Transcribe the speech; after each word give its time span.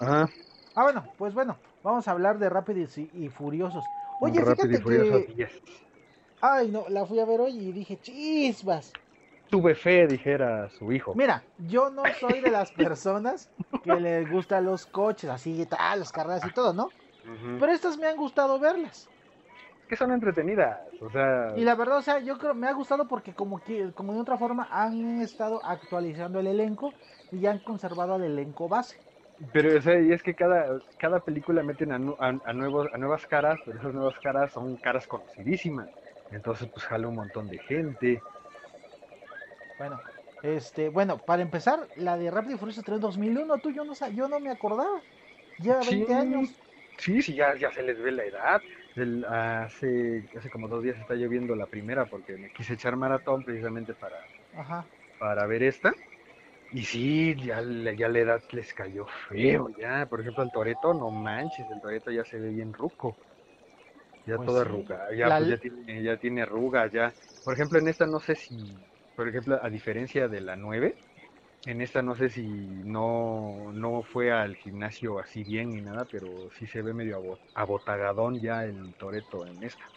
Ajá. 0.00 0.30
Ah, 0.74 0.82
bueno, 0.84 1.04
pues 1.18 1.34
bueno, 1.34 1.56
vamos 1.82 2.06
a 2.08 2.12
hablar 2.12 2.38
de 2.38 2.48
Rápidos 2.48 2.96
y, 2.98 3.10
y 3.12 3.28
Furiosos. 3.28 3.84
Oye, 4.20 4.40
Rápido 4.40 4.56
fíjate 4.56 4.82
Furioso 4.82 5.18
que... 5.26 5.32
10. 5.34 5.62
Ay, 6.40 6.68
no, 6.68 6.86
la 6.88 7.04
fui 7.04 7.20
a 7.20 7.26
ver 7.26 7.40
hoy 7.40 7.52
y 7.68 7.72
dije, 7.72 7.98
chispas. 8.00 8.92
Tuve 9.50 9.74
fe, 9.74 10.06
dijera 10.06 10.68
su 10.70 10.92
hijo. 10.92 11.14
Mira, 11.14 11.42
yo 11.58 11.90
no 11.90 12.04
soy 12.20 12.40
de 12.40 12.50
las 12.50 12.70
personas 12.72 13.50
que 13.82 13.98
les 14.00 14.30
gustan 14.30 14.64
los 14.64 14.86
coches, 14.86 15.28
así 15.28 15.60
y 15.60 15.66
tal, 15.66 16.00
las 16.00 16.12
carreras 16.12 16.44
y 16.46 16.52
todo, 16.54 16.72
¿no? 16.72 16.92
Pero 17.58 17.72
estas 17.72 17.98
me 17.98 18.06
han 18.06 18.16
gustado 18.16 18.58
verlas. 18.58 19.08
que 19.88 19.96
son 19.96 20.12
entretenidas. 20.12 20.78
O 21.02 21.10
sea, 21.10 21.52
Y 21.56 21.64
la 21.64 21.74
verdad, 21.74 21.98
o 21.98 22.02
sea, 22.02 22.18
yo 22.20 22.38
creo 22.38 22.54
me 22.54 22.68
ha 22.68 22.72
gustado 22.72 23.06
porque 23.08 23.34
como 23.34 23.60
que 23.62 23.92
como 23.92 24.14
de 24.14 24.20
otra 24.20 24.38
forma 24.38 24.68
han 24.70 25.20
estado 25.20 25.60
actualizando 25.64 26.38
el 26.40 26.46
elenco 26.46 26.94
y 27.30 27.40
ya 27.40 27.50
han 27.50 27.58
conservado 27.58 28.16
el 28.16 28.22
elenco 28.24 28.68
base. 28.68 28.96
Pero 29.52 29.78
o 29.78 29.80
sea, 29.82 30.00
y 30.00 30.12
es 30.12 30.22
que 30.22 30.34
cada, 30.34 30.80
cada 30.98 31.20
película 31.24 31.62
meten 31.62 31.92
a, 31.92 31.96
a, 31.96 32.40
a 32.44 32.52
nuevos, 32.52 32.88
a 32.92 32.98
nuevas 32.98 33.26
caras, 33.26 33.60
pero 33.64 33.78
esas 33.78 33.94
nuevas 33.94 34.18
caras 34.20 34.52
son 34.52 34.76
caras 34.78 35.06
conocidísimas. 35.06 35.90
Entonces, 36.30 36.68
pues 36.72 36.86
jala 36.86 37.08
un 37.08 37.16
montón 37.16 37.48
de 37.48 37.58
gente. 37.58 38.26
Bueno, 39.76 40.02
este, 40.42 40.88
bueno, 40.90 41.24
para 41.24 41.42
empezar, 41.42 41.90
la 41.94 42.16
de 42.18 42.30
Rápido 42.30 42.56
y 42.56 42.58
Furioso 42.58 42.82
3 42.82 43.00
2001, 43.00 43.60
tú 43.60 43.70
yo 43.70 43.84
no 43.84 43.94
yo 44.12 44.28
no 44.28 44.40
me 44.40 44.50
acordaba. 44.50 45.04
Lleva 45.58 45.84
20 45.84 46.12
Sí, 46.12 46.14
años. 46.14 46.62
Sí, 46.98 47.22
sí, 47.22 47.34
ya, 47.34 47.56
ya 47.58 47.72
se 47.72 47.82
les 47.82 47.98
ve 48.00 48.12
la 48.12 48.24
edad. 48.24 48.62
El- 48.94 49.24
hace, 49.26 50.28
hace 50.36 50.50
como 50.50 50.68
dos 50.68 50.82
días 50.82 50.98
está 50.98 51.14
lloviendo 51.14 51.56
la 51.56 51.66
primera 51.68 52.06
porque 52.08 52.38
me 52.38 52.50
quise 52.52 52.74
echar 52.74 52.96
maratón 52.96 53.44
precisamente 53.44 53.94
para, 53.94 54.30
Ajá. 54.52 54.90
para 55.18 55.46
ver 55.46 55.62
esta. 55.64 55.94
Y 56.72 56.84
sí, 56.84 57.36
ya, 57.44 57.60
la- 57.60 57.92
ya 57.92 58.08
la 58.08 58.18
edad 58.20 58.42
les 58.52 58.72
cayó 58.74 59.06
feo, 59.28 59.68
ya. 59.78 60.06
Por 60.08 60.20
ejemplo, 60.20 60.42
el 60.42 60.50
Toreto, 60.50 60.94
no 60.94 61.10
manches, 61.10 61.68
el 61.70 61.80
Toreto 61.80 62.10
ya 62.10 62.24
se 62.24 62.38
ve 62.40 62.50
bien 62.50 62.72
ruco. 62.72 63.18
Ya 64.24 64.38
Pues 64.38 64.42
todo 64.42 64.60
sí. 64.60 64.60
arruga, 64.60 65.14
ya, 65.16 65.30
La 65.30 65.36
pues 65.36 65.48
ya 65.48 65.58
tiene, 65.58 66.02
ya 66.02 66.16
tiene 66.18 66.42
arrugas, 66.42 66.92
ya. 66.92 67.14
Por 67.42 67.54
ejemplo, 67.54 67.78
en 67.78 67.88
esta 67.88 68.06
no 68.06 68.20
sé 68.20 68.34
si, 68.36 68.54
por 69.14 69.28
ejemplo, 69.28 69.58
a 69.62 69.68
diferencia 69.70 70.28
de 70.28 70.40
la 70.40 70.56
9, 70.56 70.98
en 71.64 71.80
esta 71.82 72.02
no 72.02 72.14
sé 72.16 72.30
si 72.30 72.82
no, 72.84 73.72
no 73.74 74.02
fue 74.02 74.32
al 74.32 74.56
gimnasio 74.56 75.18
así 75.20 75.44
bien 75.44 75.72
ni 75.72 75.82
nada, 75.82 76.06
pero 76.06 76.48
sí 76.52 76.66
se 76.66 76.82
ve 76.82 76.94
medio 76.94 77.16
abo- 77.18 77.40
abotagadón 77.54 78.40
ya 78.40 78.64
el 78.64 78.94
Toreto 78.96 79.46
en 79.46 79.62
esta. 79.64 79.92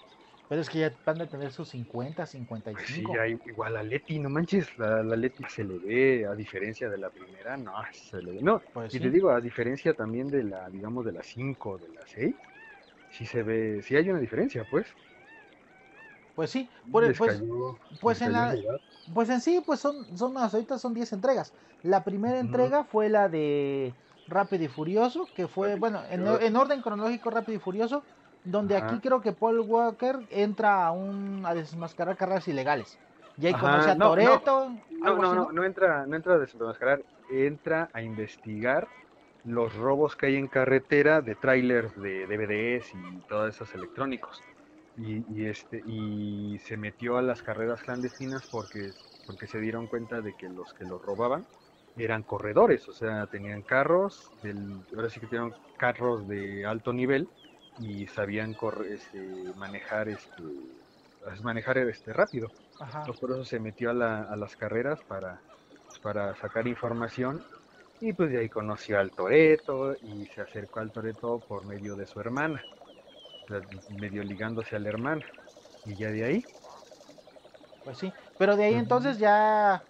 Pero 0.53 0.61
es 0.61 0.69
que 0.69 0.77
ya 0.81 0.95
van 1.03 1.19
a 1.19 1.27
tener 1.27 1.51
sus 1.51 1.69
50, 1.69 2.27
Pues 2.71 2.89
sí, 2.89 3.01
55. 3.01 3.13
ya 3.13 3.27
i- 3.27 3.39
igual 3.45 3.77
a 3.77 3.83
Leti, 3.83 4.19
no 4.19 4.29
manches, 4.29 4.67
la, 4.77 5.01
la 5.03 5.15
Leti 5.15 5.43
se 5.49 5.63
le 5.63 5.79
ve, 5.79 6.25
a 6.27 6.35
diferencia 6.35 6.89
de 6.89 6.97
la 6.97 7.09
primera, 7.09 7.55
no, 7.57 7.71
se 7.91 8.21
le 8.21 8.33
ve, 8.33 8.41
no, 8.41 8.61
Pues 8.73 8.91
y 8.91 8.99
sí. 8.99 9.03
te 9.03 9.09
digo, 9.09 9.29
a 9.31 9.41
diferencia 9.41 9.93
también 9.95 10.29
de 10.29 10.43
la, 10.43 10.69
digamos, 10.69 11.05
de 11.05 11.11
la 11.13 11.23
5, 11.23 11.77
de 11.79 11.89
la 11.89 12.01
6, 12.05 12.35
sí 13.09 13.25
se 13.25 13.43
ve, 13.43 13.81
sí 13.83 13.95
hay 13.95 14.09
una 14.09 14.19
diferencia, 14.19 14.65
pues. 14.65 14.87
Pues 16.35 16.49
sí, 16.49 16.69
por- 16.91 17.03
Les 17.03 17.17
pues, 17.17 17.33
cayó- 17.33 17.79
pues 17.99 18.21
en 18.21 18.33
la, 18.33 18.55
pues 19.13 19.29
en 19.29 19.41
sí, 19.41 19.61
pues 19.65 19.79
son, 19.79 20.17
son 20.17 20.33
más, 20.33 20.53
ahorita 20.53 20.77
son 20.79 20.93
10 20.93 21.13
entregas. 21.13 21.53
La 21.81 22.03
primera 22.03 22.39
entrega 22.39 22.83
fue 22.83 23.09
la 23.09 23.29
de 23.29 23.95
Rápido 24.27 24.63
y 24.63 24.67
Furioso, 24.67 25.29
que 25.33 25.47
fue, 25.47 25.75
Rápido 25.75 25.79
bueno, 25.79 26.03
en 26.09 26.55
orden 26.55 26.81
cronológico 26.81 27.29
Rápido 27.29 27.57
y 27.57 27.59
Furioso, 27.61 28.03
donde 28.43 28.75
Ajá. 28.75 28.87
aquí 28.87 28.99
creo 28.99 29.21
que 29.21 29.33
Paul 29.33 29.59
Walker 29.61 30.19
entra 30.29 30.85
a 30.85 30.91
un 30.91 31.43
a 31.45 31.53
desmascarar 31.53 32.17
carreras 32.17 32.47
ilegales. 32.47 32.97
Y 33.37 33.47
ahí 33.47 33.53
Ajá, 33.53 33.61
conoce 33.61 33.89
a 33.91 33.95
no, 33.97 34.05
no. 34.17 34.41
Toreto, 34.41 34.71
No, 35.03 35.17
no, 35.17 35.35
no, 35.35 35.51
no 35.51 35.63
entra, 35.65 36.05
no 36.05 36.15
entra 36.15 36.35
a 36.35 36.37
desenmascarar, 36.39 37.03
entra 37.31 37.89
a 37.93 38.01
investigar 38.01 38.87
los 39.43 39.75
robos 39.75 40.15
que 40.15 40.27
hay 40.27 40.35
en 40.37 40.47
carretera 40.47 41.21
de 41.21 41.35
trailers 41.35 41.93
de 41.95 42.25
DVDs 42.27 42.93
y 42.93 43.21
todos 43.27 43.53
esos 43.53 43.73
electrónicos. 43.75 44.41
Y, 44.95 45.25
y 45.33 45.45
este 45.47 45.81
y 45.85 46.59
se 46.59 46.77
metió 46.77 47.17
a 47.17 47.21
las 47.21 47.41
carreras 47.41 47.81
clandestinas 47.81 48.45
porque 48.47 48.93
porque 49.25 49.47
se 49.47 49.59
dieron 49.59 49.87
cuenta 49.87 50.21
de 50.21 50.35
que 50.35 50.49
los 50.49 50.73
que 50.73 50.85
los 50.85 51.01
robaban 51.01 51.47
eran 51.95 52.23
corredores, 52.23 52.87
o 52.89 52.93
sea, 52.93 53.27
tenían 53.27 53.61
carros, 53.63 54.31
del, 54.41 54.85
ahora 54.95 55.09
sí 55.09 55.19
que 55.19 55.27
tenían 55.27 55.53
carros 55.77 56.27
de 56.27 56.65
alto 56.65 56.91
nivel 56.93 57.29
y 57.77 58.07
sabían 58.07 58.53
corre- 58.55 58.93
este, 58.95 59.53
manejar 59.55 60.09
este 60.09 60.43
manejar 61.41 61.77
este 61.79 62.13
rápido. 62.13 62.51
Ajá. 62.79 63.07
Por 63.19 63.31
eso 63.31 63.43
se 63.45 63.59
metió 63.59 63.89
a, 63.91 63.93
la- 63.93 64.23
a 64.23 64.35
las 64.35 64.55
carreras 64.55 64.99
para, 65.07 65.43
pues, 65.87 65.99
para 65.99 66.35
sacar 66.35 66.67
información 66.67 67.45
y 67.99 68.13
pues 68.13 68.31
de 68.31 68.39
ahí 68.39 68.49
conoció 68.49 68.99
al 68.99 69.11
Toreto 69.11 69.95
y 70.01 70.25
se 70.27 70.41
acercó 70.41 70.79
al 70.81 70.91
Toreto 70.91 71.43
por 71.47 71.65
medio 71.65 71.95
de 71.95 72.05
su 72.07 72.19
hermana, 72.19 72.65
medio 73.87 74.23
ligándose 74.23 74.75
a 74.75 74.79
la 74.79 74.89
hermana. 74.89 75.25
Y 75.85 75.95
ya 75.95 76.09
de 76.09 76.25
ahí, 76.25 76.43
Pues 77.83 77.97
sí, 77.97 78.13
pero 78.37 78.55
de 78.55 78.65
ahí 78.65 78.75
entonces 78.75 79.17
ya 79.17 79.85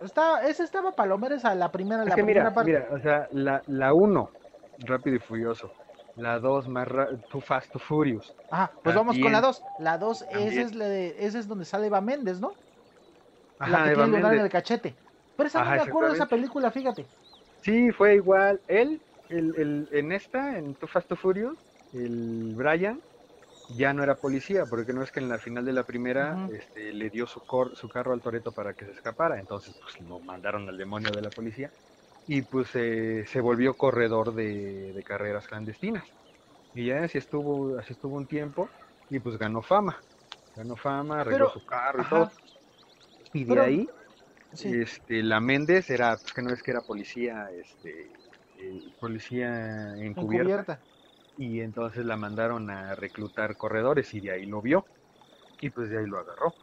está, 0.00 0.46
ese 0.48 0.64
estaba 0.64 0.96
Palomeres 0.96 1.44
a 1.44 1.54
la 1.54 1.70
primera, 1.70 2.04
es 2.04 2.08
la 2.08 2.14
que 2.14 2.22
primera 2.22 2.50
mira, 2.50 2.54
parte. 2.54 2.82
mira, 2.82 2.88
o 2.92 2.98
sea, 3.00 3.28
la, 3.30 3.62
la 3.66 3.92
1, 3.94 4.30
Rápido 4.78 5.16
y 5.16 5.20
Furioso, 5.20 5.72
la 6.18 6.38
2, 6.38 6.68
más 6.68 6.86
ra- 6.88 7.08
Too 7.28 7.40
Fast, 7.40 7.70
Too 7.72 7.78
Furious, 7.80 8.34
Ajá, 8.50 8.72
pues 8.82 8.94
vamos 8.94 9.18
con 9.18 9.32
la 9.32 9.40
También. 9.40 9.42
2. 9.42 9.62
La 9.78 9.98
2 9.98 10.22
ese 10.22 10.32
También. 10.32 10.66
es 10.66 10.74
la 10.74 10.88
de, 10.88 11.14
ese 11.26 11.38
es 11.38 11.48
donde 11.48 11.64
sale 11.64 11.86
Eva 11.86 12.00
Méndez, 12.00 12.40
¿no? 12.40 12.56
la 13.58 13.66
Ajá, 13.66 13.84
que 13.84 13.90
Eva 13.92 14.04
tiene 14.04 14.18
lugar 14.18 14.34
en 14.34 14.40
el 14.40 14.50
cachete. 14.50 14.96
Pero 15.36 15.46
esa 15.48 15.64
no 15.64 15.70
me 15.70 15.80
acuerdo 15.80 16.08
de 16.10 16.14
esa 16.16 16.26
película, 16.26 16.70
fíjate. 16.70 17.06
Sí, 17.62 17.90
fue 17.92 18.14
igual. 18.14 18.60
Él, 18.66 19.02
el, 19.28 19.54
el- 19.56 19.88
en 19.92 20.12
esta, 20.12 20.58
en 20.58 20.74
Too 20.76 20.88
Fast, 20.88 21.08
Too 21.08 21.16
Furious, 21.16 21.58
el 21.92 22.52
Brian 22.54 23.02
ya 23.68 23.92
no 23.92 24.02
era 24.02 24.18
policía, 24.18 24.66
porque 24.66 24.92
no 24.92 25.02
es 25.02 25.12
que 25.12 25.20
en 25.20 25.28
la 25.28 25.38
final 25.38 25.64
de 25.64 25.72
la 25.74 25.84
primera 25.84 26.38
este, 26.52 26.92
le 26.92 27.10
dio 27.10 27.26
su, 27.26 27.40
cor- 27.42 27.76
su 27.76 27.88
carro 27.88 28.12
al 28.14 28.22
Toreto 28.22 28.52
para 28.52 28.74
que 28.74 28.86
se 28.86 28.92
escapara. 28.92 29.38
Entonces, 29.40 29.76
pues 29.80 30.00
lo 30.00 30.20
mandaron 30.20 30.68
al 30.68 30.78
demonio 30.78 31.14
de 31.14 31.22
la 31.22 31.30
policía 31.30 31.72
y 32.28 32.42
pues 32.42 32.68
eh, 32.74 33.24
se 33.26 33.40
volvió 33.40 33.74
corredor 33.76 34.34
de, 34.34 34.92
de 34.92 35.02
carreras 35.02 35.48
clandestinas. 35.48 36.04
Y 36.74 36.86
ya 36.86 37.02
así 37.02 37.18
estuvo, 37.18 37.78
así 37.78 37.94
estuvo 37.94 38.16
un 38.16 38.26
tiempo 38.26 38.68
y 39.10 39.18
pues 39.18 39.38
ganó 39.38 39.62
fama. 39.62 39.98
Ganó 40.54 40.76
fama, 40.76 41.22
arregló 41.22 41.46
Pero, 41.48 41.60
su 41.60 41.66
carro 41.66 41.98
y 41.98 42.02
ajá. 42.02 42.10
todo. 42.10 42.30
Y 43.32 43.44
de 43.44 43.48
Pero- 43.48 43.62
ahí 43.62 43.88
Sí. 44.54 44.80
este, 44.80 45.22
la 45.22 45.40
Méndez 45.40 45.90
era, 45.90 46.16
pues 46.16 46.32
que 46.32 46.40
no 46.40 46.50
es 46.52 46.62
que 46.62 46.70
era 46.70 46.80
policía, 46.80 47.50
este, 47.52 48.10
eh, 48.58 48.80
policía 48.98 49.94
encubierta, 49.98 50.10
encubierta. 50.14 50.80
y 51.36 51.60
entonces 51.60 52.06
la 52.06 52.16
mandaron 52.16 52.70
a 52.70 52.94
reclutar 52.94 53.56
corredores 53.58 54.14
y 54.14 54.20
de 54.20 54.30
ahí 54.32 54.46
lo 54.46 54.62
vio, 54.62 54.86
y 55.60 55.68
pues 55.68 55.90
de 55.90 55.98
ahí 55.98 56.06
lo 56.06 56.18
agarró. 56.18 56.54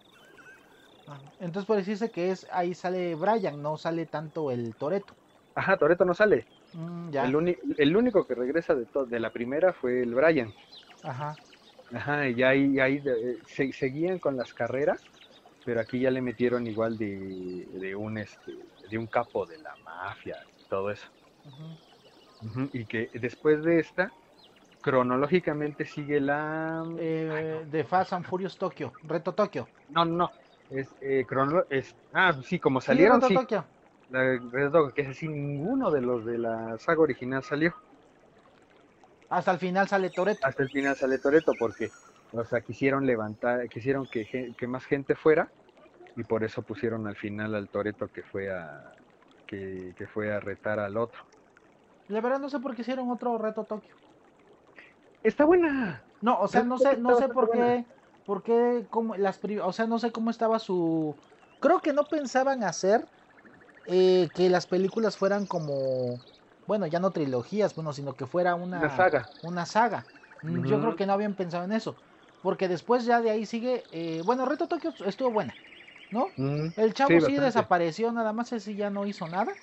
Ajá. 1.07 1.21
Entonces 1.39 1.67
por 1.67 1.77
decirse 1.77 2.09
que 2.09 2.31
es 2.31 2.47
ahí 2.51 2.73
sale 2.73 3.13
Brian, 3.13 3.61
no 3.61 3.77
sale 3.77 4.07
tanto 4.07 4.49
el 4.49 4.75
Toreto. 4.75 5.13
Ajá, 5.55 5.77
Toreto 5.77 6.05
no 6.05 6.13
sale, 6.13 6.47
Mm, 6.73 7.11
ya. 7.13 7.25
el, 7.25 7.35
uni- 7.35 7.57
el 7.77 7.97
único 7.97 8.27
que 8.27 8.35
regresa 8.35 8.75
de, 8.75 8.87
to- 8.87 9.05
de 9.07 9.19
la 9.19 9.31
primera 9.31 9.73
fue 9.73 10.03
el 10.03 10.13
Brian, 10.15 10.53
Ajá. 11.03 11.35
ajá, 11.93 12.29
y 12.29 12.43
ahí, 12.43 12.79
ahí 12.79 12.99
de- 12.99 13.39
se, 13.47 13.71
seguían 13.73 14.19
con 14.19 14.37
las 14.37 14.53
carreras, 14.53 15.01
pero 15.63 15.81
aquí 15.81 15.99
ya 16.01 16.11
le 16.11 16.21
metieron 16.21 16.67
igual 16.67 16.97
de, 16.97 17.67
de 17.71 17.95
un, 17.95 18.17
este, 18.17 18.51
de 18.89 18.97
un 18.97 19.07
capo 19.07 19.45
de 19.45 19.57
la 19.59 19.75
mafia, 19.77 20.37
y 20.59 20.65
todo 20.65 20.91
eso. 20.91 21.07
Ujú, 22.41 22.69
Y 22.73 22.85
que 22.85 23.09
después 23.13 23.63
de 23.63 23.79
esta, 23.79 24.13
cronológicamente 24.81 25.85
sigue 25.85 26.19
la... 26.21 26.83
Eh, 26.99 27.65
de 27.67 27.83
Fast 27.83 28.13
and 28.13 28.25
Furious 28.25 28.57
Tokyo, 28.57 28.91
Reto 29.03 29.33
Tokio. 29.33 29.67
No, 29.87 30.05
no. 30.05 30.31
Es, 30.69 30.95
eh, 31.01 31.25
crono- 31.27 31.65
es, 31.69 31.95
ah, 32.13 32.39
sí, 32.43 32.59
como 32.59 32.81
Sí, 32.81 32.87
salieron, 32.87 33.21
Reto 33.21 33.27
sí. 33.27 33.35
Tokio. 33.41 33.65
La, 34.09 34.39
Red 34.51 34.71
Dog, 34.71 34.93
que 34.93 35.01
es 35.01 35.09
así, 35.09 35.27
ninguno 35.27 35.91
de 35.91 36.01
los 36.01 36.25
de 36.25 36.37
la 36.37 36.77
saga 36.77 37.01
original 37.01 37.43
salió. 37.43 37.73
Hasta 39.29 39.51
el 39.51 39.57
final 39.57 39.87
sale 39.87 40.09
Toreto. 40.09 40.45
Hasta 40.45 40.63
el 40.63 40.69
final 40.69 40.95
sale 40.95 41.17
Toreto 41.17 41.53
porque, 41.57 41.89
o 42.31 42.43
sea, 42.43 42.61
quisieron 42.61 43.05
levantar, 43.05 43.67
quisieron 43.69 44.07
que, 44.07 44.53
que 44.57 44.67
más 44.67 44.85
gente 44.85 45.15
fuera 45.15 45.49
y 46.15 46.23
por 46.23 46.43
eso 46.43 46.61
pusieron 46.61 47.07
al 47.07 47.15
final 47.15 47.55
al 47.55 47.67
Toreto 47.67 48.07
que 48.07 48.23
fue 48.23 48.51
a 48.51 48.93
que, 49.45 49.93
que 49.97 50.07
fue 50.07 50.33
a 50.33 50.39
retar 50.39 50.79
al 50.79 50.97
otro. 50.97 51.19
La 52.07 52.21
verdad 52.21 52.39
no 52.39 52.49
sé 52.49 52.59
por 52.59 52.75
qué 52.75 52.81
hicieron 52.81 53.09
otro 53.09 53.37
Reto 53.37 53.63
Tokio. 53.63 53.95
Está 55.23 55.45
buena. 55.45 56.03
No, 56.21 56.39
o 56.39 56.47
sea, 56.47 56.63
no 56.63 56.77
sé, 56.77 56.97
no 56.97 57.15
sé 57.17 57.27
por 57.29 57.49
qué, 57.49 57.85
por 58.25 58.43
qué, 58.43 58.85
cómo 58.89 59.15
las, 59.15 59.39
o 59.63 59.73
sea, 59.73 59.87
no 59.87 59.99
sé 59.99 60.11
cómo 60.11 60.29
estaba 60.29 60.59
su, 60.59 61.15
creo 61.59 61.79
que 61.79 61.93
no 61.93 62.03
pensaban 62.05 62.63
hacer 62.63 63.05
eh, 63.85 64.31
que 64.33 64.49
las 64.49 64.67
películas 64.67 65.17
fueran 65.17 65.47
como, 65.47 66.25
bueno, 66.65 66.87
ya 66.87 66.99
no 66.99 67.11
trilogías, 67.13 67.75
bueno, 67.75 67.93
sino 67.93 68.15
que 68.15 68.27
fuera 68.27 68.55
una, 68.55 68.81
Una 68.81 68.89
saga. 68.89 69.23
una 69.41 69.65
saga. 69.65 70.09
Mm, 70.41 70.63
Yo 70.65 70.79
creo 70.79 70.95
que 70.95 71.05
no 71.05 71.13
habían 71.13 71.35
pensado 71.35 71.63
en 71.65 71.71
eso, 71.71 71.99
porque 72.41 72.67
después 72.67 73.05
ya 73.05 73.21
de 73.21 73.31
ahí 73.31 73.45
sigue, 73.45 73.87
eh, 73.91 74.21
bueno, 74.23 74.45
Reto 74.45 74.67
Tokio 74.67 74.93
estuvo 75.05 75.31
buena, 75.31 75.59
¿no? 76.09 76.37
El 76.75 76.93
chavo 76.93 77.21
Sí, 77.21 77.35
desapareció, 77.39 78.11
nada 78.11 78.33
más 78.33 78.51
ese 78.53 78.75
ya 78.75 78.89
no 78.89 79.05
hizo 79.05 79.27
nada. 79.27 79.59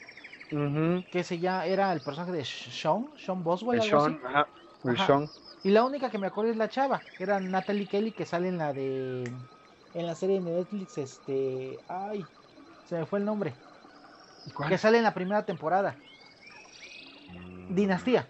Que 1.10 1.24
se 1.24 1.38
ya 1.38 1.66
era 1.66 1.92
el 1.92 2.02
personaje 2.02 2.32
de 2.32 2.44
Sean, 2.44 3.12
Sean 3.16 3.42
Boswell, 3.44 3.78
El 3.78 3.80
algo 3.80 3.96
Sean, 3.96 3.96
así. 3.96 4.24
ajá, 4.24 4.46
el 4.84 4.96
Ajá. 4.96 5.06
Sean. 5.06 5.28
Y 5.62 5.70
la 5.70 5.84
única 5.84 6.10
que 6.10 6.18
me 6.18 6.26
acuerdo 6.28 6.50
es 6.52 6.56
la 6.56 6.68
chava, 6.68 7.10
que 7.14 7.24
era 7.24 7.40
Natalie 7.40 7.88
Kelly, 7.88 8.12
que 8.14 8.26
sale 8.26 8.48
en 8.48 8.58
la 8.58 8.72
de. 8.74 9.24
En 9.94 10.06
la 10.06 10.14
serie 10.16 10.36
de 10.36 10.42
Netflix, 10.52 10.98
este. 10.98 11.84
Ay, 11.88 12.30
se 12.84 12.96
me 12.98 13.06
fue 13.06 13.20
el 13.20 13.24
nombre. 13.26 13.60
¿Cuál? 14.54 14.68
Que 14.70 14.78
sale 14.78 14.98
en 14.98 15.04
la 15.04 15.14
primera 15.14 15.44
temporada. 15.44 15.96
Mm. 17.28 17.74
Dinastía. 17.74 18.28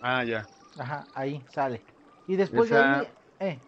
Ah, 0.00 0.24
ya. 0.24 0.48
Ajá, 0.76 1.06
ahí 1.14 1.44
sale. 1.52 1.84
Y 2.26 2.36
después 2.36 2.70
de 2.70 2.76
Esa- 2.76 3.00
ahí. 3.00 3.08
Eh, 3.40 3.60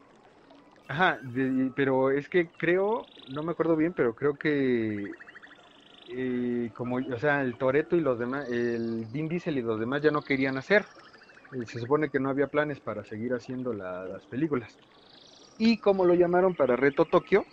Ajá, 0.88 1.19
de- 1.23 1.73
pero 1.75 2.11
es 2.11 2.28
que 2.28 2.49
creo, 2.56 3.08
no 3.28 3.43
me 3.43 3.52
acuerdo 3.52 3.76
bien, 3.76 3.93
pero 3.93 4.14
creo 4.14 4.37
que 4.37 5.11
eh, 6.08 6.70
como, 6.75 6.96
o 6.96 7.19
sea, 7.19 7.43
el 7.43 7.56
Toreto 7.58 7.96
y 7.96 8.00
los 8.00 8.19
demás, 8.19 8.46
el 8.49 9.06
Vin 9.08 9.29
Diesel 9.29 9.58
y 9.58 9.62
los 9.62 9.81
demás 9.81 10.02
ya 10.02 10.11
no 10.11 10.22
querían 10.25 10.56
hacer. 10.56 10.87
Eh, 11.52 11.67
Se 11.67 11.81
supone 11.81 12.11
que 12.11 12.20
no 12.20 12.31
había 12.31 12.49
planes 12.49 12.81
para 12.81 13.05
seguir 13.05 13.32
haciendo 13.34 13.72
la- 13.72 14.05
las 14.06 14.26
películas. 14.26 14.79
Y 15.58 15.79
como 15.81 16.05
lo 16.05 16.14
llamaron 16.14 16.55
para 16.55 16.76
Reto 16.76 17.06
Tokio, 17.06 17.46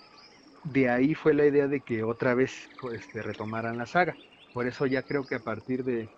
de 0.63 0.89
ahí 0.89 1.15
fue 1.15 1.33
la 1.33 1.45
idea 1.45 1.67
de 1.67 1.81
que 1.81 2.03
otra 2.03 2.35
vez 2.35 2.53
pues, 2.79 3.07
retomaran 3.13 3.77
la 3.77 3.85
saga. 3.85 4.17
Por 4.51 4.67
eso 4.67 4.85
ya 4.85 5.03
creo 5.03 5.25
que 5.25 5.35
a 5.35 5.39
partir 5.41 5.83
de, 5.83 6.11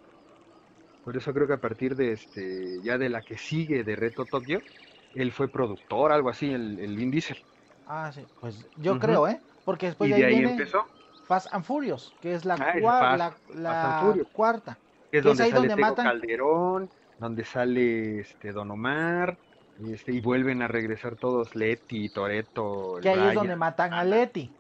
por 1.04 1.16
eso 1.16 1.34
creo 1.34 1.48
que 1.48 1.54
a 1.54 1.62
partir 1.62 1.96
de 1.96 2.14
este, 2.14 2.82
ya 2.84 2.98
de 2.98 3.10
la 3.10 3.22
que 3.24 3.38
sigue 3.38 3.84
de 3.84 3.96
Reto 3.96 4.26
Tokio, 4.26 4.64
él 5.14 5.32
fue 5.32 5.52
productor, 5.52 6.12
algo 6.12 6.30
así, 6.30 6.52
el, 6.52 6.80
el 6.80 6.96
Vin 6.98 7.12
Diesel. 7.12 7.38
ah, 7.86 8.12
sí, 8.12 8.28
pues 8.40 8.68
yo 8.76 9.00
creo, 9.00 9.28
¿eh? 9.28 9.42
Porque 9.64 9.88
después 9.88 10.10
y 10.10 10.14
de 10.14 10.16
ahí, 10.16 10.22
de 10.22 10.28
ahí 10.28 10.40
viene 10.40 10.52
empezó. 10.54 10.86
Fast 11.24 11.48
and 11.52 11.64
Furious, 11.64 12.14
que 12.20 12.34
es 12.34 12.46
la, 12.46 12.56
Ah, 12.56 12.72
es 12.72 12.84
cua- 12.84 13.00
Fast- 13.00 13.56
la, 13.56 14.18
cuarta. 14.32 14.80
que 15.12 15.18
es 15.20 15.24
que 15.24 15.32
es 15.32 15.38
donde 15.38 15.44
ahí 15.44 15.50
sale 15.52 15.68
donde 15.70 15.76
Tego 15.84 15.96
matan- 15.96 16.06
Calderón, 16.06 16.90
donde 17.18 17.46
sale 17.46 18.20
este 18.20 18.52
Don 18.52 18.72
Omar, 18.72 19.40
este, 19.92 20.14
y 20.14 20.22
vuelven 20.22 20.62
a 20.62 20.68
regresar 20.68 21.16
todos, 21.16 21.56
Leti, 21.56 22.10
Toreto, 22.10 22.98
Que 23.02 23.10
ahí 23.10 23.30
es 23.30 23.36
donde 23.36 23.56
matan 23.56 23.94
a 23.94 24.04
Letty. 24.04 24.52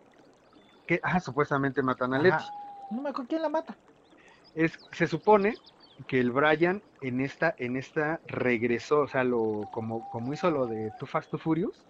que 0.87 0.99
ah, 1.03 1.19
supuestamente 1.19 1.81
matan 1.81 2.13
a 2.13 2.17
Ajá. 2.17 2.23
Leti. 2.23 2.43
No 2.91 3.01
me 3.01 3.09
acuerdo 3.09 3.29
quién 3.29 3.41
la 3.41 3.49
mata. 3.49 3.77
Es, 4.53 4.79
se 4.91 5.07
supone 5.07 5.55
que 6.07 6.19
el 6.19 6.31
Brian 6.31 6.81
en 7.01 7.21
esta, 7.21 7.55
en 7.57 7.77
esta 7.77 8.19
regresó, 8.27 9.01
o 9.01 9.07
sea, 9.07 9.23
lo, 9.23 9.69
como, 9.73 10.09
como 10.09 10.33
hizo 10.33 10.51
lo 10.51 10.67
de 10.67 10.91
Too 10.99 11.07
Fast 11.07 11.31
Too 11.31 11.39
Furious, 11.39 11.85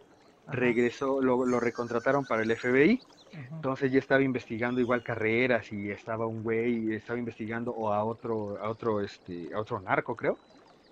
Ajá. 0.46 0.56
regresó, 0.58 1.22
lo, 1.22 1.46
lo 1.46 1.60
recontrataron 1.60 2.26
para 2.26 2.44
el 2.44 2.52
FBI, 2.56 3.00
entonces 3.32 3.92
ya 3.92 4.00
estaba 4.00 4.22
investigando 4.22 4.80
igual 4.80 5.04
carreras 5.04 5.72
y 5.72 5.90
estaba 5.92 6.26
un 6.28 6.42
güey, 6.44 6.94
estaba 6.94 7.20
investigando 7.20 7.72
o 7.72 7.92
a 7.92 8.04
otro, 8.06 8.58
a 8.64 8.70
otro, 8.70 9.02
este, 9.02 9.54
a 9.54 9.60
otro 9.60 9.82
narco 9.82 10.16
creo, 10.16 10.42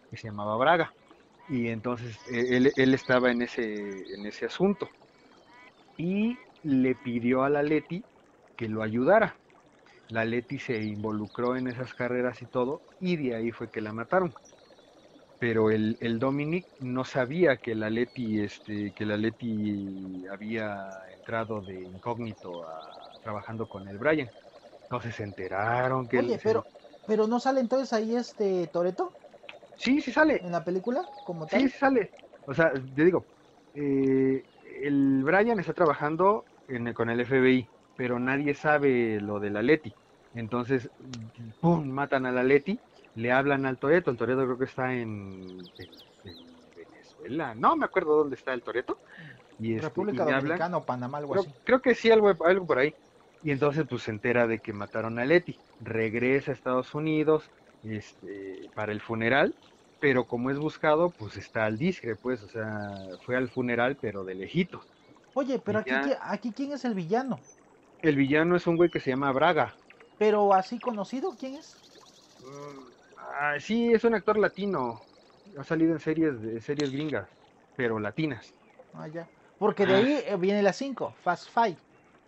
que 0.10 0.18
se 0.18 0.28
llamaba 0.28 0.58
Braga. 0.58 0.96
Y 1.48 1.68
entonces 1.70 2.20
eh, 2.26 2.58
él, 2.58 2.74
él 2.76 2.94
estaba 2.94 3.32
en 3.32 3.42
ese, 3.44 3.64
en 4.14 4.26
ese 4.26 4.46
asunto. 4.46 4.90
Y 5.98 6.44
le 6.62 6.94
pidió 6.94 7.42
a 7.44 7.50
la 7.50 7.64
Leti 7.64 8.06
que 8.56 8.68
lo 8.70 8.84
ayudara. 8.84 9.40
La 10.10 10.26
Leti 10.26 10.60
se 10.60 10.84
involucró 10.84 11.58
en 11.58 11.68
esas 11.68 11.94
carreras 11.96 12.42
y 12.42 12.48
todo, 12.48 12.84
y 13.00 13.18
de 13.18 13.36
ahí 13.36 13.52
fue 13.52 13.72
que 13.72 13.82
la 13.82 13.94
mataron. 13.94 14.36
Pero 15.40 15.70
el, 15.72 15.98
el 16.00 16.20
Dominic 16.20 16.68
no 16.80 17.04
sabía 17.06 17.58
que 17.58 17.76
la 17.76 17.90
Leti, 17.90 18.40
este, 18.42 18.94
que 18.94 19.06
la 19.06 19.18
Leti 19.18 20.26
había 20.28 20.78
entrado 21.14 21.62
de 21.62 21.84
incógnito 21.86 22.66
a- 22.68 23.18
trabajando 23.22 23.68
con 23.68 23.88
el 23.88 23.98
Brian. 23.98 24.32
Entonces 24.84 25.16
se 25.16 25.24
enteraron 25.24 26.08
que 26.08 26.20
él 26.20 26.32
Oye, 26.32 26.40
se- 26.40 26.40
pero, 26.40 26.68
pero 27.06 27.28
no 27.28 27.40
sale 27.40 27.60
entonces 27.60 27.94
ahí 27.94 28.16
este 28.16 28.68
Toreto 28.68 29.18
sí, 29.76 30.02
sí 30.02 30.12
sale. 30.12 30.38
en 30.44 30.52
la 30.52 30.64
película 30.64 31.10
como 31.24 31.48
tal. 31.48 31.62
Sí, 31.62 31.70
sí 31.70 31.78
sale. 31.78 32.14
O 32.46 32.54
sea, 32.54 32.74
te 32.74 33.06
digo, 33.06 33.28
eh, 33.74 34.44
el 34.82 35.24
Brian 35.24 35.60
está 35.60 35.74
trabajando 35.74 36.48
en 36.68 36.88
el- 36.88 36.94
con 36.94 37.10
el 37.10 37.20
FBI, 37.22 37.72
pero 37.96 38.20
nadie 38.20 38.54
sabe 38.56 39.20
lo 39.22 39.40
de 39.40 39.50
la 39.50 39.62
Leti. 39.62 39.98
Entonces, 40.34 40.92
¡pum! 41.60 41.88
matan 41.90 42.26
a 42.26 42.32
la 42.32 42.44
Leti, 42.44 42.82
le 43.14 43.32
hablan 43.32 43.66
al 43.66 43.78
Toreto. 43.80 44.10
El 44.12 44.18
Toreto 44.18 44.44
creo 44.46 44.58
que 44.58 44.66
está 44.66 44.94
en, 44.96 45.72
en- 45.78 46.04
en 46.24 46.70
Venezuela. 46.74 47.54
No 47.56 47.76
me 47.76 47.86
acuerdo 47.86 48.18
dónde 48.18 48.36
está 48.36 48.54
el 48.54 48.64
Toreto. 48.64 49.02
Y, 49.58 49.76
este, 49.76 49.92
República 49.92 50.24
y 50.24 50.26
le 50.26 50.32
hablan- 50.34 50.42
Dominicana 50.42 50.78
o 50.78 50.86
Panamá, 50.86 51.18
algo 51.20 51.34
Creo, 51.34 51.44
así. 51.44 51.54
creo 51.64 51.82
que 51.82 51.96
sí, 51.96 52.12
algo, 52.12 52.30
algo 52.46 52.66
por 52.68 52.80
ahí. 52.80 52.96
Y 53.42 53.52
entonces 53.52 53.86
pues 53.90 54.04
se 54.04 54.12
entera 54.12 54.48
de 54.48 54.60
que 54.62 54.74
mataron 54.74 55.20
a 55.20 55.26
Leti. 55.26 55.62
Regresa 55.80 56.52
a 56.52 56.54
Estados 56.56 56.94
Unidos 56.96 57.52
este, 57.84 58.70
para 58.76 58.92
el 58.92 59.02
funeral, 59.02 59.56
pero 60.00 60.28
como 60.28 60.52
es 60.52 60.58
buscado, 60.60 61.12
pues 61.12 61.38
está 61.38 61.66
al 61.66 61.78
discre, 61.78 62.16
pues, 62.16 62.42
o 62.44 62.48
sea, 62.50 62.66
fue 63.26 63.38
al 63.38 63.50
funeral, 63.50 63.98
pero 64.02 64.24
de 64.26 64.36
lejitos. 64.36 64.86
Oye, 65.34 65.60
pero 65.60 65.80
aquí, 65.80 65.92
ya- 65.92 66.20
aquí 66.22 66.54
quién 66.54 66.72
es 66.74 66.86
el 66.86 66.94
villano? 66.96 67.40
El 68.04 68.18
villano 68.18 68.56
es 68.56 68.68
un 68.68 68.78
güey 68.78 68.92
que 68.92 69.00
se 69.00 69.10
llama 69.10 69.32
Braga. 69.32 69.80
Pero 70.18 70.54
así 70.54 70.80
conocido, 70.80 71.36
¿quién 71.38 71.56
es? 71.56 71.78
Mm, 72.40 72.92
ah, 73.18 73.56
sí, 73.60 73.92
es 73.92 74.04
un 74.04 74.16
actor 74.16 74.38
latino. 74.38 75.02
Ha 75.58 75.64
salido 75.64 75.94
en 75.94 76.00
series, 76.00 76.42
de 76.42 76.62
series 76.62 76.92
gringas, 76.92 77.30
pero 77.76 78.00
latinas. 78.00 78.54
Ah, 78.94 79.08
ya. 79.08 79.28
Porque 79.58 79.86
de 79.86 79.94
Ah. 79.94 79.98
ahí 79.98 80.24
eh, 80.26 80.38
viene 80.38 80.62
la 80.62 80.74
5, 80.74 81.14
Fast 81.24 81.50
Five, 81.50 81.78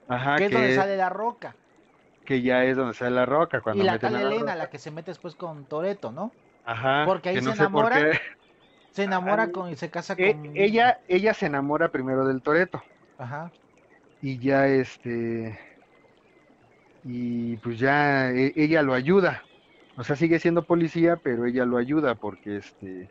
Ajá, 0.07 0.35
que 0.37 0.45
es 0.45 0.51
donde 0.51 0.75
sale 0.75 0.97
la 0.97 1.09
roca. 1.09 1.55
Que 2.25 2.41
ya 2.41 2.63
es 2.65 2.75
donde 2.75 2.93
sale 2.93 3.11
la 3.15 3.25
roca. 3.25 3.61
Cuando 3.61 3.83
Y 3.83 3.85
la 3.85 3.93
meten 3.93 4.15
a 4.15 4.19
la 4.19 4.21
Elena, 4.27 4.39
Roca. 4.41 4.55
la 4.55 4.69
que 4.69 4.79
se 4.79 4.91
mete 4.91 5.11
después 5.11 5.35
con 5.35 5.65
Toreto, 5.65 6.11
¿no? 6.11 6.31
Ajá, 6.65 7.03
porque 7.05 7.29
ahí 7.29 7.35
se 7.35 7.41
no 7.43 7.51
sé 7.51 7.69
por 7.69 7.91
enamora. 7.93 8.19
Se 8.91 9.03
enamora 9.03 9.51
con 9.51 9.69
y 9.69 9.75
se 9.75 9.89
casa 9.89 10.15
E- 10.17 10.33
con. 10.33 10.55
ella, 10.57 10.99
ella 11.07 11.33
se 11.33 11.45
enamora 11.45 11.89
primero 11.91 12.25
del 12.25 12.41
Toreto 12.41 12.81
Ajá. 13.17 13.51
y 14.21 14.39
ya 14.39 14.67
este 14.67 15.59
y 17.03 17.57
pues 17.57 17.77
ya 17.79 18.31
e- 18.31 18.53
ella 18.55 18.81
lo 18.81 18.93
ayuda. 18.93 19.43
O 19.97 20.03
sea, 20.03 20.15
sigue 20.15 20.39
siendo 20.39 20.63
policía, 20.63 21.17
pero 21.17 21.45
ella 21.45 21.65
lo 21.65 21.77
ayuda 21.77 22.15
porque 22.15 22.57
este 22.57 23.09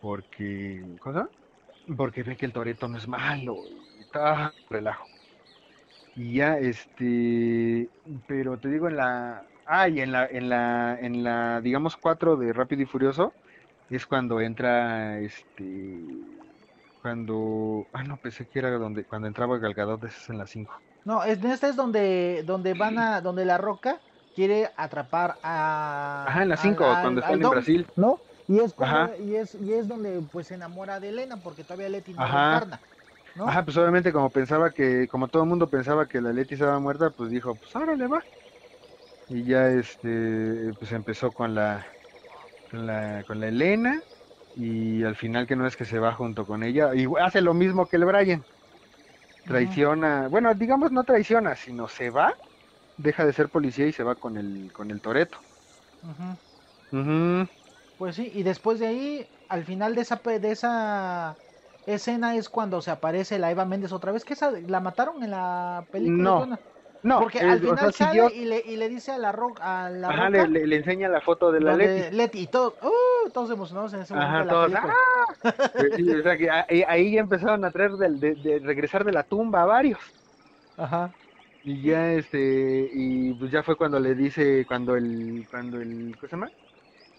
porque 0.00 0.82
¿cosa? 1.00 1.28
Porque 1.96 2.22
ve 2.22 2.36
que 2.36 2.46
el 2.46 2.52
Toreto 2.52 2.86
no 2.88 2.98
es 2.98 3.08
malo 3.08 3.56
y 3.98 4.02
está 4.02 4.52
relajo. 4.70 5.04
Y 6.14 6.34
ya 6.36 6.58
este 6.58 7.90
pero 8.26 8.58
te 8.60 8.68
digo 8.68 8.88
en 8.88 8.96
la 8.96 9.46
ah, 9.64 9.88
y 9.88 10.00
en 10.00 10.12
la 10.12 10.26
en 10.26 10.48
la 10.48 10.98
en 11.00 11.24
la 11.24 11.60
digamos 11.62 11.96
4 11.96 12.36
de 12.36 12.52
Rápido 12.52 12.82
y 12.82 12.86
Furioso 12.86 13.36
es 13.88 14.06
cuando 14.06 14.40
entra 14.40 15.20
este 15.20 16.18
cuando 17.00 17.88
ah 17.92 18.04
no 18.04 18.18
pensé 18.18 18.46
que 18.48 18.58
era 18.58 18.70
donde 18.72 19.06
cuando 19.06 19.28
entraba 19.28 19.58
Gal 19.58 19.74
Gadot 19.74 20.04
esa 20.04 20.16
es 20.18 20.28
en 20.30 20.38
la 20.38 20.46
5 20.46 20.74
No, 21.04 21.24
es- 21.24 21.42
esta 21.44 21.68
es 21.68 21.76
donde, 21.76 22.42
donde 22.44 22.74
van 22.74 22.98
a, 22.98 23.20
donde 23.20 23.44
la 23.44 23.58
roca 23.58 24.02
quiere 24.34 24.70
atrapar 24.76 25.38
a. 25.42 26.26
ajá 26.28 26.42
en 26.42 26.48
la 26.48 26.54
al- 26.54 26.60
5 26.62 26.84
al- 26.84 27.02
cuando 27.02 27.20
están 27.20 27.42
en 27.42 27.50
Brasil 27.50 27.86
¿No? 27.96 28.22
Y 28.46 28.58
es, 28.60 28.74
cuando- 28.74 29.16
y 29.16 29.36
es, 29.36 29.54
y 29.54 29.72
es 29.72 29.88
donde 29.88 30.20
pues 30.30 30.48
se 30.48 30.54
enamora 30.54 31.00
de 31.00 31.08
Elena, 31.08 31.42
porque 31.42 31.64
todavía 31.64 31.88
Leti 31.88 32.12
no 32.12 32.22
Ajá. 32.22 32.58
reencarna, 32.58 32.82
¿no? 33.34 33.54
ajá 33.54 33.64
pues 33.64 33.76
obviamente 33.76 34.12
como 34.12 34.32
pensaba 34.32 34.72
que 34.72 35.08
como 35.08 35.28
todo 35.28 35.42
el 35.44 35.48
mundo 35.48 35.70
pensaba 35.70 36.08
que 36.08 36.20
la 36.20 36.32
Leti 36.32 36.54
estaba 36.54 36.78
muerta 36.80 37.10
pues 37.10 37.30
dijo 37.30 37.56
pues 37.56 37.74
ahora 37.76 37.96
le 37.96 38.06
va 38.08 38.26
y 39.28 39.44
ya 39.44 39.68
este 39.68 40.74
pues 40.78 40.92
empezó 40.92 41.32
con 41.32 41.54
la 41.54 41.86
con 42.70 42.86
la 42.86 43.24
con 43.26 43.40
la 43.40 43.48
Elena 43.48 44.02
y 44.54 45.04
al 45.04 45.16
final 45.16 45.46
que 45.46 45.56
no 45.56 45.66
es 45.66 45.76
que 45.76 45.84
se 45.86 45.98
va 46.00 46.14
junto 46.14 46.46
con 46.46 46.62
ella 46.64 46.94
y 46.94 47.06
hace 47.20 47.40
lo 47.42 47.54
mismo 47.54 47.88
que 47.88 47.96
el 47.96 48.04
Brian 48.06 48.46
traiciona, 49.46 50.28
bueno, 50.28 50.52
digamos 50.54 50.90
no 50.92 51.04
traiciona, 51.04 51.54
sino 51.56 51.86
se 51.88 52.10
va, 52.10 52.34
deja 52.96 53.26
de 53.26 53.32
ser 53.34 53.50
policía 53.50 53.86
y 53.86 53.92
se 53.92 54.04
va 54.04 54.16
con 54.16 54.36
el 54.38 54.72
con 54.72 54.90
el 54.90 55.00
Toreto. 55.02 55.40
Ujú. 56.92 57.48
Pues 57.96 58.16
sí, 58.16 58.30
y 58.32 58.42
después 58.42 58.78
de 58.80 58.86
ahí, 58.86 59.30
al 59.48 59.64
final 59.64 59.94
de 59.94 60.02
esa, 60.02 60.16
de 60.24 60.50
esa 60.50 61.41
escena 61.86 62.36
es 62.36 62.48
cuando 62.48 62.80
se 62.80 62.90
aparece 62.90 63.38
la 63.38 63.50
Eva 63.50 63.64
Méndez 63.64 63.92
otra 63.92 64.12
vez, 64.12 64.24
que 64.24 64.34
esa 64.34 64.50
la 64.50 64.80
mataron 64.80 65.22
en 65.22 65.30
la 65.30 65.86
película. 65.90 66.22
No? 66.22 66.58
No, 67.04 67.18
Porque 67.18 67.40
al 67.40 67.58
o 67.58 67.60
final 67.60 67.92
sea, 67.92 68.06
sale 68.06 68.20
siguió- 68.20 68.30
y, 68.30 68.44
le, 68.44 68.62
y 68.64 68.76
le 68.76 68.88
dice 68.88 69.10
a 69.10 69.18
la, 69.18 69.32
ro 69.32 69.54
a 69.60 69.90
la 69.90 70.08
ajá, 70.08 70.26
roca, 70.28 70.46
le, 70.46 70.60
le- 70.60 70.66
le 70.68 70.76
enseña 70.76 71.08
la 71.08 71.20
foto 71.20 71.50
de 71.50 71.60
la 71.60 71.72
donde 71.72 72.12
Leti. 72.12 72.38
y 72.40 72.46
todos, 72.46 72.74
¡uh! 72.80 73.30
todos 73.30 73.50
emocionados 73.50 73.92
en 73.94 74.02
ese 74.02 74.14
momento 74.14 74.30
Ajá, 74.30 74.38
de 74.40 74.44
la 74.44 74.52
todos, 74.52 75.96
sí, 75.96 76.10
o 76.12 76.22
sea 76.22 76.38
que 76.38 76.48
ahí, 76.50 76.84
ahí 76.86 77.12
ya 77.14 77.20
empezaron 77.20 77.64
a 77.64 77.72
traer 77.72 77.92
del- 77.92 78.20
de, 78.20 78.34
de 78.36 78.60
regresar 78.60 79.04
de 79.04 79.12
la 79.12 79.24
tumba 79.24 79.62
a 79.62 79.66
varios. 79.66 79.98
Ajá. 80.76 81.12
Y 81.64 81.82
ya 81.82 82.12
este, 82.14 82.88
y 82.92 83.34
pues 83.34 83.50
ya 83.52 83.62
fue 83.62 83.76
cuando 83.76 84.00
le 84.00 84.14
dice, 84.14 84.64
cuando 84.66 84.96
el, 84.96 85.46
cuando 85.50 85.80
el, 85.80 86.12
¿cómo 86.18 86.28
se 86.28 86.36
llama? 86.36 86.52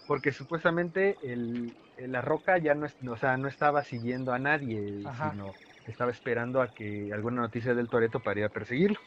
Porque 0.06 0.32
supuestamente 0.32 1.18
el, 1.22 1.76
la 1.96 2.20
roca 2.22 2.58
ya 2.58 2.74
no, 2.74 2.86
es, 2.86 2.96
o 3.08 3.16
sea, 3.16 3.36
no 3.36 3.48
estaba 3.48 3.84
siguiendo 3.84 4.32
a 4.32 4.38
nadie, 4.38 5.10
Ajá. 5.10 5.20
sino 5.20 5.58
estaba 5.84 6.10
esperando 6.10 6.60
a 6.62 6.72
que 6.72 7.10
alguna 7.12 7.42
noticia 7.42 7.74
del 7.74 7.88
Toreto 7.88 8.22
para 8.22 8.40
ir 8.40 8.46
a 8.46 8.50
perseguirlo. 8.50 9.00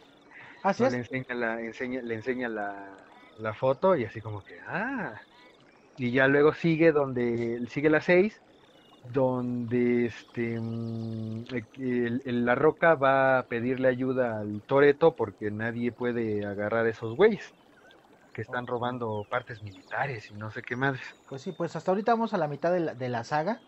Así 0.61 0.83
No, 0.83 0.89
es. 0.89 0.93
le 0.93 0.97
enseña 0.97 1.35
la, 1.35 1.61
enseña, 1.61 2.01
le 2.01 2.15
enseña 2.15 2.49
la, 2.49 2.97
la 3.35 3.53
foto 3.53 3.95
y 3.95 4.05
así 4.05 4.21
como 4.21 4.43
que, 4.43 4.59
ah. 4.67 5.21
Y 5.97 6.11
ya 6.13 6.27
luego 6.27 6.53
sigue 6.53 6.91
donde, 6.91 7.65
sigue 7.69 7.89
la 7.89 8.01
6, 8.01 8.43
donde 9.01 10.05
este 10.07 10.59
mm, 10.59 11.45
el- 11.77 12.21
el- 12.25 12.45
la 12.45 12.55
roca 12.55 12.95
va 12.95 13.39
a 13.39 13.47
pedirle 13.47 13.87
ayuda 13.89 14.39
al 14.41 14.63
Toreto 14.65 15.15
porque 15.15 15.51
nadie 15.51 15.91
puede 15.91 16.45
agarrar 16.45 16.87
esos 16.87 17.15
güeyes 17.15 17.55
que 18.37 18.43
están 18.43 18.67
robando 18.67 19.25
partes 19.29 19.61
militares 19.63 20.29
y 20.31 20.35
no 20.35 20.51
sé 20.51 20.63
qué 20.63 20.75
madres. 20.77 21.03
Pues 21.27 21.41
sí, 21.41 21.51
pues 21.51 21.75
hasta 21.75 21.91
ahorita 21.91 22.13
vamos 22.13 22.33
a 22.33 22.37
la 22.37 22.47
mitad 22.47 22.71
de 22.71 22.79
la, 22.79 22.95
de 22.95 23.09
la 23.09 23.23
saga. 23.23 23.65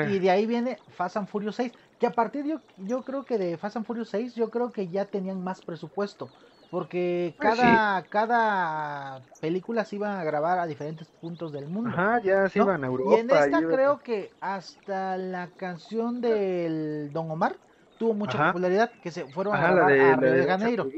Y 0.00 0.18
de 0.18 0.30
ahí 0.30 0.46
viene 0.46 0.82
Fast 0.88 1.16
and 1.16 1.28
Furious 1.28 1.56
6. 1.56 1.72
Que 1.98 2.06
a 2.06 2.14
partir 2.14 2.44
yo, 2.44 2.62
yo 2.76 3.04
creo 3.04 3.24
que 3.24 3.38
de 3.38 3.56
Fast 3.56 3.76
and 3.76 3.86
Furious 3.86 4.10
6, 4.10 4.34
yo 4.34 4.50
creo 4.50 4.72
que 4.72 4.90
ya 4.90 5.06
tenían 5.10 5.42
más 5.42 5.62
presupuesto. 5.62 6.32
Porque 6.68 7.36
Pues 7.36 7.60
cada, 7.60 8.08
cada 8.08 9.26
película 9.40 9.84
se 9.84 9.96
iba 9.96 10.20
a 10.20 10.24
grabar 10.24 10.58
a 10.58 10.66
diferentes 10.66 11.08
puntos 11.20 11.52
del 11.52 11.68
mundo. 11.68 12.04
Ajá, 12.04 12.20
ya 12.24 12.48
se 12.48 12.58
¿no? 12.58 12.60
iban 12.60 12.82
a 12.84 12.86
Europa. 12.88 13.02
y 13.02 13.16
en 13.16 13.30
esta 13.30 13.66
creo 13.68 14.02
que 14.02 14.36
hasta 14.40 15.16
la 15.18 15.52
canción 15.54 16.20
del 16.20 17.10
Don 17.12 17.30
Omar 17.30 17.60
tuvo 17.96 18.14
mucha 18.14 18.38
Ajá. 18.38 18.40
popularidad. 18.40 18.92
Que 19.00 19.10
se 19.12 19.26
fueron 19.30 19.54
Ajá, 19.54 19.64
a 19.64 19.74
grabar 19.74 19.92
de, 19.92 20.14
a 20.14 20.16
Río 20.16 20.34
de 20.36 20.44
de 20.44 20.46
Janeiro. 20.46 20.96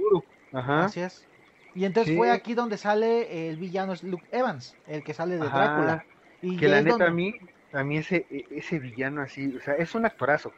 Ajá. 0.52 0.78
Así 0.78 1.00
es. 1.00 1.30
Y 1.74 1.84
entonces 1.84 2.12
Sí. 2.12 2.16
fue 2.16 2.30
aquí 2.30 2.54
donde 2.54 2.76
sale 2.76 3.48
el 3.48 3.56
villano 3.56 3.94
Luke 4.02 4.26
Evans, 4.30 4.76
el 4.86 5.02
que 5.02 5.12
sale 5.14 5.36
de 5.38 5.46
Ajá. 5.46 5.58
Drácula. 5.58 6.04
Y 6.42 6.56
Que 6.56 6.68
la 6.68 6.76
neta 6.82 6.90
donde- 6.90 7.06
a 7.06 7.10
mí, 7.10 7.34
a 7.72 7.82
mí 7.82 7.96
ese, 7.98 8.26
e- 8.30 8.46
ese 8.50 8.78
villano 8.78 9.22
así, 9.22 9.56
o 9.56 9.60
sea, 9.60 9.74
es 9.74 9.94
un 9.94 10.06
actorazo, 10.06 10.52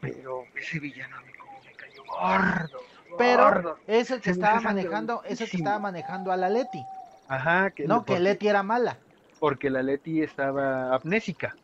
pero 0.00 0.44
ese 0.54 0.78
villano 0.78 1.16
a 1.16 1.20
mí 1.22 1.32
como 1.32 1.52
me 1.64 1.72
cayó 1.72 2.02
gordo. 2.04 2.78
Pero 3.18 3.42
gordo. 3.44 3.78
es 3.86 4.10
el 4.10 4.18
que 4.18 4.24
Se 4.24 4.30
estaba 4.30 4.60
manejando, 4.60 5.22
es 5.24 5.40
el 5.40 5.50
que 5.50 5.56
estaba 5.56 5.78
manejando 5.78 6.32
a 6.32 6.36
la 6.36 6.48
Leti. 6.48 6.82
Ajá, 7.28 7.70
que 7.70 7.86
No, 7.86 8.04
que 8.04 8.18
Leti 8.20 8.48
era 8.48 8.62
mala. 8.62 8.98
porque 9.40 9.68
la 9.70 9.82
Leti 9.82 10.22
estaba 10.22 10.94
amnésica. 10.94 11.56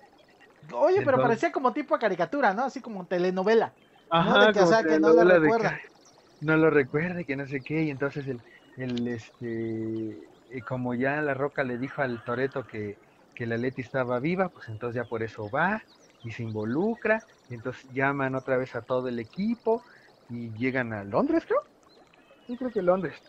Oye, 0.72 1.02
pero 1.02 1.22
parecía 1.22 1.52
como 1.52 1.72
tipo 1.72 1.94
de 1.94 2.00
caricatura, 2.00 2.52
¿no? 2.52 2.64
Así 2.64 2.80
como 2.80 3.06
telenovela. 3.06 3.72
Ajá, 4.10 4.46
de 4.46 4.52
que, 4.52 4.58
o 4.60 4.62
como 4.64 4.74
sea, 4.74 4.82
que 4.82 4.98
no 4.98 5.08
lo 5.12 5.24
de 5.24 5.38
recuerda. 5.38 5.78
no 6.40 6.56
lo 6.56 6.70
recuerde, 6.70 7.24
que 7.24 7.36
no 7.36 7.46
sé 7.46 7.60
qué, 7.60 7.82
y 7.84 7.90
entonces 7.90 8.26
el, 8.26 8.40
el 8.78 9.08
este, 9.08 10.10
eh, 10.48 10.62
como 10.66 10.94
ya 10.94 11.20
la 11.22 11.34
Roca 11.34 11.64
le 11.64 11.78
dijo 11.78 12.02
al 12.02 12.22
Toreto 12.24 12.66
que, 12.66 12.98
que 13.34 13.46
la 13.46 13.56
Leti 13.58 13.82
estaba 13.82 14.20
viva, 14.20 14.50
pues 14.50 14.68
entonces 14.68 14.96
ya 15.02 15.06
por 15.08 15.22
eso 15.22 15.50
va 15.50 15.82
y 16.22 16.30
se 16.32 16.42
involucra, 16.42 17.24
y 17.48 17.54
entonces 17.54 17.90
llaman 17.92 18.34
otra 18.34 18.56
vez 18.56 18.74
a 18.74 18.82
todo 18.82 19.08
el 19.08 19.18
equipo 19.20 19.84
y 20.28 20.52
llegan 20.54 20.92
a 20.92 21.04
Londres, 21.04 21.44
creo. 21.46 21.60
Sí, 22.46 22.56
creo 22.56 22.72
que 22.72 22.82
Londres. 22.82 23.22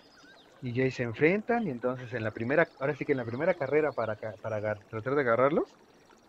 Y 0.61 0.73
ya 0.73 0.83
ahí 0.83 0.91
se 0.91 1.03
enfrentan, 1.03 1.67
y 1.67 1.71
entonces 1.71 2.13
en 2.13 2.23
la 2.23 2.31
primera, 2.33 2.71
ahora 2.79 2.95
sí 2.95 3.05
que 3.05 3.13
en 3.13 3.19
la 3.19 3.25
primera 3.25 3.55
carrera 3.55 3.93
para, 3.93 4.17
para 4.41 4.79
tratar 4.89 5.15
de 5.15 5.21
agarrarlos, 5.21 5.77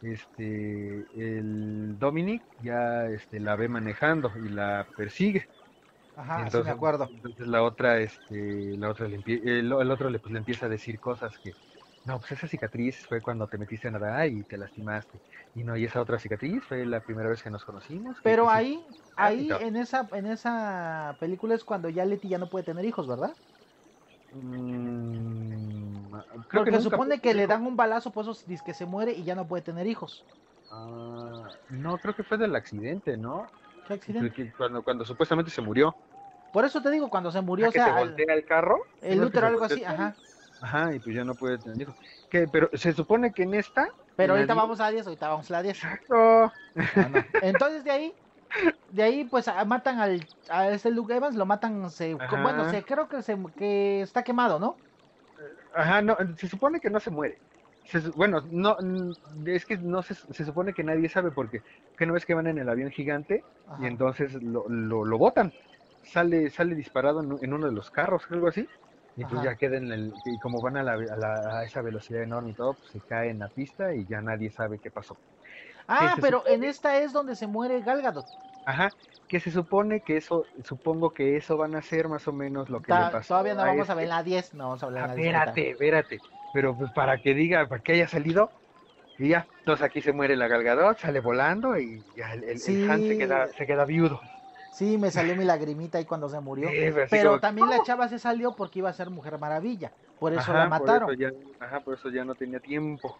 este, 0.01 1.09
el 1.15 1.99
Dominic 1.99 2.45
ya 2.59 3.07
este, 3.09 3.41
la 3.41 3.57
ve 3.57 3.69
manejando 3.69 4.33
y 4.39 4.49
la 4.51 4.89
persigue. 4.97 5.51
Ajá, 6.21 6.49
entonces, 6.49 6.53
sí 6.53 6.63
me 6.63 6.71
acuerdo. 6.71 7.13
Entonces 7.13 7.47
la 7.49 7.63
otra, 7.63 7.99
este, 8.01 8.75
la 8.79 8.91
otra 8.91 9.09
le 9.09 9.19
empie- 9.21 9.41
el, 9.45 9.73
el 9.73 9.91
otro 9.91 10.11
le, 10.11 10.21
pues, 10.21 10.33
le 10.33 10.39
empieza 10.39 10.67
a 10.67 10.69
decir 10.69 11.01
cosas 11.01 11.39
que, 11.43 11.57
no, 12.05 12.19
pues 12.21 12.33
esa 12.33 12.49
cicatriz 12.49 13.07
fue 13.09 13.21
cuando 13.23 13.49
te 13.49 13.59
metiste 13.59 13.89
a 13.89 13.91
nadar 13.93 14.29
y 14.29 14.45
te 14.45 14.57
lastimaste. 14.59 15.21
Y 15.55 15.65
no, 15.65 15.77
y 15.77 15.85
esa 15.85 16.01
otra 16.01 16.19
cicatriz 16.19 16.65
fue 16.67 16.87
la 16.87 17.03
primera 17.03 17.29
vez 17.31 17.43
que 17.43 17.51
nos 17.51 17.65
conocimos. 17.65 18.19
Pero 18.23 18.49
que 18.49 18.49
sí". 18.49 18.61
ahí, 18.61 18.85
Ah, 19.19 19.33
ahí 19.37 19.57
en 19.59 19.77
esa, 19.77 20.09
en 20.13 20.27
esa 20.27 21.17
película 21.21 21.55
es 21.55 21.65
cuando 21.65 21.89
ya 21.89 22.05
Leti 22.05 22.29
ya 22.29 22.39
no 22.39 22.49
puede 22.51 22.65
tener 22.65 22.85
hijos, 22.85 23.07
¿verdad? 23.09 23.37
Mm, 24.33 26.11
creo 26.49 26.65
Porque 26.65 26.71
nunca 26.71 26.81
supone 26.81 27.21
que 27.21 27.35
le 27.35 27.49
dan 27.49 27.67
un 27.67 27.75
balazo, 27.77 28.13
por 28.13 28.23
eso 28.29 28.41
dice 28.47 28.63
que 28.65 28.73
se 28.75 28.87
muere 28.87 29.13
y 29.15 29.25
ya 29.25 29.35
no 29.35 29.49
puede 29.49 29.63
tener 29.65 29.87
hijos. 29.89 30.29
Ah, 30.71 31.53
no, 31.69 31.99
creo 32.01 32.15
que 32.15 32.25
fue 32.25 32.39
del 32.39 32.55
accidente, 32.57 33.17
¿no? 33.17 33.53
¿Qué 33.91 34.13
accidente? 34.13 34.29
Porque 34.31 34.53
Cuando, 34.57 34.83
cuando 34.83 35.05
supuestamente 35.05 35.51
se 35.51 35.61
murió. 35.61 35.95
Por 36.53 36.65
eso 36.65 36.81
te 36.83 36.91
digo, 36.91 37.11
cuando 37.11 37.31
se 37.31 37.41
murió, 37.41 37.69
o 37.69 37.73
sea, 37.73 37.99
voltea 37.99 38.35
el 38.35 38.45
carro. 38.45 38.79
el 39.01 39.23
útero 39.23 39.47
algo 39.47 39.65
así, 39.65 39.85
ajá. 39.85 40.17
Ajá, 40.61 40.95
y 40.95 40.99
pues 40.99 41.17
ya 41.17 41.25
no 41.25 41.35
puede 41.35 41.59
tener 41.59 41.81
hijos. 41.83 41.97
Que, 42.29 42.47
pero 42.49 42.69
se 42.75 42.93
supone 42.93 43.33
que 43.33 43.45
en 43.45 43.55
esta. 43.55 43.89
Pero 44.17 44.35
en 44.35 44.41
ahorita 44.41 44.55
vamos 44.55 44.81
a 44.81 44.85
la 44.85 44.91
10, 44.91 45.07
ahorita 45.07 45.29
vamos 45.29 45.51
a 45.51 45.53
la 45.55 45.63
10. 45.63 45.77
Exacto. 45.77 46.15
No, 46.15 47.09
no. 47.09 47.25
Entonces 47.43 47.85
de 47.85 47.91
ahí, 47.91 48.15
de 48.91 49.03
ahí 49.03 49.25
pues 49.25 49.49
a- 49.49 49.65
matan 49.65 50.01
al 50.01 50.21
a 50.49 50.69
este 50.69 50.91
Luke 50.91 51.15
Evans, 51.15 51.37
lo 51.37 51.47
matan, 51.47 51.91
se, 51.91 52.17
Ajá. 52.19 52.43
bueno, 52.43 52.69
se, 52.71 52.85
creo 52.85 53.09
que 53.09 53.23
se 53.23 53.39
que 53.57 54.03
está 54.03 54.23
quemado, 54.23 54.59
¿no? 54.59 54.77
Ajá, 55.75 56.03
no, 56.03 56.17
se 56.37 56.49
supone 56.49 56.81
que 56.81 56.91
no 56.91 57.01
se 57.01 57.11
muere. 57.11 57.39
Se 57.85 57.99
bueno, 58.11 58.41
no, 58.51 58.77
es 59.47 59.67
que 59.67 59.77
no 59.79 60.03
se, 60.03 60.15
se 60.15 60.45
supone 60.45 60.73
que 60.73 60.85
nadie 60.85 61.09
sabe 61.09 61.31
porque 61.33 61.63
que 61.97 62.07
no 62.07 62.13
ves 62.13 62.25
que 62.25 62.35
van 62.35 62.47
en 62.47 62.59
el 62.59 62.69
avión 62.69 62.91
gigante 62.91 63.43
Ajá. 63.67 63.83
y 63.83 63.87
entonces 63.87 64.35
lo, 64.43 64.69
lo, 64.69 65.05
lo 65.05 65.19
botan. 65.19 65.53
Sale, 66.03 66.51
sale 66.51 66.75
disparado 66.75 67.21
en, 67.21 67.53
uno 67.53 67.67
de 67.67 67.73
los 67.73 67.91
carros, 67.91 68.25
algo 68.31 68.49
así. 68.49 68.67
Y 69.17 69.25
pues 69.25 69.43
ya 69.43 69.57
queda 69.57 69.77
en 69.77 69.91
el, 69.93 70.15
y 70.25 70.39
como 70.39 70.63
van 70.63 70.77
a, 70.77 70.83
la, 70.83 70.93
a, 70.93 70.97
la- 71.17 71.59
a 71.59 71.65
esa 71.65 71.83
velocidad 71.83 72.23
enorme 72.23 72.51
y 72.53 72.55
todo, 72.55 72.75
pues 72.75 72.91
se 72.91 73.01
cae 73.03 73.31
en 73.31 73.41
la 73.41 73.49
pista 73.49 73.93
y 73.95 74.07
ya 74.07 74.23
nadie 74.23 74.51
sabe 74.51 74.79
qué 74.79 74.91
pasó. 74.91 75.19
Ah, 75.89 76.15
pero 76.21 76.39
supone- 76.39 76.55
en 76.55 76.65
esta 76.65 76.99
es 77.03 77.13
donde 77.13 77.35
se 77.35 77.47
muere 77.47 77.83
Gal 77.83 78.03
Gadot. 78.03 78.27
Ajá, 78.65 78.95
que 79.29 79.41
se 79.41 79.51
supone 79.51 80.01
que 80.01 80.17
eso, 80.17 80.47
supongo 80.65 81.13
que 81.13 81.37
eso 81.37 81.57
van 81.57 81.75
a 81.75 81.83
ser 81.83 82.09
más 82.09 82.27
o 82.29 82.33
menos 82.33 82.71
lo 82.71 82.81
que 82.81 82.93
Ta- 82.93 83.07
le 83.07 83.13
pasó. 83.13 83.29
todavía 83.29 83.55
no 83.55 83.63
vamos 83.63 83.91
a 83.91 83.95
ver 83.95 84.05
este. 84.05 84.13
en 84.15 84.17
la 84.19 84.23
10, 84.23 84.55
no 84.55 84.65
vamos 84.65 84.83
a 84.83 84.87
hablar 84.87 85.03
Ah, 85.03 85.05
en 85.05 85.09
la 85.11 85.15
10. 85.17 85.35
ahorita. 85.35 85.51
espérate, 85.51 85.71
espérate. 85.73 86.21
Pero 86.53 86.77
pues 86.77 86.91
para 86.93 87.19
que 87.19 87.35
diga, 87.35 87.67
para 87.67 87.83
que 87.83 87.93
haya 87.93 88.09
salido, 88.09 88.51
y 89.19 89.29
ya. 89.29 89.47
Entonces 89.61 89.85
aquí 89.85 90.01
se 90.01 90.13
muere 90.13 90.35
la 90.37 90.49
Galgadot, 90.49 90.99
sale 90.99 91.21
volando 91.21 91.79
y 91.79 92.03
ya 92.17 92.33
el, 92.35 92.45
el, 92.45 92.61
el 92.67 92.91
Han 92.91 93.01
se 93.03 93.19
queda, 93.19 93.49
se 93.49 93.67
queda 93.67 93.85
viudo. 93.85 94.21
Sí, 94.73 94.97
me 94.99 95.11
salió 95.11 95.37
mi 95.37 95.45
lagrimita 95.45 95.99
ahí 95.99 96.05
cuando 96.07 96.29
se 96.29 96.41
murió. 96.41 96.69
Sí, 96.71 96.77
pero 96.79 97.03
así 97.03 97.11
Pero 97.11 97.31
como- 97.31 97.41
también 97.41 97.69
la 97.69 97.83
chava 97.83 98.09
se 98.09 98.19
salió 98.19 98.55
porque 98.57 98.79
iba 98.79 98.89
a 98.89 98.93
ser 98.93 99.11
Mujer 99.11 99.39
Maravilla. 99.39 99.93
Por 100.19 100.33
eso 100.33 100.41
Ajá, 100.43 100.55
la 100.55 100.69
mataron. 100.69 101.09
Por 101.09 101.21
eso 101.23 101.33
ya, 101.59 101.65
ajá, 101.67 101.81
por 101.81 101.95
eso 101.95 102.09
ya 102.09 102.25
no 102.25 102.35
tenía 102.35 102.61
tiempo. 102.61 103.19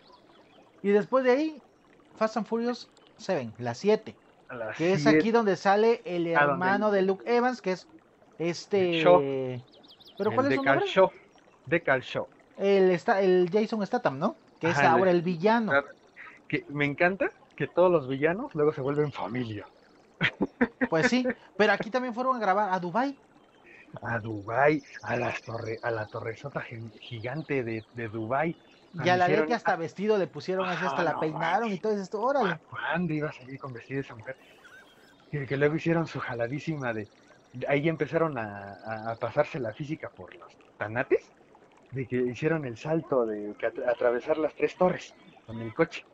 Y 0.83 0.89
después 0.91 1.25
de 1.25 1.33
ahí, 1.33 1.63
Fast 2.17 2.37
and 2.37 2.47
Furious 2.47 2.89
7, 3.19 3.51
la 3.59 3.75
7. 3.75 4.15
A 4.49 4.55
las 4.55 4.77
Que 4.77 4.93
es 4.95 5.07
aquí 5.07 5.31
donde 5.31 5.57
sale 5.57 6.01
el 6.05 6.35
Ah, 6.35 6.41
hermano 6.45 6.91
de 6.91 7.03
Luke 7.03 7.25
Evans, 7.27 7.61
que 7.61 7.73
es 7.73 7.87
este. 8.39 9.01
Shaw. 9.03 9.21
¿Pero 10.19 10.31
el 10.31 10.35
cuál 10.37 10.47
es 10.53 10.57
su 10.57 10.63
nombre? 10.65 10.87
Show. 10.87 11.11
Decal 11.67 12.03
Show. 12.03 12.27
El, 12.61 12.91
está, 12.91 13.21
el 13.23 13.49
Jason 13.53 13.85
Statham, 13.87 14.19
¿no? 14.19 14.37
Que 14.61 14.69
es 14.71 14.77
Ajá, 14.79 14.93
ahora 14.93 15.11
el 15.11 15.23
villano. 15.23 15.73
Que 16.49 16.65
me 16.69 16.85
encanta 16.85 17.31
que 17.57 17.67
todos 17.67 17.91
los 17.91 18.07
villanos 18.09 18.55
luego 18.55 18.73
se 18.73 18.81
vuelven 18.81 19.13
familia. 19.13 19.67
Pues 20.89 21.09
sí, 21.09 21.27
pero 21.57 21.73
aquí 21.73 21.91
también 21.91 22.15
fueron 22.15 22.37
a 22.37 22.39
grabar 22.41 22.73
a 22.73 22.79
Dubai. 22.79 23.17
A 24.03 24.19
Dubai, 24.19 24.83
a 25.03 25.17
las 25.17 25.41
torre, 25.43 25.79
a 25.83 25.91
la 25.91 26.07
torresota 26.07 26.61
gi- 26.61 26.91
gigante 27.01 27.65
de, 27.65 27.85
de 27.95 28.09
Dubai. 28.09 28.55
Y 29.03 29.09
a 29.09 29.17
la 29.17 29.27
Hicieron- 29.27 29.43
Leti 29.43 29.53
hasta 29.55 29.77
vestido 29.77 30.19
le 30.19 30.27
pusieron 30.27 30.69
así, 30.69 30.85
hasta 30.85 31.01
Ah, 31.01 31.05
la 31.05 31.13
no 31.15 31.21
peinaron 31.21 31.73
y 31.73 31.79
todo 31.79 31.97
esto. 31.97 32.21
Órale. 32.21 32.59
¿Cuándo 32.69 33.15
iba 33.15 33.29
a 33.31 33.33
salir 33.33 33.59
con 33.59 33.73
vestido 33.73 33.97
de 34.01 34.07
esa 34.07 34.15
mujer? 34.17 34.37
Que, 35.31 35.47
que 35.47 35.57
luego 35.57 35.77
hicieron 35.77 36.07
su 36.07 36.19
jaladísima 36.21 36.93
de... 36.93 37.09
de 37.53 37.67
Ahí 37.69 37.89
empezaron 37.89 38.37
a, 38.37 38.75
a- 38.85 39.13
a 39.13 39.17
pasarse 39.17 39.59
la 39.61 39.73
física 39.73 40.11
por 40.11 40.35
los 40.35 40.53
tanates, 40.77 41.31
de 41.93 42.07
que 42.07 42.17
hicieron 42.17 42.65
el 42.65 42.77
salto 42.77 43.27
de 43.27 43.55
atravesar 43.87 44.39
las 44.39 44.55
tres 44.55 44.77
torres 44.77 45.15
con 45.47 45.61
el 45.61 45.75
coche. 45.75 46.05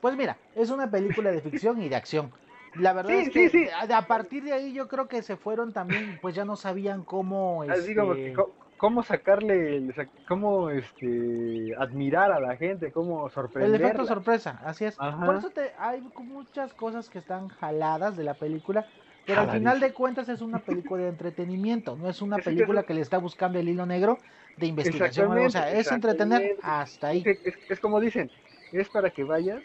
Pues 0.00 0.16
mira, 0.16 0.36
es 0.54 0.70
una 0.70 0.90
película 0.90 1.30
de 1.32 1.40
ficción 1.40 1.82
y 1.82 1.88
de 1.88 1.96
acción. 1.96 2.30
La 2.76 2.92
verdad 2.92 3.10
Sí, 3.14 3.18
es 3.22 3.30
que 3.30 3.48
sí, 3.48 3.64
sí. 3.64 3.70
a- 3.92 4.06
partir 4.06 4.44
de 4.44 4.52
ahí 4.52 4.72
yo 4.72 4.86
creo 4.86 5.08
que 5.08 5.22
se 5.22 5.36
fueron 5.36 5.72
también, 5.72 6.18
pues 6.20 6.34
ya 6.34 6.44
no 6.44 6.54
sabían 6.54 7.02
cómo 7.04 7.64
Así 7.64 7.94
como 7.94 8.14
que 8.14 8.28
este, 8.30 8.42
cómo 8.76 9.02
sacarle, 9.02 9.76
el- 9.76 9.94
sac- 9.94 10.10
cómo 10.28 10.70
este, 10.70 11.74
admirar 11.78 12.30
a 12.30 12.38
la 12.38 12.56
gente, 12.56 12.92
cómo 12.92 13.26
el 13.26 13.32
sorprenderla. 13.32 13.86
efecto 13.88 14.06
sorpresa, 14.06 14.60
así 14.64 14.84
es. 14.84 14.96
Ajá. 15.00 15.26
Por 15.26 15.34
eso 15.34 15.50
te, 15.50 15.72
hay 15.78 16.00
muchas 16.18 16.74
cosas 16.74 17.08
que 17.10 17.18
están 17.18 17.48
jaladas 17.48 18.16
de 18.16 18.22
la 18.22 18.34
película, 18.34 18.86
pero 19.28 19.42
al 19.42 19.50
final 19.50 19.78
de 19.78 19.92
cuentas 19.92 20.28
es 20.28 20.40
una 20.40 20.58
película 20.64 21.02
de 21.04 21.10
entretenimiento, 21.10 21.96
no 21.96 22.08
es 22.08 22.22
una 22.22 22.38
película 22.38 22.82
que 22.82 22.94
le 22.94 23.02
está 23.02 23.18
buscando 23.18 23.58
el 23.58 23.68
hilo 23.68 23.86
negro 23.86 24.18
de 24.56 24.66
investigación. 24.66 25.30
o 25.30 25.50
sea, 25.50 25.70
es 25.70 25.92
entretener 25.92 26.56
hasta 26.62 27.08
ahí. 27.08 27.22
Es, 27.24 27.38
es- 27.44 27.58
es 27.68 27.80
como 27.80 28.00
dicen, 28.00 28.30
es 28.72 28.88
para 28.88 29.10
que 29.10 29.24
vayas 29.24 29.62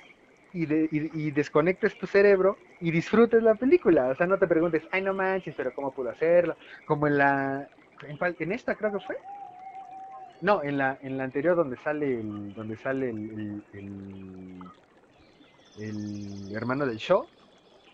y, 0.51 0.65
de- 0.65 0.89
y- 0.91 1.27
y 1.27 1.32
desconectes 1.32 1.98
tu 1.98 2.08
cerebro 2.08 2.60
y 2.79 2.91
disfrutes 2.91 3.41
la 3.41 3.55
película. 3.55 4.10
O 4.10 4.15
sea, 4.15 4.27
no 4.27 4.38
te 4.38 4.48
preguntes, 4.48 4.84
ay, 4.91 5.01
no 5.01 5.13
manches, 5.13 5.55
pero 5.55 5.74
¿cómo 5.74 5.93
pudo 5.93 6.10
hacerlo? 6.10 6.58
Como 6.86 7.08
en 7.08 7.17
la... 7.17 7.70
¿En, 8.08 8.17
en 8.39 8.51
esta 8.51 8.75
creo 8.75 8.91
que 8.91 9.00
fue? 9.00 9.15
No, 10.41 10.62
en 10.63 10.77
la, 10.77 11.00
en 11.01 11.17
la 11.17 11.24
anterior 11.24 11.55
donde 11.55 11.77
sale 11.77 12.20
el, 12.20 12.53
donde 12.53 12.77
sale 12.77 13.10
el, 13.10 13.29
el, 13.32 13.63
el- 13.79 14.60
el 15.75 16.51
hermano 16.55 16.86
del 16.86 16.98
show, 16.98 17.29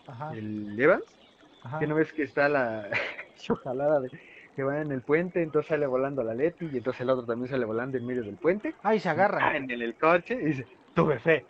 Ajá, 0.06 0.32
el 0.34 0.78
Evans, 0.78 1.19
ajá. 1.62 1.78
que 1.78 1.86
no 1.86 1.94
ves 1.94 2.12
que 2.12 2.22
está 2.22 2.48
la 2.48 2.88
su 3.36 3.54
jalada 3.56 4.00
de 4.00 4.10
que 4.54 4.62
van 4.62 4.78
en 4.78 4.92
el 4.92 5.02
puente, 5.02 5.42
entonces 5.42 5.68
sale 5.68 5.86
volando 5.86 6.22
la 6.22 6.34
Leti 6.34 6.68
y 6.72 6.78
entonces 6.78 7.00
el 7.02 7.10
otro 7.10 7.24
también 7.24 7.50
sale 7.50 7.64
volando 7.64 7.96
en 7.96 8.06
medio 8.06 8.22
del 8.22 8.34
puente. 8.34 8.74
Ahí 8.82 8.98
se 8.98 9.08
agarran. 9.08 9.56
En 9.56 9.70
el, 9.70 9.94
coche 9.94 10.34
y 10.34 10.44
dice, 10.46 10.66
tuve 10.94 11.18
fe. 11.18 11.46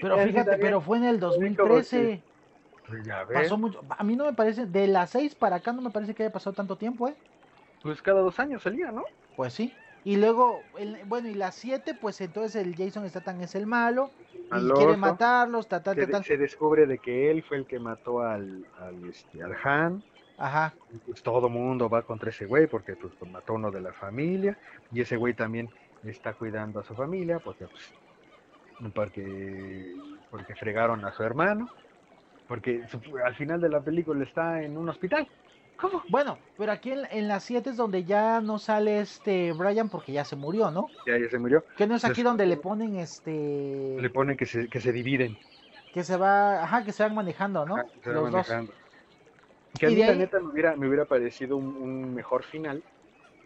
Pero 0.00 0.18
fíjate, 0.24 0.58
pero 0.58 0.80
fue 0.80 0.98
en 0.98 1.04
el 1.04 1.18
como 1.18 1.32
2013. 1.32 2.22
Pues 2.86 3.04
ya 3.04 3.24
ves, 3.24 3.38
Pasó 3.38 3.58
mucho. 3.58 3.82
A 3.88 4.04
mí 4.04 4.14
no 4.14 4.26
me 4.26 4.34
parece, 4.34 4.66
de 4.66 4.86
las 4.86 5.10
6 5.10 5.34
para 5.34 5.56
acá 5.56 5.72
no 5.72 5.82
me 5.82 5.90
parece 5.90 6.14
que 6.14 6.22
haya 6.22 6.32
pasado 6.32 6.54
tanto 6.54 6.76
tiempo, 6.76 7.08
¿eh? 7.08 7.14
pues 7.82 8.02
cada 8.02 8.20
dos 8.20 8.38
años 8.40 8.62
salía, 8.62 8.90
¿no? 8.90 9.04
Pues 9.36 9.52
sí. 9.52 9.72
Y 10.06 10.18
luego, 10.18 10.60
el- 10.78 10.98
bueno, 11.06 11.28
y 11.28 11.34
las 11.34 11.56
7, 11.56 11.94
pues 12.00 12.20
entonces 12.20 12.54
el 12.64 12.76
Jason 12.76 13.08
Statham 13.10 13.40
es 13.40 13.56
el 13.56 13.66
malo. 13.66 14.12
Y 14.32 14.70
quiere 14.70 14.96
matarlos, 14.96 15.66
ta, 15.66 15.82
ta, 15.82 15.94
Se, 15.94 16.06
ta, 16.06 16.18
ta. 16.18 16.22
se 16.22 16.36
descubre 16.36 16.86
de 16.86 16.98
que 16.98 17.28
él 17.28 17.42
fue 17.42 17.56
el 17.56 17.66
que 17.66 17.80
mató 17.80 18.20
al, 18.20 18.64
al, 18.78 19.08
este, 19.08 19.42
al 19.42 19.56
Han. 19.64 20.04
Ajá. 20.38 20.74
pues 21.06 21.22
todo 21.24 21.48
mundo 21.48 21.88
va 21.88 22.02
contra 22.02 22.30
ese 22.30 22.46
güey 22.46 22.68
porque 22.68 22.94
pues, 22.94 23.14
pues, 23.18 23.28
mató 23.32 23.54
uno 23.54 23.72
de 23.72 23.80
la 23.80 23.92
familia. 23.92 24.56
Y 24.92 25.00
ese 25.00 25.16
güey 25.16 25.34
también 25.34 25.68
está 26.04 26.34
cuidando 26.34 26.78
a 26.78 26.84
su 26.84 26.94
familia 26.94 27.40
porque 27.40 27.66
pues 27.66 27.92
porque, 28.94 29.96
porque 30.30 30.54
fregaron 30.54 31.04
a 31.04 31.12
su 31.12 31.24
hermano. 31.24 31.68
Porque 32.46 32.84
al 33.24 33.34
final 33.34 33.60
de 33.60 33.70
la 33.70 33.80
película 33.80 34.22
está 34.22 34.62
en 34.62 34.78
un 34.78 34.88
hospital. 34.88 35.26
¿Cómo? 35.78 36.02
Bueno, 36.08 36.38
pero 36.56 36.72
aquí 36.72 36.92
en, 36.92 37.06
en 37.10 37.28
las 37.28 37.44
7 37.44 37.70
es 37.70 37.76
donde 37.76 38.04
ya 38.04 38.40
no 38.40 38.58
sale 38.58 39.00
este 39.00 39.52
Brian 39.52 39.88
porque 39.90 40.12
ya 40.12 40.24
se 40.24 40.34
murió, 40.36 40.70
¿no? 40.70 40.88
Ya, 41.06 41.18
ya 41.18 41.28
se 41.28 41.38
murió. 41.38 41.64
Que 41.76 41.86
no 41.86 41.96
es 41.96 42.04
aquí 42.04 42.22
donde 42.22 42.46
le 42.46 42.56
ponen 42.56 42.96
este. 42.96 43.96
Le 44.00 44.10
ponen 44.10 44.36
que 44.36 44.46
se, 44.46 44.68
que 44.68 44.80
se 44.80 44.92
dividen. 44.92 45.36
Que 45.92 46.02
se 46.02 46.16
va. 46.16 46.62
Ajá, 46.62 46.84
que 46.84 46.92
se 46.92 47.02
van 47.02 47.14
manejando, 47.14 47.66
¿no? 47.66 47.76
Ajá, 47.76 47.86
se 48.02 48.08
va 48.10 48.14
Los 48.14 48.24
dos. 48.24 48.32
manejando. 48.48 48.72
Que 49.78 49.86
a 49.86 49.88
mí 49.90 49.96
la 49.96 50.06
ahí- 50.12 50.18
neta 50.18 50.40
me 50.40 50.46
hubiera, 50.48 50.76
me 50.76 50.88
hubiera 50.88 51.04
parecido 51.04 51.56
un, 51.58 51.66
un 51.76 52.14
mejor 52.14 52.42
final 52.42 52.82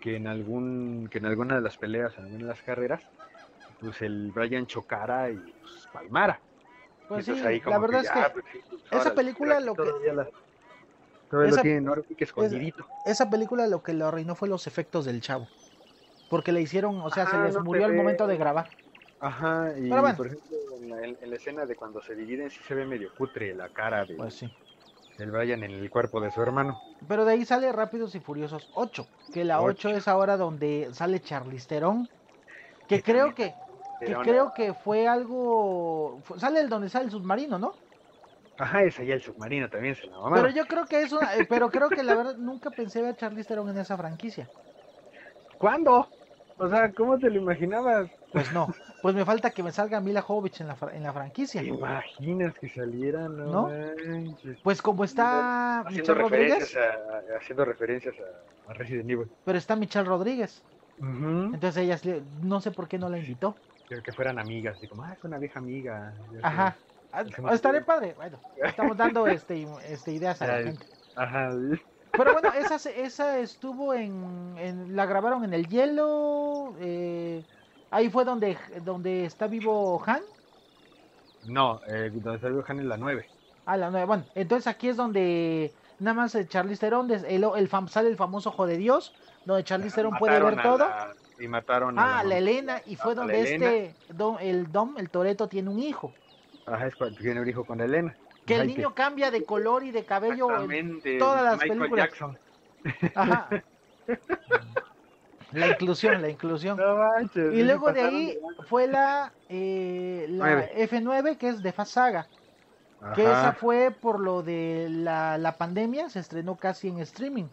que 0.00 0.14
en 0.16 0.28
algún 0.28 1.08
que 1.10 1.18
en 1.18 1.26
alguna 1.26 1.56
de 1.56 1.60
las 1.62 1.76
peleas, 1.76 2.16
en 2.16 2.24
alguna 2.24 2.44
de 2.44 2.50
las 2.50 2.62
carreras, 2.62 3.02
pues 3.80 4.00
el 4.02 4.30
Brian 4.32 4.66
chocara 4.66 5.30
y 5.30 5.34
pues, 5.36 5.88
palmara. 5.92 6.38
Pues 7.08 7.24
sí, 7.24 7.34
la 7.34 7.78
verdad 7.80 8.02
es 8.04 8.10
que 8.10 8.20
pues, 8.32 8.44
pues, 8.88 9.00
esa 9.02 9.14
película 9.14 9.58
lo 9.58 9.74
que- 9.74 9.82
la- 10.14 10.28
todavía 11.30 11.50
esa- 11.50 11.56
lo 11.58 11.62
tienen 11.62 12.16
que 12.18 12.24
escondidito. 12.24 12.86
esa 13.04 13.30
película 13.30 13.66
lo 13.66 13.82
que 13.82 13.94
lo 13.94 14.06
arruinó 14.06 14.34
fue 14.34 14.48
los 14.48 14.66
efectos 14.66 15.04
del 15.06 15.20
chavo. 15.22 15.46
Porque 16.28 16.52
le 16.52 16.60
hicieron, 16.60 17.00
o 17.00 17.10
sea, 17.10 17.26
se 17.26 17.36
Ajá, 17.36 17.44
les 17.46 17.54
no 17.54 17.64
murió 17.64 17.86
al 17.86 17.94
momento 17.94 18.26
de 18.26 18.36
grabar. 18.36 18.68
Ajá, 19.18 19.72
y 19.78 19.88
Pero 19.88 20.00
bueno. 20.02 20.16
por 20.16 20.26
ejemplo, 20.26 20.56
en 20.80 20.90
la, 20.90 21.04
en- 21.04 21.30
la 21.30 21.36
escena 21.36 21.66
de 21.66 21.74
cuando 21.76 22.00
se 22.02 22.14
dividen 22.14 22.50
sí 22.50 22.60
se 22.66 22.74
ve 22.74 22.84
medio 22.86 23.10
cutre 23.16 23.54
la 23.54 23.68
cara 23.68 24.04
de, 24.04 24.14
Pues 24.14 24.34
sí. 24.34 24.50
del 25.18 25.30
Brian 25.30 25.62
en 25.62 25.72
el 25.72 25.90
cuerpo 25.90 26.20
de 26.20 26.30
su 26.30 26.40
hermano. 26.40 26.80
Pero 27.06 27.24
de 27.24 27.32
ahí 27.32 27.44
sale 27.44 27.70
Rápidos 27.72 28.14
y 28.14 28.20
Furiosos 28.20 28.70
8. 28.74 29.06
Que 29.32 29.44
la 29.44 29.60
8 29.60 29.88
Ocho. 29.88 29.96
es 29.96 30.08
ahora 30.08 30.36
donde 30.36 30.88
sale 30.92 31.20
Charlize 31.20 31.66
Theron. 31.68 32.08
Que 32.88 33.02
creo 33.02 33.34
que, 33.34 33.54
que 34.00 34.14
creo 34.22 34.52
que 34.54 34.72
fue 34.72 35.06
algo. 35.06 36.20
fu- 36.24 36.38
Sale 36.38 36.60
el 36.60 36.68
donde 36.68 36.88
sale 36.88 37.06
el 37.06 37.10
submarino, 37.10 37.58
¿no? 37.58 37.74
Ajá, 38.60 38.82
esa 38.82 39.02
ya 39.02 39.14
el 39.14 39.22
submarino 39.22 39.70
también 39.70 39.94
se 39.94 40.06
la 40.06 40.18
mamaron. 40.18 40.44
Pero 40.44 40.54
yo 40.54 40.66
creo 40.66 40.84
que 40.84 41.02
es 41.02 41.12
una. 41.12 41.34
eh, 41.34 41.46
pero 41.48 41.70
creo 41.70 41.88
que 41.88 42.02
la 42.02 42.14
verdad 42.14 42.36
nunca 42.36 42.68
pensé 42.70 43.00
ver 43.00 43.12
a 43.14 43.16
Charlize 43.16 43.48
Theron 43.48 43.70
en 43.70 43.78
esa 43.78 43.96
franquicia. 43.96 44.50
¿Cuándo? 45.56 46.06
O 46.58 46.68
sea, 46.68 46.92
¿cómo 46.92 47.18
te 47.18 47.30
lo 47.30 47.40
imaginabas? 47.40 48.10
Pues 48.32 48.52
no. 48.52 48.68
Pues 49.00 49.14
me 49.14 49.24
falta 49.24 49.50
que 49.50 49.62
me 49.62 49.72
salga 49.72 49.98
Mila 50.02 50.20
Jovovich 50.20 50.60
en 50.60 50.66
la, 50.68 50.76
en 50.92 51.02
la 51.02 51.12
franquicia. 51.14 51.62
¿Te 51.62 51.68
imaginas 51.68 52.52
que 52.58 52.68
saliera? 52.68 53.30
No. 53.30 53.70
Pues 54.62 54.82
como 54.82 55.04
está 55.04 55.80
Haciendo 55.80 56.14
Michelle 56.14 56.22
referencias, 56.22 56.74
Rodríguez. 56.74 57.32
a, 57.32 57.36
haciendo 57.38 57.64
referencias 57.64 58.14
a, 58.68 58.74
Resident 58.74 59.08
Evil. 59.08 59.28
Pero 59.46 59.56
está 59.56 59.74
Michelle 59.74 60.04
Rodríguez. 60.04 60.62
Entonces 60.98 61.78
ella 61.78 61.98
no 62.42 62.60
sé 62.60 62.72
por 62.72 62.88
qué 62.88 62.98
no 62.98 63.08
la 63.08 63.16
invitó. 63.16 63.56
Que, 63.88 64.02
que 64.02 64.12
fueran 64.12 64.38
amigas, 64.38 64.76
así 64.76 64.86
como, 64.86 65.02
ah, 65.02 65.14
es 65.14 65.24
una 65.24 65.38
vieja 65.38 65.58
amiga. 65.58 66.12
sé. 66.30 66.90
Ah, 67.12 67.24
Estaré 67.52 67.80
padre. 67.82 68.14
Bueno, 68.14 68.38
estamos 68.62 68.96
dando 68.96 69.26
este, 69.26 69.66
este 69.88 70.12
ideas 70.12 70.40
a 70.42 70.46
la 70.46 70.62
gente. 70.62 70.86
Ajá. 71.16 71.50
Pero 72.12 72.32
bueno, 72.32 72.52
esa, 72.54 72.90
esa 72.90 73.38
estuvo 73.38 73.94
en, 73.94 74.54
en- 74.58 74.96
La 74.96 75.06
grabaron 75.06 75.44
en 75.44 75.54
el 75.54 75.66
hielo. 75.68 76.74
eh, 76.80 77.44
ahí 77.90 78.10
fue 78.10 78.24
donde, 78.24 78.56
donde 78.82 79.24
está 79.24 79.46
vivo 79.46 80.00
Han. 80.06 80.22
No, 81.44 81.80
eh, 81.88 82.10
donde 82.12 82.38
salió 82.40 82.64
Han 82.66 82.80
en 82.80 82.88
la 82.88 82.96
9. 82.96 83.28
Ah, 83.66 83.76
la 83.76 83.90
nueva. 83.90 84.06
Bueno, 84.06 84.24
entonces 84.34 84.66
aquí 84.66 84.88
es 84.88 84.96
donde 84.96 85.72
nada 85.98 86.14
más 86.14 86.34
eh, 86.34 86.46
Charlize 86.46 86.80
Theron, 86.80 87.10
el, 87.10 87.24
el 87.44 87.70
fam- 87.70 87.88
sale 87.88 88.08
el 88.08 88.16
famoso 88.16 88.50
Ojo 88.50 88.66
de 88.66 88.76
Dios, 88.76 89.14
donde 89.44 89.64
Charlize 89.64 89.94
Theron 89.96 90.16
puede 90.18 90.40
ver 90.40 90.62
todo. 90.62 90.78
la- 90.78 91.14
y 91.38 91.48
mataron 91.48 91.98
a 91.98 92.18
Ah, 92.18 92.24
la 92.24 92.36
Elena, 92.36 92.82
y 92.84 92.96
fue 92.96 93.14
donde 93.14 93.40
Elena. 93.40 93.72
este, 93.72 93.94
Dom- 94.14 94.36
el 94.40 94.70
Dom, 94.70 94.98
el 94.98 95.08
Toreto, 95.08 95.48
tiene 95.48 95.70
un 95.70 95.78
hijo. 95.78 96.12
Ajá, 96.70 96.86
es 96.86 96.94
cuando 96.96 97.18
tiene 97.18 97.40
un 97.40 97.48
hijo 97.48 97.64
con 97.64 97.80
Elena. 97.80 98.16
Que 98.46 98.54
el 98.54 98.60
Ajá, 98.62 98.66
niño 98.68 98.94
cambia 98.94 99.30
de 99.30 99.44
color 99.44 99.84
y 99.84 99.90
de 99.90 100.04
cabello. 100.04 100.70
en- 100.70 101.00
todas 101.18 101.42
las 101.42 101.58
Michael 101.60 101.78
películas. 101.78 102.06
Jackson. 102.08 102.38
Ajá. 103.14 103.48
La 105.52 105.66
inclusión, 105.66 106.22
la 106.22 106.28
inclusión. 106.28 106.76
No 106.78 106.96
manches, 106.96 107.52
Y 107.52 107.64
luego 107.64 107.92
de 107.92 108.02
ahí 108.02 108.38
fue 108.68 108.86
la, 108.86 109.32
eh, 109.48 110.26
la 110.28 110.44
Nueve. 110.46 110.72
F9, 110.88 111.38
que 111.38 111.48
es 111.48 111.60
de 111.60 111.72
Fast 111.72 111.92
Saga. 111.94 112.28
Que 113.16 113.22
esa 113.22 113.48
Ajá, 113.48 113.52
fue 113.54 113.90
por 113.90 114.20
lo 114.20 114.42
de 114.44 114.86
la, 114.90 115.38
la 115.38 115.56
pandemia, 115.58 116.08
se 116.08 116.20
estrenó 116.20 116.56
casi 116.56 116.86
en 116.88 117.00
streaming. 117.00 117.46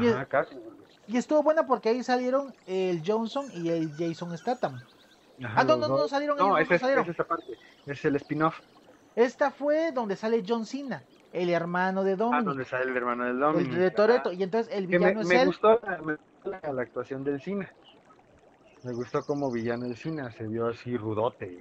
y- 0.00 0.06
ajá, 0.08 0.26
casi. 0.26 0.54
Y 1.08 1.16
estuvo 1.16 1.42
buena 1.42 1.66
porque 1.66 1.88
ahí 1.88 2.04
salieron 2.04 2.54
el 2.66 3.02
Johnson 3.04 3.46
y 3.52 3.70
el 3.70 3.90
Jason 3.96 4.36
Statham. 4.38 4.80
Ajá, 5.44 5.60
Ah, 5.60 5.64
no, 5.64 5.76
no, 5.76 5.88
no 5.88 6.08
salieron, 6.08 6.36
No, 6.38 6.56
ellos 6.58 6.70
es, 6.70 6.80
salieron. 6.80 7.04
es 7.04 7.10
esa 7.10 7.24
parte. 7.24 7.44
Es 7.86 8.04
el 8.04 8.16
spin-off. 8.16 8.58
Esta 9.14 9.50
fue 9.50 9.92
donde 9.92 10.16
sale 10.16 10.42
John 10.46 10.64
Cena, 10.66 11.02
el 11.32 11.50
hermano 11.50 12.04
de 12.04 12.12
Ah, 12.12 12.16
Dominic, 12.16 12.44
donde 12.46 12.64
sale 12.64 12.90
el 12.90 12.96
hermano 12.96 13.26
el 13.26 13.38
Dominic. 13.38 13.72
de 13.72 13.90
Toreto. 13.90 14.32
Y 14.32 14.42
entonces 14.42 14.72
el 14.74 14.86
Que 14.88 14.98
me, 14.98 15.06
villano 15.06 15.20
es 15.22 15.26
me 15.28 15.40
él. 15.42 15.46
gustó, 15.48 15.80
la, 15.82 15.98
me 15.98 16.14
gustó 16.16 16.50
la, 16.50 16.72
la 16.72 16.82
actuación 16.82 17.24
del 17.24 17.40
Cina. 17.40 17.70
Me 18.82 18.92
gustó 18.92 19.24
como 19.24 19.50
villano 19.50 19.86
el 19.86 19.96
Cina. 19.96 20.30
Se 20.32 20.46
vio 20.46 20.68
así 20.68 20.96
rudote, 20.96 21.58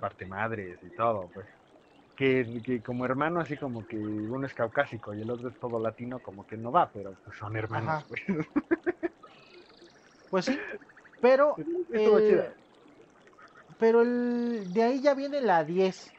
parte 0.00 0.24
madres 0.26 0.78
y 0.82 0.90
todo, 0.96 1.28
pues. 1.34 1.46
Que, 2.16 2.60
que 2.62 2.82
como 2.82 3.06
hermano, 3.06 3.40
así 3.40 3.56
como 3.56 3.86
que 3.86 3.96
uno 3.96 4.46
es 4.46 4.52
caucásico 4.52 5.14
y 5.14 5.22
el 5.22 5.30
otro 5.30 5.48
es 5.48 5.58
todo 5.58 5.78
latino, 5.80 6.18
como 6.18 6.46
que 6.46 6.56
no 6.58 6.70
va, 6.70 6.90
pero 6.92 7.14
pues 7.24 7.36
son 7.38 7.56
hermanos, 7.56 7.88
Ajá. 7.88 8.06
pues. 8.08 8.22
Pues 10.30 10.44
sí. 10.44 10.58
Pero 11.20 11.56
Estuvo 11.90 12.18
el- 12.18 12.28
chida. 12.30 12.54
Pero 13.80 14.02
el, 14.02 14.72
de 14.72 14.82
ahí 14.84 15.00
ya 15.02 15.14
viene 15.14 15.40
la 15.40 15.64
10, 15.64 16.14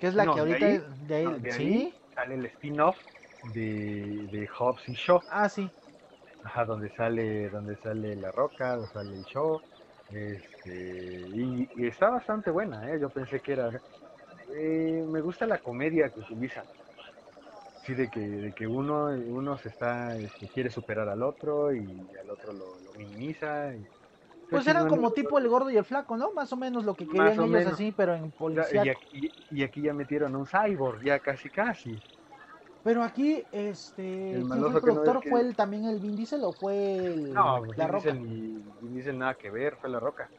que 0.00 0.08
es 0.08 0.14
la 0.14 0.26
No, 0.26 0.32
que 0.32 0.40
de 0.40 0.54
ahorita... 0.54 0.66
ahí- 0.66 0.78
de 1.06 1.14
ahí- 1.14 1.34
No, 1.34 1.38
de 1.38 1.52
¿Sí? 1.56 1.66
ahí 1.68 1.94
sale 2.14 2.34
el 2.34 2.46
spin-off 2.46 2.98
de, 3.42 4.26
de 4.30 4.48
Hobbs 4.58 4.88
y 4.88 4.94
Shaw. 4.94 5.22
Ah, 5.28 5.48
sí. 5.48 5.70
Ajá, 6.42 6.64
donde 6.64 6.90
sale, 6.90 7.48
donde 7.50 7.76
sale 7.78 8.16
La 8.16 8.30
Roca, 8.32 8.76
donde 8.76 8.92
sale 8.92 9.14
el 9.16 9.24
show. 9.24 9.62
Este, 10.08 10.70
y, 11.34 11.68
y 11.74 11.86
está 11.86 12.10
bastante 12.10 12.50
buena, 12.50 12.90
¿eh? 12.92 12.98
Yo 13.00 13.10
pensé 13.10 13.40
que 13.40 13.52
era... 13.52 13.70
eh, 14.54 15.04
me 15.08 15.20
gusta 15.22 15.46
la 15.46 15.58
comedia 15.60 16.10
que 16.12 16.20
utiliza. 16.20 16.66
Sí, 17.82 17.94
de 17.94 18.08
que, 18.10 18.20
de 18.20 18.54
que 18.54 18.66
uno, 18.66 19.06
uno 19.06 19.58
se 19.58 19.68
está, 19.68 20.16
este, 20.18 20.48
quiere 20.48 20.70
superar 20.70 21.08
al 21.08 21.22
otro 21.22 21.74
y 21.74 22.08
al 22.16 22.30
otro 22.30 22.52
lo, 22.52 22.80
lo 22.80 22.94
minimiza. 22.94 23.74
y- 23.76 23.86
Pues 24.52 24.66
Está 24.66 24.70
eran 24.72 24.86
como 24.88 25.12
tipo 25.12 25.38
el 25.38 25.48
gordo 25.48 25.70
y 25.70 25.76
el 25.76 25.84
flaco, 25.84 26.16
¿no? 26.16 26.32
Más 26.34 26.52
o 26.52 26.56
menos 26.56 26.84
lo 26.84 26.94
que 26.96 27.08
querían 27.08 27.40
ellos 27.42 27.48
menos. 27.50 27.74
así, 27.74 27.92
pero 27.92 28.14
en 28.14 28.32
policía. 28.32 28.84
y, 28.84 28.88
aquí, 28.88 29.34
y 29.50 29.62
aquí 29.62 29.82
ya 29.82 29.94
metieron 29.94 30.36
un 30.36 30.46
cyborg, 30.46 31.02
ya 31.04 31.20
casi 31.20 31.50
casi. 31.50 32.02
Pero 32.82 33.02
aquí, 33.04 33.46
este, 33.52 34.02
El 34.36 34.44
¿quién 34.50 34.64
fue 34.66 34.72
maloso 34.72 34.78
el 34.78 34.82
que 34.82 34.86
no 34.92 35.00
productor? 35.00 35.20
que- 35.22 35.30
¿Fue 35.30 35.40
el, 35.40 35.56
también 35.56 35.84
el 35.84 36.00
Vin 36.00 36.16
Diesel 36.16 36.42
o 36.44 36.52
fue 36.52 37.06
el, 37.12 37.34
No, 37.34 37.60
la 37.76 37.86
Vin 37.86 37.88
roca? 37.88 38.12
Diesel 38.12 38.18
Vin 38.80 38.92
Diesel 38.94 39.18
nada 39.18 39.34
que 39.36 39.50
ver, 39.50 39.76
fue 39.76 39.88
la 39.90 40.00
roca. 40.00 40.32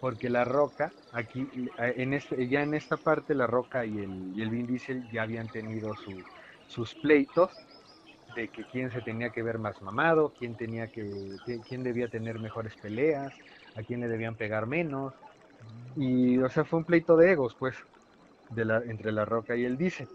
Porque 0.00 0.30
la 0.30 0.44
roca, 0.44 0.96
aquí, 1.10 1.50
en 1.78 2.14
este, 2.14 2.48
ya 2.48 2.62
en 2.62 2.74
esta 2.74 2.98
parte, 2.98 3.34
la 3.34 3.46
roca 3.48 3.86
y 3.86 3.98
el, 4.00 4.32
y 4.34 4.42
el 4.42 4.50
Vin 4.50 4.66
Diesel 4.66 5.08
ya 5.10 5.22
habían 5.22 5.50
tenido 5.50 5.96
su- 5.96 6.26
sus 6.66 6.96
pleitos 6.96 7.67
de 8.38 8.48
que 8.48 8.64
quién 8.64 8.90
se 8.90 9.00
tenía 9.02 9.30
que 9.30 9.42
ver 9.42 9.58
más 9.58 9.82
mamado, 9.82 10.32
quién 10.38 10.56
tenía 10.56 10.86
que, 10.88 11.36
quién 11.68 11.82
debía 11.82 12.08
tener 12.08 12.38
mejores 12.38 12.76
peleas, 12.76 13.34
a 13.74 13.82
quién 13.82 14.00
le 14.00 14.08
debían 14.08 14.36
pegar 14.36 14.66
menos. 14.66 15.12
Y, 15.96 16.38
o 16.38 16.48
sea, 16.48 16.64
fue 16.64 16.78
un 16.78 16.84
pleito 16.84 17.16
de 17.16 17.32
egos, 17.32 17.56
pues, 17.58 17.76
de 18.50 18.64
la, 18.64 18.78
entre 18.78 19.10
la 19.10 19.24
roca 19.24 19.56
y 19.56 19.64
el 19.64 19.76
Diesel. 19.76 20.08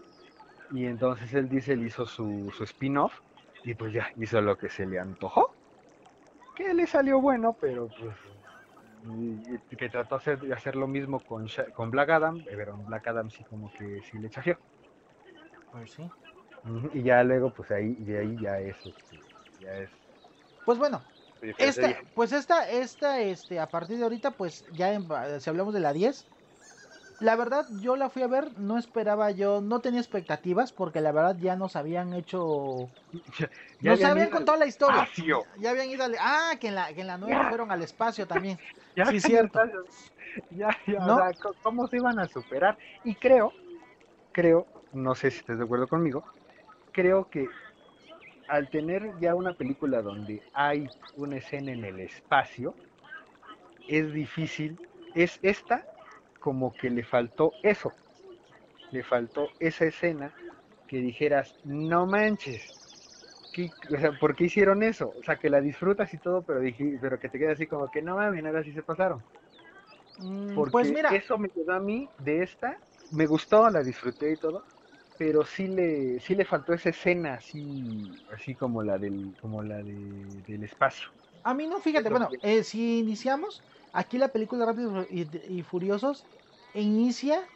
Y 0.72 0.86
entonces 0.86 1.34
el 1.34 1.48
Diesel 1.48 1.84
hizo 1.86 2.06
su, 2.06 2.50
su 2.56 2.64
spin-off 2.64 3.12
y 3.62 3.74
pues 3.74 3.92
ya 3.92 4.10
hizo 4.16 4.40
lo 4.40 4.56
que 4.56 4.70
se 4.70 4.86
le 4.86 4.98
antojó 4.98 5.54
que 6.54 6.72
le 6.72 6.86
salió 6.86 7.20
bueno, 7.20 7.56
pero 7.60 7.88
pues 7.88 8.16
que 9.76 9.88
trató 9.88 10.14
hacer, 10.14 10.40
de 10.40 10.52
hacer 10.54 10.76
lo 10.76 10.86
mismo 10.86 11.20
con, 11.20 11.46
con 11.74 11.90
Black 11.90 12.10
Adam, 12.10 12.42
pero 12.44 12.76
Black 12.76 13.06
Adam 13.08 13.28
sí 13.30 13.44
como 13.44 13.70
que 13.72 14.00
sí 14.02 14.18
le 14.18 14.30
chafió. 14.30 14.58
Pues 15.72 15.92
sí. 15.92 16.08
Y 16.94 17.02
ya 17.02 17.22
luego 17.22 17.52
pues 17.52 17.70
ahí 17.70 17.94
de 17.96 18.18
ahí 18.18 18.38
ya 18.40 18.58
es 18.58 18.76
este, 18.86 19.20
ya 19.58 19.72
es. 19.76 19.90
Pues 20.64 20.78
bueno, 20.78 21.04
esta, 21.58 21.88
pues 22.14 22.32
esta, 22.32 22.68
esta, 22.70 23.20
este, 23.20 23.60
a 23.60 23.70
partir 23.70 23.98
de 23.98 24.04
ahorita, 24.04 24.36
pues 24.36 24.64
ya 24.72 24.92
en- 24.92 25.06
si 25.40 25.50
hablamos 25.50 25.74
de 25.74 25.80
la 25.80 25.92
10, 25.92 26.26
la 27.18 27.36
verdad 27.36 27.68
yo 27.72 27.96
la 27.96 28.10
fui 28.10 28.22
a 28.22 28.28
ver, 28.28 28.58
no 28.58 28.78
esperaba 28.78 29.30
yo, 29.32 29.60
no 29.62 29.80
tenía 29.82 30.00
expectativas 30.00 30.72
porque 30.72 31.00
la 31.00 31.12
verdad 31.12 31.36
ya 31.40 31.56
nos 31.56 31.76
habían 31.76 32.14
hecho, 32.14 32.94
Ya 33.80 33.90
nos 33.90 34.04
habían 34.04 34.30
contado 34.30 34.58
la 34.58 34.66
historia. 34.66 35.02
espacio. 35.02 35.44
Ya 35.58 35.70
habían 35.70 35.88
ido 35.90 36.04
al, 36.04 36.16
ah, 36.20 36.52
que 36.60 36.68
en 36.68 36.74
la, 36.76 36.92
que 36.94 37.02
en 37.02 37.06
la 37.08 37.18
9 37.18 37.44
fueron 37.48 37.70
al 37.72 37.82
espacio 37.82 38.26
también. 38.26 38.58
Ya, 38.96 39.04
Sí, 39.04 39.16
ya 39.16 39.20
cierto. 39.20 39.60
Ya, 40.50 40.70
ya, 40.86 40.98
¿No? 41.06 41.16
o 41.16 41.34
sea, 41.34 41.34
¿cómo 41.62 41.86
se 41.88 41.96
iban 41.96 42.18
a 42.18 42.28
superar? 42.28 42.78
Y 43.04 43.16
creo, 43.16 43.52
creo, 44.32 44.68
no 44.92 45.14
sé 45.14 45.30
si 45.30 45.38
estás 45.38 45.58
de 45.58 45.64
acuerdo 45.64 45.88
conmigo, 45.88 46.24
creo 46.94 47.28
que 47.30 47.48
al 48.48 48.70
tener 48.70 49.18
ya 49.20 49.34
una 49.34 49.54
película 49.54 50.02
donde 50.02 50.46
hay 50.54 50.94
una 51.14 51.38
escena 51.38 51.72
en 51.72 51.84
el 51.84 52.00
espacio, 52.00 52.78
es 53.86 54.12
difícil, 54.12 54.80
es 55.14 55.38
esta 55.42 55.86
como 56.38 56.76
que 56.76 56.90
le 56.90 57.04
faltó 57.04 57.58
eso, 57.62 57.98
le 58.90 59.04
faltó 59.04 59.56
esa 59.60 59.86
escena 59.86 60.34
que 60.86 60.98
dijeras, 60.98 61.56
no 61.64 62.06
manches, 62.06 62.62
¿qué- 63.52 63.76
o 63.96 63.98
sea, 64.00 64.12
¿por 64.12 64.36
qué 64.36 64.44
hicieron 64.46 64.82
eso? 64.84 65.10
O 65.18 65.22
sea, 65.24 65.38
que 65.38 65.50
la 65.50 65.60
disfrutas 65.62 66.12
y 66.14 66.18
todo, 66.20 66.44
pero 66.44 66.60
dije, 66.60 66.98
pero 67.00 67.18
que 67.20 67.30
te 67.30 67.38
queda 67.40 67.52
así 67.54 67.66
como 67.68 67.90
que 67.90 68.02
no 68.02 68.16
mames, 68.16 68.44
ahora 68.46 68.64
sí 68.64 68.72
se 68.74 68.82
pasaron. 68.84 69.24
Mm, 70.16 70.64
Porque 70.68 70.70
pues 70.70 70.90
mira, 70.90 71.10
eso 71.10 71.36
me 71.38 71.50
quedó 71.50 71.72
a 71.74 71.80
mí 71.80 72.10
de 72.16 72.42
esta, 72.42 72.80
me 73.10 73.26
gustó, 73.26 73.68
la 73.70 73.82
disfruté 73.82 74.32
y 74.32 74.36
todo, 74.38 74.66
pero 75.16 75.44
sí 75.44 75.68
le, 75.68 76.20
sí 76.20 76.34
le 76.34 76.44
faltó 76.44 76.72
esa 76.74 76.90
escena 76.90 77.34
así, 77.34 78.24
así 78.32 78.54
como 78.56 78.82
la 78.82 78.98
del, 78.98 79.36
como 79.40 79.62
la 79.62 79.82
de, 79.82 80.42
del 80.46 80.64
espacio. 80.64 81.08
a 81.42 81.54
mí 81.54 81.66
no, 81.66 81.80
fíjate, 81.80 82.10
bueno, 82.10 82.38
eh, 82.42 82.64
si 82.64 82.98
iniciamos, 83.00 83.64
aquí 83.92 84.18
la 84.18 84.28
película 84.32 84.66
Rápidos 84.66 85.06
y, 85.10 85.28
y 85.58 85.62
Furiosos 85.62 86.26
inicia, 86.72 87.50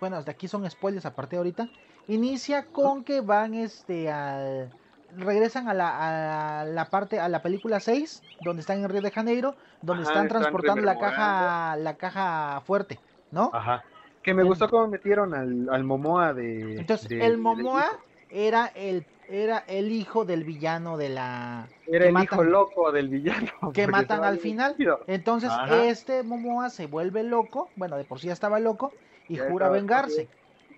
bueno, 0.00 0.16
hasta 0.16 0.32
aquí 0.32 0.48
son 0.48 0.68
spoilers 0.70 1.06
a 1.06 1.14
partir 1.14 1.32
de 1.32 1.38
ahorita, 1.38 1.72
inicia 2.06 2.70
con 2.72 3.04
que 3.04 3.20
van 3.20 3.54
este 3.54 4.10
al 4.10 4.74
regresan 5.08 5.68
a 5.68 5.74
la, 5.74 6.60
a 6.62 6.64
la 6.64 6.90
parte 6.90 7.20
a 7.20 7.28
la 7.28 7.42
película 7.42 7.78
6 7.80 8.24
donde 8.40 8.60
están 8.62 8.82
en 8.82 8.88
Río 8.88 9.02
de 9.02 9.10
Janeiro 9.12 9.56
donde 9.80 10.02
Ajá, 10.02 10.10
están 10.10 10.26
están 10.26 10.28
transportando 10.28 10.82
la 10.86 10.98
caja 10.98 11.76
la 11.76 11.96
caja 11.98 12.62
fuerte 12.62 13.04
no 13.30 13.52
Ajá. 13.52 13.82
Que 14.24 14.34
me 14.34 14.42
El- 14.42 14.48
gustó 14.48 14.68
cómo 14.68 14.88
metieron 14.88 15.34
al, 15.34 15.68
al 15.70 15.84
Momoa 15.84 16.32
de. 16.32 16.78
entonces 16.78 17.08
de- 17.08 17.24
el 17.24 17.38
Momoa 17.38 17.86
era 18.30 18.66
el 18.74 19.04
era 19.28 19.58
el 19.68 19.90
hijo 19.92 20.24
del 20.26 20.44
villano 20.44 20.96
de 20.98 21.08
la 21.10 21.66
Era 21.86 22.06
el 22.06 22.12
matan- 22.12 22.24
hijo 22.24 22.44
loco 22.44 22.90
del 22.92 23.08
villano. 23.08 23.48
que 23.74 23.86
matan 23.86 24.24
al 24.24 24.38
final. 24.38 24.74
Entonces 25.06 25.50
Ajá. 25.50 25.84
este 25.84 26.22
Momoa 26.22 26.68
se 26.70 26.86
vuelve 26.86 27.22
loco, 27.22 27.68
bueno, 27.76 27.96
de 27.96 28.04
por 28.04 28.18
sí 28.18 28.26
ya 28.26 28.32
estaba 28.32 28.58
loco 28.60 28.92
y 29.28 29.36
Ya 29.36 29.48
jura 29.48 29.68
vengarse. 29.68 30.28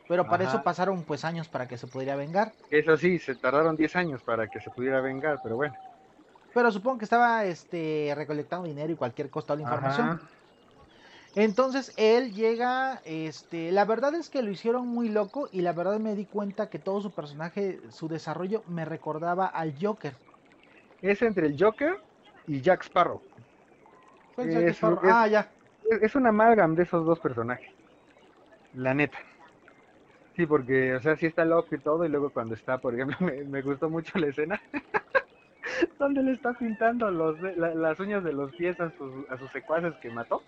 Pero 0.08 0.26
para 0.28 0.44
eso 0.44 0.62
pasaron 0.62 1.02
pues 1.02 1.24
años 1.24 1.48
para 1.48 1.66
que 1.66 1.76
se 1.78 1.88
pudiera 1.88 2.14
vengar. 2.14 2.52
Eso 2.70 2.96
sí, 2.96 3.18
se 3.18 3.34
tardaron 3.34 3.74
10 3.76 3.96
años 3.96 4.22
para 4.22 4.46
que 4.46 4.60
se 4.60 4.70
pudiera 4.70 5.00
vengar, 5.00 5.40
pero 5.42 5.56
bueno. 5.56 5.74
Pero 6.54 6.70
supongo 6.70 6.98
que 6.98 7.04
estaba 7.04 7.44
este 7.44 8.12
recolectando 8.16 8.66
dinero 8.68 8.92
y 8.92 8.96
cualquier 8.96 9.28
cosa 9.30 9.48
toda 9.48 9.56
la 9.56 9.62
información. 9.64 10.08
Ajá. 10.10 10.20
Entonces 11.36 11.92
él 11.98 12.32
llega, 12.32 13.02
este, 13.04 13.70
la 13.70 13.84
verdad 13.84 14.14
es 14.14 14.30
que 14.30 14.42
lo 14.42 14.50
hicieron 14.50 14.88
muy 14.88 15.10
loco 15.10 15.48
y 15.52 15.60
la 15.60 15.74
verdad 15.74 16.00
me 16.00 16.14
di 16.14 16.24
cuenta 16.24 16.70
que 16.70 16.78
todo 16.78 17.02
su 17.02 17.10
personaje, 17.12 17.78
su 17.90 18.08
desarrollo 18.08 18.62
me 18.68 18.86
recordaba 18.86 19.46
al 19.46 19.74
Joker. 19.78 20.14
Es 21.02 21.20
entre 21.20 21.46
el 21.48 21.62
Joker 21.62 21.98
y 22.46 22.62
Jack 22.62 22.84
Sparrow. 22.84 23.20
Jack 24.38 24.46
Es 24.48 24.82
un- 24.82 24.94
Sparrow. 24.94 25.04
es- 25.04 25.14
Ah, 25.14 25.28
ya. 25.28 25.52
Es, 25.90 26.02
es 26.02 26.14
un 26.14 26.26
amalgam 26.26 26.74
de 26.74 26.84
esos 26.84 27.04
dos 27.04 27.20
personajes. 27.20 27.68
La 28.72 28.94
neta. 28.94 29.18
Sí, 30.36 30.46
porque, 30.46 30.94
o 30.94 31.00
sea, 31.00 31.16
sí 31.16 31.26
está 31.26 31.44
loco 31.44 31.74
y 31.74 31.78
todo, 31.80 32.04
y 32.04 32.08
luego 32.08 32.30
cuando 32.30 32.54
está, 32.54 32.78
por 32.78 32.94
ejemplo, 32.94 33.16
me, 33.20 33.44
me 33.44 33.60
gustó 33.62 33.90
mucho 33.90 34.18
la 34.18 34.28
escena 34.28 34.60
donde 35.98 36.22
le 36.22 36.32
está 36.32 36.54
pintando 36.54 37.10
los, 37.10 37.38
la- 37.58 37.74
las 37.74 38.00
uñas 38.00 38.24
de 38.24 38.32
los 38.32 38.54
pies 38.54 38.80
a 38.80 38.90
sus, 38.96 39.28
a 39.30 39.36
sus 39.38 39.50
secuaces 39.52 39.92
que 40.00 40.10
mató. 40.10 40.42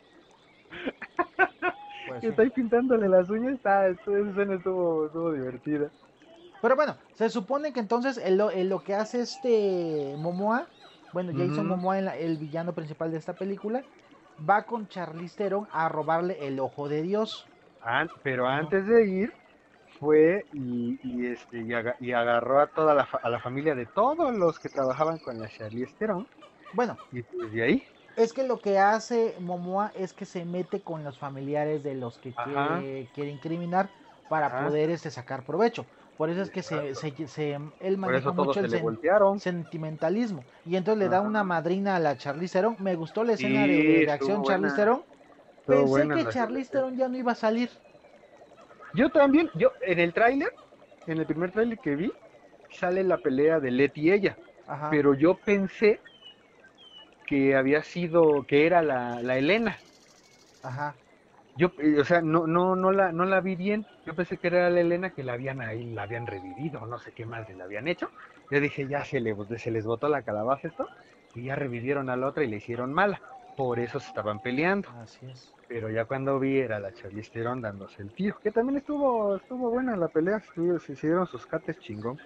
Pues 2.07 2.21
Que 2.21 2.27
sí. 2.27 2.27
está 2.29 2.43
ahí 2.43 2.51
pintándole 2.51 3.09
las 3.09 3.29
uñas, 3.29 3.55
está, 3.55 3.87
esa 3.89 4.19
escena 4.31 4.55
estuvo, 4.57 5.07
estuvo 5.07 5.33
divertida. 5.33 5.91
Pero 6.63 6.75
bueno, 6.77 6.97
se 7.15 7.29
supone 7.29 7.73
que 7.73 7.81
entonces 7.81 8.19
el, 8.19 8.37
lo- 8.39 8.51
el 8.51 8.69
lo 8.69 8.83
que 8.83 8.95
hace 8.95 9.21
este 9.21 10.15
Momoa, 10.19 10.67
bueno, 11.13 11.33
Jason. 11.33 11.67
Momoa, 11.69 11.99
el 11.99 12.37
villano 12.39 12.73
principal 12.73 13.11
de 13.13 13.19
esta 13.19 13.35
película, 13.35 13.83
va 14.49 14.65
con 14.65 14.89
Charlize 14.89 15.37
Theron 15.37 15.69
a 15.73 15.89
robarle 15.89 16.47
el 16.47 16.59
ojo 16.61 16.89
de 16.89 17.03
Dios. 17.03 17.47
An- 17.83 18.11
pero 18.23 18.47
antes 18.49 18.87
de 18.87 19.07
ir, 19.07 19.33
fue 19.99 20.47
y, 20.53 20.99
y, 21.03 21.27
este, 21.27 21.61
y, 21.61 21.73
aga- 21.75 21.97
y 22.01 22.13
agarró 22.13 22.61
a 22.61 22.67
toda 22.69 22.95
la, 22.95 23.07
fa- 23.07 23.21
a 23.23 23.29
la 23.29 23.41
familia 23.41 23.75
de 23.75 23.87
todos 23.87 24.35
los 24.35 24.59
que 24.59 24.69
trabajaban 24.69 25.19
con 25.19 25.39
la 25.39 25.49
Charlize 25.49 25.95
Theron, 25.99 26.27
Bueno, 26.75 26.97
y 27.13 27.23
pues 27.23 27.53
de 27.53 27.63
ahí 27.63 27.83
es 28.19 28.33
que 28.33 28.43
lo 28.43 28.59
que 28.61 28.79
hace 28.79 29.35
Momoa 29.41 29.93
es 29.97 30.13
que 30.13 30.25
se 30.25 30.45
mete 30.45 30.81
con 30.81 31.05
los 31.05 31.19
familiares 31.19 31.83
de 31.83 31.95
los 31.95 32.19
que 32.19 32.33
quiere, 32.35 33.09
quiere 33.15 33.31
incriminar 33.31 33.89
para 34.29 34.47
Ajá. 34.47 34.67
poder 34.67 34.91
este, 34.91 35.11
sacar 35.11 35.45
provecho. 35.45 35.87
Por 36.17 36.31
eso 36.31 36.43
es 36.43 36.51
que 36.51 36.63
se, 36.63 36.95
se, 36.95 37.29
se- 37.29 37.59
él 37.81 37.97
maneja 37.97 38.33
mucho 38.33 38.59
el 38.61 38.69
sen- 38.71 39.39
sentimentalismo. 39.39 40.43
Y 40.67 40.75
entonces 40.77 40.99
le 40.99 41.09
da 41.09 41.19
Ajá. 41.19 41.29
una 41.29 41.45
madrina 41.45 41.97
a 41.97 42.01
la 42.01 42.17
Charlize 42.17 42.59
Theron. 42.59 42.77
Me 42.81 42.97
gustó 42.97 43.23
la 43.23 43.35
escena 43.35 43.65
Sí, 43.65 43.71
de, 43.73 44.07
de 44.07 44.11
acción. 44.11 44.43
Charlize 44.43 44.75
Theron. 44.77 45.03
Pensé 45.65 46.09
que 46.09 46.29
Charlize. 46.29 46.71
Theron 46.73 46.97
ya 46.97 47.09
no 47.09 47.17
iba 47.17 47.33
a 47.33 47.37
salir. 47.37 47.71
Yo 48.95 49.11
también, 49.11 49.49
yo 49.55 49.71
en 49.83 50.01
el 50.01 50.13
tráiler, 50.13 50.51
en 51.07 51.19
el 51.19 51.27
primer 51.27 51.53
tráiler 51.53 51.79
que 51.79 51.95
vi, 51.95 52.13
sale 52.71 53.05
la 53.05 53.19
pelea 53.19 53.61
de 53.61 53.71
Letty 53.71 54.01
y 54.01 54.13
ella, 54.13 54.37
Ajá. 54.67 54.89
pero 54.91 55.15
yo 55.15 55.37
pensé 55.37 56.01
que 57.29 57.55
había 57.57 57.83
sido, 57.83 58.45
que 58.47 58.67
era 58.67 58.83
la, 58.83 59.23
la 59.23 59.39
Elena. 59.39 59.79
Ajá. 60.63 60.97
Yo, 61.57 61.73
eh, 61.79 61.99
o 62.01 62.05
sea, 62.05 62.23
no, 62.23 62.47
no, 62.47 62.77
no 62.77 62.93
la, 62.93 63.13
no 63.13 63.25
la 63.25 63.41
vi 63.41 63.57
bien. 63.57 63.87
Yo 64.07 64.15
pensé 64.15 64.39
que 64.39 64.47
era 64.49 64.71
la 64.71 64.81
Elena 64.81 65.11
que 65.11 65.25
la 65.25 65.35
habían 65.35 65.61
ahí, 65.61 65.85
la 65.93 66.03
habían 66.05 66.27
revivido, 66.27 66.87
no 66.87 66.99
sé 66.99 67.13
qué 67.13 67.27
más 67.27 67.49
le 67.49 67.63
habían 67.63 67.89
hecho. 67.89 68.11
Yo 68.51 68.61
dije, 68.61 68.87
ya 68.89 69.05
se, 69.05 69.21
le, 69.21 69.35
se 69.59 69.71
les 69.71 69.85
botó 69.85 70.09
la 70.09 70.23
calabaza 70.23 70.69
esto, 70.69 70.89
y 71.35 71.45
ya 71.45 71.57
revivieron 71.57 72.11
a 72.11 72.17
la 72.17 72.29
otra 72.29 72.45
y 72.45 72.49
le 72.49 72.57
hicieron 72.57 72.93
mala. 72.93 73.21
Por 73.57 73.79
eso 73.81 73.99
se 73.99 74.09
estaban 74.09 74.41
peleando. 74.41 74.89
Así 74.91 75.27
es. 75.27 75.53
Pero 75.69 75.91
ya 75.91 76.05
cuando 76.07 76.39
vi 76.39 76.59
era 76.59 76.79
la 76.81 76.93
Charlize 76.93 77.31
Theron 77.31 77.61
dándose 77.61 78.03
el 78.03 78.13
tiro, 78.13 78.39
que 78.43 78.53
también 78.53 78.79
estuvo, 78.79 79.37
estuvo 79.37 79.71
buena 79.71 79.97
la 79.97 80.09
pelea, 80.09 80.41
se 80.41 80.93
hicieron 80.93 81.27
sus 81.27 81.45
cates 81.47 81.79
chingón. 81.81 82.19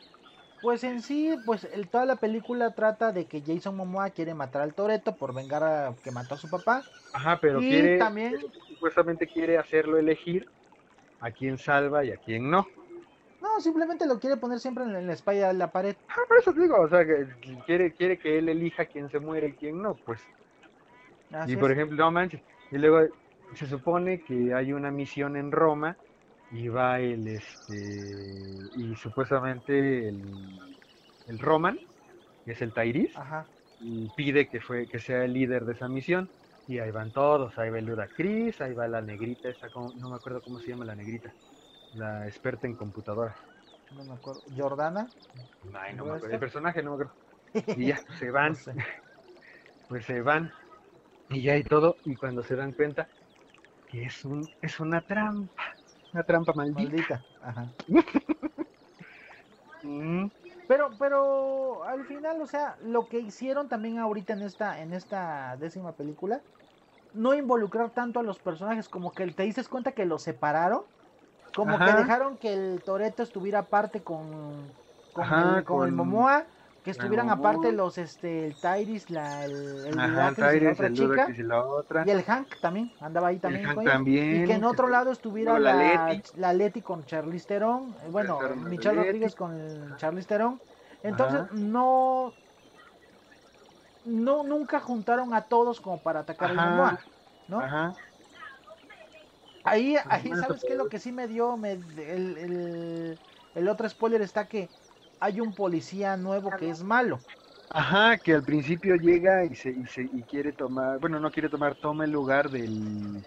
Pues 0.62 0.84
en 0.84 1.02
sí, 1.02 1.36
pues 1.44 1.64
el- 1.64 1.90
toda 1.90 2.06
la 2.06 2.20
película 2.20 2.74
trata 2.74 3.12
de 3.12 3.26
que 3.28 3.42
Jason 3.44 3.76
Momoa 3.76 4.10
quiere 4.10 4.34
matar 4.34 4.62
al 4.62 4.74
Toreto 4.74 5.18
por 5.18 5.34
vengar 5.34 5.64
a 5.64 5.98
que 6.02 6.12
mató 6.12 6.36
a 6.36 6.38
su 6.38 6.48
papá. 6.50 6.88
Ajá, 7.12 7.38
pero 7.40 7.62
y 7.62 7.64
quiere, 7.64 7.98
también, 7.98 8.36
supuestamente 8.68 9.26
quiere 9.28 9.58
hacerlo 9.58 9.98
elegir 9.98 10.46
a 11.20 11.32
quién 11.32 11.58
salva 11.58 12.04
y 12.04 12.12
a 12.12 12.18
quién 12.18 12.50
no. 12.50 12.66
no, 13.40 13.60
simplemente 13.60 14.06
lo 14.06 14.18
quiere 14.20 14.36
poner 14.38 14.60
siempre 14.60 14.84
en 14.84 15.06
la 15.06 15.12
espalda 15.12 15.48
de 15.48 15.54
la 15.54 15.72
pared. 15.72 15.96
Ah, 16.08 16.14
por 16.28 16.38
eso 16.38 16.54
te 16.54 16.60
digo, 16.60 16.80
o 16.80 16.88
sea, 16.88 17.04
que 17.04 17.26
quiere, 17.66 17.92
quiere 17.92 18.16
que 18.18 18.38
él 18.38 18.48
elija 18.48 18.86
quién 18.86 19.08
se 19.10 19.18
muere 19.18 19.48
y 19.48 19.56
quién 19.56 19.82
no, 19.82 19.96
pues. 20.04 20.22
Así 21.30 21.54
y 21.54 21.56
por 21.56 21.70
es. 21.70 21.72
ejemplo, 21.72 21.96
no 21.96 22.10
manches, 22.10 22.42
y 22.70 22.78
luego 22.78 23.08
se 23.54 23.66
supone 23.66 24.22
que 24.22 24.54
hay 24.54 24.72
una 24.72 24.90
misión 24.90 25.36
en 25.36 25.52
Roma 25.52 25.98
y 26.52 26.68
va 26.68 27.00
el, 27.00 27.26
este, 27.28 27.74
y 28.76 28.94
supuestamente 28.96 30.08
el, 30.08 30.58
el 31.26 31.38
Roman, 31.38 31.78
que 32.44 32.52
es 32.52 32.62
el 32.62 32.72
Tairis, 32.72 33.16
Ajá. 33.16 33.48
y 33.78 34.08
pide 34.10 34.48
que 34.48 34.60
fue 34.60 34.88
que 34.88 35.00
sea 35.00 35.24
el 35.24 35.32
líder 35.34 35.64
de 35.64 35.72
esa 35.74 35.88
misión 35.88 36.30
y 36.66 36.78
ahí 36.78 36.90
van 36.92 37.12
todos 37.12 37.58
ahí 37.58 37.70
va 37.70 37.78
el 37.80 37.86
Ludacris 37.86 38.60
ahí 38.60 38.74
va 38.74 38.86
la 38.88 39.02
negrita 39.02 39.48
esa 39.50 39.70
como- 39.70 39.92
no 39.94 40.08
me 40.10 40.16
acuerdo 40.16 40.42
cómo 40.42 40.60
se 40.60 40.70
llama 40.70 40.84
la 40.84 40.94
negrita 40.96 41.34
la 41.92 42.26
experta 42.28 42.66
en 42.68 42.76
computadoras 42.76 43.36
No 43.90 44.04
me 44.04 44.14
acuerdo. 44.14 44.42
Jordana. 44.56 45.12
Ay, 45.74 45.94
no 45.94 46.04
¿No 46.04 46.06
me 46.06 46.16
acuerdo 46.16 46.34
el 46.34 46.40
personaje 46.40 46.82
no 46.82 46.90
me 46.90 46.94
acuerdo 47.04 47.14
y 47.76 47.86
ya 47.88 48.04
se 48.18 48.30
van 48.30 48.52
No 48.52 48.56
sé. 48.56 48.74
pues 49.88 50.04
se 50.06 50.20
van 50.22 50.50
y 51.28 51.42
ya 51.42 51.56
y 51.56 51.64
todo 51.64 51.98
y 52.04 52.16
cuando 52.16 52.42
se 52.44 52.56
dan 52.56 52.72
cuenta 52.74 53.10
que 53.86 54.04
es 54.04 54.24
un 54.24 54.48
es 54.62 54.80
una 54.80 55.02
trampa 55.02 55.62
una 56.12 56.22
trampa 56.24 56.52
maldita 56.54 56.80
Maldita. 56.82 57.26
Ajá. 57.40 57.74
Mm, 59.82 60.28
Pero, 60.66 60.96
pero 60.98 61.84
al 61.84 62.04
final, 62.06 62.40
o 62.40 62.46
sea, 62.46 62.76
lo 62.80 63.08
que 63.08 63.18
hicieron 63.20 63.68
también 63.68 63.98
ahorita 63.98 64.32
en 64.32 64.42
esta, 64.42 64.80
en 64.80 64.92
esta 64.92 65.56
décima 65.58 65.96
película, 65.96 66.44
no 67.12 67.34
involucrar 67.34 67.92
tanto 67.92 68.20
a 68.20 68.22
los 68.24 68.40
personajes, 68.40 68.88
como 68.88 69.14
que 69.14 69.26
te 69.32 69.44
dices 69.44 69.68
cuenta 69.68 69.92
que 69.92 70.06
los 70.06 70.22
separaron, 70.22 70.84
como 71.54 71.82
que 71.82 71.94
dejaron 71.94 72.38
que 72.38 72.54
el 72.54 72.82
Toreto 72.84 73.22
estuviera 73.22 73.60
aparte 73.60 74.04
con, 74.04 74.78
con, 75.12 75.24
Ajá, 75.24 75.58
el, 75.58 75.64
con 75.64 75.86
el 75.86 75.92
Momoa, 75.92 76.48
que 76.82 76.90
estuvieran 76.90 77.30
aparte 77.30 77.72
los, 77.72 77.98
este, 77.98 78.46
el 78.46 78.58
Tyrese, 78.58 79.12
la, 79.12 79.44
el, 79.44 79.52
el 79.86 79.96
Ajá, 79.96 80.56
y 80.56 80.60
la 80.60 80.72
otra 80.72 80.90
el 80.90 80.92
chica, 80.92 81.38
y 81.38 81.42
la 81.42 81.64
otra. 81.64 82.04
y 82.04 82.10
el 82.10 82.22
Hank 82.24 82.58
también, 82.60 82.94
andaba 83.00 83.28
ahí 83.28 83.38
también. 83.40 83.70
Hank 83.74 84.06
Y 84.28 84.42
que 84.42 84.54
en 84.54 84.64
otro 84.64 84.88
lado 84.88 85.12
estuviera 85.12 85.58
la 85.58 85.72
la, 85.72 85.74
Leti. 85.74 86.22
la 86.34 86.52
Leti 86.54 86.82
con 86.82 87.04
Charlize 87.04 87.46
Theron, 87.46 87.96
eh, 88.02 88.08
bueno, 88.08 88.48
Michelle. 88.64 88.96
Rodríguez 88.96 89.34
con 89.34 89.96
Charlize 89.96 90.26
Theron. 90.28 90.62
Entonces, 91.02 91.42
Ajá. 91.42 91.50
no, 91.50 92.38
no, 94.04 94.42
nunca 94.44 94.80
juntaron 94.80 95.34
a 95.34 95.48
todos 95.48 95.80
como 95.80 96.02
para 96.02 96.20
atacar 96.20 96.54
Ajá. 96.54 96.54
Momoa, 96.54 97.08
¿no? 97.46 97.60
Ajá. 97.64 97.96
Ahí, 99.64 99.96
ahí, 100.08 100.34
Bueno, 100.34 100.36
¿sabes 100.36 100.64
qué? 100.64 100.74
Lo 100.74 100.88
que 100.88 100.98
sí 100.98 101.12
me 101.12 101.28
dio, 101.28 101.56
me, 101.56 101.72
el, 101.72 101.98
el, 102.38 103.20
el 103.54 103.68
otro 103.68 103.88
spoiler 103.88 104.20
está 104.22 104.48
que 104.48 104.72
hay 105.22 105.40
un 105.40 105.54
policía 105.54 106.16
nuevo 106.16 106.56
que 106.56 106.70
es 106.70 106.82
malo. 106.82 107.24
Ajá, 107.68 108.18
que 108.18 108.34
al 108.34 108.44
principio 108.44 108.96
llega 108.96 109.44
y 109.46 109.54
se, 109.54 109.70
y 109.70 109.86
se 109.86 110.02
y 110.12 110.24
quiere 110.24 110.52
tomar, 110.52 110.98
bueno, 111.00 111.18
no 111.20 111.30
quiere 111.30 111.48
tomar, 111.48 111.74
toma 111.76 112.04
el 112.04 112.10
lugar 112.12 112.50
del 112.50 113.26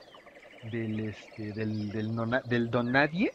del 0.61 0.99
este 1.01 1.53
del 1.53 1.91
del, 1.91 2.13
nona- 2.15 2.41
del 2.45 2.69
don 2.71 2.91
nadie 2.91 3.31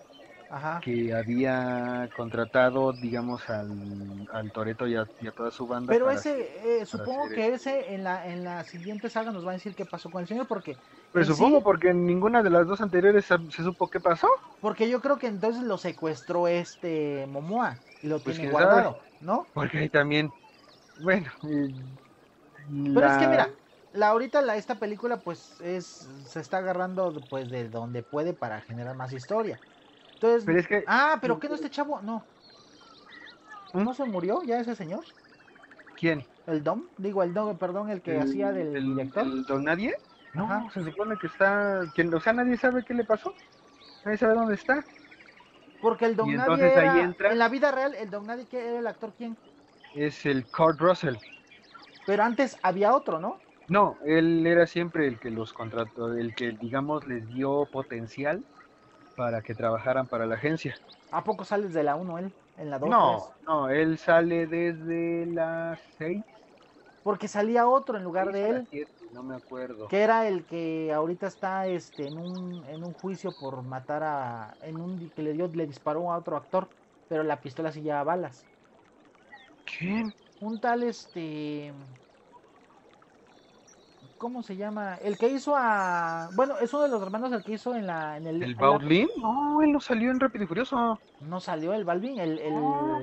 Ajá. 0.49 0.83
que 0.83 1.15
había 1.15 2.11
contratado, 2.13 2.93
digamos, 2.95 3.49
al, 3.51 4.27
al 4.33 4.53
Toreto 4.53 4.87
y 4.89 4.97
a, 4.97 5.11
y 5.21 5.29
a 5.29 5.33
toda 5.33 5.51
su 5.53 5.67
banda. 5.69 5.97
Pero 5.97 6.11
ese, 6.11 6.81
eh, 6.83 6.87
supongo 6.87 7.33
que 7.33 7.53
ese 7.55 7.95
en 7.95 8.05
la, 8.05 8.27
en 8.29 8.45
la 8.45 8.63
siguiente 8.65 9.11
saga 9.11 9.33
nos 9.33 9.45
va 9.47 9.51
a 9.51 9.55
decir 9.55 9.75
qué 9.75 9.87
pasó 9.87 10.11
con 10.11 10.21
el 10.23 10.29
señor, 10.29 10.47
porque, 10.47 10.79
Pues 11.13 11.27
supongo 11.29 11.63
sí- 11.63 11.63
porque 11.63 11.91
en 11.91 12.05
ninguna 12.07 12.43
de 12.43 12.51
las 12.51 12.67
dos 12.67 12.81
anteriores 12.81 13.25
se, 13.25 13.37
se 13.51 13.63
supo 13.63 13.89
qué 13.91 14.01
pasó. 14.01 14.29
porque 14.61 14.89
yo 14.91 15.01
creo 15.01 15.19
que 15.19 15.27
entonces 15.27 15.63
lo 15.63 15.79
secuestró 15.79 16.49
este 16.49 17.27
Momoa 17.29 17.85
lo 18.03 18.19
Pues, 18.19 18.37
tiene 18.37 18.51
guardado, 18.51 18.99
¿no? 19.21 19.47
Porque 19.53 19.79
ahí 19.79 19.89
también, 19.89 20.31
bueno, 21.03 21.31
Pero 21.43 23.07
es 23.07 23.17
que 23.19 23.27
mira, 23.29 23.51
la 23.93 24.09
ahorita 24.09 24.43
la, 24.43 24.57
esta 24.57 24.77
película 24.77 25.19
pues 25.19 25.61
es 25.61 26.09
se 26.27 26.41
está 26.41 26.59
agarrando 26.59 27.13
pues 27.29 27.51
de 27.51 27.69
donde 27.69 28.03
puede 28.03 28.33
para 28.33 28.61
generar 28.63 28.97
más 28.97 29.13
historia. 29.13 29.61
Entonces, 30.15 30.45
Pero 30.45 30.59
es 30.59 30.67
que, 30.67 30.85
ah, 30.87 31.19
pero 31.21 31.41
¿qué 31.41 31.49
no 31.49 31.55
este 31.55 31.71
chavo? 31.71 32.01
No. 32.03 32.23
¿Mm? 33.73 33.85
¿No 33.85 33.95
se 33.95 34.05
murió 34.05 34.43
ya 34.45 34.61
ese 34.61 34.75
señor? 34.75 35.05
¿quién? 36.01 36.25
El 36.47 36.65
Dom, 36.65 36.83
digo 36.97 37.23
el 37.23 37.35
Dom, 37.35 37.57
perdón, 37.59 37.91
el 37.91 38.01
que 38.01 38.19
hacía 38.19 38.53
del 38.53 38.75
el, 38.75 38.85
director. 38.87 39.25
el 39.25 39.45
don 39.45 39.65
nadie? 39.65 39.95
No, 40.35 40.45
Ajá. 40.45 40.71
se 40.73 40.83
supone 40.85 41.17
que 41.19 41.27
está, 41.27 41.83
que, 41.95 42.03
o 42.03 42.21
sea, 42.21 42.33
nadie 42.33 42.57
sabe 42.57 42.85
qué 42.85 42.95
le 42.95 43.05
pasó. 43.05 43.33
Nadie 44.05 44.19
sabe 44.19 44.35
dónde 44.35 44.55
está. 44.55 44.85
Porque 45.81 46.05
el 46.07 46.17
Don 46.17 46.29
y 46.31 46.35
Nadie 46.37 46.55
entonces 46.59 46.77
ahí 46.77 46.99
era- 46.99 47.05
entra- 47.05 47.33
en 47.33 47.39
la 47.39 47.49
vida 47.49 47.71
real, 47.73 47.95
el 47.95 48.11
Don 48.11 48.27
Nadie 48.27 48.47
que 48.49 48.59
era 48.69 48.79
el 48.79 48.87
actor 48.87 49.15
quién? 49.15 49.39
Es 49.95 50.27
el 50.27 50.49
Kurt 50.51 50.81
Russell. 50.81 51.17
Pero 52.07 52.23
antes 52.25 52.57
había 52.63 52.95
otro, 52.95 53.19
¿no? 53.21 53.45
No, 53.69 53.99
él 54.05 54.47
era 54.47 54.67
siempre 54.67 55.07
el 55.07 55.19
que 55.21 55.31
los 55.31 55.53
contrató, 55.53 56.13
el 56.15 56.35
que, 56.35 56.53
digamos, 56.53 57.07
les 57.07 57.27
dio 57.29 57.67
potencial 57.71 58.45
para 59.17 59.43
que 59.43 59.55
trabajaran 59.55 60.09
para 60.09 60.27
la 60.27 60.37
agencia. 60.37 60.77
¿A 61.13 61.25
poco 61.25 61.45
sales 61.45 61.73
de 61.75 61.83
la 61.83 61.97
1 61.97 62.19
él? 62.19 62.35
En 62.57 62.71
la 62.71 62.79
2, 62.79 62.91
No, 62.91 63.37
no, 63.47 63.69
él 63.69 63.99
sale 63.99 64.47
desde 64.47 65.27
las 65.27 65.81
6. 65.97 66.25
Porque 67.05 67.29
salía 67.29 67.67
otro 67.67 67.97
en 67.97 68.05
lugar 68.05 68.31
de 68.31 68.51
él, 68.51 68.69
no 69.13 69.23
me 69.23 69.37
acuerdo. 69.37 69.89
que 69.89 70.03
era 70.03 70.27
el 70.29 70.45
que 70.45 70.93
ahorita 70.93 71.27
está 71.27 71.67
este 71.67 72.07
en 72.07 72.19
un, 72.19 72.65
en 72.69 72.85
un 72.85 72.93
juicio 72.93 73.33
por 73.33 73.63
matar 73.63 74.03
a 74.03 74.57
en 74.63 74.81
un 74.81 75.11
que 75.11 75.23
le 75.23 75.33
dio 75.33 75.49
le 75.49 75.67
disparó 75.67 76.13
a 76.13 76.19
otro 76.19 76.37
actor, 76.37 76.69
pero 77.09 77.23
la 77.23 77.41
pistola 77.41 77.73
sí 77.73 77.83
lleva 77.83 78.05
balas. 78.05 78.45
¿Quién? 79.79 80.15
Un 80.41 80.61
tal 80.61 80.83
este 80.83 81.73
¿Cómo 84.17 84.43
se 84.43 84.57
llama? 84.57 84.97
El 84.97 85.17
que 85.19 85.29
hizo 85.29 85.55
a 85.57 86.31
bueno, 86.35 86.59
es 86.59 86.73
uno 86.75 86.83
de 86.85 86.89
los 86.91 87.03
hermanos 87.03 87.33
el 87.33 87.43
que 87.43 87.53
hizo 87.53 87.75
en 87.75 87.87
la 87.87 88.17
en 88.17 88.27
el 88.27 88.43
¿El 88.43 88.53
la- 88.53 88.61
Baudlin? 88.61 89.09
No, 89.17 89.63
él 89.63 89.73
no 89.73 89.81
salió 89.81 90.11
en 90.11 90.21
Rápido 90.21 90.45
y 90.45 90.47
Furioso. 90.47 91.01
no 91.21 91.41
salió 91.41 91.73
el 91.75 91.85
Balvin, 91.85 92.19
el 92.19 92.39
el, 92.39 92.55
No. 92.55 92.99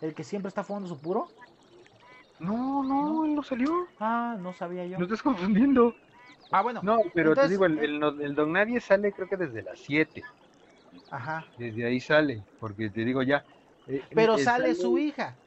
el 0.00 0.14
que 0.14 0.24
siempre 0.24 0.48
está 0.48 0.64
fumando 0.64 0.88
su 0.88 0.98
puro. 0.98 1.28
No, 2.40 2.82
no, 2.82 3.24
él 3.24 3.36
no 3.36 3.42
salió. 3.44 3.70
Ah, 3.98 4.36
no 4.40 4.52
sabía 4.52 4.86
yo. 4.86 4.98
No 4.98 5.04
estás 5.04 5.22
confundiendo. 5.22 5.94
Ah, 6.50 6.62
bueno. 6.62 6.80
No, 6.82 6.98
pero 7.14 7.30
Entonces, 7.30 7.50
te 7.50 7.52
digo, 7.54 7.66
el, 7.66 7.78
el, 7.80 8.22
el 8.22 8.34
Don 8.34 8.52
Nadie 8.52 8.80
sale 8.80 9.12
creo 9.12 9.28
que 9.28 9.36
desde 9.36 9.62
las 9.62 9.80
7. 9.80 10.22
Ajá. 11.10 11.44
Desde 11.56 11.84
ahí 11.86 12.00
sale, 12.00 12.44
porque 12.58 12.90
te 12.90 13.04
digo 13.04 13.22
ya. 13.22 13.44
eh, 13.86 14.02
Pero 14.14 14.38
eh, 14.38 14.44
sale 14.44 14.74
su 14.74 14.98
hija. 14.98 15.38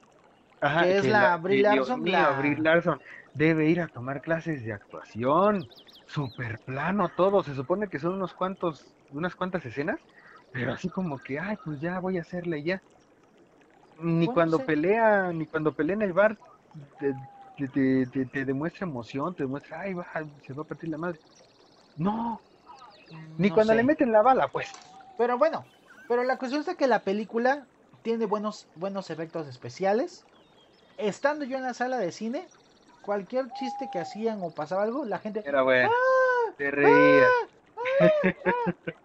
Ajá, 0.62 0.88
que 0.88 0.97
es 0.97 1.08
la 1.08 1.38
Brie 1.38 1.58
que, 1.58 1.63
Dios 1.63 1.95
Larson, 1.95 2.01
mío, 2.01 2.12
la- 2.12 2.34
Brie 2.34 2.56
Larson 2.58 2.99
debe 3.34 3.69
ir 3.69 3.82
a 3.82 3.88
tomar 3.88 4.21
clases 4.21 4.63
de 4.63 4.73
actuación. 4.73 5.69
Super 6.08 6.60
plano 6.65 7.10
todo. 7.15 7.43
Se 7.43 7.53
supone 7.56 7.89
que 7.89 7.99
son 7.99 8.13
unos 8.13 8.34
cuantos, 8.34 8.95
unas 9.10 9.36
cuantas 9.36 9.65
escenas, 9.65 9.99
pero 10.51 10.73
así 10.73 10.89
como 10.89 11.19
que, 11.19 11.39
ay, 11.39 11.58
pues 11.63 11.79
ya 11.82 11.99
voy 11.99 12.17
a 12.17 12.21
hacerle 12.21 12.63
ya. 12.63 12.84
Ni 13.95 14.25
Bueno, 14.25 14.29
cuando 14.29 14.60
pelea, 14.60 15.32
ni 15.34 15.47
cuando 15.47 15.73
pelea 15.73 15.95
en 15.95 16.01
el 16.03 16.13
bar 16.13 16.38
te, 16.98 17.16
te, 17.58 18.06
te- 18.08 18.26
te- 18.26 18.46
demuestra 18.46 18.88
emoción, 18.88 19.36
te 19.36 19.44
demuestra, 19.44 19.82
ay, 19.82 19.94
va, 19.94 20.08
se 20.46 20.54
va 20.54 20.64
a 20.64 20.66
partir 20.66 20.90
la 20.90 20.98
madre. 20.98 21.20
No, 21.96 22.42
ni 23.38 23.50
No 23.50 23.56
cuando 23.56 23.74
sé. 23.74 23.78
le 23.78 23.84
meten 23.84 24.12
la 24.12 24.22
bala, 24.22 24.48
pues. 24.48 24.72
Pero 25.18 25.38
bueno, 25.38 25.66
pero 26.08 26.24
la 26.24 26.38
cuestión 26.38 26.64
es 26.68 26.76
que 26.76 26.88
la 26.88 27.04
película 27.04 27.68
tiene 28.02 28.26
buenos, 28.26 28.68
buenos 28.76 29.10
efectos 29.10 29.48
especiales. 29.48 30.26
Estando 30.98 31.46
yo 31.46 31.58
en 31.58 31.64
la 31.64 31.74
sala 31.74 31.98
de 31.98 32.12
cine, 32.12 32.50
cualquier 33.02 33.52
chiste 33.54 33.90
que 33.90 34.00
hacían 34.00 34.40
o 34.42 34.52
pasaba 34.52 34.84
algo, 34.84 35.06
la 35.06 35.20
gente... 35.20 35.44
Era 35.46 35.62
bueno. 35.62 35.90
¡Ah! 35.92 36.54
Te 36.58 36.72
reía. 36.72 37.28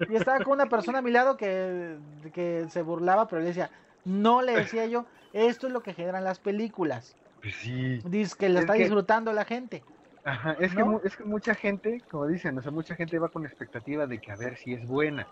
Y 0.08 0.16
estaba 0.16 0.42
con 0.42 0.54
una 0.54 0.68
persona 0.68 0.98
a 0.98 1.02
mi 1.02 1.10
lado 1.10 1.36
que, 1.36 1.98
que 2.32 2.66
se 2.70 2.82
burlaba, 2.82 3.26
pero 3.28 3.40
le 3.42 3.48
decía, 3.48 3.70
no 4.04 4.42
le 4.42 4.52
decía 4.52 4.86
yo, 4.86 5.06
esto 5.32 5.66
es 5.66 5.72
lo 5.72 5.82
que 5.82 5.94
generan 5.94 6.24
las 6.24 6.38
películas. 6.38 7.16
Pues 7.40 7.54
sí. 7.56 8.00
Dice 8.04 8.34
que 8.38 8.48
la 8.48 8.60
Es 8.60 8.64
está 8.64 8.74
que- 8.74 8.80
disfrutando 8.80 9.32
la 9.32 9.44
gente. 9.44 9.82
Ajá, 10.24 10.56
es, 10.60 10.74
que, 10.74 10.80
¿No? 10.80 10.86
mu- 10.86 11.00
es 11.04 11.16
que 11.16 11.24
mucha 11.24 11.54
gente, 11.54 12.02
como 12.10 12.26
dicen, 12.26 12.58
o 12.58 12.62
sea, 12.62 12.70
mucha 12.72 12.94
gente 12.94 13.18
va 13.18 13.28
con 13.30 13.46
expectativa 13.46 14.06
de 14.06 14.20
que 14.20 14.30
a 14.32 14.36
ver 14.36 14.56
si 14.56 14.74
es 14.74 14.86
buena. 14.86 15.26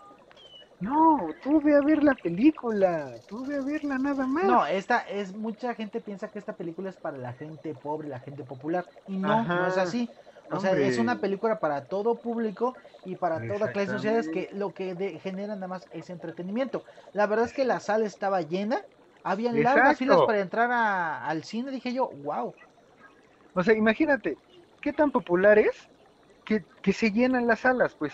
No, 0.79 1.17
tú 1.43 1.59
ve 1.61 1.75
a 1.75 1.81
ver 1.81 2.03
la 2.03 2.13
película, 2.13 3.15
tú 3.27 3.45
ve 3.45 3.57
a 3.57 3.61
verla 3.61 3.97
nada 3.97 4.27
más. 4.27 4.45
No, 4.45 4.65
esta 4.65 4.99
es 4.99 5.33
mucha 5.35 5.73
gente 5.73 6.01
piensa 6.01 6.27
que 6.29 6.37
esta 6.39 6.55
película 6.55 6.89
es 6.89 6.97
para 6.97 7.17
la 7.17 7.33
gente 7.33 7.73
pobre, 7.73 8.07
la 8.07 8.19
gente 8.19 8.43
popular 8.43 8.85
y 9.07 9.17
no, 9.17 9.43
no 9.43 9.67
es 9.67 9.77
así. 9.77 10.11
O 10.49 10.59
sea, 10.59 10.77
es 10.77 10.97
una 10.97 11.19
película 11.19 11.59
para 11.59 11.85
todo 11.87 12.21
público 12.21 12.77
y 13.03 13.15
para 13.15 13.45
toda 13.47 13.71
clase 13.71 13.91
social 13.91 14.15
es 14.17 14.29
que 14.29 14.49
lo 14.53 14.73
que 14.73 14.95
de- 14.95 15.19
genera 15.19 15.55
nada 15.55 15.67
más 15.67 15.87
es 15.91 16.09
entretenimiento. 16.09 16.83
La 17.11 17.25
verdad 17.27 17.45
es 17.45 17.53
que 17.53 17.65
la 17.65 17.79
sala 17.79 18.05
estaba 18.05 18.41
llena, 18.41 18.85
habían 19.23 19.61
largas 19.63 19.91
Exacto. 19.91 19.97
filas 19.97 20.21
para 20.25 20.39
entrar 20.39 20.71
a- 20.71 21.25
al 21.27 21.43
cine, 21.43 21.71
dije 21.71 21.93
yo, 21.93 22.09
wow. 22.09 22.53
O 23.53 23.63
sea, 23.63 23.73
imagínate, 23.73 24.37
qué 24.81 24.93
tan 24.93 25.11
popular 25.11 25.57
es 25.57 25.89
que, 26.45 26.63
que 26.81 26.93
se 26.93 27.11
llenan 27.11 27.47
las 27.47 27.61
salas, 27.61 27.95
pues. 27.95 28.13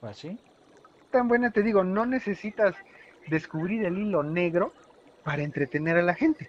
Pues 0.00 0.16
sí. 0.18 0.38
Tan 1.10 1.28
buena, 1.28 1.50
te 1.50 1.62
digo, 1.62 1.84
no 1.84 2.06
necesitas 2.06 2.74
descubrir 3.28 3.84
el 3.84 3.98
hilo 3.98 4.22
negro 4.22 4.72
para 5.22 5.42
entretener 5.42 5.96
a 5.96 6.02
la 6.02 6.14
gente. 6.14 6.48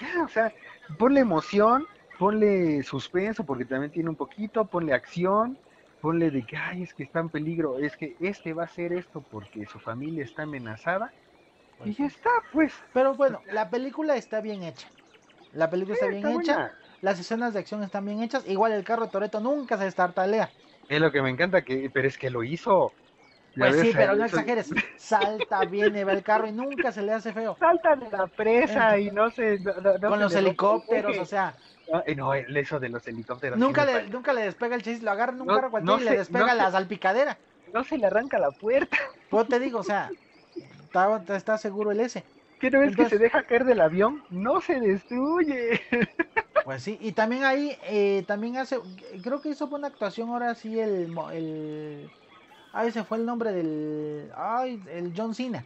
Ya, 0.00 0.24
o 0.24 0.28
sea, 0.28 0.52
ponle 0.98 1.20
emoción, 1.20 1.86
ponle 2.18 2.82
suspenso, 2.82 3.44
porque 3.44 3.64
también 3.64 3.90
tiene 3.92 4.10
un 4.10 4.16
poquito, 4.16 4.66
ponle 4.66 4.92
acción, 4.92 5.58
ponle 6.00 6.30
de 6.30 6.44
que, 6.44 6.56
ay, 6.56 6.82
es 6.82 6.92
que 6.92 7.02
está 7.04 7.20
en 7.20 7.30
peligro, 7.30 7.78
es 7.78 7.96
que 7.96 8.14
este 8.20 8.52
va 8.52 8.62
a 8.62 8.66
hacer 8.66 8.92
esto 8.92 9.22
porque 9.30 9.64
su 9.66 9.78
familia 9.80 10.22
está 10.24 10.42
amenazada. 10.42 11.12
Y 11.80 11.82
Pues 11.84 11.96
ya 11.98 12.06
está, 12.06 12.30
pues. 12.52 12.72
Pero 12.92 13.14
bueno, 13.14 13.40
la 13.52 13.68
película 13.70 14.16
está 14.16 14.40
bien 14.40 14.62
hecha. 14.62 14.88
La 15.52 15.70
película 15.70 15.94
está 15.94 16.06
bien 16.06 16.26
está 16.26 16.40
hecha, 16.42 16.54
buena. 16.54 16.78
las 17.02 17.18
escenas 17.20 17.54
de 17.54 17.60
acción 17.60 17.82
están 17.82 18.04
bien 18.04 18.22
hechas, 18.22 18.46
igual 18.46 18.72
el 18.72 18.84
carro 18.84 19.04
de 19.06 19.10
Toreto 19.12 19.40
nunca 19.40 19.76
se 19.78 19.84
destartalea. 19.84 20.50
Es 20.88 21.00
lo 21.00 21.10
que 21.12 21.22
me 21.22 21.30
encanta, 21.30 21.62
que, 21.62 21.90
pero 21.92 22.08
es 22.08 22.16
que 22.18 22.30
lo 22.30 22.42
hizo. 22.44 22.92
Pues 23.56 23.80
sí, 23.80 23.92
pero 23.96 24.14
no 24.16 24.24
eso- 24.26 24.36
exageres. 24.36 24.70
Salta, 24.96 25.60
viene, 25.64 26.04
va 26.04 26.12
el 26.12 26.22
carro 26.22 26.46
y 26.46 26.52
nunca 26.52 26.92
se 26.92 27.00
le 27.02 27.12
hace 27.12 27.32
feo. 27.32 27.56
Salta 27.58 27.96
de 27.96 28.10
la 28.10 28.26
presa 28.26 28.98
y 28.98 29.10
no 29.10 29.30
se. 29.30 29.58
no- 29.60 29.72
no- 29.74 29.98
no 29.98 30.08
Con 30.08 30.18
se 30.18 30.24
los 30.24 30.34
helicópteros, 30.34 31.18
o 31.18 31.24
sea, 31.24 31.54
eh, 32.06 32.14
no, 32.14 32.34
el- 32.34 32.54
eso 32.56 32.78
de 32.78 32.90
los 32.90 33.06
helicópteros. 33.08 33.58
nunca 33.58 33.86
le, 33.86 33.92
parece. 33.92 34.10
nunca 34.10 34.32
le 34.34 34.42
despega 34.42 34.74
el 34.76 34.82
chiste, 34.82 35.04
lo 35.04 35.10
agarra 35.10 35.32
en 35.32 35.40
un 35.40 35.46
No- 35.46 35.54
carro 35.54 35.70
cualquiera 35.70 36.00
y 36.02 36.04
le 36.04 36.18
despega 36.18 36.54
la 36.54 36.66
sé. 36.66 36.72
salpicadera. 36.72 37.38
No 37.72 37.82
se 37.82 37.96
le 37.96 38.06
arranca 38.06 38.38
la 38.38 38.50
puerta. 38.50 38.96
Pues 39.30 39.48
te 39.48 39.58
digo, 39.58 39.80
o 39.80 39.84
sea, 39.84 40.10
está, 41.16 41.36
está 41.36 41.58
seguro 41.58 41.90
el 41.90 42.00
ese. 42.00 42.24
¿Qué 42.60 42.70
no 42.70 42.78
ves 42.80 42.88
Entonces- 42.90 43.12
que 43.12 43.16
se 43.18 43.22
deja 43.22 43.42
caer 43.44 43.64
del 43.64 43.80
avión? 43.80 44.22
No 44.30 44.60
se 44.60 44.80
destruye. 44.80 45.80
Pues 46.64 46.82
sí, 46.82 46.98
y 47.00 47.12
también 47.12 47.44
ahí, 47.44 47.78
eh, 47.84 48.24
también 48.26 48.56
hace, 48.56 48.80
creo 49.22 49.40
que 49.40 49.50
hizo 49.50 49.68
buena 49.68 49.86
actuación 49.86 50.30
ahora 50.30 50.52
sí 50.56 50.80
el, 50.80 51.16
el, 51.32 52.10
ay, 52.72 52.90
se 52.90 53.04
fue 53.04 53.18
el 53.18 53.24
nombre 53.24 53.52
del, 53.52 54.32
ay, 54.36 54.82
el 54.90 55.12
John 55.16 55.32
Cena. 55.32 55.64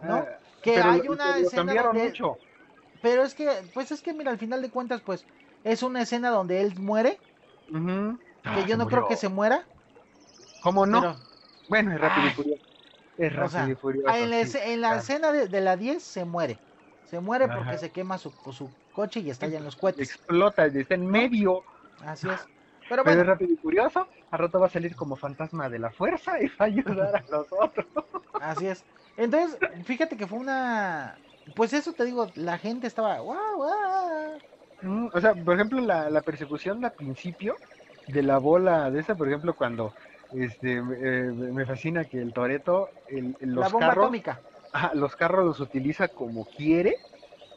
¿no? 0.00 0.14
Ah, 0.18 0.26
Que 0.62 0.74
pero 0.74 0.90
hay 0.90 1.00
una 1.08 1.38
escena 1.38 1.64
cambiaron 1.64 1.96
donde, 1.96 2.10
mucho. 2.10 2.38
pero 3.02 3.24
es 3.24 3.34
que, 3.34 3.48
pues 3.74 3.90
es 3.90 4.00
que 4.00 4.12
mira, 4.14 4.30
al 4.30 4.38
final 4.38 4.62
de 4.62 4.70
cuentas, 4.70 5.00
pues 5.00 5.26
es 5.64 5.82
una 5.82 6.02
escena 6.02 6.30
donde 6.30 6.60
él 6.60 6.78
muere, 6.78 7.18
que 7.66 7.76
Ah, 8.44 8.64
yo 8.68 8.76
no 8.76 8.86
creo 8.86 9.08
que 9.08 9.16
se 9.16 9.28
muera, 9.28 9.64
¿Cómo 10.62 10.86
no? 10.86 11.00
pero 11.00 11.16
Bueno, 11.68 11.92
es 11.92 12.00
rápido 12.00 12.26
y 12.28 12.30
furioso. 12.30 12.62
Es 13.18 13.34
O 13.34 13.48
rápido 13.48 13.68
sea, 13.68 13.72
y 13.72 13.76
furioso. 13.76 14.24
en 14.24 14.30
la, 14.30 14.40
sí, 14.40 14.54
esce- 14.54 14.62
en 14.72 14.80
la 14.80 14.96
claro. 14.96 14.96
escena 14.96 15.32
de, 15.32 15.48
de 15.48 15.60
la 15.60 15.76
10 15.76 16.02
se 16.04 16.24
muere. 16.24 16.64
Se 17.04 17.20
muere 17.20 17.48
porque 17.48 17.78
se 17.78 17.92
quema 17.92 18.18
su, 18.18 18.36
su 18.52 18.76
coche 18.92 19.20
y 19.20 19.30
estallan 19.30 19.64
los 19.64 19.76
cohetes. 19.76 20.20
Explota, 20.24 20.64
está 20.66 20.94
en 20.94 21.06
medio. 21.06 21.64
Así 22.00 22.30
es. 22.30 22.48
Pero 22.88 23.04
Pero 23.04 23.20
es 23.20 23.26
bueno, 23.26 23.26
rápido 23.26 23.52
y 23.52 23.56
furioso. 23.56 24.08
Al 24.30 24.38
rato 24.40 24.60
va 24.60 24.66
a 24.66 24.70
salir 24.70 24.94
como 24.96 25.16
fantasma 25.16 25.68
de 25.70 25.78
la 25.78 25.92
fuerza 25.92 26.40
y 26.42 26.46
va 26.48 26.54
a 26.60 26.64
ayudar 26.64 27.16
a 27.16 27.24
los 27.28 27.46
otros. 27.50 27.86
así 28.38 28.66
es. 28.66 28.86
Entonces, 29.16 29.60
fíjate 29.84 30.16
que 30.16 30.26
fue 30.26 30.38
una... 30.38 31.22
Pues 31.54 31.72
eso 31.72 31.94
te 31.94 32.04
digo, 32.04 32.32
la 32.36 32.58
gente 32.58 32.86
estaba... 32.86 33.18
¡Guau, 33.20 33.56
guau! 33.56 34.42
Mm, 34.80 35.08
O 35.12 35.20
sea, 35.20 35.34
por 35.34 35.54
ejemplo, 35.54 35.80
la, 35.80 36.10
la 36.10 36.22
persecución 36.22 36.84
al 36.84 36.94
principio 36.94 37.60
de 38.06 38.22
la 38.22 38.38
bola 38.38 38.90
de 38.90 39.00
esa, 39.00 39.16
por 39.16 39.28
ejemplo, 39.28 39.54
cuando 39.56 39.94
este 40.32 40.74
eh, 40.78 40.82
me 40.82 41.66
fascina 41.66 42.04
que 42.06 42.20
el 42.20 42.32
Toreto, 42.32 42.90
el, 43.06 43.36
el- 43.40 43.52
los 43.54 43.64
La 43.64 43.68
bomba 43.68 43.86
carros, 43.86 44.06
atómica. 44.06 44.42
ajá, 44.72 44.94
los 44.94 45.16
carros 45.16 45.44
los 45.46 45.60
utiliza 45.60 46.08
como 46.08 46.46
quiere. 46.46 46.96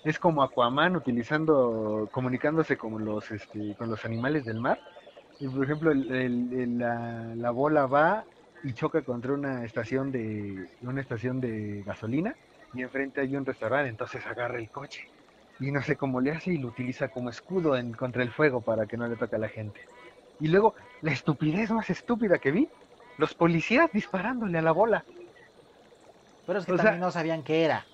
Es 0.04 0.20
como 0.20 0.44
Aquaman 0.44 0.96
utilizando, 0.96 2.10
comunicándose 2.12 2.78
con 2.78 3.06
los, 3.06 3.30
este, 3.32 3.76
con 3.76 3.90
los 3.90 4.04
animales 4.06 4.46
del 4.46 4.60
mar. 4.60 4.80
Y 5.40 5.48
por 5.48 5.64
ejemplo, 5.66 5.92
el- 5.92 6.78
la, 6.78 7.34
la 7.36 7.52
bola 7.52 7.88
va 7.88 8.28
y 8.64 8.74
choca 8.74 9.04
contra 9.04 9.34
una 9.34 9.66
estación 9.66 10.12
de, 10.12 10.70
una 10.82 11.02
estación 11.02 11.40
de 11.42 11.84
gasolina 11.84 12.36
y 12.74 12.84
enfrente 12.84 13.22
hay 13.22 13.36
un 13.36 13.46
restaurante, 13.46 13.90
entonces 13.90 14.26
agarra 14.26 14.60
el 14.60 14.70
coche 14.72 15.02
y 15.60 15.72
no 15.72 15.82
sé 15.82 15.98
cómo 15.98 16.22
le 16.22 16.32
hace 16.32 16.54
y 16.54 16.58
lo 16.58 16.70
utiliza 16.70 17.10
como 17.10 17.30
escudo 17.30 17.76
en, 17.78 17.92
contra 17.94 18.24
el 18.24 18.32
fuego 18.32 18.62
para 18.64 18.88
que 18.88 18.98
no 18.98 19.08
le 19.08 19.18
toque 19.18 19.36
a 19.36 19.40
la 19.40 19.50
gente. 19.50 19.82
Y 20.42 20.48
luego, 20.48 20.74
la 21.02 21.12
estupidez 21.12 21.72
más 21.72 21.90
estúpida 21.90 22.40
que 22.40 22.52
vi, 22.52 22.68
los 23.18 23.34
policías 23.34 23.92
disparándole 23.92 24.58
a 24.58 24.62
la 24.62 24.72
bola. 24.72 25.06
Pero 26.48 26.60
es 26.60 26.66
que 26.66 26.72
o 26.74 26.76
sea- 26.76 26.86
también 26.86 27.02
no 27.02 27.12
sabían 27.12 27.44
qué 27.44 27.64
era. 27.64 27.86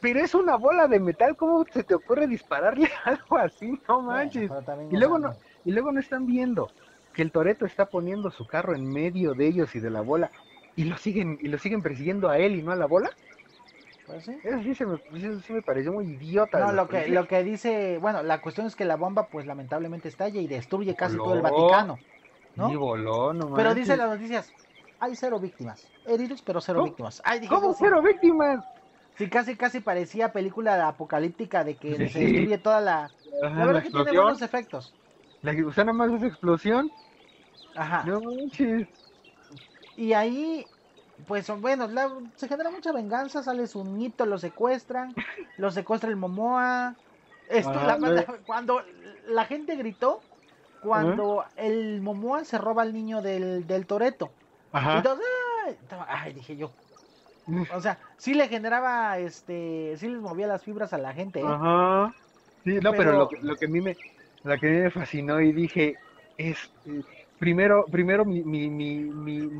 Pero 0.00 0.20
es 0.20 0.34
una 0.34 0.56
bola 0.56 0.86
de 0.86 0.98
metal, 0.98 1.36
¿cómo 1.36 1.66
se 1.70 1.82
te 1.82 1.94
ocurre 1.94 2.26
dispararle 2.26 2.88
algo 3.04 3.36
así? 3.36 3.78
No 3.88 4.00
manches. 4.00 4.50
Y 4.90 4.94
no 4.94 4.98
luego 4.98 5.20
saben. 5.20 5.36
Y 5.64 5.72
luego 5.72 5.92
no 5.92 6.00
están 6.00 6.26
viendo 6.26 6.70
que 7.12 7.22
el 7.22 7.30
Toreto 7.32 7.66
está 7.66 7.86
poniendo 7.86 8.30
su 8.30 8.46
carro 8.46 8.74
en 8.74 8.88
medio 8.90 9.34
de 9.34 9.46
ellos 9.46 9.74
y 9.74 9.80
de 9.80 9.90
la 9.90 10.00
bola 10.00 10.30
y 10.76 10.84
lo 10.84 10.96
siguen 10.96 11.38
y 11.40 11.48
lo 11.48 11.58
siguen 11.58 11.82
persiguiendo 11.82 12.28
a 12.28 12.38
él 12.38 12.56
y 12.56 12.62
no 12.62 12.72
a 12.72 12.76
la 12.76 12.86
bola. 12.86 13.10
Pues 14.06 14.24
sí. 14.24 14.36
Eso 14.44 14.62
sí, 14.62 14.74
se 14.74 14.86
me, 14.86 14.94
eso 15.14 15.40
sí 15.40 15.52
me 15.52 15.62
pareció 15.62 15.92
muy 15.92 16.04
idiota. 16.06 16.58
No, 16.58 16.72
lo 16.72 16.88
que, 16.88 17.08
lo 17.08 17.26
que 17.26 17.42
dice, 17.42 17.98
bueno, 17.98 18.22
la 18.22 18.40
cuestión 18.42 18.66
es 18.66 18.76
que 18.76 18.84
la 18.84 18.96
bomba, 18.96 19.28
pues 19.28 19.46
lamentablemente 19.46 20.08
estalla 20.08 20.40
y 20.40 20.46
destruye 20.46 20.94
casi 20.94 21.16
todo 21.16 21.34
el. 21.34 21.40
Vaticano. 21.42 21.98
¿no? 22.56 22.68
Sí, 22.68 22.76
voló, 22.76 23.32
no 23.32 23.52
Pero 23.54 23.70
manches. 23.70 23.76
dice 23.86 23.96
las 23.96 24.10
noticias, 24.10 24.52
hay 25.00 25.16
cero 25.16 25.40
víctimas. 25.40 25.90
Heridos, 26.06 26.42
pero 26.42 26.60
cero 26.60 26.80
¿Cómo? 26.80 26.90
víctimas. 26.90 27.22
Ay, 27.24 27.40
dije 27.40 27.52
¿Cómo 27.54 27.74
cero 27.74 28.00
víctimas? 28.02 28.64
Sí, 29.16 29.28
casi, 29.28 29.56
casi 29.56 29.80
parecía 29.80 30.32
película 30.32 30.86
apocalíptica 30.88 31.64
de 31.64 31.76
que 31.76 31.92
Sí, 31.96 31.96
se 31.96 32.08
sí. 32.08 32.24
destruye 32.26 32.58
toda 32.58 32.80
la... 32.80 33.04
Ajá, 33.42 33.54
La 33.58 33.66
verdad 33.66 33.82
que 33.82 33.90
tiene 33.90 34.12
buenos 34.12 34.42
efectos. 34.42 34.94
La, 35.42 35.52
o 35.66 35.72
sea, 35.72 35.84
nada 35.84 35.96
más 35.96 36.12
esa 36.12 36.26
explosión. 36.26 36.90
Ajá. 37.76 38.04
No 38.06 38.20
manches. 38.20 38.88
Y 39.96 40.12
ahí, 40.12 40.66
pues 41.26 41.48
bueno, 41.60 41.86
la- 41.86 42.10
se 42.36 42.48
genera 42.48 42.70
mucha 42.70 42.92
venganza, 42.92 43.42
sale 43.42 43.66
su 43.66 43.84
nito, 43.84 44.26
lo 44.26 44.38
secuestran, 44.38 45.14
lo 45.56 45.70
secuestra 45.70 46.10
el 46.10 46.16
Momoa. 46.16 46.94
Esto, 47.48 47.70
Ajá, 47.70 47.98
la- 47.98 48.08
luego- 48.08 48.36
cuando 48.46 48.82
la 49.28 49.44
gente 49.44 49.76
gritó, 49.76 50.20
cuando 50.82 51.44
el 51.56 52.00
Momoa 52.02 52.44
se 52.44 52.58
roba 52.58 52.82
al 52.82 52.92
niño 52.92 53.22
del, 53.22 53.66
del 53.66 53.86
Toreto. 53.86 54.30
Ajá. 54.72 55.02
todos, 55.02 55.20
"Ay", 56.08 56.32
dije 56.34 56.56
yo. 56.56 56.72
O 57.74 57.80
sea, 57.80 57.98
sí 58.16 58.34
le 58.34 58.48
generaba, 58.48 59.18
este, 59.18 59.94
sí 59.98 60.08
les 60.08 60.20
movía 60.20 60.46
las 60.46 60.62
fibras 60.62 60.92
a 60.94 60.98
la 60.98 61.12
gente, 61.12 61.40
¿eh? 61.40 61.44
Ajá. 61.46 62.12
Sí, 62.64 62.74
no, 62.76 62.90
pero, 62.92 62.96
Pero- 62.96 63.12
lo, 63.18 63.28
que- 63.28 63.38
lo 63.42 63.56
que 63.56 63.66
a 63.66 63.68
mí 63.68 63.80
me, 63.80 63.96
lo 64.42 64.58
que 64.58 64.66
a 64.66 64.70
mí 64.70 64.76
me 64.78 64.90
fascinó 64.90 65.40
y 65.40 65.52
dije 65.52 65.96
es 66.38 66.58
primero, 67.44 67.86
primero 67.90 68.24
mi, 68.24 68.42
mi, 68.44 68.70
mi, 68.70 69.04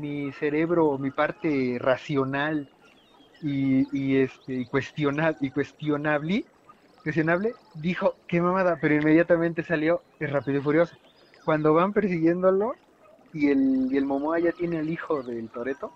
mi, 0.03 0.31
cerebro, 0.33 0.97
mi 0.99 1.11
parte 1.11 1.77
racional 1.79 2.69
y, 3.41 3.87
y 3.97 4.17
este 4.17 4.53
y 4.61 4.67
cuestiona- 4.67 5.37
y 5.41 5.51
cuestionable, 5.51 6.47
cuestionable, 7.03 7.55
dijo 7.73 8.17
qué 8.27 8.41
mamada, 8.41 8.79
pero 8.81 8.95
inmediatamente 8.95 9.63
salió 9.63 10.03
es 10.19 10.31
rápido 10.31 10.59
y 10.59 10.63
furioso. 10.63 10.97
Cuando 11.45 11.73
van 11.73 11.93
persiguiéndolo 11.93 12.73
y 13.33 13.49
el, 13.51 13.87
y 13.91 13.97
el 13.97 14.05
Momoa 14.05 14.39
ya 14.39 14.51
tiene 14.53 14.79
al 14.79 14.89
hijo 14.89 15.23
del 15.23 15.51
Toreto 15.51 15.91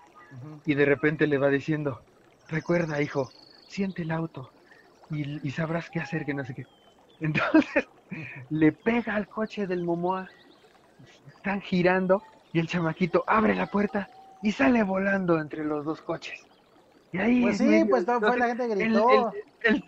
y 0.64 0.74
de 0.74 0.84
repente 0.84 1.26
le 1.26 1.38
va 1.38 1.48
diciendo, 1.50 2.04
recuerda 2.48 3.02
hijo, 3.02 3.34
siente 3.66 4.02
el 4.02 4.10
auto 4.12 4.54
y, 5.08 5.46
y 5.46 5.50
sabrás 5.52 5.90
qué 5.90 6.00
hacer, 6.00 6.24
que 6.26 6.34
no 6.34 6.44
sé 6.44 6.54
qué. 6.54 6.64
Entonces 7.20 7.86
le 8.48 8.72
pega 8.72 9.14
al 9.16 9.28
coche 9.28 9.66
del 9.66 9.82
Momoa, 9.82 10.32
están 11.28 11.60
girando 11.60 12.22
y 12.52 12.58
el 12.58 12.66
chamaquito 12.66 13.24
abre 13.26 13.54
la 13.54 13.66
puerta 13.66 14.08
y 14.42 14.52
sale 14.52 14.82
volando 14.82 15.38
entre 15.40 15.64
los 15.64 15.84
dos 15.84 16.00
coches. 16.02 16.46
Y 17.12 17.18
ahí 17.18 17.42
Pues 17.42 17.58
sí, 17.58 17.64
medio, 17.64 17.88
pues 17.88 18.06
todo 18.06 18.20
fue, 18.20 18.38
la 18.38 18.46
gente 18.46 18.64
el, 18.64 18.78
gritó. 18.78 19.32
el, 19.62 19.74
el 19.74 19.84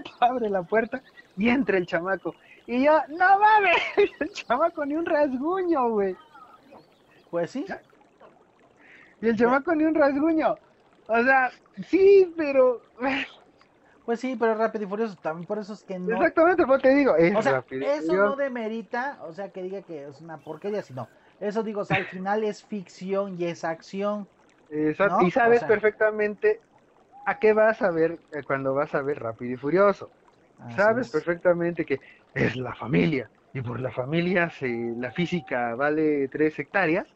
abre 0.20 0.50
la 0.50 0.62
puerta 0.62 1.02
y 1.36 1.48
entra 1.48 1.78
el 1.78 1.86
chamaco. 1.86 2.34
Y 2.66 2.84
yo, 2.84 2.98
no 3.08 3.38
mames, 3.38 3.76
el 4.20 4.30
chamaco 4.32 4.84
ni 4.84 4.94
un 4.94 5.06
rasguño, 5.06 5.90
güey. 5.90 6.16
Pues 7.30 7.50
sí. 7.50 7.64
Y 9.20 9.28
el 9.28 9.36
chamaco 9.36 9.74
ni 9.74 9.84
un 9.84 9.94
rasguño. 9.94 10.56
O 11.06 11.22
sea, 11.22 11.50
sí, 11.88 12.32
pero. 12.36 12.80
Pues 14.04 14.20
sí, 14.20 14.36
pero 14.36 14.54
Rápido 14.54 14.84
y 14.84 14.88
Furioso 14.88 15.16
también, 15.16 15.46
por 15.46 15.58
eso 15.58 15.72
es 15.72 15.82
que 15.84 15.98
no. 15.98 16.18
Exactamente, 16.18 16.66
pues 16.66 16.82
te 16.82 16.94
digo. 16.94 17.16
Es 17.16 17.32
O 17.34 17.42
sea, 17.42 17.52
rápido 17.52 17.86
eso 17.86 18.12
no 18.16 18.36
demerita, 18.36 19.18
o 19.24 19.32
sea, 19.32 19.50
que 19.50 19.62
diga 19.62 19.82
que 19.82 20.04
es 20.08 20.20
una 20.20 20.38
porquería, 20.42 20.82
sino. 20.82 21.08
Eso 21.40 21.62
digo, 21.62 21.80
o 21.80 21.84
sea, 21.84 21.96
al 21.96 22.06
final 22.06 22.44
es 22.44 22.62
ficción 22.62 23.40
y 23.40 23.44
es 23.46 23.64
acción. 23.64 24.28
Exacto, 24.68 25.16
¿no? 25.16 25.26
Y 25.26 25.30
sabes 25.30 25.58
O 25.58 25.60
sea- 25.60 25.68
perfectamente 25.68 26.60
a 27.26 27.38
qué 27.38 27.52
vas 27.52 27.82
a 27.82 27.90
ver 27.90 28.20
eh, 28.32 28.42
cuando 28.44 28.74
vas 28.74 28.94
a 28.94 29.02
ver 29.02 29.20
Rápido 29.20 29.54
y 29.54 29.56
Furioso. 29.56 30.12
Así 30.58 30.76
Sabes 30.82 31.06
es. 31.06 31.12
perfectamente 31.12 31.84
que 31.86 32.00
es 32.34 32.56
la 32.56 32.74
familia. 32.74 33.30
Y 33.52 33.62
por 33.62 33.80
la 33.80 33.92
familia 33.92 34.50
se, 34.50 34.68
la 34.96 35.12
física 35.12 35.74
vale 35.76 36.28
tres 36.28 36.58
hectáreas 36.58 37.08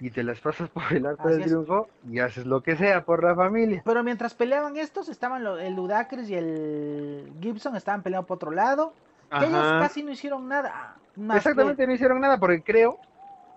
y 0.00 0.10
te 0.10 0.22
las 0.22 0.38
pasas 0.40 0.68
por 0.70 0.82
el 0.92 1.06
arco 1.06 1.28
del 1.28 1.38
triunfo 1.44 1.88
y 2.08 2.18
haces 2.20 2.46
lo 2.46 2.62
que 2.62 2.76
sea 2.76 3.04
por 3.04 3.22
la 3.24 3.34
familia. 3.34 3.82
Pero 3.84 4.02
mientras 4.04 4.34
peleaban 4.34 4.76
estos, 4.76 5.08
estaban 5.08 5.42
lo- 5.44 5.58
el 5.58 5.74
Ludacris 5.74 6.30
y 6.30 6.34
el 6.34 7.32
Gibson 7.40 7.76
estaban 7.76 8.02
peleando 8.02 8.26
por 8.26 8.36
otro 8.36 8.50
lado. 8.50 8.92
Que 9.40 9.44
ellos 9.46 9.62
casi 9.80 10.02
no 10.02 10.10
hicieron 10.10 10.48
nada. 10.48 10.94
Que- 11.34 11.38
Exactamente, 11.38 11.86
no 11.86 11.92
hicieron 11.92 12.20
nada 12.20 12.38
porque 12.38 12.62
creo 12.62 12.98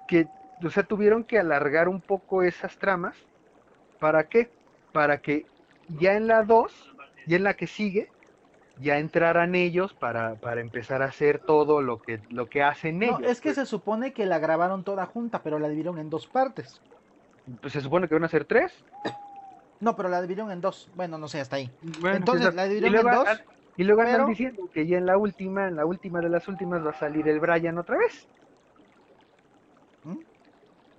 que, 0.07 0.27
o 0.63 0.69
sea, 0.69 0.83
tuvieron 0.83 1.23
que 1.23 1.39
alargar 1.39 1.87
un 1.87 2.01
poco 2.01 2.43
esas 2.43 2.75
tramas. 2.77 3.15
¿Para 3.99 4.23
qué? 4.25 4.49
Para 4.91 5.19
que 5.19 5.45
ya 5.99 6.15
en 6.15 6.27
la 6.27 6.43
2, 6.43 6.93
ya 7.27 7.37
en 7.37 7.43
la 7.43 7.53
que 7.53 7.67
sigue, 7.67 8.09
ya 8.79 8.97
entraran 8.97 9.53
ellos 9.55 9.93
para, 9.93 10.35
para 10.35 10.61
empezar 10.61 11.01
a 11.01 11.05
hacer 11.05 11.39
todo 11.39 11.81
lo 11.81 12.01
que, 12.01 12.19
lo 12.29 12.47
que 12.47 12.63
hacen 12.63 12.99
No, 12.99 13.05
ellos. 13.05 13.21
es 13.31 13.41
que 13.41 13.53
se 13.53 13.65
supone 13.65 14.13
que 14.13 14.25
la 14.25 14.39
grabaron 14.39 14.83
toda 14.83 15.05
junta, 15.05 15.43
pero 15.43 15.59
la 15.59 15.67
dividieron 15.67 15.97
en 15.99 16.09
dos 16.09 16.27
partes. 16.27 16.81
Pues 17.61 17.73
se 17.73 17.81
supone 17.81 18.07
que 18.07 18.15
van 18.15 18.23
a 18.23 18.29
ser 18.29 18.45
tres. 18.45 18.73
No, 19.79 19.95
pero 19.95 20.09
la 20.09 20.21
dividieron 20.21 20.51
en 20.51 20.61
dos. 20.61 20.89
Bueno, 20.95 21.17
no 21.17 21.27
sé, 21.27 21.41
hasta 21.41 21.55
ahí. 21.57 21.69
Bueno, 21.99 22.17
Entonces, 22.17 22.45
pues, 22.47 22.55
la 22.55 22.65
y 22.65 22.69
dividieron 22.69 23.03
luego, 23.03 23.09
en 23.09 23.25
dos, 23.25 23.41
y 23.77 23.83
luego 23.83 24.01
andan 24.01 24.15
pero- 24.15 24.27
diciendo 24.27 24.69
que 24.73 24.87
ya 24.87 24.97
en 24.97 25.05
la 25.05 25.17
última, 25.17 25.67
en 25.67 25.75
la 25.75 25.85
última 25.85 26.21
de 26.21 26.29
las 26.29 26.47
últimas 26.47 26.85
va 26.85 26.91
a 26.91 26.99
salir 26.99 27.27
el 27.27 27.39
Brian 27.39 27.77
otra 27.77 27.97
vez. 27.97 28.27
¿Mm? 30.03 30.17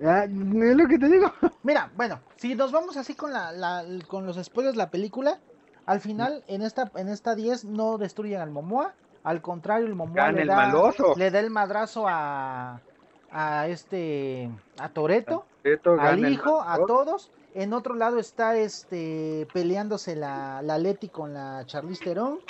Ah, 0.05 0.25
es 0.25 0.31
lo 0.77 0.89
que 0.89 0.99
te 0.99 1.09
digo. 1.09 1.33
Mira, 1.63 1.91
bueno, 1.95 2.21
si 2.37 2.55
nos 2.55 2.73
vamos 2.73 2.97
así 2.97 3.15
con 3.15 3.33
la, 3.33 3.53
la- 3.53 3.85
con 4.09 4.27
los 4.27 4.37
spoilers 4.43 4.75
de 4.75 4.79
la 4.79 4.91
película, 4.91 5.39
al 5.87 6.01
final 6.01 6.45
en 6.47 6.63
esta 6.63 6.91
en 6.95 7.09
esta 7.09 7.35
10 7.35 7.65
no 7.65 7.99
destruyen 7.99 8.41
al 8.41 8.51
Momoa, 8.51 8.97
al 9.23 9.43
contrario, 9.43 9.87
el 9.87 9.95
Momoa 9.95 10.33
le 10.33 10.43
el 10.43 10.49
da, 10.49 10.57
maloso. 10.57 11.15
le 11.17 11.31
da 11.31 11.41
el 11.41 11.51
madrazo 11.51 12.07
a 12.09 12.85
a 13.29 13.67
este 13.69 14.51
a 14.77 14.93
Toreto, 14.93 15.51
al 15.99 16.19
hijo, 16.33 16.61
a 16.63 16.85
todos. 16.87 17.33
En 17.55 17.73
otro 17.75 17.95
lado 17.95 18.19
está 18.19 18.57
este 18.57 19.49
peleándose 19.53 20.17
la, 20.17 20.63
la 20.63 20.79
Leti 20.79 21.11
con 21.11 21.35
la 21.35 21.65
Charlize 21.67 22.03
Theron. 22.03 22.41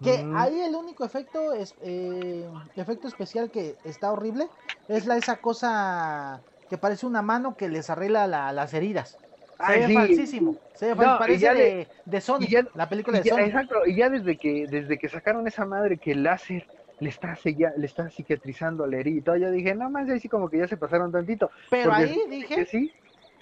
Que 0.00 0.24
Mm. 0.24 0.36
ahí 0.36 0.60
el 0.60 0.74
único 0.76 1.04
efecto 1.04 1.52
es 1.52 1.76
eh, 1.80 2.48
efecto 2.76 3.08
especial 3.08 3.50
que 3.50 3.80
está 3.82 4.12
horrible 4.12 4.48
es 4.86 5.06
la 5.06 5.16
esa 5.16 5.40
cosa 5.40 6.44
que 6.68 6.78
parece 6.78 7.04
una 7.06 7.20
mano 7.22 7.56
que 7.56 7.68
les 7.68 7.90
arregla 7.90 8.26
la- 8.28 8.52
las 8.52 8.72
heridas. 8.74 9.20
Se 9.60 9.76
ve 9.76 9.90
falsísimo. 9.90 10.60
Se 10.72 10.86
ve 10.94 10.94
No, 10.94 11.08
parece 11.16 11.40
ya 11.40 11.54
de, 11.54 11.88
de- 12.04 12.20
ya- 12.38 12.64
la 12.74 12.88
película 12.88 13.18
de 13.18 13.24
ya- 13.24 13.32
Sony. 13.32 13.46
exacto, 13.46 13.86
y 13.86 13.96
ya 13.96 14.10
desde 14.10 14.38
que, 14.38 14.66
desde 14.68 14.98
que 14.98 15.08
sacaron 15.08 15.46
esa 15.46 15.66
madre 15.66 15.98
que 15.98 16.12
el 16.12 16.22
láser 16.24 16.68
le 16.98 17.08
está, 17.10 17.36
sella- 17.36 17.72
le 17.76 17.86
está 17.86 18.10
cicatrizando 18.10 18.86
la 18.86 18.98
herida 18.98 19.18
y 19.18 19.22
todo, 19.22 19.36
yo 19.36 19.50
dije, 19.50 19.74
no 19.74 19.90
más, 19.90 20.08
ahí 20.08 20.20
sí 20.20 20.28
como 20.28 20.50
que 20.50 20.58
ya 20.58 20.68
se 20.68 20.76
pasaron 20.76 21.12
tantito. 21.12 21.50
Pero 21.68 21.92
porque 21.94 21.94
ahí 21.94 22.26
que 22.52 22.66
dije, 22.66 22.66
sí, 22.66 22.94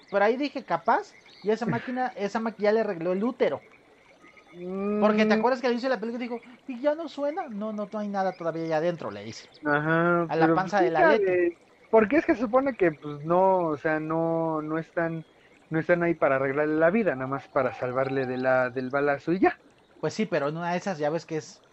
pero 0.09 0.25
ahí 0.25 0.37
dije 0.37 0.65
capaz, 0.65 1.17
y 1.43 1.51
esa 1.51 1.65
máquina, 1.67 2.09
esa 2.17 2.39
máquina 2.41 2.65
ya 2.69 2.73
le 2.73 2.81
arregló 2.81 3.13
el 3.13 3.23
útero. 3.23 3.67
Porque 4.97 5.25
te 5.25 5.33
mm, 5.33 5.35
acuerdas 5.35 5.61
que 5.61 5.67
al 5.67 5.73
inicio 5.73 5.89
de 5.89 5.95
la 5.95 5.99
película 5.99 6.23
dijo, 6.23 6.41
¿y 6.65 6.79
ya 6.81 6.95
no 6.95 7.07
suena? 7.09 7.47
No, 7.49 7.71
no, 7.73 7.89
no 7.91 7.99
hay 7.99 8.07
nada 8.09 8.35
todavía 8.35 8.63
allá 8.63 8.77
adentro, 8.77 9.11
le 9.11 9.23
dice. 9.23 9.49
Ajá, 9.65 10.27
a 10.27 10.35
la 10.37 10.53
panza 10.53 10.77
pues, 10.77 10.81
de 10.81 10.91
la 10.91 11.05
sabe, 11.05 11.57
Porque 11.89 12.17
es 12.17 12.25
que 12.25 12.35
se 12.35 12.41
supone 12.41 12.75
que 12.75 12.91
pues 12.91 13.21
no, 13.23 13.67
o 13.69 13.77
sea, 13.77 13.99
no, 13.99 14.61
no 14.61 14.77
están, 14.77 15.25
no 15.69 15.79
están 15.79 16.03
ahí 16.03 16.15
para 16.15 16.35
arreglarle 16.37 16.75
la 16.75 16.89
vida, 16.91 17.15
nada 17.15 17.27
más 17.27 17.47
para 17.49 17.73
salvarle 17.73 18.25
de 18.25 18.37
la, 18.37 18.69
del 18.69 18.89
balazo 18.89 19.33
y 19.33 19.39
ya. 19.39 19.61
Pues 19.99 20.13
sí, 20.13 20.25
pero 20.25 20.47
en 20.49 20.57
una 20.57 20.71
de 20.71 20.77
esas 20.77 20.97
ya 20.99 21.09
ves 21.09 21.25
que 21.25 21.37
es... 21.37 21.63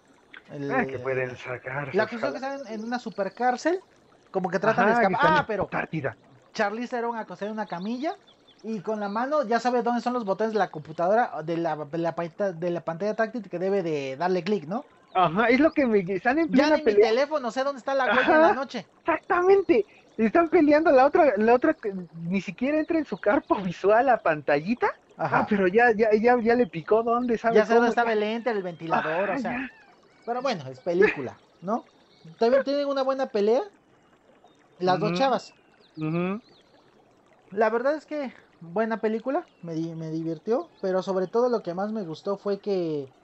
el- 0.47 0.71
Ah, 0.71 0.87
que 0.87 0.99
pueden 0.99 1.37
sacar. 1.37 1.89
La 1.93 2.09
cuestión 2.09 2.37
es 2.37 2.43
que 2.43 2.47
están 2.55 2.67
en 2.75 2.85
una 2.85 2.99
supercárcel, 2.99 3.85
como 4.31 4.51
que 4.51 4.59
tratan 4.59 4.87
de 4.87 4.93
Ajá, 4.93 4.95
escapar. 4.95 5.21
Ah, 5.37 5.47
pero 5.47 5.65
Antártida. 5.65 6.19
Charlize 6.55 6.91
Theron 6.97 7.17
acostada 7.19 7.49
en 7.51 7.55
una 7.55 7.69
camilla 7.69 8.19
y 8.63 8.83
con 8.83 9.01
la 9.01 9.09
mano 9.11 9.45
ya 9.47 9.61
sabe 9.61 9.83
dónde 9.83 10.03
son 10.03 10.15
los 10.15 10.25
botones 10.27 10.53
de 10.55 10.59
la 10.61 10.71
computadora, 10.71 11.43
de 11.45 11.57
la, 11.59 11.77
de 11.87 11.99
la, 11.99 12.15
pantalla- 12.17 12.53
de 12.53 12.71
la 12.71 12.85
pantalla 12.85 13.17
táctil 13.17 13.49
que 13.51 13.59
debe 13.61 13.83
de 13.83 14.17
darle 14.19 14.45
clic, 14.45 14.67
¿no? 14.67 14.91
Ajá, 15.15 15.49
es 15.49 15.61
lo 15.61 15.73
que 15.73 15.87
me 15.87 16.01
están 16.01 16.39
en 16.39 16.49
Ya 16.49 16.51
plena 16.51 16.71
ni 16.71 16.83
mi 16.83 16.97
teléfono 16.99 17.51
sé 17.51 17.65
dónde 17.65 17.79
está 17.81 17.95
la 17.95 18.09
huella 18.09 18.35
en 18.37 18.41
la 18.43 18.53
noche. 18.53 18.91
Exactamente. 19.07 19.87
Están 20.17 20.49
peleando 20.51 20.91
la 20.93 21.07
otra, 21.07 21.35
la 21.37 21.55
otra 21.55 21.77
ni 22.13 22.41
siquiera 22.41 22.79
entra 22.79 22.99
en 22.99 23.05
su 23.05 23.19
campo 23.19 23.57
visual 23.63 24.07
la 24.07 24.23
pantallita. 24.23 24.89
Ajá. 25.17 25.41
Ah, 25.41 25.47
pero 25.49 25.67
ya, 25.69 25.93
ya, 25.97 26.11
ya, 26.21 26.37
ya 26.43 26.55
le 26.55 26.67
picó 26.69 27.03
dónde, 27.03 27.39
¿sabe? 27.39 27.63
ya 27.63 27.67
sé 27.67 27.75
dónde 27.75 27.89
cómo? 27.91 27.91
estaba 27.91 28.13
el 28.13 28.23
ente, 28.23 28.51
el 28.51 28.63
ventilador, 28.63 29.31
Ajá, 29.31 29.37
o 29.37 29.37
sea. 29.39 29.57
ya. 29.57 29.71
Pero 30.25 30.43
bueno, 30.43 30.69
es 30.71 30.81
película, 30.81 31.45
¿no? 31.61 31.93
También 32.39 32.65
tienen 32.65 32.89
una 32.89 33.03
buena 33.03 33.33
pelea. 33.33 33.63
Las 34.79 35.01
dos 35.01 35.13
chavas. 35.15 35.57
Ujú. 35.97 36.41
La 37.51 37.71
verdad 37.71 37.95
es 37.97 38.07
que 38.07 38.33
buena 38.61 39.01
película, 39.01 39.51
me, 39.61 39.75
di- 39.75 39.95
me 39.95 40.11
divirtió, 40.11 40.75
pero 40.81 41.03
sobre 41.03 41.29
todo 41.29 41.49
lo 41.49 41.63
que 41.63 41.75
más 41.75 41.93
me 41.93 42.05
gustó 42.05 42.37
fue 42.37 42.61
que 42.61 43.15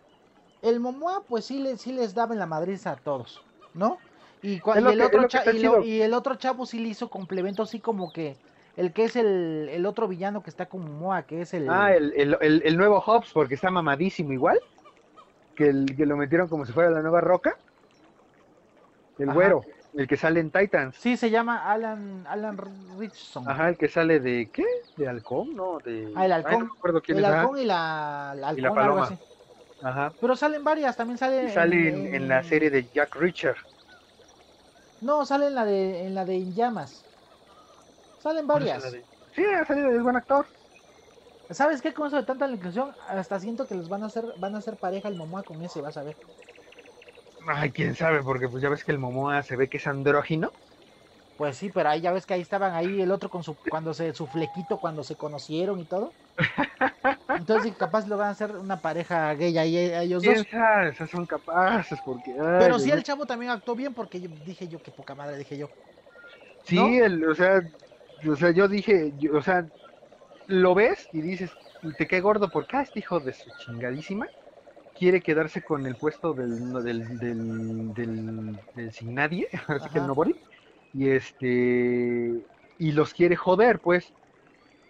el 0.62 0.80
Momoa 0.80 1.26
pues 1.28 1.47
sí, 1.47 1.61
le, 1.61 1.78
sí 1.78 1.93
les 1.93 2.14
daba 2.14 2.34
en 2.34 2.41
la 2.41 2.47
madriza 2.47 2.93
a 2.93 3.03
todos, 3.03 3.47
¿no? 3.74 4.07
Y, 4.43 4.55
el 4.55 4.62
que- 4.62 5.03
otro 5.05 5.28
cha- 5.28 5.43
y, 5.53 5.59
lo- 5.59 5.82
chido. 5.82 5.84
y 5.84 6.03
el 6.03 6.14
otro 6.14 6.34
chavo 6.36 6.64
sí 6.66 6.78
le 6.78 6.88
hizo 6.88 7.11
complemento 7.11 7.62
así 7.62 7.78
como 7.80 8.12
que 8.12 8.36
el 8.76 8.93
que 8.93 9.05
es 9.05 9.16
el, 9.16 9.68
el 9.70 9.84
otro 9.84 10.09
villano 10.09 10.43
que 10.43 10.49
está 10.49 10.66
con 10.66 10.82
Momoa, 10.82 11.22
que 11.24 11.43
es 11.43 11.53
el... 11.53 11.68
Ah, 11.68 11.93
el, 11.95 12.14
el, 12.41 12.76
nuevo 12.78 13.01
Hobbs, 13.01 13.30
porque 13.34 13.55
está 13.55 13.70
mamadísimo 13.70 14.32
igual. 14.32 14.59
Que, 15.55 15.68
el, 15.68 15.95
que 15.95 16.07
lo 16.07 16.16
metieron 16.16 16.49
como 16.49 16.64
si 16.64 16.72
fuera 16.72 16.88
la 16.88 17.03
nueva 17.03 17.20
roca. 17.20 17.59
El 19.18 19.28
Ajá. 19.28 19.34
güero, 19.34 19.62
el 19.95 20.09
que 20.09 20.16
sale 20.16 20.41
en 20.41 20.51
Titans. 20.51 20.97
Sí, 20.97 21.18
se 21.18 21.28
llama 21.28 21.70
Alan, 21.70 22.24
Alan 22.26 22.57
Richardson. 22.97 23.47
Ajá, 23.47 23.68
el 23.68 23.76
que 23.76 23.88
sale 23.88 24.20
de 24.20 24.49
¿qué? 24.51 24.64
¿De 24.97 25.07
halcón? 25.07 25.55
No, 25.55 25.78
de. 25.84 26.11
Ah, 26.16 26.24
el 26.24 26.32
Ay, 26.32 26.43
halcón. 26.45 26.70
no 26.82 27.01
quién 27.03 27.18
el 27.18 27.24
es. 27.24 27.30
halcón 27.30 27.59
y 27.59 27.64
la, 27.66 28.32
la 28.36 28.53
Y 28.55 28.61
la 28.62 28.68
algo 28.68 28.74
paloma. 28.74 29.03
así. 29.05 29.18
Ajá. 29.82 30.12
Pero 30.18 30.36
salen 30.36 30.64
varias, 30.64 30.97
también 30.97 31.18
sale... 31.18 31.53
Sale 31.53 31.88
en, 31.88 32.14
en 32.14 32.28
la 32.28 32.43
serie 32.45 32.70
de 32.70 32.86
Jack 32.95 33.14
Reacher. 33.16 33.57
No, 35.01 35.26
sale 35.26 35.46
en 35.48 35.55
la 35.55 35.64
de, 35.66 36.07
en 36.07 36.14
la 36.14 36.24
de 36.24 36.36
En 36.36 36.55
Llamas. 36.55 37.07
Salen 38.18 38.46
varias. 38.46 38.82
¿Cuál 38.82 38.84
es 38.84 38.92
la 38.92 38.98
de- 38.98 39.09
Sí, 39.32 39.44
ha 39.44 39.64
salido, 39.64 39.90
es 39.90 40.03
buen 40.03 40.16
actor. 40.16 40.46
¿Sabes 41.51 41.82
qué? 41.82 41.92
Con 41.94 42.07
eso 42.07 42.16
de 42.16 42.24
tanta 42.24 42.48
inclusión, 42.48 42.94
hasta 43.07 43.38
siento 43.40 43.66
que 43.68 43.74
les 43.74 43.88
van 43.88 44.03
a 44.03 44.07
hacer, 44.07 44.24
van 44.38 44.55
a 44.55 44.59
hacer 44.59 44.78
pareja 44.78 45.09
el 45.09 45.16
Momoa 45.16 45.44
con 45.44 45.62
ese, 45.62 45.80
vas 45.82 45.96
a 45.98 46.03
ver. 46.03 46.18
Ay, 47.46 47.72
quién 47.72 47.94
sabe, 47.94 48.22
porque 48.22 48.48
pues 48.48 48.62
ya 48.62 48.68
ves 48.68 48.84
que 48.84 48.92
el 48.92 48.98
Momoa 48.98 49.42
se 49.42 49.57
ve 49.57 49.68
que 49.68 49.76
es 49.78 49.86
andrógino. 49.86 50.57
Pues 51.41 51.57
sí, 51.57 51.70
pero 51.70 51.88
ahí 51.88 52.01
ya 52.03 52.12
ves 52.12 52.26
que 52.26 52.34
ahí 52.34 52.41
estaban 52.43 52.74
ahí 52.74 53.01
el 53.01 53.11
otro 53.11 53.30
con 53.30 53.43
su, 53.43 53.59
cuando 53.68 53.95
se, 53.95 54.12
su 54.14 54.26
flequito 54.26 54.78
cuando 54.78 55.03
se 55.05 55.16
conocieron 55.16 55.80
y 55.80 55.86
todo. 55.86 56.16
Entonces 57.34 57.76
capaz 57.76 58.07
lo 58.07 58.16
van 58.16 58.28
a 58.28 58.30
hacer 58.32 58.57
una 58.57 58.80
pareja 58.82 59.34
gay 59.34 59.57
ahí 59.59 59.76
a 59.76 60.03
ellos 60.03 60.24
dos. 60.24 60.49
Esas 60.91 61.11
son 61.11 61.26
capaces, 61.26 62.01
porque. 62.03 62.34
ay, 62.41 62.45
Pero 62.57 62.78
sí 62.78 62.91
el 62.91 63.03
chavo 63.03 63.26
también 63.26 63.51
actuó 63.53 63.74
bien 63.76 63.95
porque 63.95 64.20
yo, 64.20 64.28
dije 64.30 64.68
yo, 64.68 64.82
qué 64.82 64.93
poca 64.93 65.14
madre, 65.14 65.36
dije 65.38 65.57
yo. 65.59 65.74
Sí, 66.62 66.99
el, 66.99 67.24
o 67.24 67.34
sea, 67.34 67.61
o 68.28 68.36
sea, 68.36 68.51
yo 68.53 68.68
dije, 68.68 69.12
yo- 69.16 69.36
o 69.36 69.43
sea, 69.43 69.68
lo 70.47 70.74
ves 70.74 71.09
y 71.12 71.22
dices, 71.22 71.53
te 71.99 72.09
cae 72.09 72.20
gordo 72.22 72.51
porque 72.51 72.76
ah, 72.78 72.82
este 72.82 73.01
hijo 73.01 73.20
de 73.20 73.32
su 73.34 73.51
chingadísima 73.53 74.28
quiere 74.95 75.22
quedarse 75.22 75.62
con 75.64 75.86
el 75.86 75.97
puesto 75.99 76.34
del 76.34 76.72
del, 76.84 77.18
del, 77.20 77.95
del, 77.95 78.61
del 78.74 78.93
sin 78.93 79.14
nadie, 79.14 79.49
así 79.68 79.91
que 79.91 79.99
el 80.01 80.07
nobody, 80.07 80.34
y 80.93 81.11
este 81.11 82.45
y 82.78 82.93
los 82.93 83.14
quiere 83.14 83.36
joder, 83.36 83.80
pues. 83.80 84.14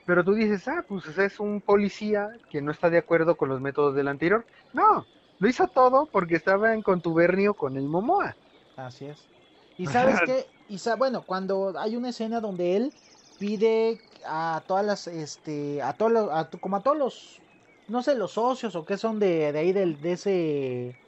Pero 0.05 0.25
tú 0.25 0.35
dices, 0.35 0.69
ah, 0.69 0.85
pues 0.89 1.07
es 1.19 1.41
un 1.41 1.63
policía 1.63 2.29
que 2.51 2.63
no 2.63 2.73
está 2.73 2.91
de 2.91 2.99
acuerdo 2.99 3.37
con 3.37 3.49
los 3.51 3.61
métodos 3.61 3.95
del 3.95 4.09
anterior. 4.09 4.47
No, 4.73 5.09
lo 5.39 5.49
hizo 5.49 5.69
todo 5.69 6.11
porque 6.11 6.37
estaba 6.37 6.75
en 6.75 6.83
contubernio 6.83 7.55
con 7.57 7.77
el 7.77 7.85
Momoa. 7.89 8.39
Así 8.77 9.07
es. 9.07 9.31
Y 9.77 9.89
sabes 9.89 10.23
qué, 10.23 10.53
y 10.67 10.79
sa- 10.79 10.97
bueno, 10.97 11.25
cuando 11.27 11.79
hay 11.79 11.97
una 11.97 12.11
escena 12.11 12.41
donde 12.41 12.77
él 12.77 12.97
pide 13.39 14.03
a 14.25 14.65
todas 14.69 14.85
las, 14.85 15.07
este, 15.07 15.83
a 15.83 15.97
todos 15.97 16.13
los, 16.13 16.31
a 16.33 16.51
tu- 16.51 16.61
como 16.61 16.77
a 16.77 16.83
todos 16.83 16.97
los, 16.99 17.45
no 17.87 18.03
sé, 18.03 18.15
los 18.15 18.33
socios 18.33 18.75
o 18.77 18.85
qué 18.85 18.97
son 18.99 19.19
de, 19.19 19.53
de 19.53 19.59
ahí 19.59 19.73
del, 19.73 20.01
de 20.01 20.13
ese, 20.13 20.99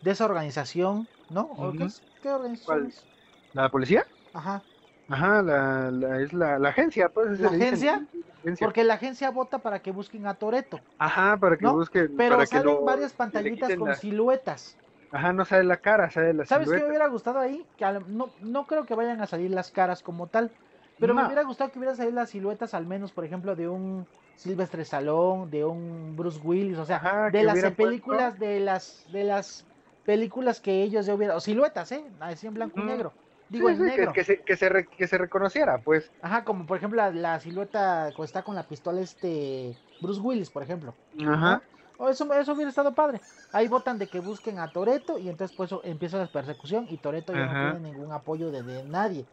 de 0.00 0.10
esa 0.10 0.24
organización, 0.26 1.10
¿no? 1.28 1.42
¿O 1.52 1.74
qué, 1.76 1.84
Ujú. 1.84 1.86
es- 1.86 2.04
qué 2.20 2.30
organización 2.30 2.86
¿Cuál? 2.86 2.88
es? 2.88 3.08
¿La 3.52 3.70
policía? 3.70 4.06
Ajá. 4.32 4.64
Ajá, 5.08 5.42
la, 5.42 5.90
la- 5.90 6.20
es 6.22 6.32
la, 6.32 6.58
la 6.58 6.68
agencia, 6.70 7.08
pues. 7.08 7.38
¿La 7.40 7.48
agencia? 7.48 8.06
agencia. 8.40 8.66
Porque 8.66 8.84
la 8.84 8.94
agencia 8.94 9.30
vota 9.30 9.62
para 9.62 9.82
que 9.82 9.90
busquen 9.90 10.26
a 10.26 10.34
Toreto, 10.34 10.80
Ajá, 10.98 11.36
para 11.38 11.56
que 11.58 11.64
¿no? 11.64 11.74
busquen. 11.74 12.16
pero 12.16 12.36
para 12.36 12.46
que 12.46 12.56
salen 12.56 12.64
lo- 12.64 12.84
varias 12.84 13.12
pantallitas 13.12 13.74
con 13.76 13.94
siluetas. 13.94 14.76
Ajá, 15.10 15.32
no 15.32 15.44
sale 15.44 15.64
la 15.64 15.76
cara, 15.76 16.10
sale 16.10 16.32
la 16.32 16.44
¿Sabes 16.46 16.70
qué 16.70 16.80
me 16.80 16.88
hubiera 16.88 17.08
gustado 17.08 17.38
ahí? 17.38 17.68
Que 17.76 17.84
no, 18.06 18.34
no 18.40 18.66
creo 18.66 18.84
que 18.86 18.94
vayan 18.94 19.20
a 19.20 19.26
salir 19.26 19.50
las 19.50 19.70
caras 19.70 20.02
como 20.02 20.28
tal. 20.28 20.52
Pero 20.98 21.14
me 21.14 21.24
hubiera 21.24 21.42
gustado 21.42 21.70
que 21.72 21.78
hubieran 21.78 21.96
salido 21.96 22.14
las 22.14 22.30
siluetas, 22.30 22.74
al 22.74 22.86
menos, 22.86 23.12
por 23.12 23.24
ejemplo, 23.24 23.56
de 23.56 23.68
un 23.68 24.08
Sylvester 24.34 24.80
Stallone, 24.80 25.50
de 25.50 25.64
un 25.64 26.14
Bruce 26.16 26.38
Willis, 26.42 26.78
o 26.78 26.84
sea, 26.84 26.98
Ajá, 26.98 27.30
de 27.30 27.42
las 27.42 27.60
películas, 27.76 28.38
de 28.38 28.60
las, 28.60 29.04
de 29.10 29.24
las 29.24 29.68
películas 30.04 30.60
que 30.60 30.82
ellos 30.82 31.06
ya 31.06 31.14
hubieran, 31.14 31.36
o 31.36 31.40
siluetas, 31.40 31.90
¿eh? 31.92 32.04
Así 32.20 32.46
en 32.46 32.54
blanco 32.54 32.80
y 32.80 32.84
negro. 32.84 33.16
Digo, 33.48 33.68
Sí, 33.68 33.76
que- 33.76 33.82
negro. 33.82 34.12
Que, 34.12 34.24
se, 34.24 34.40
que, 34.40 34.56
se 34.56 34.68
re- 34.68 34.86
que 34.86 35.06
se 35.06 35.18
reconociera, 35.18 35.78
pues. 35.78 36.10
Ajá, 36.22 36.44
como 36.44 36.64
por 36.66 36.78
ejemplo 36.78 36.96
la, 36.96 37.10
la 37.10 37.38
silueta 37.40 38.10
que 38.16 38.22
está 38.22 38.42
con 38.42 38.54
la 38.54 38.62
pistola 38.66 39.00
este 39.00 39.76
Bruce 40.00 40.20
Willis, 40.20 40.50
por 40.50 40.62
ejemplo. 40.62 40.94
Ajá. 41.26 41.60
O 41.98 42.08
eso, 42.08 42.32
eso 42.32 42.52
hubiera 42.54 42.70
estado 42.70 42.94
padre. 42.94 43.20
Ahí 43.52 43.68
votan 43.68 43.98
de 43.98 44.06
que 44.08 44.20
busquen 44.20 44.58
a 44.58 44.72
Toreto 44.72 45.18
y 45.18 45.28
entonces 45.28 45.56
pues 45.56 45.70
empieza 45.84 46.18
la 46.18 46.26
persecución 46.26 46.86
y 46.88 46.96
Toreto 46.96 47.32
ya 47.34 47.44
Ajá. 47.44 47.64
no 47.64 47.72
tiene 47.72 47.90
ningún 47.92 48.12
apoyo 48.12 48.50
de, 48.50 48.62
de 48.62 48.82
nadie. 48.84 49.26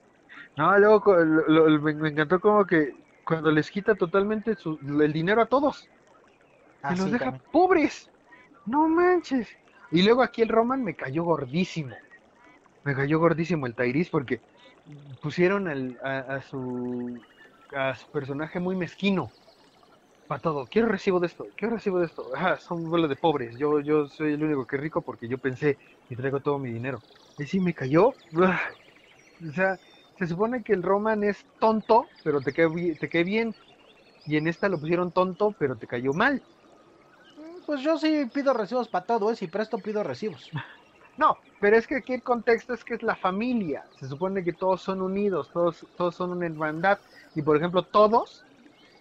No, 0.58 0.78
luego 0.78 1.02
co- 1.02 1.16
lo- 1.16 1.48
lo- 1.70 1.82
me, 1.82 2.10
encantó 2.10 2.40
como 2.40 2.66
que 2.66 2.94
cuando 3.26 3.50
les 3.52 3.72
quita 3.72 3.96
totalmente 3.96 4.56
su- 4.56 4.78
el 5.02 5.14
dinero 5.14 5.42
a 5.42 5.46
todos. 5.46 5.84
Y 5.86 5.88
Así 6.82 6.98
los 7.02 7.12
deja 7.12 7.26
también. 7.26 7.44
pobres. 7.52 8.10
No 8.66 8.88
manches. 8.88 9.48
Y 9.92 10.04
luego 10.04 10.22
aquí 10.22 10.42
el 10.42 10.50
Roman 10.50 10.84
me 10.84 10.94
cayó 10.96 11.24
gordísimo. 11.24 11.96
Me 12.90 12.96
cayó 12.96 13.20
gordísimo 13.20 13.68
el 13.68 13.76
Tyrese 13.76 14.10
porque 14.12 14.44
pusieron 15.22 15.68
al- 15.68 15.98
a, 16.04 16.20
a 16.38 16.42
su 16.42 17.26
a 17.72 17.96
su 17.96 18.10
personaje 18.12 18.60
muy 18.60 18.76
mezquino. 18.76 19.36
Para 20.28 20.42
todo. 20.42 20.68
Quiero 20.70 20.88
recibo 20.90 21.20
de 21.20 21.28
esto. 21.28 21.50
Quiero 21.58 21.76
recibo 21.76 22.00
de 22.00 22.06
esto. 22.08 22.32
Ah, 22.36 22.58
son 22.60 22.90
vuelo 22.90 23.08
de 23.08 23.16
pobres. 23.18 23.58
Yo, 23.60 23.80
yo 23.82 24.08
soy 24.08 24.34
el 24.34 24.44
único 24.44 24.66
que 24.68 24.76
es 24.78 24.82
rico 24.82 25.04
porque 25.04 25.28
yo 25.30 25.40
pensé 25.40 25.80
y 26.10 26.16
traigo 26.16 26.42
todo 26.42 26.60
mi 26.60 26.72
dinero. 26.72 27.06
Y 27.38 27.46
sí 27.48 27.60
me 27.62 27.74
cayó. 27.76 28.18
¡Uah! 28.32 28.60
O 29.50 29.54
sea, 29.54 29.80
se 30.18 30.28
supone 30.28 30.64
que 30.64 30.74
el 30.74 30.84
Roman 30.84 31.24
es 31.26 31.48
tonto, 31.60 32.14
pero 32.24 32.42
te 32.44 32.54
cae, 32.54 32.68
te 33.00 33.10
cae 33.10 33.24
bien. 33.26 33.56
Y 34.26 34.38
en 34.38 34.48
esta 34.48 34.70
lo 34.70 34.80
pusieron 34.82 35.14
tonto, 35.14 35.56
pero 35.60 35.78
te 35.78 35.88
cayó 35.88 36.14
mal. 36.14 36.46
Mm, 37.36 37.64
Pues 37.66 37.82
yo 37.82 37.98
sí 37.98 38.26
pido 38.34 38.54
recibos 38.54 38.88
para 38.90 39.06
todo, 39.06 39.32
¿eh? 39.32 39.36
Si 39.36 39.48
presto 39.48 39.82
pido 39.82 40.04
recibos. 40.04 40.50
No, 41.22 41.38
pero 41.60 41.78
es 41.78 41.88
que 41.88 41.98
aquí 41.98 42.14
el 42.14 42.24
contexto 42.24 42.74
es 42.74 42.84
que 42.86 42.96
es 42.96 43.04
la 43.04 43.16
familia. 43.16 43.86
Se 44.00 44.08
supone 44.08 44.44
que 44.44 44.54
todos 44.54 44.82
son 44.82 45.02
unidos, 45.02 45.52
todos, 45.52 45.88
todos 45.96 46.16
son 46.16 46.32
una 46.32 46.46
hermandad. 46.46 47.00
Y 47.34 47.42
por 47.42 47.58
ejemplo, 47.58 47.86
todos 47.86 48.48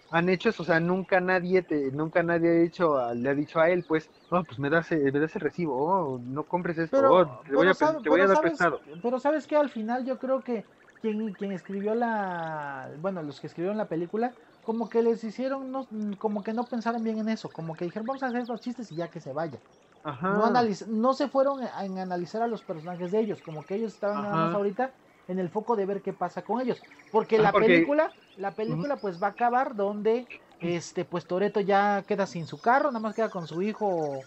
han 0.09 0.29
hecho 0.29 0.49
eso, 0.49 0.63
o 0.63 0.65
sea, 0.65 0.79
nunca 0.79 1.21
nadie 1.21 1.63
te, 1.63 1.91
nunca 1.91 2.23
nadie 2.23 2.49
ha 2.49 2.53
dicho 2.63 2.97
a- 2.97 3.13
le 3.15 3.29
ha 3.29 3.35
dicho 3.35 3.59
a 3.59 3.69
él, 3.69 3.85
pues, 3.85 4.11
no, 4.31 4.45
pues 4.45 4.59
me 4.59 4.69
das, 4.69 4.91
me 4.91 5.11
das 5.11 5.35
el 5.35 5.41
recibo, 5.41 5.75
oh, 5.77 6.19
no 6.23 6.45
compres 6.47 6.77
esto, 6.79 7.01
Pero, 7.01 7.09
oh, 7.09 7.43
te 7.47 7.55
voy 7.55 7.67
a, 7.69 7.75
sabe- 7.75 7.99
te 8.03 8.09
voy 8.09 8.21
a 8.21 8.27
dar 8.27 8.39
sabes, 8.39 8.41
prestado. 8.41 8.81
pero 9.01 9.19
sabes 9.19 9.47
que 9.47 9.55
al 9.55 9.69
final 9.69 10.05
yo 10.05 10.17
creo 10.19 10.43
que 10.43 10.67
quien, 11.01 11.33
quien 11.35 11.51
escribió 11.51 11.93
la, 11.95 12.91
bueno, 12.99 13.21
los 13.23 13.39
que 13.39 13.47
escribieron 13.47 13.77
la 13.77 13.87
película, 13.89 14.35
como 14.63 14.89
que 14.89 15.01
les 15.03 15.23
hicieron, 15.23 15.71
no, 15.71 15.87
como 16.17 16.43
que 16.43 16.53
no 16.53 16.67
pensaron 16.67 17.03
bien 17.03 17.19
en 17.19 17.29
eso, 17.29 17.51
como 17.53 17.75
que 17.75 17.85
dijeron, 17.85 18.07
vamos 18.07 18.23
a 18.23 18.27
hacer 18.27 18.41
estos 18.41 18.61
chistes 18.61 18.91
y 18.91 18.95
ya 18.95 19.09
que 19.09 19.19
se 19.21 19.33
vaya. 19.33 19.61
Ajá. 20.03 20.29
No, 20.29 20.45
analiz- 20.45 20.87
no 20.87 21.13
se 21.13 21.27
fueron 21.27 21.61
a, 21.63 21.85
en 21.85 21.97
analizar 21.99 22.41
a 22.41 22.47
los 22.47 22.61
personajes 22.63 23.11
de 23.11 23.19
ellos, 23.19 23.41
como 23.41 23.63
que 23.65 23.75
ellos 23.75 23.93
estaban 23.93 24.23
nada 24.23 24.35
más 24.35 24.55
ahorita 24.55 24.91
en 25.27 25.39
el 25.39 25.49
foco 25.49 25.75
de 25.75 25.85
ver 25.85 26.01
qué 26.01 26.13
pasa 26.13 26.41
con 26.41 26.61
ellos. 26.61 26.81
Porque 27.11 27.35
Ajá, 27.35 27.43
la 27.43 27.51
porque- 27.51 27.67
película, 27.67 28.11
la 28.37 28.51
película 28.51 28.95
pues 28.95 29.21
va 29.21 29.27
a 29.27 29.31
acabar 29.31 29.75
donde 29.75 30.25
este 30.59 31.05
pues 31.05 31.25
Toreto 31.25 31.59
ya 31.59 32.03
queda 32.07 32.25
sin 32.25 32.47
su 32.47 32.59
carro, 32.61 32.89
nada 32.91 32.99
más 32.99 33.15
queda 33.15 33.29
con 33.29 33.47
su 33.47 33.61
hijo 33.61 34.19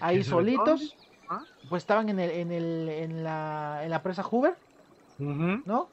ahí 0.00 0.18
¿En 0.18 0.24
su 0.24 0.30
solitos. 0.30 0.96
Ajá. 1.28 1.44
Pues 1.70 1.82
estaban 1.82 2.08
en 2.10 2.20
el, 2.20 2.30
en 2.30 2.52
el, 2.52 2.88
en 2.90 3.24
la, 3.24 3.80
en 3.82 3.90
la 3.90 4.02
presa 4.02 4.22
Hoover. 4.22 4.54
¿no? 5.18 5.88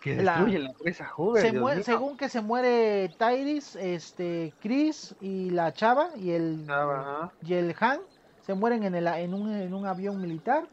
Que 0.00 0.16
La- 0.16 0.44
presa 0.82 1.06
joven. 1.06 1.42
Se 1.42 1.52
muere- 1.52 1.82
según 1.82 2.16
que 2.16 2.28
se 2.28 2.40
muere 2.42 3.08
Tyrese, 3.18 3.94
este, 3.94 4.52
Chris 4.60 5.14
y 5.20 5.50
la 5.50 5.72
chava 5.72 6.10
y 6.16 6.30
el 6.32 6.66
Ajá. 6.68 7.32
y 7.42 7.54
el 7.54 7.74
Han 7.80 8.00
se 8.46 8.54
mueren 8.54 8.82
en, 8.84 8.94
el, 8.94 9.06
en, 9.06 9.34
un, 9.34 9.52
en 9.54 9.72
un 9.74 9.86
avión 9.86 10.20
militar. 10.20 10.64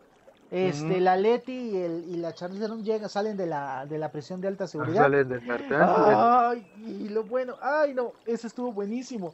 Este, 0.49 0.99
la 0.99 1.15
Leti 1.15 1.53
y, 1.53 1.77
el, 1.77 2.03
y 2.09 2.17
la 2.17 2.33
Charlize 2.33 2.67
llegan, 2.83 3.09
salen 3.09 3.37
de 3.37 3.45
la, 3.45 3.85
de 3.85 3.97
la 3.97 4.11
prisión 4.11 4.41
de 4.41 4.49
alta 4.49 4.67
seguridad. 4.67 4.99
Ah, 4.99 5.03
Salen 5.05 5.29
de 5.29 5.45
sartén. 5.45 5.77
Ay, 5.81 6.67
y 6.85 7.07
lo 7.07 7.23
bueno, 7.23 7.55
ay 7.61 7.93
no, 7.93 8.11
eso 8.25 8.47
estuvo 8.47 8.73
buenísimo. 8.73 9.31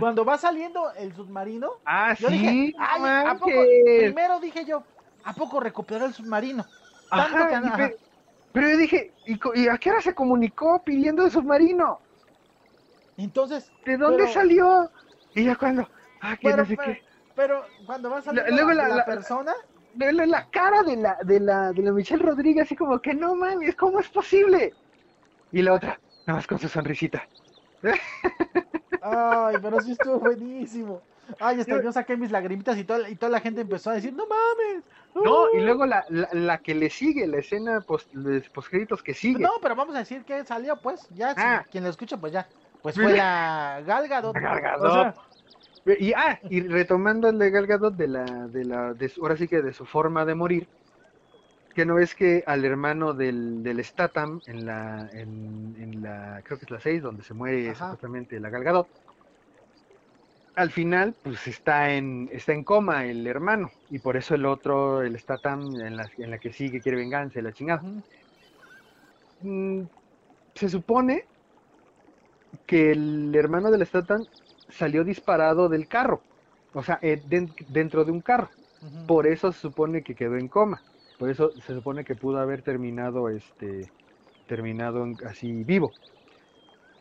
Cuando 0.00 0.24
va 0.24 0.36
saliendo 0.36 0.90
el 0.98 1.14
submarino, 1.14 1.70
Ah, 1.86 2.14
yo 2.18 2.28
sí. 2.28 2.34
dije, 2.38 2.74
ay, 2.78 3.02
¿a 3.28 3.34
poco? 3.38 3.50
Primero 4.00 4.40
dije 4.40 4.64
yo, 4.64 4.82
¿a 5.24 5.32
poco 5.32 5.60
recuperó 5.60 6.04
el 6.06 6.12
submarino? 6.14 6.64
Tanto 7.08 7.36
Ajá, 7.38 7.48
que- 7.48 7.54
y 7.54 7.68
ajá. 7.68 7.76
pe- 7.76 7.96
pero 8.52 8.68
yo 8.70 8.76
dije, 8.76 9.12
¿y, 9.26 9.38
y 9.54 9.68
a 9.68 9.78
qué 9.78 9.90
hora 9.92 10.00
se 10.02 10.14
comunicó 10.14 10.82
pidiendo 10.84 11.24
el 11.24 11.30
submarino? 11.30 12.00
Entonces, 13.16 13.70
¿De 13.84 13.96
dónde 13.96 14.24
Pero- 14.24 14.32
salió? 14.32 14.90
Y 15.34 15.44
ya 15.44 15.54
cuando, 15.56 15.88
ah, 16.20 16.36
que 16.36 16.42
pero, 16.48 16.56
no 16.58 16.64
sé 16.66 16.76
pero, 16.76 16.92
qué. 16.92 17.02
Pero 17.40 17.64
cuando 17.86 18.10
va 18.10 18.20
saliendo 18.20 18.50
luego 18.52 18.72
la, 18.72 18.82
la- 18.82 18.88
la 18.88 18.94
la- 18.96 19.04
persona, 19.06 19.52
la, 19.96 20.26
la 20.26 20.50
cara 20.50 20.82
de 20.82 20.96
la, 20.96 21.16
de 21.22 21.40
la, 21.40 21.72
de 21.72 21.82
la 21.82 21.92
Michelle 21.92 22.22
Rodríguez, 22.22 22.64
así 22.66 22.76
como 22.76 22.98
que 23.00 23.14
no 23.14 23.34
mames, 23.34 23.74
¿cómo 23.76 23.98
es 23.98 24.08
posible? 24.10 24.74
Y 25.50 25.62
la 25.62 25.72
otra, 25.72 25.98
nada 26.26 26.36
más 26.36 26.46
con 26.46 26.58
su 26.58 26.68
sonrisita. 26.68 27.26
Ay, 29.02 29.56
pero 29.62 29.80
sí 29.80 29.92
estuvo 29.92 30.18
buenísimo. 30.18 31.00
Ay, 31.38 31.60
hasta 31.60 31.76
Yo- 31.76 31.82
yo 31.82 31.92
saqué 31.92 32.14
mis 32.16 32.30
lagrimitas 32.30 32.76
y 32.76 32.84
toda, 32.84 33.08
y 33.08 33.16
toda 33.16 33.30
la 33.32 33.40
gente 33.40 33.62
empezó 33.62 33.88
a 33.90 33.94
decir, 33.94 34.12
no 34.12 34.24
mames. 34.26 34.84
No, 35.14 35.46
y 35.54 35.58
¡Ah!". 35.60 35.64
luego 35.64 35.86
la, 35.86 36.04
la, 36.10 36.28
la 36.32 36.58
que 36.58 36.74
le 36.74 36.90
sigue, 36.90 37.26
la 37.26 37.38
escena 37.38 37.80
post, 37.80 38.12
que 39.02 39.14
sigue. 39.14 39.38
No, 39.38 39.52
pero 39.62 39.74
vamos 39.74 39.94
a 39.96 40.00
decir 40.00 40.24
que 40.24 40.44
salió, 40.44 40.76
pues, 40.76 41.08
ya, 41.14 41.30
si 41.34 41.40
Ah. 41.42 41.64
quien 41.70 41.84
lo 41.84 41.90
escucha, 41.90 42.18
pues 42.18 42.32
ya. 42.34 42.46
Pues 42.82 42.94
fue 43.00 43.16
la 43.16 43.80
Gal 43.86 44.08
Gadot. 44.08 44.34
Gal 44.36 44.60
Gadot. 44.60 44.84
O 44.86 44.92
sea, 44.92 45.14
Y, 45.98 46.12
ah, 46.14 46.38
y 46.48 46.60
retomando 46.62 47.28
el 47.28 47.38
de 47.38 47.50
Gal 47.50 47.66
Gadot 47.66 47.94
de 47.94 48.08
la, 48.08 48.24
de 48.48 48.64
la, 48.64 48.94
de 48.94 49.12
ahora 49.20 49.36
sí 49.36 49.48
que 49.48 49.62
de 49.62 49.72
su 49.72 49.86
forma 49.86 50.24
de 50.24 50.34
morir, 50.34 50.68
que 51.74 51.86
no 51.86 51.98
es 51.98 52.14
que 52.14 52.42
al 52.46 52.64
hermano 52.64 53.14
del, 53.14 53.62
del 53.62 53.84
Statham 53.84 54.40
en 54.46 54.66
la, 54.66 55.08
en, 55.12 55.74
en 55.78 56.02
la, 56.02 56.42
creo 56.44 56.58
que 56.58 56.64
es 56.64 56.70
la 56.70 56.80
6, 56.80 57.02
donde 57.02 57.22
se 57.22 57.34
muere 57.34 57.70
Ajá. 57.70 57.86
supuestamente 57.86 58.40
la 58.40 58.50
Gal 58.50 58.64
Gadot, 58.64 58.88
al 60.54 60.70
final, 60.70 61.16
pues 61.22 61.46
está 61.46 61.94
en, 61.94 62.28
está 62.32 62.52
en 62.52 62.64
coma 62.64 63.06
el 63.06 63.26
hermano, 63.26 63.70
y 63.88 64.00
por 64.00 64.16
eso 64.16 64.34
el 64.34 64.44
otro, 64.46 65.02
el 65.02 65.18
Statham, 65.18 65.80
en 65.80 65.96
la, 65.96 66.10
en 66.18 66.30
la 66.30 66.38
que 66.38 66.52
sigue 66.52 66.82
quiere 66.82 66.98
venganza 66.98 67.38
y 67.38 67.42
la 67.42 67.52
chingada. 67.52 67.86
Mm, 69.42 69.84
se 70.54 70.68
supone 70.68 71.24
que 72.66 72.92
el 72.92 73.34
hermano 73.34 73.70
del 73.70 73.86
Statham 73.86 74.26
salió 74.70 75.04
disparado 75.04 75.68
del 75.68 75.88
carro, 75.88 76.24
o 76.72 76.82
sea, 76.82 76.98
eh, 77.02 77.22
den- 77.24 77.54
dentro 77.68 78.04
de 78.04 78.12
un 78.12 78.22
carro. 78.22 78.50
Por 79.06 79.26
eso 79.26 79.52
se 79.52 79.60
supone 79.60 80.02
que 80.02 80.14
quedó 80.14 80.36
en 80.36 80.48
coma. 80.48 80.84
Por 81.18 81.30
eso 81.30 81.52
se 81.60 81.74
supone 81.74 82.04
que 82.04 82.14
pudo 82.16 82.38
haber 82.38 82.62
terminado 82.62 83.28
este 83.28 83.92
terminado 84.46 85.04
en- 85.04 85.16
así 85.26 85.64
vivo. 85.64 85.94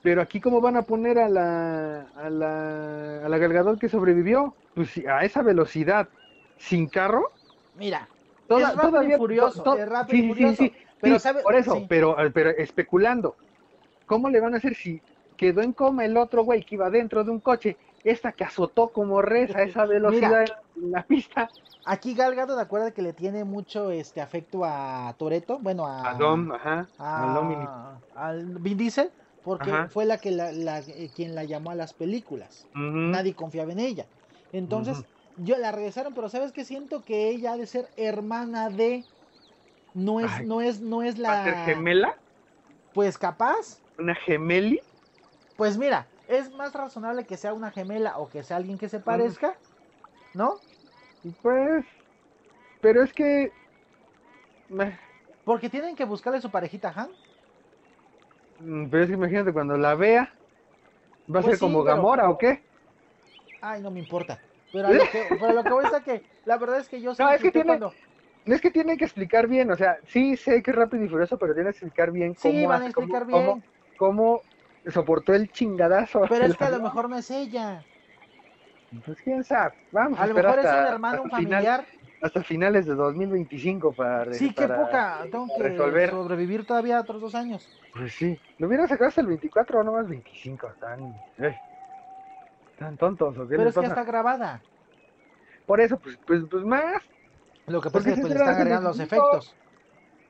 Pero 0.02 0.22
aquí 0.22 0.40
cómo 0.40 0.62
van 0.62 0.78
a 0.78 0.84
poner 0.84 1.20
a 1.20 1.28
la 1.30 2.02
a 2.16 2.30
la 2.30 3.26
a 3.26 3.30
la 3.30 3.38
Gal 3.38 3.54
Gadot 3.54 3.80
que 3.80 3.90
sobrevivió, 3.90 4.56
pues 4.74 4.98
a 5.08 5.26
esa 5.26 5.42
velocidad 5.44 6.10
sin 6.58 6.88
carro, 6.88 7.30
Mira, 7.74 8.10
toda- 8.48 8.62
es 8.72 8.76
rápido 8.76 8.88
y 8.90 8.92
todavía 8.92 9.18
furioso, 9.18 9.64
to- 9.64 9.76
es 9.76 9.90
rápido 9.90 10.18
sí, 10.18 10.24
y 10.24 10.28
sí, 10.28 10.30
furioso. 10.30 10.64
sí, 10.64 10.74
pero 11.02 11.20
sabe- 11.20 11.44
por 11.44 11.56
eso, 11.56 11.86
pero 11.90 12.16
pero 12.34 12.50
especulando. 12.52 13.36
¿Cómo 14.06 14.30
le 14.30 14.40
van 14.40 14.54
a 14.54 14.58
hacer 14.58 14.74
si 14.76 15.02
quedó 15.40 15.62
en 15.62 15.74
coma 15.74 16.06
el 16.06 16.18
otro 16.18 16.44
güey 16.44 16.64
que 16.66 16.76
iba 16.76 16.90
dentro 16.90 17.24
de 17.24 17.32
un 17.32 17.40
coche? 17.42 17.78
Esta 18.04 18.34
que 18.34 18.44
azotó 18.44 18.92
como 18.92 19.22
res 19.22 19.56
a 19.56 19.64
esa 19.64 19.86
velocidad 19.86 20.44
en 20.76 20.92
la 20.92 21.04
pista. 21.06 21.52
Aquí 21.84 22.14
Gal 22.14 22.36
Gadot, 22.36 22.58
¿te 22.58 22.62
acuerdas 22.62 22.94
que 22.94 23.02
le 23.02 23.14
tiene 23.14 23.44
mucho 23.46 23.92
este 23.92 24.22
afecto 24.22 24.64
a 24.66 25.16
Toreto? 25.18 25.60
Bueno, 25.60 25.86
a, 25.88 26.10
A 26.10 26.14
Dom, 26.16 26.52
ajá, 26.52 26.76
a 26.98 27.26
Dominic. 27.34 27.70
a- 27.70 28.02
al 28.14 28.60
Vin 28.60 28.78
Diesel, 28.78 29.12
porque 29.42 29.72
Ajá. 29.72 29.88
fue 29.88 30.06
la 30.06 30.18
que 30.20 30.32
la, 30.32 30.52
la- 30.52 30.80
eh, 30.80 31.12
quien 31.16 31.36
la 31.36 31.44
llamó 31.46 31.72
a 31.72 31.76
las 31.76 31.94
películas. 31.94 32.68
Nadie 32.74 33.34
confiaba 33.36 33.72
en 33.72 33.80
ella. 33.80 34.08
Entonces, 34.52 35.06
yo 35.36 35.58
la 35.58 35.72
regresaron, 35.72 36.14
pero 36.14 36.30
sabes 36.30 36.52
que 36.52 36.66
siento 36.66 37.04
que 37.06 37.30
ella 37.30 37.54
ha 37.54 37.58
de 37.58 37.66
ser 37.68 37.90
hermana 37.98 38.70
de 38.70 39.08
no 39.94 40.20
es 40.20 40.32
Ay. 40.32 40.46
no 40.46 40.62
es 40.62 40.82
no 40.82 41.04
es 41.04 41.18
¿Va 41.28 41.34
a 41.34 41.44
ser 41.44 41.56
la 41.56 41.64
gemela? 41.66 42.16
pues 42.94 43.18
capaz. 43.18 43.82
¿Una 44.00 44.16
gemeli? 44.16 44.82
Pues 45.60 45.78
mira, 45.78 46.08
es 46.30 46.50
más 46.54 46.72
razonable 46.74 47.26
que 47.26 47.36
sea 47.36 47.54
una 47.54 47.70
gemela 47.70 48.18
o 48.18 48.30
que 48.30 48.44
sea 48.44 48.56
alguien 48.56 48.78
que 48.78 48.88
se 48.88 49.02
parezca, 49.02 49.58
¿no? 50.34 50.56
Pues, 51.42 51.84
pero 52.80 53.04
es 53.04 53.12
que... 53.12 53.52
Porque 55.44 55.70
tienen 55.70 55.98
que 55.98 56.06
buscarle 56.06 56.40
su 56.40 56.50
parejita 56.50 56.94
Han. 56.96 57.10
mm, 58.62 58.88
Pero 58.90 59.04
es 59.04 59.10
que 59.10 59.16
imagínate, 59.16 59.52
cuando 59.52 59.76
la 59.76 59.96
vea, 59.96 60.34
¿va 61.28 61.42
a 61.42 61.44
Pues 61.44 61.46
ser 61.46 61.56
sí, 61.56 61.60
como 61.60 61.84
pero- 61.84 61.96
Gamora 61.98 62.30
o 62.30 62.38
qué? 62.38 62.64
Ay, 63.60 63.82
no 63.82 63.92
me 63.92 64.00
importa. 64.00 64.40
Pero 64.72 64.88
a 64.88 64.92
lo 64.92 65.04
que, 65.12 65.26
pero 65.42 65.52
lo 65.52 65.64
que 65.66 65.74
voy 65.74 65.86
a 65.94 66.00
que 66.02 66.24
la 66.46 66.58
verdad 66.58 66.80
es 66.80 66.88
que 66.88 67.02
yo 67.02 67.12
No, 67.20 67.32
es 67.32 67.42
que 67.42 67.52
tiene- 67.52 67.68
cuando- 67.68 67.94
No 68.46 68.56
es 68.56 68.62
que 68.62 68.72
tiene 68.72 68.96
que 68.96 69.04
explicar 69.04 69.48
bien, 69.48 69.70
o 69.72 69.76
sea, 69.76 69.98
sí 70.08 70.38
sé 70.38 70.64
que 70.64 70.72
es 70.72 70.78
rápido 70.78 71.04
y 71.04 71.10
furioso, 71.10 71.38
pero 71.38 71.54
tiene 71.54 71.66
que 71.72 71.78
explicar 71.80 72.12
bien 72.12 72.34
cómo, 72.34 72.54
Sí, 72.54 72.66
van 72.66 72.76
a 72.84 72.94
cómo- 72.94 73.04
explicar 73.18 73.24
cómo- 73.26 73.56
bien. 73.56 73.64
cómo 73.98 74.42
soportó 74.92 75.34
el 75.34 75.52
chingadazo. 75.52 76.22
Pero 76.30 76.46
es 76.46 76.56
que 76.58 76.64
a 76.64 76.70
lo 76.72 76.80
mejor 76.82 77.10
no 77.10 77.18
es 77.18 77.30
ella. 77.32 77.84
Pues 79.06 79.22
quién 79.22 79.44
sabe, 79.44 79.76
vamos 79.92 80.20
A 80.20 80.24
lo 80.24 80.30
esperar 80.30 80.56
mejor 80.58 80.66
es 80.66 80.72
un 80.74 80.80
hasta- 80.80 80.94
hermano, 80.94 81.22
un 81.22 81.28
hasta 81.28 81.38
final- 81.38 81.64
familiar. 81.66 81.86
hasta 82.22 82.44
finales 82.44 82.86
de 82.88 82.96
2025 82.96 83.92
para, 83.94 84.34
Sí, 84.34 84.52
qué 84.54 84.68
para 84.68 84.78
poca. 84.86 85.20
Tengo 85.32 85.48
que 85.56 85.64
resolver. 85.64 86.10
sobrevivir 86.10 86.66
todavía 86.66 87.00
otros 87.00 87.22
dos 87.22 87.36
años. 87.36 87.80
Pues 87.94 88.14
sí, 88.16 88.40
lo 88.58 88.68
hubieran 88.68 88.88
sacado 88.88 89.10
hasta 89.10 89.22
el 89.22 89.28
24 89.28 89.80
o 89.80 89.84
no 89.84 89.92
más 89.94 90.08
25, 90.10 90.68
tan, 90.80 91.14
eh, 91.38 91.56
tan 92.80 92.98
tontos, 92.98 93.38
¿o 93.38 93.48
qué 93.48 93.58
Pero 93.58 93.70
es 93.70 93.76
que 93.76 93.82
pasa? 93.82 93.94
está 93.94 94.04
grabada. 94.04 94.62
Por 95.68 95.82
eso, 95.82 96.00
pues, 96.00 96.18
pues, 96.26 96.42
pues 96.50 96.64
más. 96.66 97.04
Lo 97.68 97.80
que 97.82 97.92
¿Por 97.92 98.02
pasa 98.02 98.10
es 98.10 98.16
qué 98.16 98.22
que 98.22 98.28
pues, 98.28 98.34
le 98.34 98.40
están 98.40 98.56
agregando 98.56 98.90
los 98.90 98.98
25? 98.98 99.30
efectos. 99.38 99.56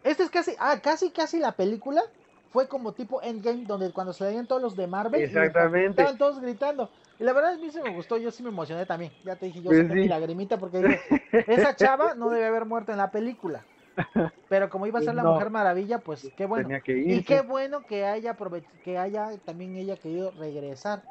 Este 0.03 0.23
es 0.23 0.29
casi, 0.29 0.55
ah, 0.59 0.79
casi, 0.83 1.11
casi 1.11 1.39
la 1.39 1.53
película 1.53 2.01
fue 2.49 2.67
como 2.67 2.93
tipo 2.93 3.21
Endgame, 3.21 3.65
donde 3.65 3.91
cuando 3.93 4.13
se 4.13 4.23
veían 4.25 4.47
todos 4.47 4.61
los 4.61 4.75
de 4.75 4.87
Marvel, 4.87 5.21
Exactamente. 5.23 5.89
estaban 5.91 6.17
todos 6.17 6.39
gritando. 6.39 6.91
Y 7.19 7.23
la 7.23 7.33
verdad 7.33 7.53
a 7.53 7.57
mí 7.57 7.69
sí 7.71 7.79
me 7.81 7.89
gustó, 7.89 8.17
yo 8.17 8.31
sí 8.31 8.43
me 8.43 8.49
emocioné 8.49 8.85
también. 8.85 9.13
Ya 9.23 9.37
te 9.37 9.47
dije, 9.47 9.61
yo 9.61 9.71
Pues 9.71 9.77
saqué 9.77 9.95
mi 9.95 10.05
sí. 10.05 10.09
lagrimita 10.09 10.57
porque 10.59 10.79
dije, 10.79 11.03
esa 11.47 11.75
chava 11.75 12.15
no 12.15 12.29
debe 12.29 12.45
haber 12.47 12.65
muerto 12.65 12.91
en 12.91 12.97
la 12.99 13.11
película. 13.11 13.67
Pero 14.49 14.69
como 14.69 14.87
iba 14.87 14.99
a 14.99 15.01
ser 15.01 15.15
la. 15.15 15.23
Mujer 15.25 15.49
Maravilla, 15.51 15.99
pues 16.03 16.31
qué 16.35 16.45
bueno. 16.45 16.65
Tenía 16.65 16.81
que 16.81 16.97
ir. 16.97 17.05
Y 17.17 17.23
qué 17.23 17.41
bueno 17.41 17.85
que 17.85 18.05
haya 18.05 18.37
que 18.83 18.97
haya 18.97 19.37
también 19.39 19.75
ella 19.77 19.97
querido 19.97 20.31
regresar, 20.31 21.03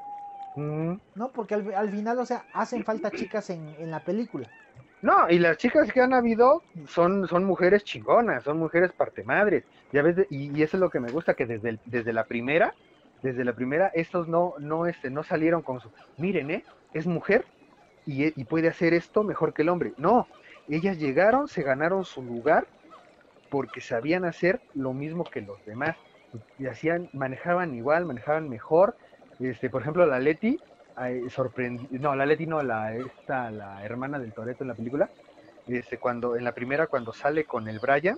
¿no? 1.14 1.32
Porque 1.32 1.54
al, 1.54 1.74
al 1.74 1.90
final, 1.90 2.18
o 2.18 2.26
sea, 2.26 2.46
hacen 2.52 2.84
falta 2.84 3.12
chicas 3.12 3.50
en, 3.50 3.68
en 3.78 3.90
la 3.90 4.04
película. 4.04 4.50
No, 5.00 5.30
y 5.30 5.38
las 5.38 5.58
chicas 5.58 5.92
que 5.92 6.00
han 6.00 6.12
habido 6.12 6.64
son, 6.86 7.28
son 7.28 7.44
mujeres 7.44 7.84
chingonas, 7.84 8.42
son 8.44 8.58
mujeres 8.58 8.92
parte 8.92 9.22
madres. 9.24 9.64
Ya 9.92 10.02
ves, 10.02 10.16
de- 10.16 10.26
y, 10.30 10.58
y 10.58 10.62
eso 10.62 10.76
es 10.76 10.80
lo 10.80 10.90
que 10.90 11.00
me 11.00 11.10
gusta, 11.10 11.34
que 11.34 11.46
desde, 11.46 11.80
desde 11.84 12.12
la 12.12 12.26
primera, 12.26 12.76
desde 13.22 13.44
la 13.44 13.54
primera, 13.54 13.88
estos 13.94 14.26
no, 14.28 14.54
no, 14.58 14.86
este, 14.86 15.10
no 15.10 15.22
salieron 15.22 15.62
con 15.62 15.80
su, 15.80 15.92
miren, 16.16 16.50
¿eh? 16.50 16.66
Es 16.92 17.06
mujer 17.06 17.48
y, 18.04 18.24
e- 18.26 18.32
y 18.36 18.44
puede 18.46 18.68
hacer 18.68 18.94
esto 18.94 19.24
mejor 19.24 19.54
que 19.54 19.62
el 19.62 19.68
hombre. 19.70 19.94
No, 19.98 20.30
ellas 20.66 20.98
llegaron, 20.98 21.48
se 21.48 21.62
ganaron 21.62 22.04
su 22.04 22.22
lugar 22.22 22.68
porque 23.48 23.80
sabían 23.80 24.24
hacer 24.24 24.62
lo 24.72 24.92
mismo 24.92 25.28
que 25.30 25.40
los 25.42 25.62
demás. 25.64 25.96
Y 26.56 26.66
hacían, 26.66 27.08
manejaban 27.12 27.74
igual, 27.74 28.04
manejaban 28.06 28.48
mejor. 28.48 28.96
Este, 29.38 29.70
por 29.70 29.82
ejemplo, 29.82 30.06
la 30.06 30.20
Leti, 30.20 30.62
sorprendió, 31.30 31.88
no, 31.98 32.14
la 32.14 32.26
Leti 32.26 32.46
no, 32.46 32.62
la, 32.62 32.94
esta, 32.94 33.50
la 33.50 33.84
hermana 33.84 34.18
del 34.18 34.32
Toreto 34.32 34.64
en 34.64 34.68
la 34.68 34.74
película, 34.74 35.10
este, 35.66 35.98
cuando, 35.98 36.36
en 36.36 36.44
la 36.44 36.52
primera, 36.52 36.86
cuando 36.86 37.12
sale 37.12 37.44
con 37.44 37.68
el 37.68 37.78
Brian, 37.78 38.16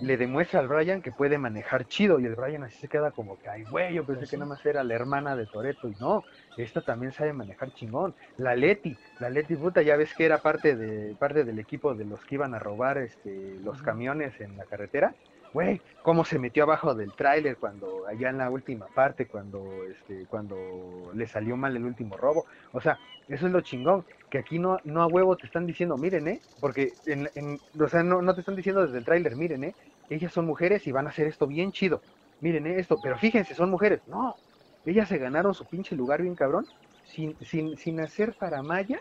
le 0.00 0.16
demuestra 0.16 0.60
al 0.60 0.68
Brian 0.68 1.02
que 1.02 1.12
puede 1.12 1.38
manejar 1.38 1.86
chido 1.86 2.18
y 2.18 2.26
el 2.26 2.34
Brian 2.34 2.62
así 2.62 2.78
se 2.78 2.88
queda 2.88 3.10
como 3.10 3.38
que, 3.38 3.48
ay, 3.48 3.64
güey, 3.64 3.94
yo 3.94 4.04
pensé 4.04 4.20
Pues 4.20 4.30
que 4.30 4.36
nada 4.38 4.48
más 4.48 4.64
era 4.64 4.82
la 4.82 4.94
hermana 4.94 5.36
de 5.36 5.46
Toreto 5.46 5.88
y 5.88 5.94
no, 6.00 6.24
esta 6.56 6.80
también 6.80 7.12
sabe 7.12 7.32
manejar 7.32 7.72
chingón. 7.72 8.14
La 8.36 8.56
Leti, 8.56 8.96
la 9.18 9.30
Leti 9.30 9.56
puta, 9.56 9.82
ya 9.82 9.96
ves 9.96 10.14
que 10.14 10.24
era 10.24 10.38
parte 10.38 10.76
de 10.76 11.14
parte 11.16 11.44
del 11.44 11.58
equipo 11.58 11.94
de 11.94 12.04
los 12.04 12.24
que 12.24 12.36
iban 12.36 12.54
a 12.54 12.58
robar 12.58 12.98
este 12.98 13.58
los 13.62 13.82
camiones 13.82 14.40
en 14.40 14.56
la 14.56 14.64
carretera. 14.64 15.14
Güey, 15.54 15.82
cómo 16.02 16.24
se 16.24 16.38
metió 16.38 16.64
abajo 16.64 16.94
del 16.94 17.14
tráiler 17.14 17.58
cuando 17.58 18.06
allá 18.08 18.28
en 18.30 18.38
la 18.38 18.50
última 18.50 18.88
parte 18.88 19.28
cuando 19.28 19.84
este 19.86 20.26
cuando 20.26 21.12
le 21.14 21.26
salió 21.28 21.56
mal 21.56 21.76
el 21.76 21.84
último 21.84 22.16
robo. 22.16 22.46
O 22.72 22.80
sea, 22.80 23.00
eso 23.28 23.46
es 23.46 23.52
lo 23.52 23.60
chingón, 23.62 24.04
que 24.28 24.38
aquí 24.38 24.58
no, 24.58 24.80
no 24.84 25.02
a 25.02 25.06
huevo 25.06 25.36
te 25.38 25.46
están 25.46 25.66
diciendo, 25.66 25.96
miren, 25.96 26.28
¿eh? 26.28 26.42
Porque, 26.60 26.98
en, 27.06 27.30
en- 27.36 27.62
o 27.80 27.88
sea, 27.88 28.02
no, 28.02 28.20
no 28.20 28.34
te 28.34 28.40
están 28.40 28.56
diciendo 28.56 28.82
desde 28.84 28.98
el 28.98 29.04
tráiler, 29.04 29.36
miren, 29.36 29.64
¿eh? 29.64 29.76
Ellas 30.08 30.32
son 30.32 30.44
mujeres 30.46 30.86
y 30.86 30.92
van 30.92 31.06
a 31.06 31.10
hacer 31.10 31.26
esto 31.28 31.46
bien 31.46 31.72
chido. 31.72 32.04
Miren, 32.40 32.66
¿eh? 32.66 32.80
Esto, 32.80 33.00
pero 33.00 33.16
fíjense, 33.18 33.54
son 33.54 33.70
mujeres. 33.70 34.02
No, 34.06 34.40
ellas 34.84 35.08
se 35.08 35.18
ganaron 35.18 35.54
su 35.54 35.66
pinche 35.66 35.94
lugar 35.96 36.20
bien 36.22 36.34
cabrón, 36.34 36.68
sin, 37.02 37.38
sin, 37.40 37.76
sin 37.78 38.00
hacer 38.00 38.34
faramaya, 38.34 39.00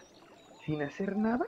sin 0.57 0.81
hacer 0.83 1.17
nada. 1.17 1.45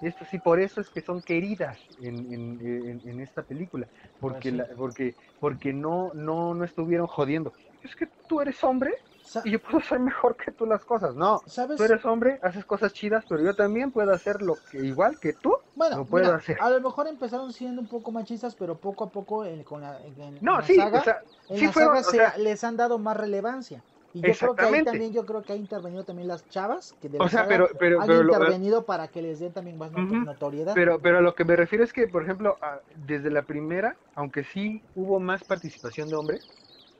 Esto 0.00 0.24
sí, 0.24 0.38
por 0.38 0.60
eso 0.60 0.80
es 0.80 0.88
que 0.90 1.02
son 1.02 1.22
queridas 1.22 1.78
en, 1.98 2.32
en, 2.32 2.58
en- 2.60 3.08
en 3.08 3.20
esta 3.20 3.42
película, 3.42 3.88
porque, 4.18 4.50
sí. 4.50 4.56
la- 4.56 4.66
porque, 4.76 5.16
porque 5.38 5.72
no, 5.72 6.12
no, 6.14 6.54
no 6.54 6.64
estuvieron 6.64 7.06
jodiendo. 7.06 7.52
Es 7.82 7.94
que 7.96 8.06
tú 8.26 8.40
eres 8.40 8.62
hombre 8.64 8.92
Sa- 9.22 9.42
y 9.44 9.52
yo 9.52 9.60
puedo 9.60 9.78
hacer 9.78 10.00
mejor 10.00 10.36
que 10.36 10.52
tú 10.52 10.66
las 10.66 10.84
cosas. 10.84 11.14
No, 11.14 11.42
¿Sabes? 11.46 11.78
tú 11.78 11.84
eres 11.84 12.04
hombre, 12.04 12.38
haces 12.42 12.64
cosas 12.64 12.92
chidas, 12.92 13.24
pero 13.28 13.42
yo 13.42 13.54
también 13.54 13.90
puedo 13.92 14.12
hacer 14.12 14.40
lo 14.42 14.56
que 14.70 14.78
igual 14.78 15.18
que 15.20 15.34
tú. 15.34 15.54
Bueno, 15.74 15.96
lo 15.98 16.06
puedo 16.06 16.24
mira, 16.24 16.36
hacer. 16.36 16.58
a 16.60 16.70
lo 16.70 16.80
mejor 16.80 17.06
empezaron 17.08 17.52
siendo 17.52 17.80
un 17.80 17.88
poco 17.88 18.12
machistas, 18.12 18.54
pero 18.56 18.80
poco 18.80 19.04
a 19.04 19.12
poco 19.12 19.44
en, 19.44 19.64
con 19.64 19.80
la, 19.80 19.98
No, 20.40 20.56
la 20.56 20.62
sí, 20.62 20.76
saga, 20.76 21.00
o 21.00 21.04
sea, 21.04 21.20
en 21.48 21.58
sí 21.58 21.66
la 21.66 21.72
fueron, 21.72 21.94
saga 21.94 22.00
o 22.00 22.02
se- 22.10 22.16
sea- 22.16 22.36
les 22.38 22.64
han 22.64 22.76
dado 22.76 22.98
más 22.98 23.16
relevancia. 23.16 23.84
Y 24.12 24.22
yo 24.24 24.38
creo 24.38 24.56
que 24.58 24.66
ahí 24.66 24.82
también, 24.82 25.12
yo 25.12 25.24
creo 25.26 25.44
que 25.44 25.52
ha 25.52 25.56
intervenido 25.56 26.04
también 26.04 26.28
las 26.28 26.48
chavas 26.48 26.94
que 26.94 27.08
de 27.08 27.18
o 27.18 27.28
sea, 27.28 27.46
pero, 27.46 27.68
pero, 27.78 28.04
han 28.04 28.04
pero, 28.04 28.22
lo- 28.24 28.34
intervenido 28.34 28.86
para 28.86 29.08
que 29.10 29.22
les 29.22 29.38
den 29.40 29.52
también 29.52 29.78
más 29.78 29.92
notoriedad. 29.92 30.82
pero, 30.82 31.00
pero 31.00 31.18
a 31.18 31.20
lo 31.20 31.34
que 31.34 31.44
me 31.44 31.56
refiero 31.56 31.84
es 31.84 31.92
que, 31.92 32.06
por 32.08 32.22
ejemplo, 32.22 32.58
a- 32.62 32.80
desde 32.94 33.30
la 33.30 33.42
primera, 33.44 33.98
aunque 34.14 34.44
sí 34.44 34.86
hubo 34.94 35.18
más 35.20 35.44
participación 35.44 36.10
de 36.10 36.16
hombres, 36.16 36.48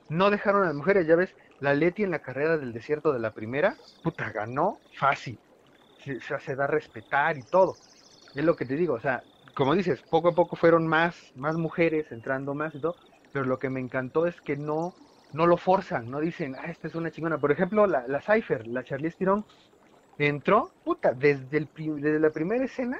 no 0.09 0.31
dejaron 0.31 0.63
a 0.63 0.67
las 0.67 0.75
mujeres. 0.75 1.07
Ya 1.07 1.15
ves, 1.15 1.35
la 1.59 1.73
Leti 1.75 2.03
en 2.03 2.11
la 2.11 2.21
carrera 2.21 2.57
del 2.57 2.73
desierto 2.73 3.13
de 3.13 3.19
la 3.19 3.33
primera, 3.33 3.81
puta, 4.01 4.31
ganó 4.31 4.81
fácil. 4.91 5.41
Se, 5.97 6.21
se, 6.21 6.39
se 6.39 6.55
da 6.55 6.65
a 6.65 6.67
respetar 6.67 7.37
y 7.37 7.45
todo. 7.45 7.81
Es 8.33 8.43
lo 8.45 8.55
que 8.55 8.65
te 8.65 8.75
digo, 8.75 8.95
o 8.95 9.01
sea, 9.01 9.25
como 9.55 9.75
dices, 9.75 10.03
poco 10.09 10.29
a 10.29 10.35
poco 10.35 10.55
fueron 10.55 10.87
más, 10.87 11.31
más 11.35 11.55
mujeres 11.57 12.11
entrando 12.11 12.55
más 12.55 12.75
y 12.75 12.81
todo, 12.81 12.97
pero 13.31 13.45
lo 13.45 13.59
que 13.59 13.69
me 13.69 13.79
encantó 13.81 14.27
es 14.27 14.41
que 14.41 14.57
no, 14.57 14.97
no 15.31 15.47
lo 15.47 15.57
forzan, 15.57 16.09
no 16.09 16.19
dicen, 16.19 16.55
ah, 16.57 16.65
esta 16.71 16.87
es 16.87 16.95
una 16.95 17.11
chingona. 17.11 17.39
Por 17.39 17.51
ejemplo, 17.51 17.87
la, 17.87 18.07
la 18.07 18.21
Cypher, 18.21 18.67
la 18.67 18.83
Charlize 18.83 19.17
Theron, 19.17 19.45
entró, 20.17 20.75
puta, 20.83 21.13
desde, 21.13 21.57
el, 21.57 21.71
desde 21.75 22.19
la 22.19 22.31
primera 22.31 22.65
escena, 22.65 22.99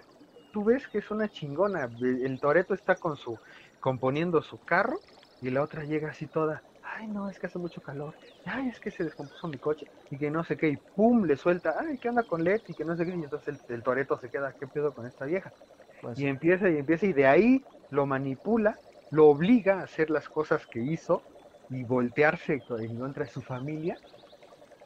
tú 0.51 0.63
ves 0.65 0.87
que 0.89 0.99
es 0.99 1.11
una 1.11 1.29
chingona. 1.29 1.85
El, 1.85 2.25
el 2.25 2.39
Toreto 2.39 2.73
está 2.73 2.97
con 2.97 3.15
su, 3.17 3.39
componiendo 3.79 4.41
su 4.41 4.59
carro, 4.63 5.03
y 5.39 5.49
la 5.49 5.63
otra 5.63 5.83
llega 5.85 6.09
así 6.11 6.27
toda, 6.27 6.63
ay 6.81 7.07
no, 7.07 7.29
es 7.29 7.39
que 7.39 7.47
hace 7.47 7.59
mucho 7.59 7.81
calor, 7.81 8.17
ay 8.43 8.69
es 8.69 8.79
que 8.79 8.91
se 8.91 9.03
descompuso 9.03 9.47
mi 9.47 9.59
coche, 9.59 9.87
y 10.09 10.17
que 10.17 10.31
no 10.31 10.43
sé 10.43 10.57
qué, 10.57 10.69
y 10.69 10.77
pum, 10.77 11.25
le 11.25 11.35
suelta, 11.37 11.75
ay, 11.79 11.97
¿qué 11.99 12.09
onda 12.09 12.23
con 12.25 12.43
Leti? 12.43 12.73
Y 12.73 12.75
que 12.75 12.85
no 12.85 12.95
sé 12.95 13.05
qué, 13.05 13.11
y 13.15 13.23
entonces 13.23 13.59
el, 13.67 13.75
el 13.75 13.83
Toreto 13.83 14.17
se 14.19 14.29
queda, 14.29 14.55
¿qué 14.59 14.67
pedo 14.67 14.93
con 14.93 15.05
esta 15.07 15.25
vieja? 15.25 15.53
Pues, 15.99 16.19
Y 16.19 16.27
empieza 16.27 16.69
y 16.69 16.77
empieza 16.77 17.05
y 17.05 17.13
de 17.13 17.27
ahí 17.27 17.67
lo 17.89 18.05
manipula, 18.05 18.81
lo 19.09 19.27
obliga 19.27 19.79
a 19.81 19.83
hacer 19.83 20.09
las 20.09 20.29
cosas 20.29 20.67
que 20.67 20.81
hizo 20.81 21.27
y 21.71 21.85
voltearse 21.85 22.63
co- 22.63 22.79
en 22.79 22.97
contra 22.99 23.25
de 23.25 23.31
su 23.31 23.43
familia 23.43 24.01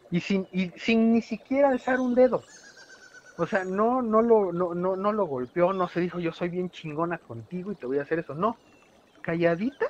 y 0.10 0.22
sin, 0.22 0.48
y 0.52 0.72
sin 0.80 1.14
ni 1.14 1.22
siquiera 1.22 1.70
alzar 1.70 2.00
un 2.00 2.16
dedo. 2.16 2.50
O 3.36 3.48
sea, 3.48 3.66
no, 3.66 4.02
no, 4.02 4.22
lo, 4.22 4.54
no, 4.54 4.74
no, 4.76 4.96
no 4.98 5.14
lo 5.14 5.26
golpeó, 5.28 5.74
no 5.74 5.88
se 5.90 6.00
dijo 6.02 6.20
yo 6.20 6.32
soy 6.34 6.50
bien 6.50 6.70
chingona 6.72 7.20
contigo 7.20 7.72
y 7.72 7.78
te 7.78 7.86
voy 7.88 8.00
a 8.00 8.04
hacer 8.04 8.20
eso. 8.20 8.36
No, 8.36 8.62
calladita, 9.22 9.88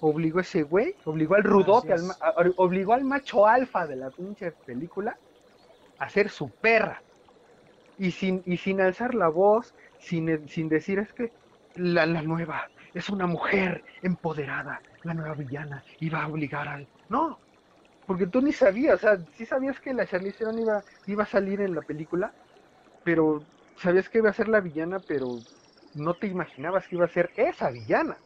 obligó 0.00 0.38
a 0.40 0.42
ese 0.42 0.62
güey, 0.64 0.96
obligó 1.04 1.36
al 1.36 1.44
rudote, 1.44 1.92
al 1.94 2.10
a- 2.20 2.34
obligó 2.56 2.94
al 2.94 3.04
macho 3.04 3.46
alfa 3.46 3.86
de 3.86 3.96
la 3.96 4.10
pinche 4.12 4.52
película 4.64 5.20
a 5.98 6.08
ser 6.10 6.30
su 6.30 6.52
perra. 6.54 7.04
Y 7.96 8.12
sin, 8.12 8.42
y 8.46 8.58
sin 8.58 8.80
alzar 8.80 9.14
la 9.14 9.28
voz, 9.28 9.74
sin, 9.98 10.48
sin 10.48 10.68
decir 10.68 10.98
es 10.98 11.12
que 11.14 11.34
la, 11.74 12.06
la 12.06 12.22
nueva 12.22 12.70
es 12.98 13.08
una 13.10 13.26
mujer 13.26 13.84
empoderada, 14.02 14.82
la 15.02 15.14
nueva 15.14 15.34
villana, 15.34 15.84
y 15.98 16.08
va 16.10 16.24
a 16.24 16.28
obligar 16.28 16.68
al... 16.68 16.90
No, 17.08 17.42
porque 18.06 18.26
tú 18.28 18.42
ni 18.42 18.52
sabías, 18.52 18.96
o 18.96 18.98
sea, 18.98 19.26
sí 19.32 19.46
sabías 19.46 19.80
que 19.80 19.94
la 19.94 20.06
Charlize 20.06 20.38
Theron 20.38 20.60
iba, 20.60 20.84
iba 21.06 21.24
a 21.24 21.26
salir 21.26 21.60
en 21.62 21.74
la 21.74 21.82
película, 21.82 22.36
pero 23.02 23.48
sabías 23.76 24.08
que 24.10 24.18
iba 24.18 24.30
a 24.30 24.34
ser 24.34 24.48
la 24.48 24.60
villana, 24.60 25.00
pero 25.00 25.46
no 25.94 26.16
te 26.16 26.28
imaginabas 26.28 26.88
que 26.88 26.96
iba 26.96 27.06
a 27.06 27.08
ser 27.08 27.32
esa 27.36 27.70
villana, 27.70 28.22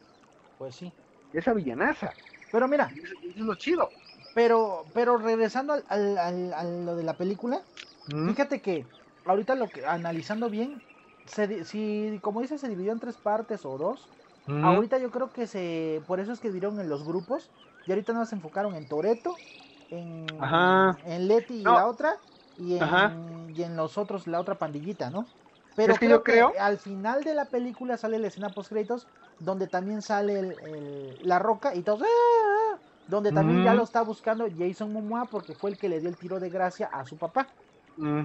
pues 0.57 0.75
sí. 0.75 0.95
esa 1.33 1.53
villanaza. 1.53 2.17
Pero 2.49 2.67
mira, 2.67 2.97
Eso, 3.03 3.13
es 3.23 3.35
lo 3.37 3.55
chido. 3.55 3.91
pero, 4.33 4.91
pero 4.93 5.17
regresando 5.17 5.73
al, 5.73 5.85
al- 5.87 6.17
al- 6.17 6.53
a 6.53 6.63
lo 6.63 6.95
de 6.95 7.03
la 7.03 7.17
película, 7.17 7.67
¿Mm? 8.07 8.33
Fíjate 8.33 8.61
que 8.61 8.91
ahorita 9.25 9.55
lo 9.55 9.71
que 9.71 9.85
analizando 9.85 10.49
bien, 10.49 10.83
se, 11.25 11.65
si 11.65 12.19
como 12.23 12.41
dice 12.41 12.57
se 12.59 12.69
dividió 12.69 12.93
en 12.93 12.99
tres 13.01 13.17
partes 13.19 13.65
o 13.65 13.77
dos, 13.77 14.11
¿Mm? 14.45 14.63
ahorita 14.65 14.97
yo 14.97 15.11
creo 15.11 15.31
que 15.31 15.47
se, 15.47 16.03
por 16.07 16.19
eso 16.19 16.31
es 16.31 16.39
que 16.39 16.47
dividieron 16.49 16.79
en 16.79 16.89
los 16.89 17.03
grupos 17.03 17.51
y 17.85 17.91
ahorita 17.91 18.13
no 18.13 18.25
se 18.25 18.35
enfocaron 18.35 18.75
en 18.75 18.87
Toreto, 18.87 19.41
en, 19.89 20.37
Ajá. 20.39 20.97
en 21.05 21.27
Leti 21.27 21.55
y 21.55 21.63
la 21.63 21.87
otra 21.87 22.19
y 22.55 22.75
en, 22.77 22.83
Ajá. 22.83 23.13
y 23.55 23.63
en 23.63 23.75
los 23.75 23.97
otros 23.97 24.27
la 24.27 24.39
otra 24.39 24.59
pandillita, 24.59 25.09
¿no? 25.09 25.31
Pero 25.75 25.93
Es 25.93 25.99
que 25.99 26.09
yo 26.09 26.23
creo- 26.23 26.53
al 26.59 26.77
final 26.77 27.23
de 27.23 27.33
la 27.33 27.49
película 27.49 27.97
sale 27.97 28.19
la 28.19 28.27
escena 28.27 28.53
post 28.53 28.69
créditos 28.71 29.07
donde 29.39 29.67
también 29.67 30.01
sale 30.01 30.39
el- 30.39 30.59
el- 30.59 31.17
la 31.21 31.39
roca 31.39 31.73
y 31.75 31.83
todos 31.83 32.01
¡ah! 32.03 32.79
donde 33.07 33.31
también 33.31 33.63
ya 33.63 33.73
lo 33.73 33.83
está 33.83 34.01
buscando 34.03 34.45
Jason 34.55 34.91
Momoa 34.93 35.29
porque 35.29 35.55
fue 35.55 35.71
el 35.71 35.77
que 35.77 35.89
le 35.89 35.99
dio 35.99 36.09
el 36.09 36.17
tiro 36.17 36.39
de 36.39 36.49
gracia 36.49 36.87
a 36.87 37.05
su 37.05 37.17
papá. 37.17 37.55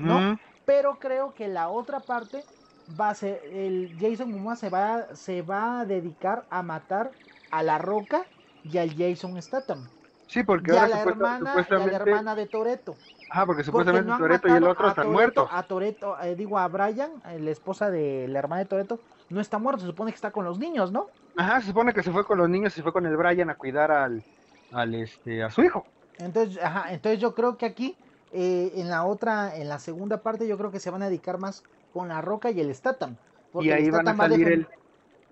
¿no? 0.05 0.29
pero 0.65 0.99
creo 0.99 1.35
que 1.35 1.49
la 1.49 1.69
otra 1.71 2.07
parte 2.07 2.49
va 2.89 3.11
a 3.11 3.15
ser 3.15 3.41
el 3.45 3.97
Jason 3.99 4.31
Momoa 4.31 4.57
se 4.57 4.71
va 4.71 5.15
se 5.15 5.43
va 5.43 5.81
a 5.81 5.85
dedicar 5.87 6.47
a 6.51 6.63
matar 6.63 7.13
a 7.51 7.63
la 7.63 7.79
Roca 7.79 8.27
y 8.63 8.79
al 8.79 8.95
Jason 8.97 9.41
Statham 9.43 9.89
Sí, 10.29 10.43
porque 10.43 10.73
y 10.73 10.77
a 10.77 10.83
ahora 10.83 10.89
la 10.97 11.03
supuesta- 11.03 11.37
hermana 11.37 11.67
y 11.69 11.75
a 11.75 11.87
la 11.87 11.97
hermana 11.97 12.35
de 12.35 12.47
Toreto 12.47 12.97
Ah, 13.29 13.45
porque 13.45 13.65
supuestamente 13.65 14.13
Toreto 14.17 14.47
y 14.49 14.53
el 14.53 14.65
otro 14.65 14.87
a 14.87 14.91
están 14.91 15.07
Toretto- 15.07 15.13
muertos. 15.13 15.49
a 15.51 15.63
Toreto 15.65 16.21
eh, 16.21 16.37
digo 16.37 16.59
a 16.59 16.69
Brian 16.69 17.11
la 17.25 17.51
esposa 17.51 17.91
de 17.91 18.29
la 18.29 18.39
hermana 18.39 18.61
de 18.63 18.67
Toreto 18.69 19.01
no 19.31 19.41
está 19.41 19.59
muerto 19.59 19.81
se 19.81 19.87
supone 19.89 20.13
que 20.13 20.17
está 20.17 20.31
con 20.31 20.45
los 20.45 20.59
niños 20.59 20.93
no 20.93 21.09
Ajá, 21.39 21.61
se 21.61 21.67
supone 21.67 21.93
que 21.93 22.03
se 22.03 22.13
fue 22.13 22.25
con 22.25 22.39
los 22.39 22.49
niños 22.49 22.73
y 22.73 22.77
se 22.77 22.83
fue 22.83 22.93
con 22.93 23.05
el 23.05 23.17
Brian 23.17 23.51
a 23.51 23.57
cuidar 23.57 23.91
al, 23.91 24.25
al 24.71 24.95
este, 24.95 25.43
a 25.43 25.51
su 25.51 25.63
hijo. 25.63 25.85
entonces 26.19 26.63
ajá, 26.63 26.93
entonces 26.95 27.21
yo 27.21 27.35
creo 27.35 27.57
que 27.59 27.67
aquí 27.67 27.99
eh, 28.31 28.73
en 28.77 28.89
la 28.91 29.05
otra 29.05 29.57
en 29.57 29.69
la 29.69 29.79
segunda 29.79 30.23
parte 30.23 30.47
yo 30.49 30.57
creo 30.57 30.71
que 30.71 30.81
se 30.81 30.91
van 30.91 31.03
a 31.03 31.07
dedicar 31.09 31.39
más 31.39 31.63
con 31.91 32.09
la 32.09 32.21
Roca 32.21 32.51
y 32.51 32.61
el 32.61 32.75
Statham 32.75 33.19
porque 33.51 33.65
Y 33.65 33.71
ahí 33.71 33.91
el 33.91 33.91
van 33.91 34.09
a 34.09 34.15
salir 34.15 34.49
el, 34.49 34.69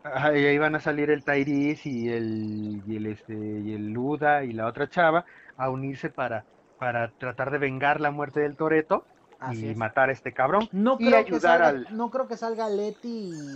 ajá, 0.03 0.37
y 0.39 0.45
ahí 0.47 0.59
van 0.59 0.75
a 0.77 0.81
salir 0.81 1.11
el 1.11 1.25
Tyrese 1.25 1.89
y 1.91 2.09
el, 2.11 2.83
y 2.87 2.97
el 2.97 3.07
este, 3.07 3.35
y 3.35 3.75
el 3.75 3.89
Luda 3.93 4.45
y 4.45 4.53
la 4.53 4.67
otra 4.69 4.89
chava 4.89 5.27
a 5.57 5.71
unirse 5.71 6.11
para, 6.11 6.47
para 6.79 7.13
tratar 7.13 7.51
de 7.53 7.59
vengar 7.59 8.01
la 8.01 8.11
muerte 8.13 8.41
del 8.41 8.57
Toreto 8.57 9.09
y 9.45 9.65
es. 9.67 9.77
matar 9.77 10.11
a 10.11 10.13
este 10.13 10.35
cabrón. 10.35 10.71
No 10.73 11.01
y 11.01 11.03
creo, 11.03 11.29
que 11.29 11.41
salga, 11.41 11.69
al- 11.69 11.89
no 11.89 12.11
creo 12.11 12.29
que 12.29 12.37
salga 12.37 12.69
Leti 12.69 13.09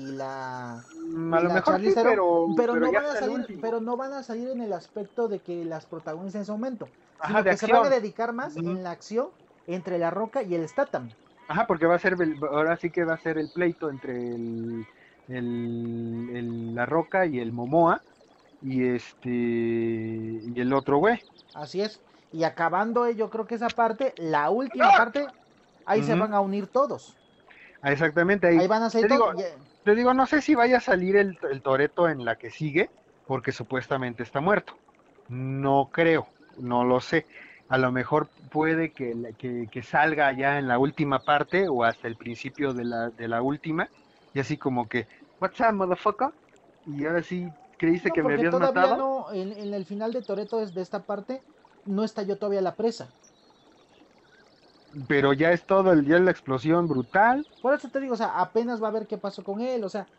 y 0.09 0.12
la 0.12 0.86
Mm, 0.92 1.34
A 1.34 1.40
y 1.40 1.42
lo 1.42 1.51
la 1.51 1.51
mejor 1.51 1.80
sí, 1.80 1.90
pero, 1.90 2.22
pero, 2.55 2.55
pero 2.57 2.76
no 2.76 2.92
van 2.92 3.07
a 3.07 3.16
salir, 3.16 3.51
pero 3.61 3.80
no 3.80 3.96
van 3.96 4.12
a 4.12 4.22
salir 4.22 4.49
en 4.51 4.61
el 4.61 4.72
aspecto 4.72 5.28
de 5.28 5.42
que 5.42 5.64
las 5.64 5.86
protagonistas 5.86 6.36
en 6.36 6.42
ese 6.42 6.53
momento, 6.53 6.92
Ajá, 7.18 7.42
sino 7.42 7.44
de 7.44 7.51
que 7.51 7.57
se 7.57 7.66
van 7.68 7.84
a 7.84 7.90
dedicar 7.90 8.32
más 8.32 8.59
en 8.59 8.82
la 8.82 8.90
acción 8.92 9.30
entre 9.66 9.99
la 9.99 10.11
Roca 10.11 10.42
y 10.42 10.55
el 10.55 10.68
Statham. 10.68 11.11
Ajá, 11.49 11.66
porque 11.66 11.86
va 11.86 11.94
a 11.96 11.99
ser, 11.99 12.14
el- 12.20 12.36
ahora 12.51 12.76
sí 12.76 12.90
que 12.90 13.05
va 13.05 13.14
a 13.14 13.18
ser 13.18 13.38
el 13.38 13.51
pleito 13.51 13.90
entre 13.90 14.12
el, 14.12 14.84
el, 15.28 16.28
el- 16.36 16.74
la 16.74 16.86
Roca 16.86 17.26
y 17.26 17.38
el 17.40 17.53
Momoa 17.53 18.03
y 18.61 18.84
este 18.84 19.30
y 19.30 20.61
el 20.61 20.72
otro 20.72 20.99
güey. 20.99 21.22
Así 21.55 21.80
es. 21.80 22.01
Y 22.32 22.44
acabando 22.44 23.07
eh, 23.07 23.16
yo 23.16 23.30
creo 23.30 23.46
que 23.46 23.55
esa 23.55 23.68
parte, 23.68 24.14
la 24.18 24.51
última 24.51 24.90
parte, 24.92 25.26
ahí 25.86 26.03
se 26.03 26.14
van 26.14 26.34
a 26.34 26.40
unir 26.40 26.66
todos. 26.66 27.16
Ah, 27.80 27.92
Exactamente 27.92 28.46
ahí. 28.49 28.59
Ahí 28.59 28.66
van 28.68 28.82
a 28.82 28.90
salir 28.90 29.09
Te 29.09 29.14
digo, 29.14 29.32
Te 29.84 29.94
digo, 29.94 30.12
no 30.14 30.26
sé 30.26 30.42
si 30.42 30.55
vaya 30.55 30.78
a 30.78 30.80
salir 30.80 31.16
el, 31.16 31.38
el 31.51 31.62
Toreto 31.62 32.09
en 32.09 32.24
la 32.24 32.36
que 32.36 32.51
sigue, 32.51 32.90
porque 33.26 33.53
supuestamente 33.53 34.22
está 34.22 34.40
muerto. 34.40 34.74
No 35.28 35.90
creo, 35.92 36.28
no 36.59 36.84
lo 36.84 37.01
sé. 37.01 37.26
A 37.69 37.79
lo 37.79 37.93
mejor 37.93 38.33
puede 38.51 38.93
que, 38.95 39.14
que, 39.39 39.69
que 39.71 39.83
salga 39.83 40.33
ya 40.33 40.59
en 40.59 40.69
la 40.69 40.79
última 40.79 41.25
parte 41.25 41.69
o 41.69 41.85
hasta 41.85 42.09
el 42.09 42.16
principio 42.16 42.75
de 42.75 42.85
la, 42.85 43.11
de 43.11 43.29
la 43.29 43.43
última, 43.43 43.93
y 44.33 44.41
así 44.41 44.59
como 44.59 44.89
que, 44.89 45.09
What's 45.41 45.61
up, 45.61 45.75
motherfucker? 45.75 46.31
Y 46.85 47.05
ahora 47.07 47.23
sí, 47.23 47.55
creíste 47.79 48.12
No, 48.12 48.14
que 48.14 48.23
me 48.25 48.35
habías 48.35 48.57
todavía 48.57 48.57
matado. 48.57 48.95
no, 48.95 49.33
en, 49.33 49.53
en 49.53 49.73
el 49.75 49.85
final 49.87 50.12
de 50.12 50.23
Toreto 50.23 50.59
de 50.66 50.81
esta 50.83 51.07
parte, 51.07 51.47
no 51.85 52.05
estalló 52.05 52.39
todavía 52.39 52.61
la 52.62 52.77
presa. 52.77 53.14
Pero 55.09 55.33
ya 55.33 55.53
es 55.53 55.64
todo, 55.64 55.93
el, 55.93 56.05
ya 56.07 56.16
es 56.16 56.23
la 56.23 56.31
explosión 56.31 56.89
brutal. 56.89 57.47
Por 57.61 57.75
eso 57.75 57.91
te 57.91 58.01
digo, 58.01 58.14
o 58.14 58.16
sea, 58.16 58.41
apenas 58.41 58.83
va 58.83 58.89
a 58.89 58.91
ver 58.93 59.07
qué 59.07 59.19
pasó 59.19 59.43
con 59.45 59.61
él, 59.61 59.83
o 59.85 59.89
sea, 59.89 60.11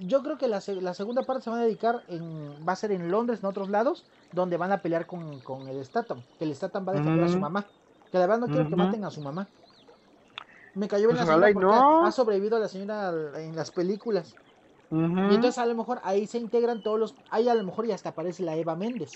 yo 0.00 0.22
creo 0.22 0.38
que 0.38 0.48
la, 0.48 0.60
la 0.80 0.94
segunda 0.94 1.22
parte 1.22 1.42
se 1.44 1.50
va 1.50 1.58
a 1.58 1.62
dedicar 1.64 2.02
en, 2.08 2.66
va 2.66 2.72
a 2.72 2.76
ser 2.76 2.92
en 2.92 3.10
Londres, 3.10 3.40
en 3.40 3.46
otros 3.46 3.68
lados, 3.70 4.04
donde 4.32 4.56
van 4.56 4.72
a 4.72 4.80
pelear 4.82 5.06
con, 5.06 5.40
con 5.40 5.66
el 5.68 5.84
Statham, 5.84 6.22
que 6.38 6.44
el 6.44 6.54
Statham 6.54 6.86
va 6.86 6.92
a 6.92 6.94
defender 6.96 7.24
a 7.24 7.28
su 7.28 7.38
mamá, 7.38 7.66
que 8.10 8.18
la 8.18 8.26
verdad 8.26 8.38
no 8.46 8.46
quiero 8.52 8.68
que 8.68 8.76
maten 8.76 9.04
a 9.04 9.10
su 9.10 9.20
mamá. 9.20 9.48
Me 10.74 10.86
cayó 10.86 11.08
bien 11.08 11.16
Pues 11.16 11.26
la 11.28 11.34
señora 11.34 11.50
y 11.50 11.54
porque 11.54 11.66
no. 11.66 12.06
ha 12.06 12.12
sobrevivido 12.12 12.58
la 12.58 12.68
señora 12.68 13.12
en 13.40 13.56
las 13.56 13.70
películas. 13.70 14.36
Y 14.90 15.34
entonces 15.34 15.58
a 15.58 15.66
lo 15.66 15.74
mejor 15.74 16.00
ahí 16.04 16.26
se 16.26 16.38
integran 16.38 16.82
todos 16.82 16.98
los, 16.98 17.14
ahí 17.30 17.48
a 17.48 17.54
lo 17.54 17.64
mejor 17.64 17.86
y 17.86 17.92
hasta 17.92 18.10
aparece 18.10 18.42
la 18.44 18.56
Eva 18.56 18.76
Méndez. 18.76 19.12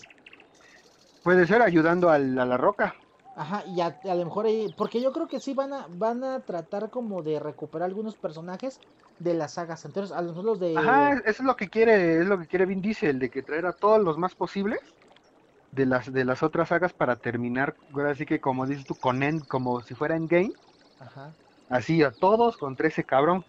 Puede 1.23 1.47
ser 1.47 1.63
ayudando 1.63 2.11
al- 2.11 2.39
a 2.39 2.45
la 2.45 2.57
roca. 2.57 2.95
Ajá, 3.35 3.65
y 3.67 3.81
a, 3.81 3.99
a 4.05 4.15
lo 4.15 4.25
mejor 4.27 4.47
ahí, 4.47 4.69
porque 4.71 5.01
yo 5.01 5.13
creo 5.13 5.27
que 5.29 5.41
sí 5.41 5.55
van 5.55 5.73
a, 5.73 5.87
van 5.89 6.23
a 6.25 6.45
tratar 6.45 6.91
como 6.91 7.23
de 7.23 7.41
recuperar 7.41 7.87
algunos 7.89 8.17
personajes 8.17 8.83
de 9.19 9.35
las 9.35 9.55
sagas 9.55 9.85
anteriores, 9.87 10.13
a 10.13 10.21
lo 10.23 10.29
mejor 10.31 10.45
los 10.45 10.59
de... 10.61 10.71
Ajá, 10.75 11.15
eso 11.15 11.23
es 11.25 11.41
lo 11.41 11.57
que 11.57 11.69
quiere, 11.69 12.21
es 12.21 12.27
lo 12.27 12.39
que 12.39 12.47
quiere 12.47 12.67
Vin 12.67 12.81
Diesel, 12.83 13.19
de 13.19 13.31
que 13.31 13.43
traer 13.43 13.67
a 13.67 13.73
todos 13.75 14.01
los 14.03 14.17
más 14.19 14.35
posibles 14.35 14.81
de 15.73 15.87
las 15.87 16.13
de 16.13 16.25
las 16.27 16.43
otras 16.45 16.71
sagas 16.71 16.95
para 16.95 17.17
terminar, 17.21 17.77
ahora 17.95 18.15
sí 18.17 18.27
que 18.27 18.41
como 18.41 18.67
dices 18.67 18.87
tú, 18.87 18.99
con 18.99 19.23
End, 19.25 19.47
como 19.49 19.83
si 19.83 19.95
fuera 19.97 20.17
Endgame, 20.17 20.55
Ajá, 20.99 21.37
así 21.69 22.05
a 22.05 22.13
todos 22.13 22.57
contra 22.57 22.87
ese 22.87 23.05
cabrón. 23.05 23.45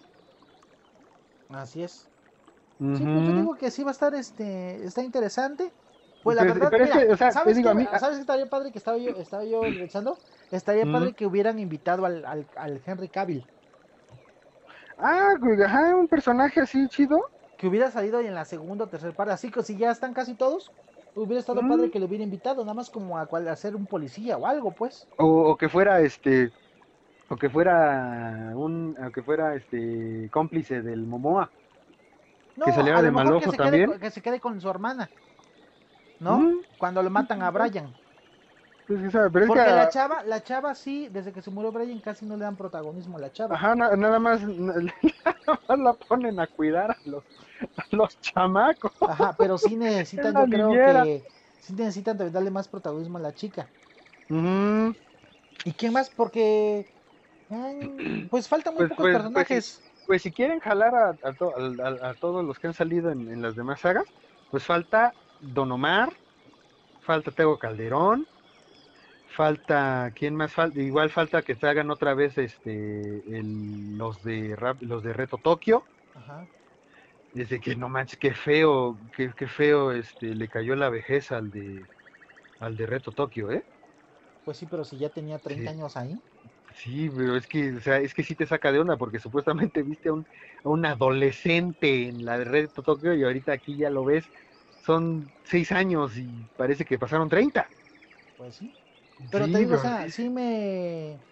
así 1.50 1.84
es. 1.84 2.12
Sí, 2.92 3.08
pues 3.08 3.26
yo 3.26 3.34
digo 3.34 3.58
que 3.58 3.72
sí 3.72 3.84
va 3.84 3.92
a 3.92 3.94
estar, 3.94 4.16
este, 4.16 4.86
está 4.86 5.04
interesante. 5.04 5.76
Pues 6.24 6.38
la 6.38 6.43
Pero- 6.43 6.53
verdad, 6.53 6.69
pero 6.71 6.86
mira, 6.86 6.99
que, 7.05 7.11
o 7.11 7.17
sea, 7.17 7.28
te 7.28 7.34
¿sabes, 7.34 7.57
digo, 7.57 7.67
qué, 7.67 7.71
a 7.71 7.74
mí- 7.74 7.88
¿sabes 7.99 8.15
qué 8.15 8.21
estaría 8.21 8.45
padre 8.49 8.71
que 8.71 8.78
estaba 8.78 8.97
yo, 8.97 9.09
estaba 9.11 9.43
yo 9.43 9.61
pensando? 9.61 10.17
Estaría 10.51 10.86
padre 10.89 11.13
que 11.13 11.26
hubieran 11.26 11.59
invitado 11.59 12.05
al, 12.05 12.24
al, 12.26 12.47
al 12.55 12.82
Henry 12.86 13.09
Cavill, 13.09 13.45
Ah, 14.97 15.34
güey, 15.39 15.61
ajá, 15.61 15.95
un 15.95 16.07
personaje 16.07 16.61
así 16.61 16.88
chido. 16.88 17.19
que 17.57 17.67
hubiera 17.67 17.89
salido 17.91 18.19
en 18.19 18.34
la 18.36 18.45
segunda 18.45 18.86
o 18.86 18.88
tercera 18.88 19.13
parte, 19.13 19.34
así 19.34 19.49
que 19.49 19.63
si 19.63 19.78
ya 19.78 19.89
están 19.91 20.13
casi 20.13 20.34
todos, 20.36 20.71
hubiera 21.15 21.39
estado 21.39 21.61
Mm. 21.61 21.69
padre 21.69 21.91
que 21.91 21.99
lo 21.99 22.05
hubiera 22.07 22.24
invitado, 22.24 22.61
nada 22.63 22.74
más 22.74 22.89
como 22.89 23.17
a, 23.17 23.26
cual- 23.26 23.47
a 23.47 23.55
ser 23.55 23.76
un 23.76 23.86
policía 23.86 24.38
o 24.38 24.45
algo, 24.47 24.71
pues. 24.71 25.07
O, 25.17 25.26
o 25.51 25.57
que 25.57 25.69
fuera 25.69 25.99
este 26.01 26.51
o 27.30 27.36
que 27.38 27.49
fuera 27.49 28.51
un 28.55 28.95
o 29.01 29.11
que 29.11 29.24
fuera 29.24 29.55
este 29.55 30.30
cómplice 30.32 30.82
del 30.82 31.05
Momoa. 31.05 31.49
No, 32.57 32.65
Que 32.65 32.71
saliera 32.74 33.01
de 33.01 33.11
mejor 33.11 33.39
que 33.41 33.49
se 33.49 33.57
también. 33.57 33.89
Quede, 33.91 33.99
que 33.99 34.11
se 34.11 34.21
quede 34.21 34.39
con 34.39 34.59
su 34.61 34.69
hermana, 34.69 35.09
¿no? 36.24 36.61
Cuando 36.78 37.03
lo 37.03 37.09
matan 37.09 37.41
a 37.43 37.51
Brian. 37.51 37.93
Pues, 38.88 38.99
sí 39.01 39.11
sabe, 39.11 39.30
pero 39.32 39.45
es 39.45 39.49
Porque 39.49 39.63
que 39.63 39.71
la 39.71 39.89
chava, 39.89 40.24
la 40.24 40.43
chava 40.43 40.76
sí, 40.76 41.07
desde 41.09 41.32
que 41.32 41.41
se 41.41 41.49
murió 41.49 41.71
Brian 41.71 41.99
casi 41.99 42.26
no 42.26 42.36
le 42.36 42.43
dan 42.43 42.57
protagonismo 42.57 43.17
a 43.17 43.21
la 43.21 43.32
chava. 43.32 43.55
ajá, 43.55 43.76
na- 43.76 43.95
nada 43.95 44.19
más 44.19 44.41
nada 44.47 44.82
más 45.69 45.80
la 45.80 45.93
ponen 45.93 46.39
a 46.39 46.47
cuidar 46.47 46.91
a 46.91 46.97
los 47.05 47.24
a 47.78 47.84
los 47.95 48.19
chamacos. 48.19 48.91
Ajá, 49.01 49.36
pero 49.38 49.57
sí 49.57 49.76
necesitan, 49.78 50.34
yo 50.36 50.45
creo 50.49 50.67
niñera. 50.69 51.03
que 51.03 51.24
sí 51.59 51.74
necesitan 51.74 52.17
darle 52.17 52.51
más 52.51 52.67
protagonismo 52.67 53.17
a 53.19 53.21
la 53.21 53.34
chica. 53.34 53.67
Ujú. 54.30 54.93
¿Y 55.65 55.71
quién 55.74 55.93
más? 55.93 56.09
Porque 56.09 56.86
ay, 57.49 58.28
pues 58.30 58.47
faltan 58.49 58.74
muy 58.74 58.88
Pues- 58.88 58.89
pocos 58.89 59.03
pues- 59.03 59.13
pues 59.13 59.24
personajes. 59.24 59.82
Pues 60.05 60.21
si 60.21 60.32
quieren 60.34 60.59
jalar 60.59 60.93
a, 60.93 61.09
a 61.24 61.32
to- 61.34 61.53
todos 62.19 62.43
los 62.43 62.59
que 62.59 62.67
han 62.67 62.74
salido 62.74 63.09
en, 63.11 63.32
en 63.32 63.41
las 63.41 63.55
demás 63.55 63.80
sagas, 63.80 64.03
pues 64.51 64.65
falta 64.65 65.13
Don 65.58 65.72
Omar, 65.72 66.10
falta 67.00 67.32
Tego 67.32 67.60
Calderón, 67.60 68.28
falta 69.26 70.12
quién 70.16 70.36
más 70.36 70.54
falta, 70.54 70.80
igual 70.82 71.10
falta 71.10 71.44
que 71.44 71.56
se 71.56 71.68
hagan 71.68 71.91
otra 71.91 72.14
vez 72.14 72.38
este 72.38 73.38
el- 73.38 73.98
los 73.98 74.22
de 74.22 74.56
rap- 74.56 74.82
los 74.82 75.04
de 75.04 75.14
Reto 75.14 75.39
Tokio, 75.39 75.89
Ajá. 76.14 76.50
desde 77.32 77.60
que 77.60 77.76
no 77.76 77.89
manches, 77.89 78.18
qué 78.20 78.34
feo, 78.34 79.00
qué, 79.16 79.32
qué 79.36 79.48
feo 79.48 79.91
este 79.91 80.36
le 80.36 80.48
cayó 80.50 80.76
la 80.76 80.89
vejez 80.89 81.32
al 81.32 81.50
de 81.52 81.89
al 82.60 82.78
de 82.78 82.86
Reto 82.88 83.14
Tokio, 83.14 83.52
¿eh? 83.52 83.66
Pues 84.46 84.56
sí, 84.58 84.68
pero 84.68 84.86
si 84.86 84.98
ya 84.98 85.10
tenía 85.10 85.39
30 85.39 85.70
Sí. 85.70 85.72
años 85.72 85.98
ahí. 85.98 86.22
Sí, 86.76 87.10
pero 87.10 87.36
es 87.38 87.48
que, 87.48 87.74
o 87.76 87.80
sea, 87.82 88.00
es 88.00 88.14
que 88.14 88.24
sí 88.24 88.36
te 88.36 88.48
saca 88.48 88.72
de 88.72 88.80
onda 88.80 88.98
porque 88.98 89.20
supuestamente 89.20 89.84
viste 89.84 90.10
a 90.10 90.14
un, 90.14 90.28
a 90.64 90.70
un 90.70 90.86
adolescente 90.86 92.08
en 92.08 92.26
la 92.26 92.38
de 92.39 92.46
Reto 92.46 92.82
Tokio 92.84 93.14
y 93.14 93.24
ahorita 93.24 93.52
aquí 93.54 93.78
ya 93.78 93.89
lo 93.91 94.04
ves, 94.06 94.30
son 94.86 95.34
seis 95.44 95.72
años 95.72 96.18
y 96.18 96.50
parece 96.56 96.86
que 96.86 97.00
pasaron 97.00 97.30
30. 97.30 97.72
Pues 98.36 98.56
sí. 98.56 98.76
Pero 99.30 99.46
Sí, 99.46 99.52
te 99.52 99.58
digo, 99.60 99.76
o 99.76 99.78
pero 99.78 99.82
sea, 99.82 100.10
sí- 100.10 100.30
me. 100.30 101.24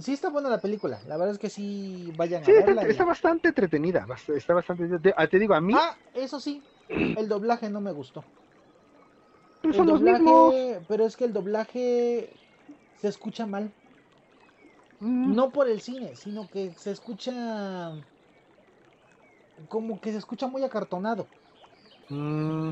Sí 0.00 0.12
está 0.12 0.30
buena 0.30 0.48
la 0.48 0.60
película. 0.62 1.02
La 1.06 1.16
verdad 1.18 1.32
es 1.34 1.38
que 1.38 1.50
sí 1.50 2.10
vayan 2.14 2.44
sí, 2.44 2.50
a 2.50 2.52
está, 2.52 2.72
verla. 2.72 2.88
y- 2.88 2.92
está 2.92 3.04
bastante 3.04 3.48
entretenida, 3.48 4.06
está 4.36 4.54
bastante, 4.54 4.98
te, 5.00 5.14
ah, 5.16 5.26
te 5.28 5.38
digo, 5.38 5.54
a 5.54 5.60
mí 5.60 5.74
Ah, 5.74 5.96
eso 6.12 6.40
sí, 6.40 6.66
el 6.88 7.28
doblaje 7.28 7.70
no 7.70 7.80
me 7.80 7.92
gustó. 7.92 8.26
pues, 9.60 9.76
El 9.76 9.76
son 9.76 9.88
los 9.88 10.02
mismos. 10.02 10.54
doblaje, 10.56 10.84
pero 10.88 11.06
es 11.06 11.16
que 11.16 11.24
el 11.24 11.32
doblaje 11.32 12.38
se 12.96 13.08
escucha 13.08 13.46
mal. 13.46 13.74
Mm, 15.02 15.34
No 15.34 15.52
por 15.52 15.68
el 15.68 15.80
cine, 15.80 16.16
sino 16.16 16.48
que 16.50 16.72
se 16.74 16.90
escucha 16.90 17.92
como 19.68 20.00
que 20.00 20.10
se 20.12 20.18
escucha 20.18 20.46
muy 20.48 20.62
acartonado. 20.64 21.30
Mm, 22.08 22.70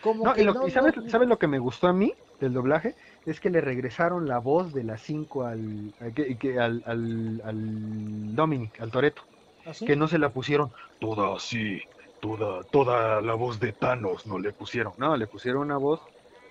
Como 0.00 0.24
no, 0.24 0.32
que 0.32 0.42
y, 0.42 0.44
lo- 0.44 0.56
no- 0.56 0.62
y 0.62 0.70
sabes, 0.70 0.94
no- 0.94 0.94
sabes 1.08 1.28
lo 1.28 1.38
que 1.38 1.48
me 1.48 1.58
gustó 1.58 1.88
a 1.88 1.92
mí 1.92 2.14
del 2.40 2.52
doblaje? 2.54 2.96
Es 3.24 3.40
que 3.40 3.50
le 3.50 3.60
regresaron 3.60 4.28
la 4.28 4.38
voz 4.40 4.72
de 4.74 4.84
las 4.84 5.02
5 5.02 5.44
al, 5.46 5.94
que- 6.40 6.60
al, 6.60 6.82
al, 6.86 7.40
al 7.44 8.34
Dominic, 8.34 8.80
al 8.80 8.90
Toreto. 8.90 9.22
¿Así? 9.64 9.86
que 9.86 9.96
no 9.96 10.08
se 10.08 10.18
la 10.18 10.32
pusieron 10.32 10.72
toda 10.98 11.34
así, 11.36 11.80
toda, 12.20 12.64
toda 12.66 13.20
la 13.22 13.34
voz 13.34 13.60
de 13.60 13.72
Thanos, 13.72 14.26
no 14.26 14.38
le 14.38 14.52
pusieron, 14.54 14.94
no, 14.98 15.16
le 15.16 15.26
pusieron 15.28 15.62
una 15.62 15.78
voz 15.78 16.02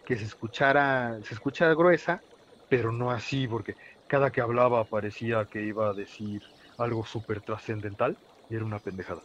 que 0.05 0.17
se 0.17 0.25
escuchara, 0.25 1.19
se 1.23 1.33
escucha 1.35 1.73
gruesa, 1.73 2.25
pero 2.67 2.91
no 2.91 3.11
así, 3.11 3.47
porque 3.47 3.75
cada 4.07 4.31
que 4.31 4.41
hablaba 4.41 4.87
parecía 4.89 5.45
que 5.47 5.63
iba 5.63 5.89
a 5.89 5.93
decir 5.93 6.41
algo 6.77 7.05
súper 7.05 7.41
trascendental 7.43 8.19
y 8.49 8.55
era 8.55 8.65
una 8.65 8.79
pendejada. 8.81 9.23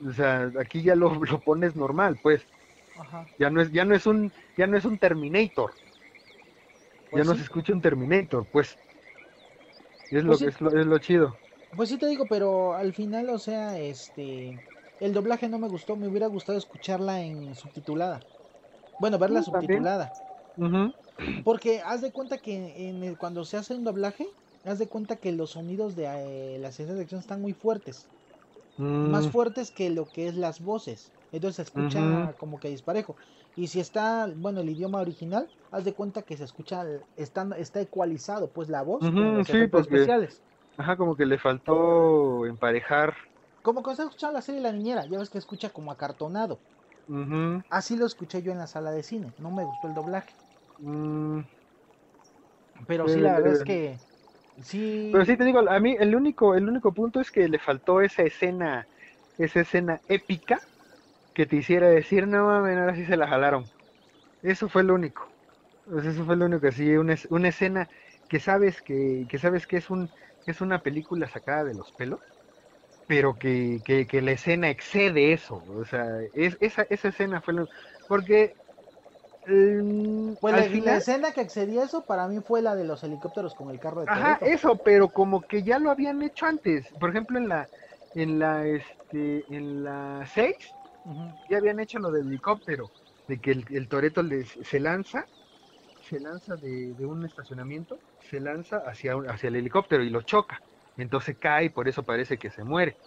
O 0.00 0.12
sea, 0.12 0.50
aquí 0.60 0.82
ya 0.82 0.94
lo, 0.96 1.14
lo 1.24 1.42
pones 1.42 1.76
normal, 1.76 2.18
pues, 2.18 2.48
Ajá. 2.94 3.30
ya 3.38 3.50
no 3.50 3.60
es, 3.62 3.72
ya 3.72 3.84
no 3.86 3.94
es 3.96 4.06
un, 4.06 4.32
ya 4.56 4.66
no 4.68 4.76
es 4.78 4.84
un 4.86 4.98
Terminator, 4.98 5.76
Pues 7.10 7.22
ya 7.22 7.24
no 7.24 7.34
sí. 7.34 7.36
se 7.36 7.42
escucha 7.42 7.74
un 7.74 7.82
Terminator, 7.82 8.48
pues. 8.50 8.78
Es 10.10 10.22
lo, 10.22 10.34
Pues 10.34 10.38
sí. 10.38 10.46
es 10.46 10.60
lo, 10.60 10.70
es 10.78 10.86
lo 10.86 10.98
chido. 10.98 11.40
Pues 11.74 11.88
sí 11.90 11.98
te 11.98 12.06
digo, 12.06 12.28
pero 12.28 12.74
al 12.74 12.92
final, 12.94 13.28
o 13.30 13.38
sea, 13.38 13.78
este, 13.78 14.62
el 14.98 15.12
doblaje 15.14 15.48
no 15.48 15.58
me 15.58 15.68
gustó, 15.68 15.96
me 15.96 16.08
hubiera 16.08 16.26
gustado 16.26 16.58
escucharla 16.58 17.22
en 17.22 17.54
subtitulada. 17.54 18.26
Bueno, 18.98 19.18
verla 19.18 19.42
Mm, 19.42 19.42
subtitulada. 19.42 20.16
Porque 21.42 21.80
haz 21.80 22.00
de 22.00 22.12
cuenta 22.12 22.38
que 22.38 22.88
en 22.88 23.02
el- 23.02 23.16
cuando 23.16 23.44
se 23.44 23.56
hace 23.56 23.74
un 23.74 23.84
doblaje, 23.84 24.26
haz 24.64 24.78
de 24.78 24.88
cuenta 24.88 25.16
que 25.16 25.32
los 25.32 25.50
sonidos 25.52 25.96
de 25.96 26.04
eh, 26.06 26.58
las 26.58 26.74
escenas 26.78 26.96
de 26.96 27.02
acción 27.02 27.20
están 27.20 27.40
muy 27.40 27.54
fuertes, 27.54 28.08
más 29.02 29.28
Mm, 29.28 29.30
fuertes 29.30 29.70
que 29.72 29.90
lo 29.90 30.10
que 30.12 30.28
es 30.28 30.34
las 30.36 30.60
voces. 30.60 31.12
Entonces 31.30 31.56
se 31.56 31.62
escucha 31.62 32.34
como 32.38 32.58
que 32.60 32.68
disparejo. 32.68 33.16
Y 33.54 33.68
si 33.68 33.80
está, 33.80 34.26
bueno, 34.36 34.60
el 34.60 34.70
idioma 34.70 35.00
original, 35.00 35.52
haz 35.70 35.84
de 35.84 35.94
cuenta 35.94 36.22
que 36.22 36.36
se 36.36 36.44
escucha, 36.44 36.84
está, 37.16 37.46
está 37.58 37.80
ecualizado, 37.80 38.52
pues 38.52 38.68
la 38.68 38.82
voz 38.82 39.04
Ujú, 39.08 39.14
los 39.36 39.48
sí, 39.48 39.66
porque- 39.66 40.04
especiales. 40.04 40.42
Ajá, 40.78 40.96
como 40.96 41.16
que 41.16 41.26
le 41.26 41.38
faltó 41.38 42.46
emparejar. 42.46 43.14
Como 43.62 43.84
cuando 43.84 43.92
estás 43.92 44.06
escuchando 44.08 44.34
la 44.34 44.42
serie 44.42 44.60
La 44.60 44.72
Niñera, 44.72 45.06
ya 45.06 45.16
ves 45.20 45.30
que 45.30 45.38
escucha 45.38 45.70
como 45.70 45.92
acartonado. 45.92 46.64
Así 47.70 47.96
lo 47.96 48.04
escuché 48.04 48.42
yo 48.42 48.52
en 48.52 48.58
la 48.58 48.66
sala 48.66 48.90
de 48.90 49.02
cine, 49.02 49.32
no 49.38 49.50
me 49.50 49.64
gustó 49.64 49.86
el 49.86 49.94
doblaje. 49.94 50.36
mm. 50.78 51.40
Pero 52.86 53.08
sí, 53.08 53.20
la 53.20 53.32
verdad 53.34 53.52
es 53.52 53.62
que 53.62 54.02
sí. 54.62 55.08
Pero 55.10 55.24
sí 55.24 55.36
te 55.36 55.44
digo, 55.44 55.60
a 55.68 55.80
mí 55.80 55.96
el 55.98 56.14
único, 56.14 56.54
el 56.54 56.68
único 56.68 56.92
punto 56.94 57.20
es 57.20 57.30
que 57.30 57.48
le 57.48 57.58
faltó 57.58 58.00
esa 58.02 58.22
escena, 58.22 58.88
esa 59.38 59.60
escena 59.60 60.02
épica 60.08 60.62
que 61.34 61.46
te 61.46 61.56
hiciera 61.56 61.88
decir, 61.88 62.28
no 62.28 62.46
mames, 62.46 62.78
ahora 62.78 62.96
sí 62.96 63.06
se 63.06 63.16
la 63.18 63.28
jalaron. 63.28 63.72
Eso 64.42 64.68
fue 64.68 64.84
lo 64.84 64.94
único. 64.94 65.32
Sea, 66.02 66.10
eso 66.12 66.24
fue 66.26 66.36
lo 66.36 66.46
único, 66.46 66.66
así, 66.68 66.96
una, 66.96 67.14
es- 67.14 67.26
una 67.30 67.48
escena 67.48 67.90
que 68.28 68.40
sabes 68.40 68.82
que, 68.82 69.26
que 69.28 69.38
sabes 69.38 69.66
que 69.66 69.78
es 69.78 69.90
un, 69.90 70.12
que 70.44 70.52
es 70.52 70.60
una 70.62 70.82
película 70.82 71.28
sacada 71.28 71.64
de 71.64 71.74
los 71.74 71.92
pelos, 71.94 72.20
pero 73.06 73.38
que, 73.38 73.80
que, 73.84 74.06
que 74.06 74.22
la 74.22 74.32
escena 74.32 74.70
excede 74.70 75.32
eso. 75.32 75.64
O 75.66 75.84
sea, 75.84 76.04
es, 76.34 76.56
esa, 76.60 76.82
esa 76.90 77.08
escena 77.08 77.40
fue 77.42 77.54
lo, 77.54 77.68
porque 78.06 78.56
mm, 79.48 80.34
Pues 80.40 80.54
la, 80.84 80.96
escena 80.96 81.32
que 81.32 81.40
excedía 81.40 81.84
eso 81.84 82.04
para 82.06 82.28
mí 82.28 82.40
fue 82.40 82.62
la 82.62 82.76
de 82.76 82.84
los 82.84 83.02
helicópteros 83.02 83.54
con 83.54 83.70
el 83.70 83.80
carro 83.80 84.00
de 84.02 84.06
Ajá, 84.06 84.38
Toretto. 84.38 84.46
eso, 84.46 84.76
pero 84.84 85.10
como 85.10 85.42
que 85.42 85.62
ya 85.62 85.78
lo 85.78 85.90
habían 85.90 86.22
hecho 86.22 86.46
antes. 86.46 86.92
Por 86.98 87.10
ejemplo, 87.10 87.38
en 87.38 87.48
la 87.48 87.70
en 88.14 88.38
la 88.38 88.66
este 88.66 89.44
en 89.54 89.84
la 89.84 90.24
6 90.26 90.76
Ujú. 91.04 91.32
Ya 91.48 91.58
habían 91.58 91.80
hecho 91.80 91.98
lo 91.98 92.10
del 92.10 92.26
helicóptero, 92.28 92.92
de 93.28 93.40
que 93.40 93.52
el, 93.52 93.64
el 93.70 93.88
Toreto 93.88 94.22
se 94.62 94.80
lanza, 94.80 95.28
se 96.00 96.20
lanza 96.20 96.56
de, 96.56 96.94
de 96.96 97.06
un 97.06 97.24
estacionamiento, 97.26 98.00
se 98.20 98.40
lanza 98.40 98.78
hacia, 98.86 99.16
un- 99.16 99.28
hacia 99.30 99.48
el 99.48 99.56
helicóptero 99.56 100.02
y 100.04 100.10
lo 100.10 100.22
choca. 100.22 100.62
Entonces 100.96 101.36
cae 101.40 101.66
y 101.66 101.70
por 101.70 101.88
eso 101.88 102.04
parece 102.04 102.38
que 102.38 102.50
se 102.50 102.64
muere. 102.64 102.98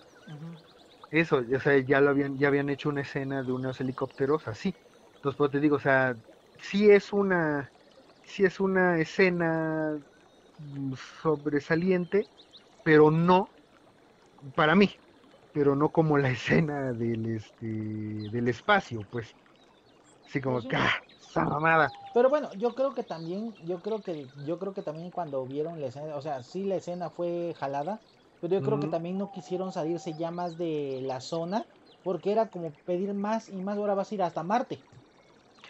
Eso, 1.10 1.44
o 1.56 1.60
sea, 1.60 1.78
ya 1.80 2.00
lo 2.02 2.10
habían, 2.12 2.38
ya 2.38 2.48
habían 2.48 2.70
hecho 2.70 2.90
una 2.90 3.02
escena 3.02 3.44
de 3.44 3.52
unos 3.52 3.80
helicópteros 3.82 4.48
así. 4.48 4.78
Entonces, 5.16 5.38
pues 5.38 5.52
te 5.52 5.60
digo, 5.60 5.76
o 5.76 5.80
sea, 5.80 6.16
sí 6.62 6.90
es 6.92 7.14
una, 7.14 7.74
sí 8.22 8.46
es 8.46 8.60
una 8.60 9.00
escena 9.00 10.00
mm, 10.58 10.94
sobresaliente, 11.22 12.30
pero 12.84 13.12
no, 13.12 13.54
para 14.56 14.76
mí, 14.76 14.90
pero 15.52 15.76
no 15.76 15.92
como 15.92 16.18
la 16.18 16.30
escena 16.32 16.94
del 16.94 17.26
este, 17.36 17.66
del 17.66 18.48
espacio, 18.48 19.06
pues. 19.10 19.36
Así 20.28 20.42
como 20.42 20.62
sí. 20.62 20.68
que, 20.68 20.76
¡ah! 20.78 20.94
esa 21.20 21.46
mamada. 21.46 21.92
Pero 22.14 22.30
bueno, 22.30 22.54
yo 22.56 22.76
creo 22.76 22.94
que 22.94 23.04
también, 23.04 23.56
yo 23.66 23.82
creo 23.82 24.04
que, 24.04 24.30
yo 24.36 24.60
creo 24.60 24.74
que 24.74 24.84
también 24.84 25.12
cuando 25.12 25.46
vieron 25.48 25.80
la 25.80 25.88
escena, 25.88 26.16
o 26.18 26.22
sea, 26.22 26.44
sí 26.44 26.66
la 26.66 26.76
escena 26.76 27.10
fue 27.10 27.54
jalada, 27.58 28.04
pero 28.40 28.54
yo 28.56 28.64
creo 28.64 28.80
que 28.80 28.88
también 28.90 29.18
no 29.18 29.32
quisieron 29.32 29.72
salirse 29.72 30.16
ya 30.16 30.30
más 30.32 30.58
de 30.58 31.00
la 31.04 31.22
zona, 31.22 31.70
porque 32.02 32.32
era 32.34 32.50
como 32.50 32.76
pedir 32.86 33.14
más 33.14 33.48
y 33.50 33.62
más, 33.62 33.78
ahora 33.78 33.96
vas 33.96 34.12
a 34.12 34.16
ir 34.16 34.24
hasta 34.24 34.44
Marte, 34.44 34.86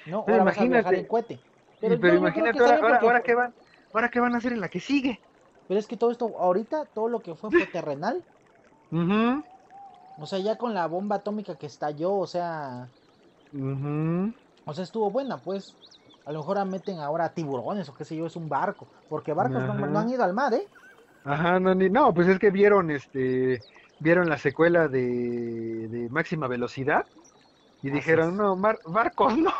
¿no? 0.05 0.25
Pero 0.25 0.37
Ahora 0.37 0.43
vas 0.45 0.57
a 0.59 0.65
viajar 0.65 0.95
imagínate, 0.95 0.95
en 0.95 1.05
cohete. 1.07 1.43
Pero, 1.79 1.99
Pero, 2.01 2.15
imagínate 2.15 2.63
que 2.63 2.71
ahora, 2.81 2.99
porque 2.99 3.35
van, 3.35 3.55
ahora 3.93 4.09
qué 4.09 4.19
van 4.19 4.35
a 4.35 4.37
hacer 4.39 4.53
en 4.53 4.61
la 4.61 4.69
que 4.69 4.79
sigue. 4.79 5.21
Pero 5.67 5.79
es 5.79 5.87
que 5.87 5.97
todo 5.97 6.11
esto, 6.11 6.37
ahorita, 6.39 6.85
todo 6.93 7.09
lo 7.09 7.23
que 7.23 7.33
fue 7.35 7.49
fue 7.51 7.65
terrenal, 7.67 8.27
Ujú, 8.91 9.43
o 10.17 10.25
sea, 10.25 10.39
ya 10.39 10.57
con 10.57 10.73
la 10.73 10.87
bomba 10.87 11.17
atómica 11.17 11.57
que 11.57 11.65
estalló, 11.67 12.13
o 12.15 12.27
sea, 12.27 12.93
ujú. 13.51 14.33
o 14.65 14.73
sea, 14.73 14.83
estuvo 14.83 15.11
buena, 15.11 15.41
pues. 15.41 15.77
A 16.25 16.31
lo 16.31 16.39
mejor 16.39 16.57
ahora 16.57 16.69
meten 16.69 16.99
ahora 16.99 17.33
tiburones 17.33 17.89
o 17.89 17.93
qué 17.95 18.05
sé 18.05 18.15
yo, 18.15 18.27
es 18.27 18.35
un 18.35 18.47
barco, 18.49 18.89
porque 19.07 19.33
barcos 19.33 19.65
no, 19.65 19.99
han 19.99 20.09
ido 20.09 20.23
al 20.23 20.33
mar, 20.33 20.53
¿eh? 20.53 20.71
Ajá, 21.23 21.59
no, 21.59 21.75
ni, 21.75 21.89
no, 21.89 22.13
pues 22.13 22.27
es 22.27 22.39
que 22.39 22.49
vieron, 22.49 22.89
este, 22.91 23.63
vieron 23.99 24.27
la 24.29 24.37
secuela 24.39 24.87
de, 24.87 25.87
de 25.89 26.09
Máxima 26.09 26.47
Velocidad 26.47 27.05
y 27.81 27.89
dijeron, 27.91 28.37
no, 28.37 28.55
mar- 28.55 28.79
barcos, 28.85 29.37
no, 29.37 29.51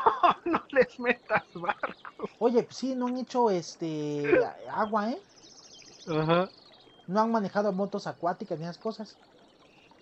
no 0.45 0.65
les 0.71 0.99
metas 0.99 1.45
barcos. 1.53 2.31
Oye, 2.39 2.67
sí, 2.71 2.93
no 2.95 3.07
han 3.07 3.15
hecho 3.17 3.49
este 3.49 4.43
agua, 4.69 5.11
¿eh? 5.11 5.23
Ajá, 6.05 6.51
No 7.05 7.19
han 7.21 7.29
manejado 7.31 7.71
motos 7.73 8.07
acuáticas 8.07 8.57
ni 8.57 8.65
esas 8.65 8.79
cosas. 8.79 9.19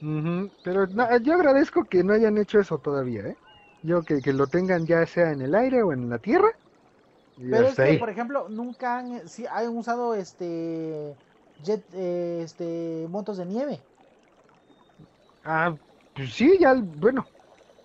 ujú, 0.01 0.51
Pero 0.61 0.87
no, 0.87 1.05
yo 1.19 1.33
agradezco 1.33 1.85
que 1.85 2.03
no 2.03 2.13
hayan 2.13 2.37
hecho 2.37 2.59
eso 2.59 2.79
todavía, 2.79 3.21
¿eh? 3.27 3.37
Yo 3.81 4.03
que, 4.03 4.21
que 4.21 4.33
lo 4.33 4.47
tengan 4.49 4.85
ya 4.85 5.05
sea 5.05 5.31
en 5.31 5.41
el 5.41 5.55
aire 5.55 5.83
o 5.83 5.93
en 5.93 6.09
la 6.09 6.19
tierra. 6.19 6.49
Pero 7.49 7.67
es 7.67 7.79
que, 7.79 7.93
ahí. 7.93 7.95
por 7.95 8.09
ejemplo, 8.09 8.49
nunca 8.49 8.97
han, 8.99 9.27
sí, 9.27 9.45
han 9.47 9.69
usado 9.77 10.13
este 10.15 11.17
jet, 11.57 11.85
eh, 11.93 12.41
este 12.43 13.07
motos 13.09 13.37
de 13.37 13.45
nieve. 13.45 13.85
Ah, 15.43 15.75
pues 16.13 16.33
sí, 16.33 16.57
ya, 16.59 16.73
bueno, 16.75 17.29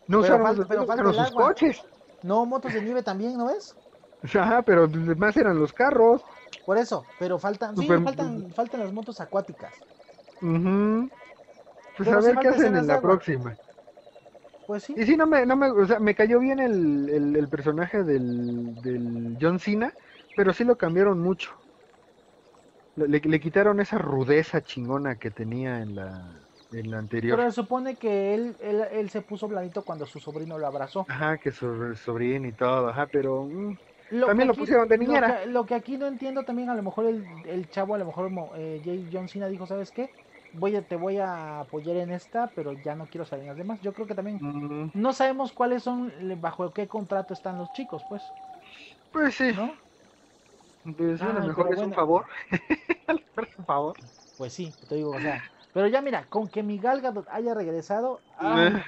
no 0.08 0.20
Pero 0.20 0.34
usaron, 0.34 0.42
falta- 0.46 0.58
los- 0.60 0.68
pero 0.68 0.86
falta 0.86 1.04
sus 1.12 1.18
agua. 1.30 1.46
coches. 1.46 1.82
No, 2.22 2.46
motos 2.46 2.72
de 2.72 2.82
nieve 2.82 3.02
también, 3.02 3.36
¿no 3.36 3.46
ves? 3.46 3.74
Ajá, 4.34 4.62
pero 4.62 4.88
más 5.16 5.36
eran 5.36 5.58
los 5.58 5.72
carros. 5.72 6.22
Por 6.64 6.78
eso, 6.78 7.04
pero 7.18 7.38
faltan, 7.38 7.76
sí, 7.76 7.86
faltan, 7.88 8.52
faltan 8.54 8.80
las 8.80 8.92
motos 8.92 9.20
acuáticas. 9.20 9.74
Ujú. 10.40 11.10
Pues 11.96 12.08
Pero 12.08 12.18
a 12.18 12.20
ver 12.22 12.38
qué 12.38 12.48
hacen 12.48 12.76
en 12.76 12.86
la 12.86 12.94
agua. 12.94 13.02
próxima. 13.02 13.56
Pues 14.66 14.84
sí. 14.84 14.94
Y 14.96 15.04
sí, 15.04 15.16
no 15.16 15.26
me, 15.26 15.44
no 15.44 15.56
me, 15.56 15.70
o 15.70 15.86
sea, 15.86 15.98
me 16.00 16.14
cayó 16.14 16.38
bien 16.40 16.58
el, 16.58 17.08
el, 17.10 17.36
el 17.36 17.48
personaje 17.48 18.02
del, 18.02 18.80
del 18.80 19.36
John 19.40 19.58
Cena, 19.58 19.92
pero 20.36 20.52
sí 20.52 20.64
lo 20.64 20.76
cambiaron 20.78 21.20
mucho. 21.20 21.50
Le- 22.96 23.20
le 23.20 23.40
quitaron 23.40 23.80
esa 23.80 23.98
rudeza 23.98 24.62
chingona 24.62 25.16
que 25.16 25.30
tenía 25.30 25.80
en 25.82 25.94
la, 25.96 26.48
en 26.70 26.90
la 26.90 26.98
anterior. 26.98 27.40
Pero 27.40 27.42
se 27.44 27.52
supone 27.52 27.98
que 27.98 28.34
él, 28.34 28.56
él, 28.60 28.80
él 28.92 29.10
se 29.10 29.22
puso 29.22 29.48
blandito 29.48 29.84
cuando 29.84 30.06
su 30.06 30.20
sobrino 30.20 30.58
lo 30.58 30.66
abrazó. 30.66 31.06
Ajá, 31.06 31.38
que 31.38 31.50
su 31.52 31.94
sobrino 31.96 32.46
y 32.48 32.54
todo, 32.54 32.88
ajá, 32.88 33.08
pero 33.08 33.44
mm, 33.44 33.74
Lo 34.08 34.26
También 34.26 34.48
lo 34.48 34.56
pusieron 34.56 34.88
de 34.88 34.98
lo 35.00 35.22
niñera. 35.22 35.40
que- 35.40 35.46
Lo 35.46 35.66
que, 35.66 35.74
aquí 35.74 35.98
no 35.98 36.06
entiendo 36.06 36.44
también, 36.44 36.68
a 36.70 36.74
lo 36.74 36.82
mejor 36.82 37.06
el, 37.06 37.26
el 37.44 37.68
chavo, 37.68 37.94
a 37.94 37.98
lo 37.98 38.06
mejor 38.06 38.30
eh, 38.56 38.80
Jay 38.84 39.08
John 39.12 39.28
Cena 39.28 39.48
dijo, 39.48 39.66
¿sabes 39.66 39.92
qué? 39.92 40.12
Voy 40.52 40.76
a, 40.76 40.86
te 40.86 40.96
voy 40.96 41.18
a 41.18 41.60
apoyar 41.60 41.96
en 41.96 42.10
esta, 42.10 42.52
pero 42.54 42.74
ya 42.74 42.94
no 42.94 43.08
quiero 43.08 43.24
salir 43.24 43.42
en 43.44 43.48
las 43.48 43.56
demás. 43.58 43.80
Yo 43.80 43.92
creo 43.94 44.06
que 44.06 44.14
también 44.14 44.42
mm, 44.42 44.90
no 44.92 45.12
sabemos 45.12 45.52
cuáles 45.52 45.82
son, 45.82 46.12
bajo 46.40 46.72
qué 46.72 46.86
contrato 46.88 47.34
están 47.34 47.58
los 47.58 47.72
chicos, 47.72 48.04
pues, 48.04 48.34
pues 49.10 49.34
sí, 49.36 49.52
¿no? 49.52 49.78
pues 50.96 51.24
a 51.24 51.32
lo 51.32 51.40
Ay, 51.40 51.42
mejor 51.42 51.72
es 51.72 51.82
un 51.82 51.92
favor. 51.92 52.26
A 53.06 53.12
lo 53.14 53.20
mejor 53.20 53.48
es 53.50 53.58
un 53.58 53.64
favor. 53.66 53.96
Pues 54.36 54.52
sí, 54.52 54.76
te 54.88 54.94
digo, 54.96 55.14
o 55.14 55.20
sea. 55.20 55.44
Pero 55.74 55.88
ya 55.88 56.02
mira, 56.02 56.28
con 56.30 56.48
que 56.50 56.62
mi 56.64 56.78
Gal 56.80 57.02
Gadot 57.02 57.28
haya 57.30 57.54
regresado. 57.54 58.24
ay, 58.38 58.68
Eh, 58.68 58.82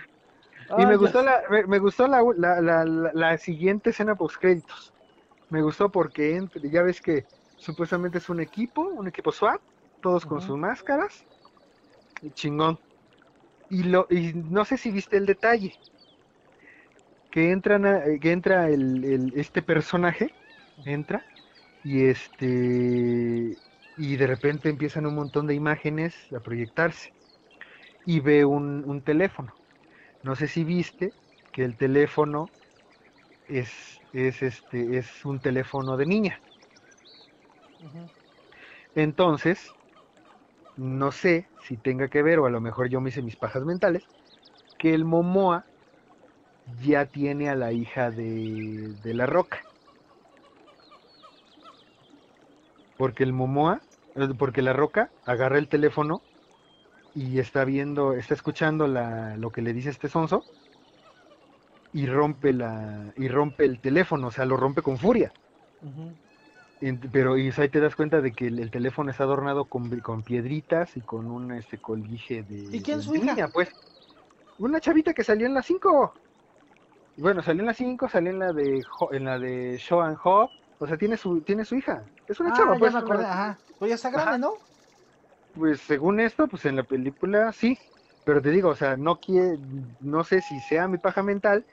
Y 0.77 0.87
ay, 0.87 0.87
me 0.87 0.97
gustó 0.97 1.23
la, 1.23 1.43
me, 1.51 1.67
me 1.67 1.79
gustó 1.81 2.09
la, 2.09 2.23
la, 2.37 2.61
la, 2.63 3.11
la- 3.15 3.39
siguiente 3.39 3.91
escena 3.91 4.17
post 4.17 4.37
créditos. 4.41 4.95
Me 5.51 5.63
gustó 5.63 5.91
porque 5.93 6.37
entre- 6.37 6.71
ya 6.71 6.83
ves 6.83 7.03
que 7.03 7.29
supuestamente 7.59 8.19
es 8.19 8.29
un 8.31 8.41
equipo, 8.41 8.83
un 8.83 9.09
equipo 9.09 9.33
SWAT, 9.33 9.63
todos 10.01 10.27
con 10.27 10.41
sus 10.43 10.59
máscaras. 10.59 11.27
y 12.21 12.33
Chingón. 12.33 12.79
Y 13.69 13.85
lo, 13.85 14.07
y 14.11 14.33
no 14.35 14.65
sé 14.67 14.77
si 14.79 14.91
viste 14.93 15.17
el 15.19 15.27
detalle. 15.27 15.81
Que 17.31 17.51
entran 17.53 17.85
a- 17.87 18.05
eh, 18.07 18.19
que 18.21 18.33
entra 18.33 18.69
el, 18.69 19.05
el- 19.05 19.33
este 19.37 19.63
personaje, 19.63 20.37
entra, 20.85 21.27
y 21.83 22.07
este 22.07 23.59
y 23.97 24.17
de 24.17 24.27
repente 24.27 24.69
empiezan 24.69 25.07
un 25.07 25.15
montón 25.17 25.47
de 25.47 25.55
imágenes 25.55 26.15
a 26.33 26.41
proyectarse. 26.41 27.11
Y 28.05 28.21
ve 28.21 28.45
un, 28.47 28.85
un 28.89 29.03
teléfono. 29.05 29.55
No 30.23 30.37
sé 30.37 30.49
si 30.49 30.65
viste 30.65 31.15
que 31.53 31.65
el 31.65 31.77
teléfono 31.79 32.53
es, 33.47 34.01
es, 34.13 34.43
este, 34.43 34.99
es 34.99 35.25
un 35.25 35.41
teléfono 35.43 35.97
de 35.97 36.07
niña. 36.07 36.43
Entonces, 38.97 39.77
no 40.77 41.11
sé 41.13 41.51
si 41.59 41.77
tenga 41.79 42.09
que 42.09 42.23
ver, 42.23 42.39
o 42.39 42.47
a 42.47 42.51
lo 42.51 42.61
mejor 42.61 42.89
yo 42.89 43.01
me 43.01 43.09
hice 43.11 43.23
mis 43.23 43.37
pajas 43.37 43.65
mentales, 43.65 44.09
que 44.79 44.95
el 44.95 45.05
Momoa 45.07 45.69
ya 46.67 47.07
tiene 47.07 47.49
a 47.49 47.57
la 47.57 47.73
hija 47.73 48.11
de, 48.13 48.95
de 49.01 49.15
la 49.15 49.27
Roca. 49.27 49.66
Porque 52.97 53.25
el 53.25 53.33
Momoa, 53.33 53.81
eh, 54.15 54.29
porque 54.39 54.63
la 54.63 54.73
Roca 54.73 55.11
agarra 55.25 55.59
el 55.59 55.69
teléfono 55.69 56.23
y 57.15 57.39
está 57.39 57.65
viendo, 57.65 58.13
está 58.13 58.35
escuchando 58.35 58.87
la, 58.87 59.37
lo 59.37 59.51
que 59.51 59.63
le 59.63 59.73
dice 59.73 59.91
este 59.91 60.09
sonso 60.09 60.45
y 61.93 62.07
rompe 62.07 62.53
la 62.53 63.13
y 63.17 63.29
rompe 63.29 63.65
el 63.65 63.81
teléfono, 63.81 64.29
o 64.29 64.31
sea, 64.31 64.45
lo 64.45 64.57
rompe 64.57 64.83
con 64.83 64.99
furia. 64.99 65.33
Pero 67.11 67.39
y 67.39 67.51
ahí 67.57 67.69
te 67.71 67.81
das 67.81 67.97
cuenta 67.97 68.21
de 68.21 68.33
que 68.33 68.49
el, 68.49 68.59
el 68.59 68.71
teléfono 68.71 69.11
está 69.11 69.25
adornado 69.25 69.65
con, 69.65 69.99
con 70.01 70.23
piedritas 70.23 70.95
y 70.97 71.01
con 71.01 71.27
un 71.31 71.53
este 71.53 71.79
colguije 71.79 72.43
de, 72.43 72.77
¿Y 72.77 72.83
quién 72.83 72.99
es 72.99 73.07
su 73.07 73.17
hija? 73.17 73.33
niña, 73.33 73.49
pues. 73.49 73.71
Una 74.59 74.79
chavita 74.81 75.15
que 75.15 75.25
salió 75.25 75.47
en 75.47 75.55
la 75.55 75.63
5. 75.63 76.13
Bueno, 77.17 77.43
salió 77.43 77.61
en 77.63 77.67
la 77.67 77.75
5, 77.75 78.09
salió 78.11 78.31
en 78.31 78.39
la 78.39 78.53
de 78.53 78.83
en 79.13 79.25
la 79.25 79.39
de 79.39 79.79
Show 79.79 80.01
and 80.03 80.19
Hop. 80.23 80.51
O 80.79 80.87
sea, 80.87 80.99
tiene 80.99 81.17
su 81.17 81.41
tiene 81.41 81.65
su 81.65 81.77
hija. 81.77 82.05
Es 82.29 82.41
una 82.41 82.53
Ah, 82.53 82.53
chava, 82.53 82.79
pues. 82.79 82.95
me 82.95 82.99
acordé, 82.99 83.25
una- 83.25 83.27
ajá. 83.27 83.63
Pues 83.79 83.89
ya 83.91 83.95
está 83.97 84.11
grande, 84.11 84.39
Ajá. 84.39 84.39
¿no? 84.39 84.63
Pues 85.53 85.81
según 85.81 86.21
esto, 86.21 86.49
pues 86.49 86.65
en 86.67 86.77
la 86.77 86.85
película 86.85 87.53
sí. 87.53 87.79
Pero 88.25 88.43
te 88.43 88.51
digo, 88.51 88.71
o 88.71 88.75
sea, 88.75 88.97
no 88.97 89.19
quiere, 89.21 89.57
no 90.01 90.25
sé 90.25 90.43
si 90.43 90.61
sea 90.61 90.89
mi 90.89 90.99
paja 90.99 91.23
mental 91.23 91.67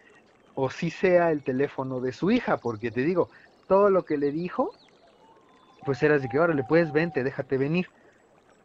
o 0.55 0.69
si 0.71 0.91
sea 0.91 1.31
el 1.31 1.43
teléfono 1.43 2.01
de 2.01 2.13
su 2.13 2.31
hija, 2.31 2.59
porque 2.59 2.91
te 2.91 3.01
digo, 3.03 3.31
todo 3.67 3.89
lo 3.91 4.05
que 4.05 4.17
le 4.17 4.31
dijo, 4.31 4.77
pues 5.85 6.01
era 6.03 6.17
de 6.19 6.27
que 6.29 6.37
ahora 6.37 6.53
le 6.55 6.63
puedes 6.63 6.91
vente, 6.91 7.23
déjate 7.23 7.57
venir. 7.57 7.87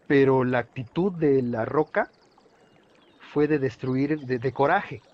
Pero 0.07 0.45
la 0.45 0.59
actitud 0.61 1.13
de 1.13 1.43
la 1.43 1.65
roca 1.67 2.15
fue 3.19 3.49
de 3.49 3.59
destruir, 3.59 4.21
de, 4.21 4.39
de 4.39 4.53
coraje, 4.53 5.05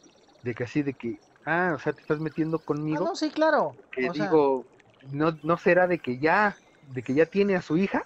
de 0.42 0.54
que 0.54 0.64
así 0.64 0.82
de 0.82 0.94
que, 0.94 1.20
ah, 1.44 1.72
o 1.76 1.78
sea, 1.78 1.92
te 1.94 2.00
estás 2.02 2.20
metiendo 2.20 2.62
Ah, 2.90 3.00
conmigo, 3.00 3.00
no, 3.00 3.14
sí, 3.16 3.30
claro. 3.30 3.78
que 3.92 4.10
O 4.10 4.14
sea, 4.14 4.40
digo, 4.40 4.68
no, 5.00 5.38
no 5.42 5.58
será 5.58 5.86
de 5.88 6.00
que 6.00 6.20
ya, 6.20 6.58
de 6.86 7.02
que 7.02 7.14
ya 7.14 7.26
tiene 7.26 7.56
a 7.56 7.62
su 7.62 7.76
hija. 7.76 8.04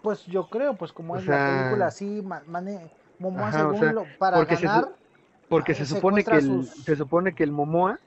pues 0.00 0.24
yo 0.26 0.48
creo, 0.50 0.76
pues 0.78 0.92
como 0.92 1.16
O 1.16 1.18
es 1.18 1.26
la 1.26 1.44
sea, 1.44 1.44
película 1.44 1.86
así, 1.86 2.22
ma- 2.22 2.44
mane, 2.46 2.92
Momoa 3.18 3.52
Ajá, 3.52 3.68
o 3.68 3.74
según 3.74 3.74
sea, 3.74 3.94
lo, 3.94 4.16
para 4.16 4.44
porque 4.44 4.56
se 4.56 4.68
su- 4.68 4.80
ganar, 4.80 5.00
Porque 5.48 5.74
Ah, 5.74 5.76
se 5.76 5.86
supone 5.86 6.26
que 6.26 6.38
el, 6.38 6.68
sus- 6.68 6.86
se 6.86 6.96
supone 6.96 7.34
que 7.34 7.44
el 7.44 7.52
Momoa 7.52 8.00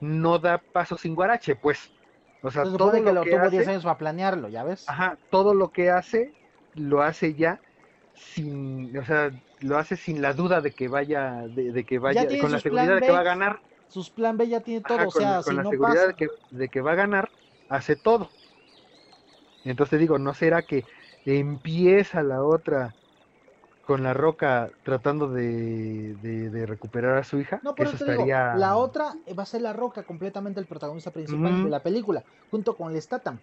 no 0.00 0.38
da 0.40 0.58
paso 0.72 0.98
sin 0.98 1.14
guarache, 1.16 1.56
pues. 1.56 1.94
O 2.42 2.50
sea, 2.52 2.66
se 2.66 2.76
todo 2.76 3.02
que 3.02 3.12
lo 3.12 3.18
lo 3.18 3.28
que 3.28 3.34
tuvo 3.34 3.48
hace, 3.48 3.50
10 3.50 3.66
años 3.66 3.84
para 3.84 3.96
planearlo, 3.98 4.48
¿ya 4.50 4.62
ves? 4.62 4.84
ajá, 4.86 5.20
todo 5.28 5.54
lo 5.54 5.70
que 5.72 5.90
hace, 5.90 6.36
lo 6.72 7.02
hace 7.02 7.34
ya 7.34 7.62
sin, 8.12 8.96
o 8.96 9.04
sea, 9.04 9.30
lo 9.60 9.78
hace 9.78 9.96
sin 9.96 10.22
la 10.22 10.32
duda 10.34 10.60
de 10.60 10.72
que 10.74 10.88
vaya, 10.88 11.42
de, 11.50 11.72
de 11.72 11.84
que 11.84 11.98
vaya, 11.98 12.36
con 12.38 12.52
la 12.52 12.60
seguridad 12.60 12.96
plan 12.98 13.00
de 13.00 13.02
que 13.02 13.12
va 13.12 13.20
a 13.20 13.22
ganar, 13.24 13.60
Sus 13.88 14.10
plan 14.10 14.36
B 14.38 14.48
ya 14.48 14.62
tiene 14.62 14.84
todo, 14.84 15.06
Ajá, 15.06 15.08
o 15.08 15.10
sea, 15.10 15.42
con, 15.42 15.42
con 15.42 15.54
si 15.54 15.58
la 15.58 15.64
no 15.64 15.70
seguridad 15.70 16.06
pasa. 16.06 16.08
de 16.08 16.14
que, 16.14 16.28
de 16.50 16.68
que 16.70 16.80
va 16.80 16.92
a 16.92 16.94
ganar, 16.94 17.30
hace 17.68 17.96
todo. 17.96 18.34
Entonces 19.64 19.98
digo, 20.00 20.18
¿no 20.18 20.34
será 20.34 20.64
que 20.66 20.84
empieza 21.24 22.22
la 22.22 22.42
otra 22.44 22.96
con 23.82 24.02
la 24.04 24.14
roca 24.14 24.70
tratando 24.84 25.28
de, 25.30 26.16
de- 26.16 26.50
de 26.50 26.66
recuperar 26.66 27.18
a 27.18 27.24
su 27.24 27.40
hija? 27.40 27.62
No, 27.62 27.74
por 27.76 27.86
eso 27.88 27.98
te 27.98 28.04
digo, 28.04 28.36
la 28.50 28.76
otra 28.76 29.20
va 29.38 29.42
a 29.42 29.46
ser 29.46 29.62
La 29.62 29.72
Roca, 29.72 30.04
completamente 30.04 30.60
el 30.60 30.66
protagonista 30.66 31.12
principal 31.12 31.60
de 31.60 31.70
la 31.70 31.82
película, 31.82 32.24
junto 32.50 32.76
con 32.76 32.92
el 32.94 33.00
Statham. 33.02 33.42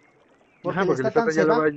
Porque 0.62 0.72
Ajá, 0.72 0.86
el 0.86 0.96
porque 0.96 1.04
el 1.04 1.12
Statham 1.12 1.36
ya, 1.36 1.46
lo 1.46 1.56
va, 1.56 1.58
va, 1.58 1.68
a- 1.68 1.72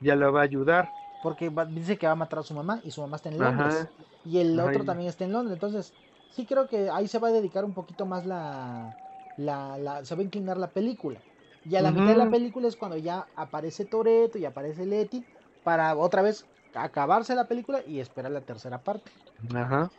ya 0.00 0.16
lo 0.16 0.32
va 0.32 0.40
a 0.40 0.44
ayudar. 0.44 0.94
porque 1.20 1.48
va- 1.50 1.66
dice 1.66 1.98
que 1.98 2.06
va 2.06 2.12
a 2.12 2.16
matar 2.16 2.38
a 2.40 2.42
su 2.42 2.54
mamá 2.54 2.80
y 2.84 2.90
su 2.90 3.00
mamá 3.00 3.16
está 3.16 3.28
en 3.28 3.38
Londres. 3.38 3.88
Ajá. 3.88 3.94
Y 4.22 4.38
el 4.38 4.58
Ajá, 4.58 4.60
otro 4.60 4.84
también 4.84 5.08
está 5.08 5.24
en 5.24 5.32
Londres. 5.32 5.54
Entonces, 5.54 5.94
sí 6.28 6.46
creo 6.46 6.68
que 6.68 6.90
ahí 6.90 7.08
se 7.08 7.18
va 7.18 7.28
a 7.28 7.32
dedicar 7.32 7.64
un 7.64 7.74
poquito 7.74 8.06
más 8.06 8.26
la. 8.26 8.98
la, 9.36 9.78
la 9.78 10.04
se 10.04 10.14
va 10.14 10.20
a 10.22 10.24
inclinar 10.24 10.58
la 10.58 10.72
película. 10.72 11.24
Y 11.68 11.76
a 11.76 11.82
la 11.82 11.92
mitad 11.92 12.12
de 12.12 12.18
la 12.18 12.30
película 12.30 12.68
es 12.68 12.76
cuando 12.76 12.96
ya 12.98 13.30
aparece 13.36 13.86
Toreto 13.86 14.38
y 14.38 14.44
aparece 14.46 14.86
Leti 14.86 15.26
para 15.62 15.96
otra 15.96 16.22
vez 16.22 16.48
acabarse 16.74 17.34
la 17.34 17.48
película 17.48 17.82
y 17.86 18.00
esperar 18.00 18.32
la 18.32 18.44
tercera 18.46 18.82
parte. 18.84 19.12
Ajá. 19.54 19.90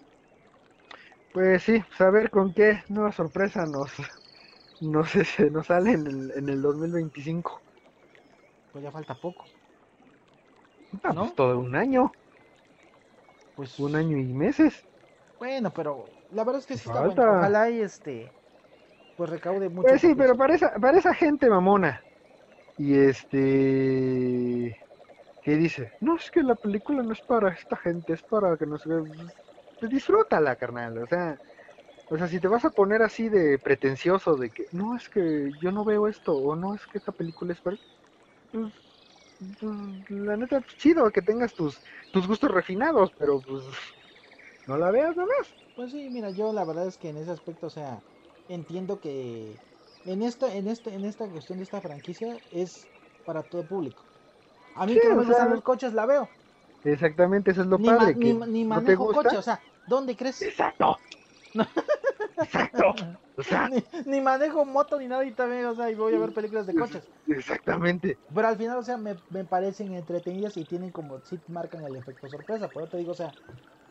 Pues 1.33 1.63
sí, 1.63 1.83
saber 1.97 2.29
con 2.31 2.53
qué 2.53 2.83
nueva 2.87 3.11
sorpresa 3.11 3.65
nos, 3.65 3.91
nos, 4.81 5.15
este, 5.15 5.51
nos 5.51 5.67
sale 5.67 5.93
en 5.93 6.07
el, 6.07 6.31
en 6.35 6.49
el 6.49 6.61
2025. 6.61 7.63
Pues 8.71 8.83
ya 8.83 8.91
falta 8.91 9.19
poco. 9.19 9.45
Ah, 11.03 11.13
¿No? 11.13 11.21
pues 11.21 11.33
todo 11.35 11.59
un 11.59 11.75
año, 11.75 12.11
Pues 13.55 13.77
un 13.79 13.95
año 13.95 14.17
y 14.17 14.33
meses. 14.33 14.87
Bueno, 15.39 15.73
pero 15.73 16.13
la 16.29 16.43
verdad 16.43 16.59
es 16.61 16.67
que 16.67 16.77
sí 16.77 16.85
está 16.87 17.03
Falta. 17.03 17.23
bueno. 17.25 17.25
Ojalá 17.27 17.69
y 17.69 17.79
este 17.81 18.38
pues 19.19 19.31
recaude 19.31 19.67
mucho. 19.67 19.89
Pues 19.89 19.99
sí, 19.99 20.15
pero 20.15 20.37
para 20.37 20.55
esa, 20.55 20.73
para 20.75 20.97
esa 20.97 21.13
gente 21.13 21.49
mamona. 21.49 22.01
Y 22.77 22.97
este... 22.97 24.79
¿Qué 25.43 25.57
dice? 25.57 25.91
No, 25.99 26.15
es 26.15 26.31
que 26.31 26.41
la 26.41 26.55
película 26.55 27.03
no 27.03 27.11
es 27.11 27.19
para 27.19 27.49
esta 27.49 27.75
gente, 27.75 28.13
es 28.13 28.21
para 28.21 28.55
que 28.55 28.65
nos... 28.65 28.81
Pues 28.83 29.91
disfrútala, 29.91 30.55
carnal. 30.55 30.99
O 30.99 31.05
sea, 31.05 31.37
o 32.09 32.17
sea, 32.17 32.29
si 32.29 32.39
te 32.39 32.47
vas 32.47 32.63
a 32.63 32.69
poner 32.69 33.01
así 33.01 33.27
de 33.27 33.59
pretencioso 33.59 34.35
de 34.35 34.51
que 34.51 34.67
no, 34.71 34.95
es 34.95 35.09
que 35.09 35.51
yo 35.61 35.73
no 35.73 35.83
veo 35.83 36.07
esto, 36.07 36.37
o 36.37 36.55
no, 36.55 36.73
es 36.73 36.85
que 36.87 36.97
esta 36.97 37.11
película 37.11 37.51
es 37.51 37.59
para... 37.59 37.75
Pues, 38.53 38.71
pues, 39.59 40.11
la 40.11 40.37
neta, 40.37 40.61
pues, 40.61 40.77
chido 40.77 41.11
que 41.11 41.21
tengas 41.21 41.53
tus, 41.53 41.77
tus 42.13 42.25
gustos 42.25 42.51
refinados, 42.51 43.11
pero 43.19 43.41
pues 43.41 43.65
no 44.65 44.77
la 44.77 44.91
veas 44.91 45.17
nomás. 45.17 45.53
Pues 45.75 45.91
sí, 45.91 46.09
mira, 46.09 46.29
yo 46.29 46.53
la 46.53 46.63
verdad 46.63 46.87
es 46.87 46.97
que 46.97 47.09
en 47.09 47.17
ese 47.17 47.31
aspecto, 47.31 47.67
o 47.67 47.69
sea, 47.69 47.99
entiendo 48.49 49.01
que 49.01 49.63
en 50.05 50.23
esta, 50.23 50.55
en 50.55 50.67
este, 50.69 50.95
en 50.95 51.05
esta 51.05 51.29
cuestión 51.29 51.59
de 51.59 51.65
esta 51.65 51.81
franquicia 51.81 52.43
es 52.51 52.91
para 53.25 53.43
todo 53.49 53.67
público. 53.67 54.09
A 54.73 54.87
mí 54.87 54.97
Sí, 54.97 54.99
que 54.99 55.09
no 55.09 55.17
me 55.17 55.23
gustan 55.25 55.49
sea, 55.49 55.49
los 55.49 55.63
coches, 55.63 55.93
la 55.93 56.05
veo. 56.07 56.35
Exactamente, 56.83 57.51
eso 57.51 57.61
es 57.61 57.67
lo 57.67 57.81
Ni, 57.83 57.93
ma- 57.93 58.09
padre. 58.09 58.17
ni, 58.23 58.33
que 58.33 58.39
ma- 58.39 58.45
ni 58.47 58.63
no 58.67 58.83
te 58.83 58.95
manejo 58.95 59.05
gusta. 59.05 59.29
coche, 59.29 59.37
o 59.37 59.41
sea, 59.41 59.63
¿dónde 59.85 60.15
crees? 60.15 60.49
Exacto. 60.49 61.03
Exacto. 62.41 62.97
O 63.37 63.43
sea, 63.43 63.71
ni, 63.71 63.77
ni 64.05 64.21
manejo 64.21 64.65
moto 64.65 64.97
ni 64.99 65.07
nada 65.07 65.25
y 65.25 65.33
también, 65.35 65.65
o 65.65 65.75
sea, 65.75 65.89
y 65.91 65.95
voy 65.95 66.13
a 66.15 66.19
ver 66.19 66.33
películas 66.33 66.65
de 66.67 66.75
coches. 66.75 67.09
exactamente. 67.27 68.19
Pero 68.33 68.47
al 68.47 68.57
final, 68.57 68.77
o 68.77 68.83
sea, 68.83 68.97
me, 68.97 69.21
me 69.29 69.43
parecen 69.45 69.93
entretenidas 69.93 70.55
y 70.57 70.65
tienen 70.65 70.91
como, 70.91 71.19
sí 71.21 71.41
marcan 71.47 71.83
el 71.83 71.95
efecto 71.95 72.29
sorpresa. 72.29 72.71
Por 72.71 72.83
eso 72.83 72.91
te 72.91 72.97
digo, 72.97 73.11
o 73.11 73.15
sea, 73.15 73.35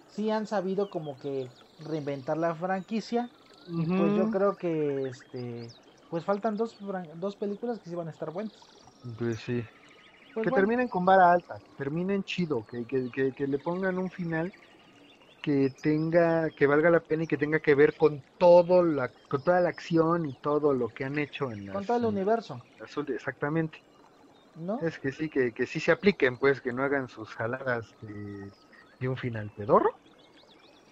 sí 0.06 0.30
han 0.30 0.46
sabido 0.46 0.90
como 0.90 1.18
que 1.18 1.52
reinventar 1.78 2.38
la 2.38 2.54
franquicia. 2.56 3.32
Pues 3.96 4.14
yo 4.14 4.30
creo 4.30 4.56
que, 4.56 5.08
este, 5.08 5.74
pues 6.08 6.24
faltan 6.24 6.56
dos, 6.56 6.76
dos 7.16 7.36
películas 7.36 7.80
que 7.80 7.88
sí 7.88 7.94
van 7.94 8.08
a 8.08 8.10
estar 8.10 8.30
buenas. 8.30 8.70
Pues 9.16 9.40
sí. 9.40 9.62
Pues 10.32 10.44
que 10.44 10.50
bueno, 10.50 10.62
terminen 10.62 10.88
con 10.88 11.04
vara 11.04 11.32
alta, 11.32 11.60
que 11.64 11.72
terminen 11.76 12.24
chido, 12.24 12.64
que, 12.64 12.86
que, 12.86 13.10
que, 13.12 13.34
que 13.34 13.46
le 13.46 13.58
pongan 13.58 13.98
un 13.98 14.10
final 14.10 14.52
que 15.42 15.70
tenga, 15.82 16.50
que 16.50 16.66
valga 16.66 16.90
la 16.90 17.00
pena 17.00 17.24
y 17.24 17.26
que 17.26 17.38
tenga 17.38 17.60
que 17.60 17.74
ver 17.74 17.96
con 17.96 18.24
todo 18.38 18.84
la, 18.84 19.12
con 19.28 19.42
toda 19.44 19.60
la 19.60 19.70
acción 19.70 20.26
y 20.26 20.34
todo 20.34 20.74
lo 20.74 20.90
que 20.90 21.04
han 21.04 21.18
hecho 21.18 21.52
en 21.52 21.66
las, 21.66 21.76
con 21.76 21.86
todo 21.86 21.96
el 21.98 22.04
universo, 22.04 22.66
las 22.78 22.96
exactamente. 23.10 23.78
¿no? 24.54 24.78
Es 24.82 24.98
que 24.98 25.12
sí, 25.12 25.28
que, 25.28 25.52
que 25.52 25.66
sí 25.66 25.80
se 25.80 25.92
apliquen, 25.92 26.38
pues, 26.38 26.60
que 26.60 26.72
no 26.72 26.82
hagan 26.84 27.08
sus 27.08 27.30
jaladas 27.34 27.96
de, 28.00 28.52
de 29.00 29.08
un 29.08 29.16
final 29.16 29.50
pedorro, 29.52 29.90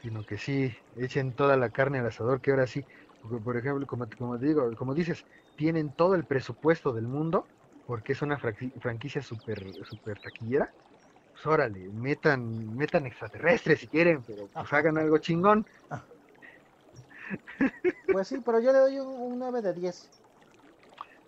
sino 0.07 0.25
que 0.25 0.39
sí 0.39 0.73
echen 0.97 1.35
toda 1.35 1.57
la 1.57 1.71
carne 1.71 1.99
al 2.01 2.07
asador, 2.07 2.41
que 2.41 2.51
ahora 2.53 2.67
sí, 2.67 2.87
porque, 3.21 3.39
por 3.43 3.57
ejemplo, 3.57 3.87
como, 3.87 4.07
como 4.19 4.39
digo, 4.39 4.71
como 4.77 4.95
dices, 4.95 5.27
tienen 5.57 5.93
todo 5.95 6.15
el 6.15 6.27
presupuesto 6.27 6.93
del 6.93 7.09
mundo, 7.09 7.51
porque 7.85 8.13
es 8.13 8.23
una 8.23 8.39
franqui- 8.39 8.73
franquicia 8.81 9.23
súper 9.23 9.65
super 9.85 10.21
taquillera. 10.21 10.75
Pues 11.33 11.47
órale, 11.47 11.91
metan, 11.93 12.75
metan 12.77 13.07
extraterrestres 13.07 13.81
si 13.81 13.89
quieren, 13.89 14.25
pero 14.25 14.51
pues 14.59 14.73
Ajá. 14.73 14.75
hagan 14.75 14.99
algo 14.99 15.19
chingón. 15.19 15.67
Pues 18.11 18.27
sí, 18.29 18.41
pero 18.41 18.59
yo 18.61 18.73
le 18.73 18.79
doy 18.81 18.99
un, 18.99 19.07
un 19.09 19.39
9 19.39 19.63
de 19.63 19.73
10. 19.75 20.13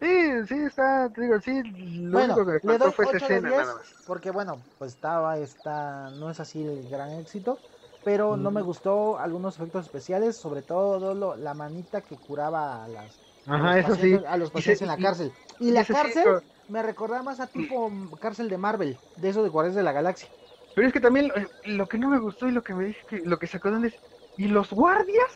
Sí, 0.01 0.07
sí, 0.47 0.55
está, 0.66 1.11
te 1.12 1.22
digo, 1.22 1.41
sí, 1.41 1.62
lo 1.64 2.20
Bueno, 2.20 2.22
único 2.22 2.45
que 2.47 2.53
me 2.53 2.59
le 2.62 2.79
doy 2.79 2.93
fue 2.93 3.05
esa 3.05 3.16
8 3.16 3.29
de 3.29 3.41
escena 3.41 3.51
10 3.51 3.66
nada 3.66 3.74
más. 3.76 3.97
porque 4.05 4.31
bueno, 4.31 4.66
pues 4.79 4.93
estaba, 4.93 5.39
está, 5.39 6.11
no 6.11 6.31
es 6.31 6.41
así 6.41 6.62
el 6.62 6.89
gran 6.89 7.12
éxito, 7.12 7.62
pero 8.03 8.36
no 8.36 8.51
me 8.51 8.62
gustó 8.62 9.18
algunos 9.18 9.57
efectos 9.57 9.84
especiales, 9.86 10.38
sobre 10.38 10.62
todo 10.62 11.14
lo- 11.14 11.36
la 11.36 11.55
manita 11.55 12.03
que 12.03 12.18
curaba 12.18 12.84
a 12.84 12.88
las 12.88 13.22
a 13.46 13.59
los 13.59 13.78
eso 13.78 13.94
sí. 13.96 14.11
pacientes, 14.11 14.24
a 14.24 14.36
los 14.36 14.51
pacientes 14.51 14.82
en 14.82 14.88
la 14.88 14.99
cárcel. 14.99 15.34
Y 15.59 15.70
y 15.72 15.72
la 15.72 15.84
sí, 15.84 15.88
cárcel 15.88 16.40
me 16.66 16.82
recordaba 16.82 17.22
más 17.22 17.40
a 17.40 17.49
tipo 17.49 17.90
cárcel 18.20 18.49
de 18.51 18.59
Marvel, 18.59 19.03
de 19.14 19.28
eso 19.30 19.42
de 19.42 19.49
Guardianes 19.51 19.76
de 19.76 19.82
la 19.82 19.92
Galaxia. 19.92 20.28
Pero 20.74 20.86
es 20.86 20.92
que 20.94 21.01
también 21.01 21.26
eh, 21.36 21.46
lo 21.64 21.88
que 21.88 21.99
no 21.99 22.09
me 22.09 22.18
gustó 22.20 22.49
y 22.49 22.53
lo 22.53 22.62
que 22.62 22.74
me 22.74 22.86
dije, 22.86 23.01
que- 23.07 23.20
lo 23.24 23.38
que 23.38 23.46
sacó 23.46 23.68
es, 23.84 24.01
¿y 24.36 24.49
los 24.49 24.70
guardias? 24.72 25.30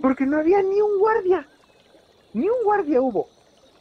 Porque 0.00 0.26
no 0.26 0.38
había 0.38 0.62
ni 0.62 0.80
un 0.82 0.98
guardia. 0.98 1.50
Ni 2.32 2.48
un 2.50 2.64
guardia 2.64 3.00
hubo. 3.02 3.32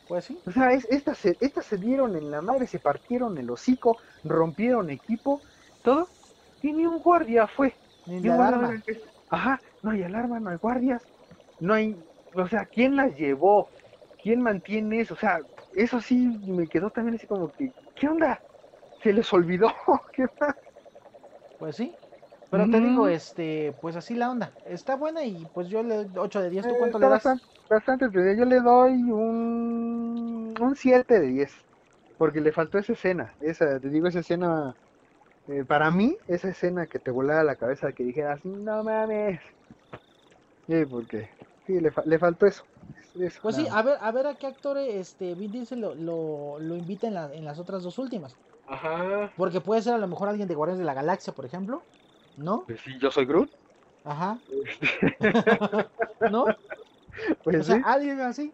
Pues 0.07 0.26
sí. 0.26 0.43
O 0.45 0.51
sea, 0.51 0.74
es, 0.74 0.86
estas, 0.89 1.18
se, 1.20 1.38
estas 1.41 1.66
se 1.66 1.78
dieron 1.78 2.16
en 2.16 2.32
la 2.32 2.41
madre, 2.41 2.68
se 2.68 2.80
partieron 2.80 3.38
el 3.38 3.49
hocico, 3.51 3.99
rompieron 4.24 4.89
equipo, 4.89 5.43
todo. 5.82 6.14
Y 6.62 6.74
ni 6.74 6.86
un 6.86 6.99
guardia 6.99 7.47
fue. 7.47 7.76
Ni 8.05 8.18
Ni 8.22 8.30
alarma. 8.30 8.82
¿qué? 8.86 9.01
Ajá, 9.30 9.62
no 9.82 9.91
hay 9.91 10.03
alarma, 10.03 10.39
no 10.39 10.49
hay 10.49 10.57
guardias. 10.57 11.03
No 11.59 11.74
hay, 11.74 11.95
o 12.34 12.47
sea, 12.47 12.66
¿quién 12.68 12.95
las 12.95 13.16
llevó? 13.18 13.70
¿Quién 14.22 14.41
mantiene 14.41 15.01
eso? 15.01 15.14
O 15.16 15.18
sea, 15.18 15.39
eso 15.74 16.01
sí 16.01 16.28
me 16.45 16.68
quedó 16.68 16.91
también 16.91 17.16
así 17.16 17.28
como 17.28 17.51
que, 17.51 17.74
¿qué 17.95 18.07
onda? 18.07 18.43
Se 19.03 19.14
les 19.14 19.32
olvidó. 19.34 19.70
¿Qué 20.14 20.26
más? 20.39 20.55
Pues 21.57 21.76
sí. 21.78 21.97
Pero 22.49 22.70
te 22.70 22.82
digo, 22.82 23.07
este, 23.07 23.74
pues 23.80 23.95
así 23.95 24.16
la 24.16 24.30
onda. 24.30 24.57
Está 24.66 24.95
buena 24.95 25.24
y 25.26 25.45
pues 25.47 25.68
yo 25.70 25.84
le 25.84 26.07
8 26.18 26.41
de 26.41 26.49
10. 26.49 26.68
¿Tú 26.68 26.76
Eh, 26.76 26.78
cuánto 26.78 26.99
le 26.99 27.07
das? 27.07 27.24
Bastante, 27.24 27.45
bastante. 27.70 28.05
Yo 28.14 28.45
le 28.45 28.59
doy 28.62 28.93
un, 29.12 30.53
un 30.59 30.76
7 30.76 31.20
de 31.20 31.28
10. 31.28 31.53
Porque 32.18 32.41
le 32.41 32.51
faltó 32.51 32.78
esa 32.78 32.93
escena. 32.93 33.36
Esa, 33.39 33.80
te 33.80 33.89
digo, 33.89 34.07
esa 34.07 34.20
escena. 34.20 34.76
Eh, 35.52 35.66
para 35.66 35.91
mí, 35.91 36.18
esa 36.28 36.49
escena 36.49 36.88
que 36.88 36.99
te 36.99 37.12
volara 37.12 37.43
la 37.43 37.56
cabeza, 37.56 37.93
que 37.93 38.04
dijeras, 38.04 38.43
no 38.45 38.84
mames. 38.84 39.39
Sí, 40.68 40.86
porque. 40.86 41.30
Sí, 41.66 41.80
le, 41.80 41.91
fa- 41.91 42.04
le 42.06 42.18
faltó 42.18 42.45
eso. 42.47 42.66
Eso, 43.20 43.41
Pues 43.41 43.56
sí, 43.56 43.68
a 43.72 43.82
ver, 43.82 43.97
a 43.99 44.12
ver 44.12 44.28
a 44.28 44.36
qué 44.38 44.47
actor 44.47 44.78
este 44.78 45.36
Vin 45.36 45.52
Diesel 45.52 45.80
lo, 45.82 45.95
lo, 45.95 46.60
lo 46.60 46.76
invita 46.76 47.08
en, 47.08 47.16
la- 47.16 47.34
en 47.34 47.43
las 47.45 47.60
otras 47.60 47.84
dos 47.84 47.97
últimas. 47.97 48.38
Ajá. 48.66 49.32
Porque 49.36 49.62
puede 49.62 49.82
ser 49.82 49.93
a 49.93 49.97
lo 49.97 50.08
mejor 50.08 50.30
alguien 50.30 50.47
de 50.47 50.56
Guardianes 50.56 50.80
de 50.80 50.86
la 50.86 50.93
Galaxia, 50.93 51.34
por 51.34 51.45
ejemplo. 51.45 51.84
¿No? 52.36 52.66
Pues 52.66 52.82
sí, 52.82 52.97
yo 52.99 53.12
soy 53.12 53.26
Groot. 53.26 53.52
Ajá. 54.04 54.41
¿No? 56.32 56.45
Pues 57.43 57.58
O 57.60 57.64
sea, 57.64 57.76
sí. 57.76 57.82
alguien 57.84 58.20
así. 58.22 58.54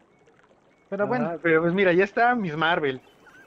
Pero 0.90 1.08
bueno, 1.08 1.28
Ajá, 1.28 1.38
pero 1.42 1.62
pues 1.62 1.74
mira, 1.74 1.94
ya 1.94 2.04
está 2.04 2.36
Miss 2.36 2.56
Marvel. 2.56 3.02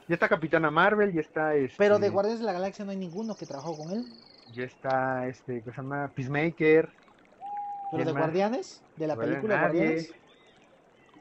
Ya 0.07 0.15
está 0.15 0.27
Capitana 0.27 0.69
Marvel, 0.71 1.13
ya 1.13 1.21
está 1.21 1.55
este. 1.55 1.75
pero 1.77 1.99
de 1.99 2.09
Guardianes 2.09 2.39
de 2.41 2.45
la 2.45 2.53
Galaxia 2.53 2.83
no 2.85 2.91
hay 2.91 2.97
ninguno 2.97 3.35
que 3.35 3.45
trabajó 3.45 3.77
con 3.77 3.91
él. 3.91 4.05
Ya 4.53 4.63
está 4.63 5.27
este, 5.27 5.61
¿qué 5.63 5.71
se 5.71 5.77
llama? 5.77 6.11
Peacemaker. 6.13 6.89
Pero 6.89 8.03
¿Quién 8.03 8.07
de 8.07 8.13
más? 8.13 8.23
Guardianes, 8.23 8.83
de 8.97 9.07
la 9.07 9.15
película 9.15 9.61
nadie. 9.61 9.79
Guardianes. 9.81 10.13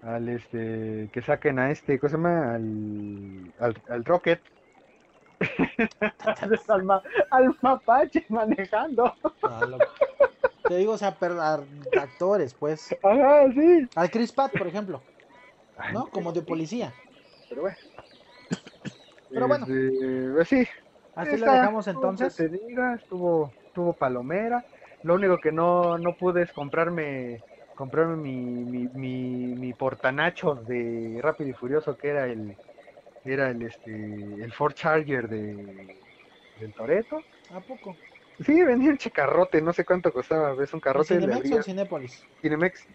Al 0.03 0.28
este, 0.31 1.11
que 1.12 1.22
saquen 1.22 1.59
a 1.59 1.70
este, 1.70 1.99
¿cómo 1.99 2.09
se 2.11 2.16
llama? 2.16 2.55
Al, 2.55 3.53
al, 3.61 3.83
al 3.91 4.05
Rocket. 4.05 4.41
al, 6.68 6.83
ma- 6.85 7.03
al 7.31 7.57
mapache 7.61 8.24
manejando. 8.28 9.14
Ah. 9.43 9.61
Te 10.66 10.76
digo, 10.76 10.93
o 10.93 10.99
sea, 10.99 11.14
per- 11.14 11.33
a- 11.33 11.64
actores, 12.01 12.55
pues. 12.55 12.95
Ajá, 13.03 13.53
sí. 13.53 13.89
Al 13.95 14.11
Chris 14.11 14.33
Pratt, 14.33 14.57
por 14.57 14.66
ejemplo, 14.66 15.03
Ay, 15.76 15.93
¿no? 15.95 16.07
Como 16.09 16.33
de 16.33 16.43
policía. 16.43 16.93
Pero 17.49 17.62
bueno. 17.62 17.76
Pero 19.31 19.49
bueno. 19.49 19.66
Este, 19.66 20.31
pues 20.35 20.49
sí. 20.49 20.66
Así 21.14 21.31
la 21.33 21.37
Esta, 21.37 21.53
dejamos 21.55 21.89
entonces. 21.89 22.37
Te 22.37 22.49
diga, 22.49 22.95
estuvo, 22.95 23.53
estuvo 23.66 23.93
palomera. 23.93 24.64
Lo 25.03 25.14
único 25.14 25.41
que 25.41 25.53
no, 25.53 25.99
no 25.99 26.14
pude 26.16 26.43
es 26.43 26.53
comprarme, 26.53 27.43
comprarme 27.74 28.16
mi, 28.16 28.64
mi, 28.64 28.89
mi, 28.93 29.55
mi 29.55 29.72
portanachos 29.72 30.66
de 30.66 31.18
Rápido 31.22 31.51
y 31.51 31.55
Furioso, 31.55 31.97
que 31.97 32.09
era 32.09 32.26
el, 32.26 32.57
era 33.24 33.51
el, 33.51 33.62
este, 33.62 33.93
el 33.93 34.53
Ford 34.53 34.74
Charger 34.74 35.28
de, 35.28 35.97
del 36.61 36.72
Toreto. 36.74 37.20
¿A 37.53 37.61
poco? 37.61 37.97
Sí, 38.45 38.62
vendía 38.62 38.91
un 38.91 38.99
checarrote, 38.99 39.61
no 39.61 39.72
sé 39.72 39.85
cuánto 39.85 40.12
costaba. 40.12 40.55
Ves 40.55 40.72
un 40.72 40.78
¿En 40.78 40.81
carrote, 40.81 41.14
le 41.14 41.20
Cinemex 41.20 41.51
o 41.51 41.55
en 41.57 41.62
abrías, 41.62 41.66
Cinépolis? 41.66 42.26
Cinemex, 42.41 42.87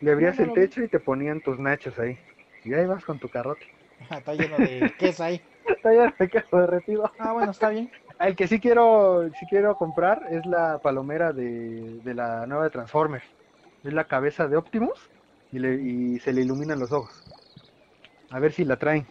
le 0.00 0.12
abrías 0.12 0.38
no 0.38 0.44
el 0.44 0.52
techo 0.52 0.82
y 0.82 0.88
te 0.88 1.00
ponían 1.00 1.40
tus 1.40 1.58
nachos 1.58 1.98
ahí. 1.98 2.18
Y 2.64 2.72
ahí 2.72 2.86
vas 2.86 3.04
con 3.04 3.18
tu 3.18 3.28
carrote. 3.28 3.66
Está 4.10 4.34
lleno 4.34 4.56
de 4.56 4.94
queso 4.98 5.24
ahí. 5.24 5.42
Está 5.68 5.90
lleno 5.90 6.14
de 6.18 6.28
queso 6.28 6.56
derretido. 6.56 7.12
Ah, 7.18 7.32
bueno, 7.32 7.50
está 7.50 7.68
bien. 7.68 7.90
El 8.18 8.34
que 8.36 8.48
sí 8.48 8.60
quiero, 8.60 9.28
sí 9.34 9.46
quiero 9.46 9.76
comprar 9.76 10.22
es 10.30 10.44
la 10.46 10.80
palomera 10.80 11.32
de, 11.32 12.00
de 12.02 12.14
la 12.14 12.46
nueva 12.46 12.64
de 12.64 12.70
Transformers. 12.70 13.24
Es 13.82 13.92
la 13.92 14.06
cabeza 14.08 14.48
de 14.48 14.56
Optimus 14.56 15.10
y, 15.50 15.58
le, 15.60 15.74
y 15.80 16.18
se 16.18 16.32
le 16.32 16.42
iluminan 16.42 16.78
los 16.80 16.92
ojos. 16.92 17.12
A 18.30 18.38
ver 18.40 18.52
si 18.52 18.64
la 18.64 18.78
traen. 18.78 19.06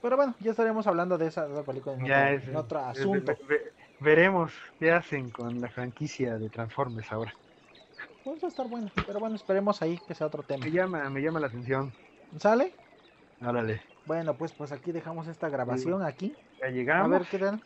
Pero 0.00 0.16
bueno, 0.16 0.36
ya 0.40 0.50
estaremos 0.50 0.86
hablando 0.86 1.16
de 1.18 1.26
esa, 1.26 1.46
de 1.46 1.54
esa 1.54 1.64
película 1.64 1.94
en, 1.96 2.02
Ya 2.06 2.30
otro, 2.30 2.32
es, 2.32 2.44
en 2.46 2.56
otro 2.56 2.78
asunto. 2.80 3.38
ve- 3.40 3.46
ve- 3.48 3.72
veremos 3.98 4.52
qué 4.78 4.90
hacen 4.92 5.30
con 5.30 5.60
la 5.60 5.70
franquicia 5.70 6.38
de 6.38 6.50
Transformers 6.50 7.12
ahora. 7.12 7.34
Pues 8.22 8.40
va 8.42 8.46
a 8.46 8.48
estar 8.48 8.66
bueno. 8.66 8.92
Pero 9.04 9.20
bueno, 9.20 9.36
esperemos 9.36 9.82
ahí 9.82 9.98
que 10.06 10.14
sea 10.14 10.26
otro 10.28 10.42
tema. 10.44 10.66
Me 10.66 10.70
llama, 10.70 11.10
me 11.10 11.22
llama 11.22 11.40
la 11.40 11.48
atención. 11.48 11.92
¿Sale? 12.38 12.76
Órale, 13.40 13.82
Bueno, 14.10 14.36
pues 14.36 14.52
pues 14.54 14.72
aquí 14.72 14.90
dejamos 14.90 15.28
esta 15.28 15.48
grabación 15.48 16.02
aquí. 16.02 16.36
ya 16.60 16.66
A 16.66 16.70
llegamos. 16.70 17.10
ver 17.10 17.28
qué 17.30 17.38
tal. 17.38 17.60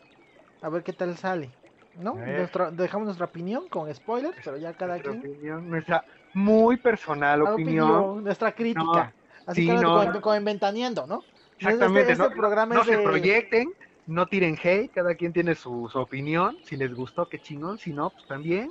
A 0.61 0.69
ver 0.69 0.83
qué 0.83 0.93
tal 0.93 1.17
sale. 1.17 1.49
¿No? 1.95 2.11
A. 2.11 2.17
Nuestra- 2.17 2.69
dejamos 2.69 3.05
nuestra 3.07 3.25
opinión 3.25 3.67
con 3.67 3.91
spoilers, 3.91 4.37
pero 4.45 4.55
ya 4.57 4.71
cada 4.73 4.93
nuestra 4.93 5.13
quien. 5.13 5.33
opinión, 5.33 5.67
nuestra 5.71 6.05
muy 6.35 6.77
personal 6.77 7.41
opinión. 7.41 8.23
nuestra 8.23 8.51
crítica. 8.51 9.15
Así 9.47 9.61
sí, 9.61 9.67
que 9.67 9.73
no. 9.81 10.11
con, 10.11 10.21
con 10.21 10.37
Inventaneando, 10.37 11.07
¿no? 11.07 11.23
Exactamente, 11.57 12.11
Este, 12.11 12.13
este 12.13 12.29
no, 12.29 12.35
programa 12.35 12.75
no 12.75 12.81
es 12.81 12.87
se 12.89 12.97
de- 12.97 13.03
proyecten, 13.03 13.67
no 14.05 14.27
tiren 14.27 14.55
hate, 14.63 14.91
cada 14.93 15.15
quien 15.15 15.33
tiene 15.33 15.55
su, 15.55 15.89
su 15.91 15.97
opinión, 15.97 16.55
si 16.63 16.77
les 16.77 16.93
gustó, 16.93 17.27
qué 17.27 17.39
chingón, 17.39 17.79
si 17.79 17.91
no, 17.91 18.11
pues 18.11 18.27
también, 18.27 18.69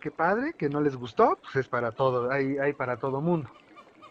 qué 0.00 0.12
padre, 0.12 0.52
que 0.56 0.68
no 0.68 0.80
les 0.80 0.94
gustó, 0.94 1.36
pues 1.42 1.56
es 1.56 1.68
para 1.68 1.90
todo, 1.90 2.30
hay, 2.30 2.56
hay 2.56 2.72
para 2.72 2.96
todo 3.00 3.20
mundo. 3.20 3.50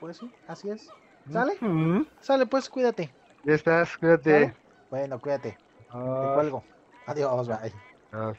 Pues 0.02 0.18
sí, 0.18 0.30
así 0.50 0.70
es. 0.70 0.90
¿Sale? 1.32 1.54
Ujú. 1.62 2.06
Sale, 2.22 2.46
pues 2.46 2.70
cuídate. 2.70 3.14
Ya 3.44 3.54
estás, 3.56 3.98
cuídate. 3.98 4.32
¿Sale? 4.32 4.54
Bueno, 4.90 5.20
cuídate. 5.20 5.58
Te 5.80 5.88
Ah, 5.90 6.34
cuelgo. 6.34 6.64
Adiós, 7.08 7.48
bye. 7.48 7.74
ah. 8.14 8.34